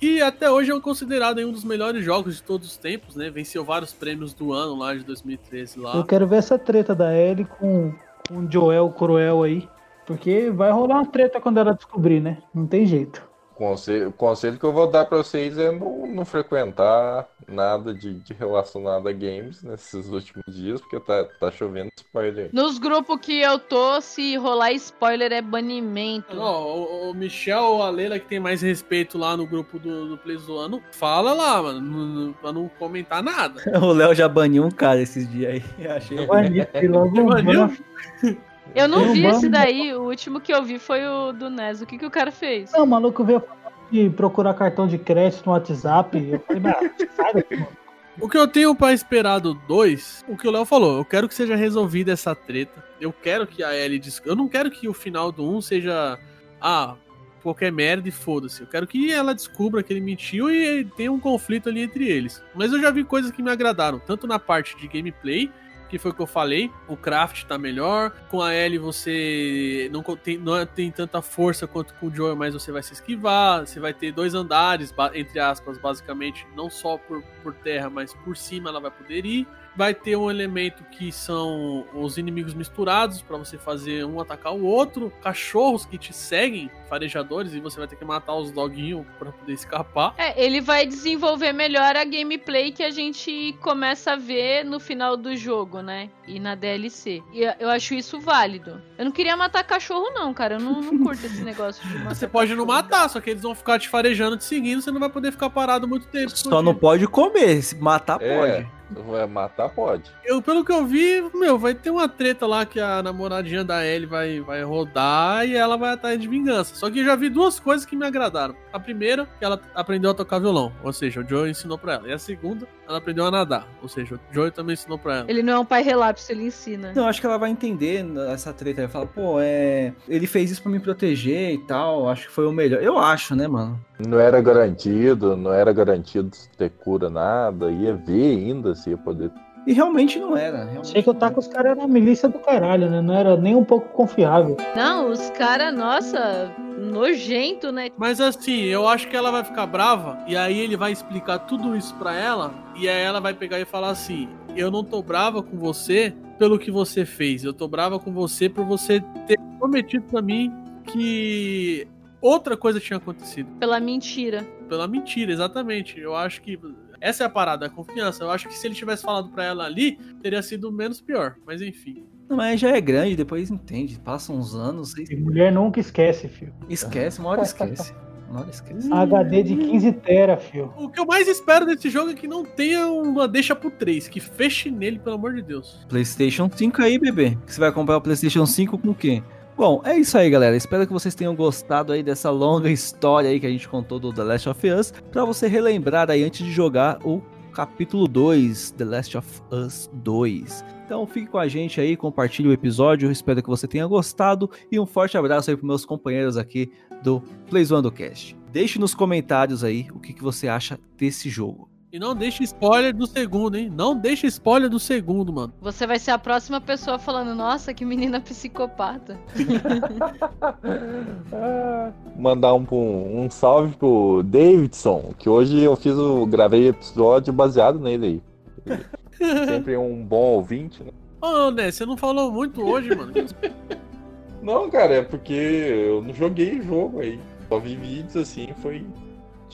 E 0.00 0.20
até 0.20 0.50
hoje 0.50 0.70
é 0.70 0.80
considerado 0.80 1.38
um 1.38 1.52
dos 1.52 1.64
melhores 1.64 2.04
jogos 2.04 2.36
de 2.36 2.42
todos 2.42 2.68
os 2.68 2.76
tempos, 2.76 3.16
né? 3.16 3.30
Venceu 3.30 3.64
vários 3.64 3.92
prêmios 3.92 4.34
do 4.34 4.52
ano 4.52 4.76
lá 4.76 4.94
de 4.94 5.04
2013 5.04 5.80
lá. 5.80 5.96
Eu 5.96 6.04
quero 6.04 6.26
ver 6.26 6.36
essa 6.36 6.58
treta 6.58 6.94
da 6.94 7.16
Ellie 7.16 7.46
com, 7.46 7.94
com 8.28 8.38
o 8.38 8.50
Joel 8.50 8.90
Cruel 8.90 9.42
aí. 9.42 9.68
Porque 10.06 10.50
vai 10.50 10.70
rolar 10.70 10.96
uma 10.96 11.06
treta 11.06 11.40
quando 11.40 11.58
ela 11.58 11.72
descobrir, 11.72 12.20
né? 12.20 12.38
Não 12.52 12.66
tem 12.66 12.84
jeito. 12.84 13.26
Conselho, 13.56 14.08
o 14.08 14.12
conselho 14.12 14.58
que 14.58 14.64
eu 14.64 14.72
vou 14.72 14.88
dar 14.90 15.04
pra 15.04 15.18
vocês 15.18 15.56
é 15.58 15.70
não, 15.70 16.06
não 16.08 16.24
frequentar 16.24 17.28
nada 17.46 17.94
de, 17.94 18.14
de 18.14 18.32
relacionado 18.34 19.08
a 19.08 19.12
games 19.12 19.62
nesses 19.62 20.08
últimos 20.08 20.44
dias, 20.48 20.80
porque 20.80 20.98
tá, 20.98 21.24
tá 21.38 21.50
chovendo 21.52 21.88
spoiler. 21.96 22.50
Nos 22.52 22.78
grupos 22.78 23.18
que 23.20 23.40
eu 23.40 23.58
tô, 23.58 24.00
se 24.00 24.36
rolar 24.36 24.72
spoiler 24.72 25.32
é 25.32 25.40
banimento. 25.40 26.36
Ó, 26.36 26.74
o, 26.78 27.10
o 27.10 27.14
Michel 27.14 27.62
ou 27.62 27.82
a 27.82 27.90
Leila, 27.90 28.18
que 28.18 28.26
tem 28.26 28.40
mais 28.40 28.60
respeito 28.60 29.16
lá 29.16 29.36
no 29.36 29.46
grupo 29.46 29.78
do, 29.78 30.08
do 30.08 30.18
Play 30.18 30.36
Zoando, 30.36 30.82
fala 30.90 31.32
lá, 31.32 31.62
mano, 31.62 31.80
não- 31.80 32.06
não- 32.26 32.32
pra 32.32 32.52
não 32.52 32.68
comentar 32.68 33.22
nada. 33.22 33.62
O 33.80 33.92
Léo 33.92 34.14
já 34.14 34.28
baniu 34.28 34.64
um 34.64 34.70
cara 34.70 35.00
esses 35.00 35.30
dias 35.30 35.62
aí. 35.78 35.86
Achei. 35.86 36.26
Baniu, 36.26 36.66
logo 36.90 37.24
Baniu? 37.24 37.76
Eu 38.74 38.88
não 38.88 39.04
um 39.04 39.12
vi 39.12 39.24
esse 39.26 39.48
daí, 39.48 39.94
o 39.94 40.02
último 40.02 40.40
que 40.40 40.52
eu 40.52 40.62
vi 40.62 40.78
foi 40.78 41.06
o 41.06 41.32
do 41.32 41.48
Nes. 41.48 41.80
O 41.80 41.86
que, 41.86 41.96
que 41.96 42.06
o 42.06 42.10
cara 42.10 42.32
fez? 42.32 42.72
Não, 42.72 42.84
o 42.84 42.86
maluco 42.86 43.24
veio 43.24 43.42
de 43.90 44.10
procurar 44.10 44.54
cartão 44.54 44.86
de 44.86 44.98
crédito 44.98 45.46
no 45.46 45.52
WhatsApp. 45.52 46.18
Eu 46.18 46.40
falei, 46.40 46.62
mas 46.62 47.08
sai 47.14 47.34
daqui, 47.34 47.56
mano. 47.56 47.84
O 48.20 48.28
que 48.28 48.38
eu 48.38 48.46
tenho 48.46 48.74
pra 48.74 48.92
esperar 48.92 49.40
do 49.40 49.54
2, 49.54 50.24
o 50.28 50.36
que 50.36 50.46
o 50.46 50.50
Léo 50.50 50.64
falou, 50.64 50.98
eu 50.98 51.04
quero 51.04 51.28
que 51.28 51.34
seja 51.34 51.56
resolvida 51.56 52.12
essa 52.12 52.34
treta. 52.34 52.84
Eu 53.00 53.12
quero 53.12 53.46
que 53.46 53.62
a 53.62 53.74
Ellie. 53.74 53.98
Des... 53.98 54.22
Eu 54.24 54.36
não 54.36 54.48
quero 54.48 54.70
que 54.70 54.88
o 54.88 54.94
final 54.94 55.32
do 55.32 55.48
1 55.56 55.60
seja. 55.60 56.18
Ah, 56.60 56.94
qualquer 57.42 57.72
merda 57.72 58.08
e 58.08 58.12
foda-se. 58.12 58.62
Eu 58.62 58.66
quero 58.66 58.86
que 58.86 59.12
ela 59.12 59.34
descubra 59.34 59.82
que 59.82 59.92
ele 59.92 60.00
mentiu 60.00 60.50
e 60.50 60.84
tenha 60.96 61.12
um 61.12 61.20
conflito 61.20 61.68
ali 61.68 61.82
entre 61.82 62.08
eles. 62.08 62.42
Mas 62.54 62.72
eu 62.72 62.80
já 62.80 62.90
vi 62.90 63.04
coisas 63.04 63.30
que 63.30 63.42
me 63.42 63.50
agradaram, 63.50 63.98
tanto 63.98 64.26
na 64.26 64.38
parte 64.38 64.76
de 64.76 64.88
gameplay. 64.88 65.50
Que 65.94 65.98
foi 66.00 66.10
o 66.10 66.14
que 66.14 66.22
eu 66.22 66.26
falei, 66.26 66.72
o 66.88 66.96
craft 66.96 67.44
tá 67.44 67.56
melhor. 67.56 68.10
Com 68.28 68.42
a 68.42 68.52
Ellie 68.52 68.78
você 68.78 69.88
não 69.92 70.02
tem, 70.02 70.36
não 70.36 70.66
tem 70.66 70.90
tanta 70.90 71.22
força 71.22 71.68
quanto 71.68 71.94
com 71.94 72.08
o 72.08 72.10
Joel, 72.12 72.34
mas 72.34 72.52
você 72.52 72.72
vai 72.72 72.82
se 72.82 72.94
esquivar. 72.94 73.64
Você 73.64 73.78
vai 73.78 73.94
ter 73.94 74.10
dois 74.10 74.34
andares, 74.34 74.92
entre 75.14 75.38
aspas, 75.38 75.78
basicamente, 75.78 76.48
não 76.56 76.68
só 76.68 76.98
por, 76.98 77.22
por 77.44 77.54
terra, 77.54 77.88
mas 77.88 78.12
por 78.12 78.36
cima 78.36 78.70
ela 78.70 78.80
vai 78.80 78.90
poder 78.90 79.24
ir. 79.24 79.46
Vai 79.76 79.92
ter 79.92 80.16
um 80.16 80.30
elemento 80.30 80.84
que 80.84 81.10
são 81.10 81.84
os 81.94 82.16
inimigos 82.16 82.54
misturados 82.54 83.22
pra 83.22 83.36
você 83.36 83.58
fazer 83.58 84.04
um 84.04 84.20
atacar 84.20 84.52
o 84.52 84.64
outro, 84.64 85.12
cachorros 85.22 85.84
que 85.84 85.98
te 85.98 86.12
seguem, 86.12 86.70
farejadores, 86.88 87.54
e 87.54 87.60
você 87.60 87.78
vai 87.78 87.88
ter 87.88 87.96
que 87.96 88.04
matar 88.04 88.34
os 88.34 88.50
doguinhos 88.50 89.04
pra 89.18 89.32
poder 89.32 89.52
escapar. 89.52 90.14
É, 90.16 90.42
ele 90.42 90.60
vai 90.60 90.86
desenvolver 90.86 91.52
melhor 91.52 91.96
a 91.96 92.04
gameplay 92.04 92.70
que 92.70 92.82
a 92.82 92.90
gente 92.90 93.54
começa 93.60 94.12
a 94.12 94.16
ver 94.16 94.64
no 94.64 94.78
final 94.78 95.16
do 95.16 95.36
jogo, 95.36 95.80
né? 95.80 96.10
E 96.26 96.38
na 96.38 96.54
DLC. 96.54 97.22
E 97.32 97.42
eu 97.58 97.68
acho 97.68 97.94
isso 97.94 98.20
válido. 98.20 98.80
Eu 98.96 99.04
não 99.04 99.12
queria 99.12 99.36
matar 99.36 99.64
cachorro, 99.64 100.10
não, 100.14 100.32
cara. 100.32 100.54
Eu 100.54 100.60
não, 100.60 100.80
não 100.80 100.98
curto 101.04 101.26
esse 101.26 101.42
negócio 101.42 101.86
de 101.86 101.98
matar 101.98 102.14
Você 102.14 102.28
pode 102.28 102.54
não 102.54 102.64
matar, 102.64 103.08
só 103.08 103.20
que 103.20 103.30
eles 103.30 103.42
vão 103.42 103.54
ficar 103.54 103.78
te 103.78 103.88
farejando, 103.88 104.36
te 104.36 104.44
seguindo, 104.44 104.80
você 104.80 104.90
não 104.90 105.00
vai 105.00 105.10
poder 105.10 105.32
ficar 105.32 105.50
parado 105.50 105.88
muito 105.88 106.06
tempo. 106.08 106.30
Só 106.30 106.62
não 106.62 106.74
pode 106.74 107.06
comer, 107.06 107.62
se 107.62 107.74
matar 107.76 108.22
É, 108.22 108.38
pode. 108.38 108.73
Vai 108.90 109.26
matar 109.26 109.68
pode. 109.68 110.10
Eu, 110.24 110.40
pelo 110.42 110.64
que 110.64 110.72
eu 110.72 110.86
vi, 110.86 111.22
meu, 111.34 111.58
vai 111.58 111.74
ter 111.74 111.90
uma 111.90 112.08
treta 112.08 112.46
lá 112.46 112.64
que 112.64 112.80
a 112.80 113.02
namoradinha 113.02 113.64
da 113.64 113.84
Ellie 113.84 114.06
vai, 114.06 114.40
vai 114.40 114.62
rodar 114.62 115.46
e 115.46 115.54
ela 115.54 115.76
vai 115.76 115.92
atrás 115.92 116.20
de 116.20 116.28
vingança. 116.28 116.74
Só 116.74 116.90
que 116.90 117.00
eu 117.00 117.04
já 117.04 117.16
vi 117.16 117.28
duas 117.28 117.58
coisas 117.58 117.86
que 117.86 117.96
me 117.96 118.06
agradaram. 118.06 118.54
A 118.72 118.80
primeira, 118.80 119.26
que 119.38 119.44
ela 119.44 119.60
aprendeu 119.74 120.10
a 120.10 120.14
tocar 120.14 120.38
violão, 120.38 120.72
ou 120.82 120.92
seja, 120.92 121.20
o 121.20 121.28
Joe 121.28 121.50
ensinou 121.50 121.78
pra 121.78 121.94
ela. 121.94 122.08
E 122.08 122.12
a 122.12 122.18
segunda, 122.18 122.66
ela 122.88 122.98
aprendeu 122.98 123.24
a 123.26 123.30
nadar, 123.30 123.66
ou 123.82 123.88
seja, 123.88 124.16
o 124.16 124.34
Joe 124.34 124.50
também 124.50 124.74
ensinou 124.74 124.98
pra 124.98 125.18
ela. 125.18 125.30
Ele 125.30 125.42
não 125.42 125.52
é 125.54 125.58
um 125.58 125.64
pai 125.64 125.82
relapso, 125.82 126.30
ele 126.32 126.44
ensina. 126.44 126.92
Não, 126.94 127.06
acho 127.06 127.20
que 127.20 127.26
ela 127.26 127.38
vai 127.38 127.50
entender 127.50 128.04
essa 128.28 128.52
treta. 128.52 128.82
Ela 128.82 128.88
fala, 128.88 129.06
pô, 129.06 129.36
é. 129.40 129.92
Ele 130.08 130.26
fez 130.26 130.50
isso 130.50 130.62
pra 130.62 130.70
me 130.70 130.80
proteger 130.80 131.52
e 131.52 131.58
tal. 131.58 132.08
Acho 132.08 132.26
que 132.26 132.32
foi 132.32 132.46
o 132.46 132.52
melhor. 132.52 132.82
Eu 132.82 132.98
acho, 132.98 133.34
né, 133.34 133.46
mano? 133.46 133.80
Não 133.98 134.18
era 134.18 134.40
garantido, 134.40 135.36
não 135.36 135.52
era 135.52 135.72
garantido 135.72 136.30
ter 136.56 136.70
cura 136.70 137.08
nada, 137.08 137.70
ia 137.70 137.94
ver 137.94 138.38
ainda 138.38 138.74
se 138.74 138.90
ia 138.90 138.96
poder. 138.96 139.30
E 139.66 139.72
realmente 139.72 140.18
não 140.18 140.36
era. 140.36 140.58
Realmente. 140.58 140.90
Achei 140.90 141.02
que 141.02 141.10
o 141.10 141.14
Tacos 141.14 141.46
cara 141.48 141.70
era 141.70 141.84
a 141.84 141.88
milícia 141.88 142.28
do 142.28 142.38
caralho, 142.38 142.90
né? 142.90 143.00
Não 143.00 143.14
era 143.14 143.36
nem 143.36 143.54
um 143.54 143.64
pouco 143.64 143.88
confiável. 143.88 144.56
Não, 144.76 145.10
os 145.10 145.30
caras, 145.30 145.74
nossa, 145.74 146.50
nojento, 146.78 147.72
né? 147.72 147.88
Mas 147.96 148.20
assim, 148.20 148.62
eu 148.64 148.86
acho 148.86 149.08
que 149.08 149.16
ela 149.16 149.30
vai 149.30 149.42
ficar 149.42 149.66
brava 149.66 150.18
e 150.26 150.36
aí 150.36 150.58
ele 150.58 150.76
vai 150.76 150.92
explicar 150.92 151.38
tudo 151.40 151.76
isso 151.76 151.94
pra 151.94 152.14
ela 152.14 152.52
e 152.76 152.88
aí 152.88 153.02
ela 153.02 153.20
vai 153.20 153.32
pegar 153.32 153.58
e 153.58 153.64
falar 153.64 153.90
assim: 153.90 154.28
"Eu 154.54 154.70
não 154.70 154.84
tô 154.84 155.02
brava 155.02 155.42
com 155.42 155.56
você 155.56 156.14
pelo 156.38 156.58
que 156.58 156.70
você 156.70 157.06
fez. 157.06 157.42
Eu 157.42 157.54
tô 157.54 157.66
brava 157.66 157.98
com 157.98 158.12
você 158.12 158.48
por 158.48 158.66
você 158.66 159.00
ter 159.26 159.38
prometido 159.58 160.04
pra 160.10 160.20
mim 160.20 160.52
que 160.84 161.88
outra 162.24 162.56
coisa 162.56 162.80
tinha 162.80 162.96
acontecido. 162.96 163.50
Pela 163.58 163.78
mentira. 163.78 164.42
Pela 164.68 164.88
mentira, 164.88 165.30
exatamente. 165.30 166.00
Eu 166.00 166.16
acho 166.16 166.40
que 166.40 166.58
essa 167.00 167.24
é 167.24 167.26
a 167.26 167.30
parada, 167.30 167.66
a 167.66 167.70
confiança. 167.70 168.24
Eu 168.24 168.30
acho 168.30 168.48
que 168.48 168.54
se 168.54 168.66
ele 168.66 168.74
tivesse 168.74 169.02
falado 169.02 169.28
pra 169.28 169.44
ela 169.44 169.64
ali, 169.64 169.98
teria 170.22 170.42
sido 170.42 170.72
menos 170.72 171.00
pior. 171.02 171.36
Mas 171.46 171.60
enfim. 171.60 172.06
Não, 172.28 172.38
mas 172.38 172.58
já 172.58 172.70
é 172.70 172.80
grande, 172.80 173.14
depois 173.14 173.50
entende. 173.50 174.00
Passam 174.00 174.36
uns 174.36 174.54
anos 174.54 174.96
e 174.96 175.04
E 175.12 175.16
mulher 175.16 175.52
nunca 175.52 175.78
esquece, 175.78 176.28
filho. 176.28 176.54
esquece, 176.68 177.20
uma 177.20 177.28
hora 177.28 177.42
esquece. 177.42 177.94
Uma 178.30 178.40
hora 178.40 178.50
esquece. 178.50 178.90
HD 178.90 179.42
de 179.42 179.56
15 179.56 179.92
tera, 179.92 180.38
filho. 180.38 180.72
O 180.78 180.88
que 180.88 180.98
eu 180.98 181.04
mais 181.04 181.28
espero 181.28 181.66
desse 181.66 181.90
jogo 181.90 182.10
é 182.10 182.14
que 182.14 182.26
não 182.26 182.42
tenha 182.42 182.88
uma 182.88 183.28
deixa 183.28 183.54
pro 183.54 183.70
3, 183.70 184.08
que 184.08 184.18
feche 184.18 184.70
nele, 184.70 184.98
pelo 184.98 185.16
amor 185.16 185.34
de 185.34 185.42
Deus. 185.42 185.84
PlayStation 185.88 186.50
5 186.50 186.82
aí, 186.82 186.98
bebê. 186.98 187.36
Você 187.46 187.60
vai 187.60 187.70
comprar 187.70 187.98
o 187.98 188.00
PlayStation 188.00 188.46
5 188.46 188.78
com 188.78 188.94
quem? 188.94 189.22
Bom, 189.56 189.80
é 189.84 189.96
isso 189.96 190.18
aí, 190.18 190.28
galera. 190.28 190.56
Espero 190.56 190.84
que 190.84 190.92
vocês 190.92 191.14
tenham 191.14 191.34
gostado 191.34 191.92
aí 191.92 192.02
dessa 192.02 192.28
longa 192.28 192.68
história 192.68 193.30
aí 193.30 193.38
que 193.38 193.46
a 193.46 193.50
gente 193.50 193.68
contou 193.68 194.00
do 194.00 194.12
The 194.12 194.24
Last 194.24 194.48
of 194.48 194.68
Us, 194.68 194.92
Pra 195.12 195.24
você 195.24 195.46
relembrar 195.46 196.10
aí 196.10 196.24
antes 196.24 196.44
de 196.44 196.50
jogar 196.50 196.98
o 197.06 197.22
capítulo 197.52 198.08
2, 198.08 198.72
The 198.72 198.84
Last 198.84 199.16
of 199.16 199.42
Us 199.52 199.88
2. 199.92 200.64
Então 200.84 201.06
fique 201.06 201.28
com 201.28 201.38
a 201.38 201.46
gente 201.46 201.80
aí, 201.80 201.96
compartilhe 201.96 202.48
o 202.48 202.52
episódio, 202.52 203.12
espero 203.12 203.40
que 203.40 203.48
você 203.48 203.68
tenha 203.68 203.86
gostado 203.86 204.50
e 204.72 204.78
um 204.78 204.84
forte 204.84 205.16
abraço 205.16 205.50
aí 205.50 205.56
pros 205.56 205.66
meus 205.66 205.84
companheiros 205.84 206.36
aqui 206.36 206.72
do 207.02 207.22
Playzoando 207.48 207.92
Cast. 207.92 208.36
Deixe 208.50 208.78
nos 208.78 208.92
comentários 208.92 209.62
aí 209.62 209.86
o 209.94 210.00
que, 210.00 210.12
que 210.12 210.22
você 210.22 210.48
acha 210.48 210.80
desse 210.96 211.30
jogo. 211.30 211.73
E 211.94 211.98
não 212.00 212.12
deixe 212.12 212.42
spoiler 212.42 212.92
do 212.92 213.06
segundo, 213.06 213.56
hein? 213.56 213.72
Não 213.72 213.96
deixe 213.96 214.26
spoiler 214.26 214.68
do 214.68 214.80
segundo, 214.80 215.32
mano. 215.32 215.52
Você 215.60 215.86
vai 215.86 215.96
ser 215.96 216.10
a 216.10 216.18
próxima 216.18 216.60
pessoa 216.60 216.98
falando, 216.98 217.36
nossa, 217.36 217.72
que 217.72 217.84
menina 217.84 218.20
psicopata. 218.20 219.16
Mandar 222.18 222.52
um, 222.54 222.66
um 222.72 223.30
salve 223.30 223.76
pro 223.76 224.24
Davidson, 224.24 225.14
que 225.16 225.28
hoje 225.28 225.62
eu 225.62 225.76
fiz 225.76 225.94
o. 225.94 226.26
gravei 226.26 226.66
episódio 226.66 227.32
baseado 227.32 227.78
nele 227.78 228.20
aí. 228.66 228.80
Sempre 229.46 229.76
um 229.76 230.04
bom 230.04 230.32
ouvinte, 230.32 230.82
né? 230.82 230.90
Ô, 231.20 231.52
Né, 231.52 231.70
você 231.70 231.86
não 231.86 231.96
falou 231.96 232.32
muito 232.32 232.60
hoje, 232.60 232.92
mano. 232.92 233.12
Não, 234.42 234.68
cara, 234.68 234.96
é 234.96 235.02
porque 235.02 235.32
eu 235.32 236.02
não 236.02 236.12
joguei 236.12 236.58
o 236.58 236.62
jogo 236.62 237.00
aí. 237.00 237.18
Só 237.48 237.58
vi 237.58 237.76
vídeos 237.76 238.14
assim, 238.14 238.48
foi. 238.60 238.84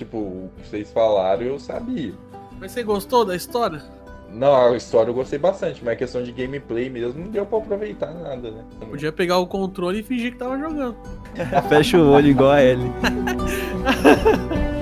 Tipo, 0.01 0.17
o 0.17 0.51
que 0.57 0.67
vocês 0.67 0.91
falaram 0.91 1.43
eu 1.43 1.59
sabia. 1.59 2.15
Mas 2.59 2.73
você 2.73 2.83
gostou 2.83 3.23
da 3.23 3.37
história? 3.37 3.83
Não, 4.33 4.73
a 4.73 4.75
história 4.75 5.11
eu 5.11 5.15
gostei 5.15 5.39
bastante, 5.39 5.85
mas 5.85 5.93
a 5.93 5.97
questão 5.97 6.23
de 6.23 6.33
gameplay 6.33 6.89
mesmo 6.89 7.23
não 7.23 7.31
deu 7.31 7.45
pra 7.45 7.59
aproveitar 7.59 8.11
nada, 8.15 8.51
né? 8.51 8.65
Podia 8.89 9.13
pegar 9.13 9.37
o 9.37 9.47
controle 9.47 10.01
e 10.01 10.03
fingir 10.03 10.33
que 10.33 10.39
tava 10.39 10.59
jogando. 10.59 10.97
Fecha 11.69 11.99
o 11.99 12.13
olho 12.13 12.29
igual 12.29 12.53
a 12.53 12.63
Ellie. 12.63 12.91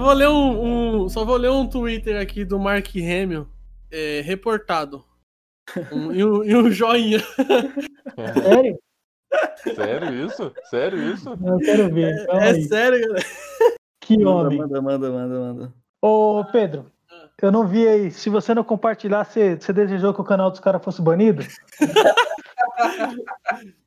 vou 0.00 0.12
ler 0.12 0.28
um, 0.28 1.02
um, 1.04 1.08
só 1.08 1.24
vou 1.24 1.36
ler 1.36 1.50
um 1.50 1.66
Twitter 1.68 2.20
aqui 2.20 2.44
do 2.44 2.58
Mark 2.58 2.88
Hamill, 2.96 3.46
é, 3.90 4.20
reportado. 4.22 5.04
Um- 5.92 6.12
e, 6.12 6.24
um, 6.24 6.44
e 6.44 6.56
um 6.56 6.70
joinha. 6.70 7.20
Sério? 8.42 8.78
Sério 9.76 10.26
isso? 10.26 10.52
Sério 10.68 11.14
isso? 11.14 11.28
Eu 11.30 11.58
quero 11.58 11.94
ver. 11.94 12.26
Calma 12.26 12.42
É 12.44 12.50
aí. 12.50 12.64
sério, 12.64 13.00
galera. 13.00 13.26
Que 14.00 14.18
Manda, 14.18 14.30
homem. 14.30 14.58
Manda, 14.58 14.82
manda, 14.82 15.10
manda, 15.10 15.38
manda. 15.38 15.74
Ô, 16.02 16.44
Pedro, 16.50 16.90
eu 17.40 17.52
não 17.52 17.68
vi 17.68 17.86
aí. 17.86 18.10
Se 18.10 18.28
você 18.28 18.52
não 18.54 18.64
compartilhar, 18.64 19.24
você, 19.24 19.54
você 19.56 19.72
desejou 19.72 20.12
que 20.12 20.20
o 20.20 20.24
canal 20.24 20.50
dos 20.50 20.58
caras 20.58 20.82
fosse 20.82 21.00
banido? 21.00 21.44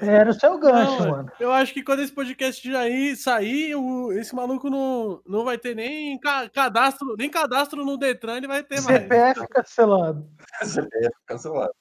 Era 0.00 0.30
o 0.30 0.34
seu 0.34 0.58
gancho, 0.58 1.02
Não, 1.02 1.10
mano. 1.10 1.32
Eu 1.40 1.52
acho 1.52 1.72
que 1.72 1.82
quando 1.82 2.00
esse 2.00 2.12
podcast 2.12 2.70
já 2.70 2.88
ir, 2.88 3.16
sair, 3.16 3.74
o- 3.74 4.12
esse 4.12 4.34
maluco 4.34 4.68
não, 4.70 5.20
não 5.26 5.44
vai 5.44 5.58
ter 5.58 5.74
nem 5.74 6.18
ca- 6.18 6.48
cadastro, 6.48 7.14
nem 7.18 7.28
cadastro 7.30 7.84
no 7.84 7.96
Detran 7.96 8.36
ele 8.36 8.46
vai 8.48 8.62
ter 8.62 8.80
mais. 8.82 9.02
CPF 9.02 9.46
cancelado. 9.48 10.26
CPF 10.62 11.14
cancelado. 11.26 11.72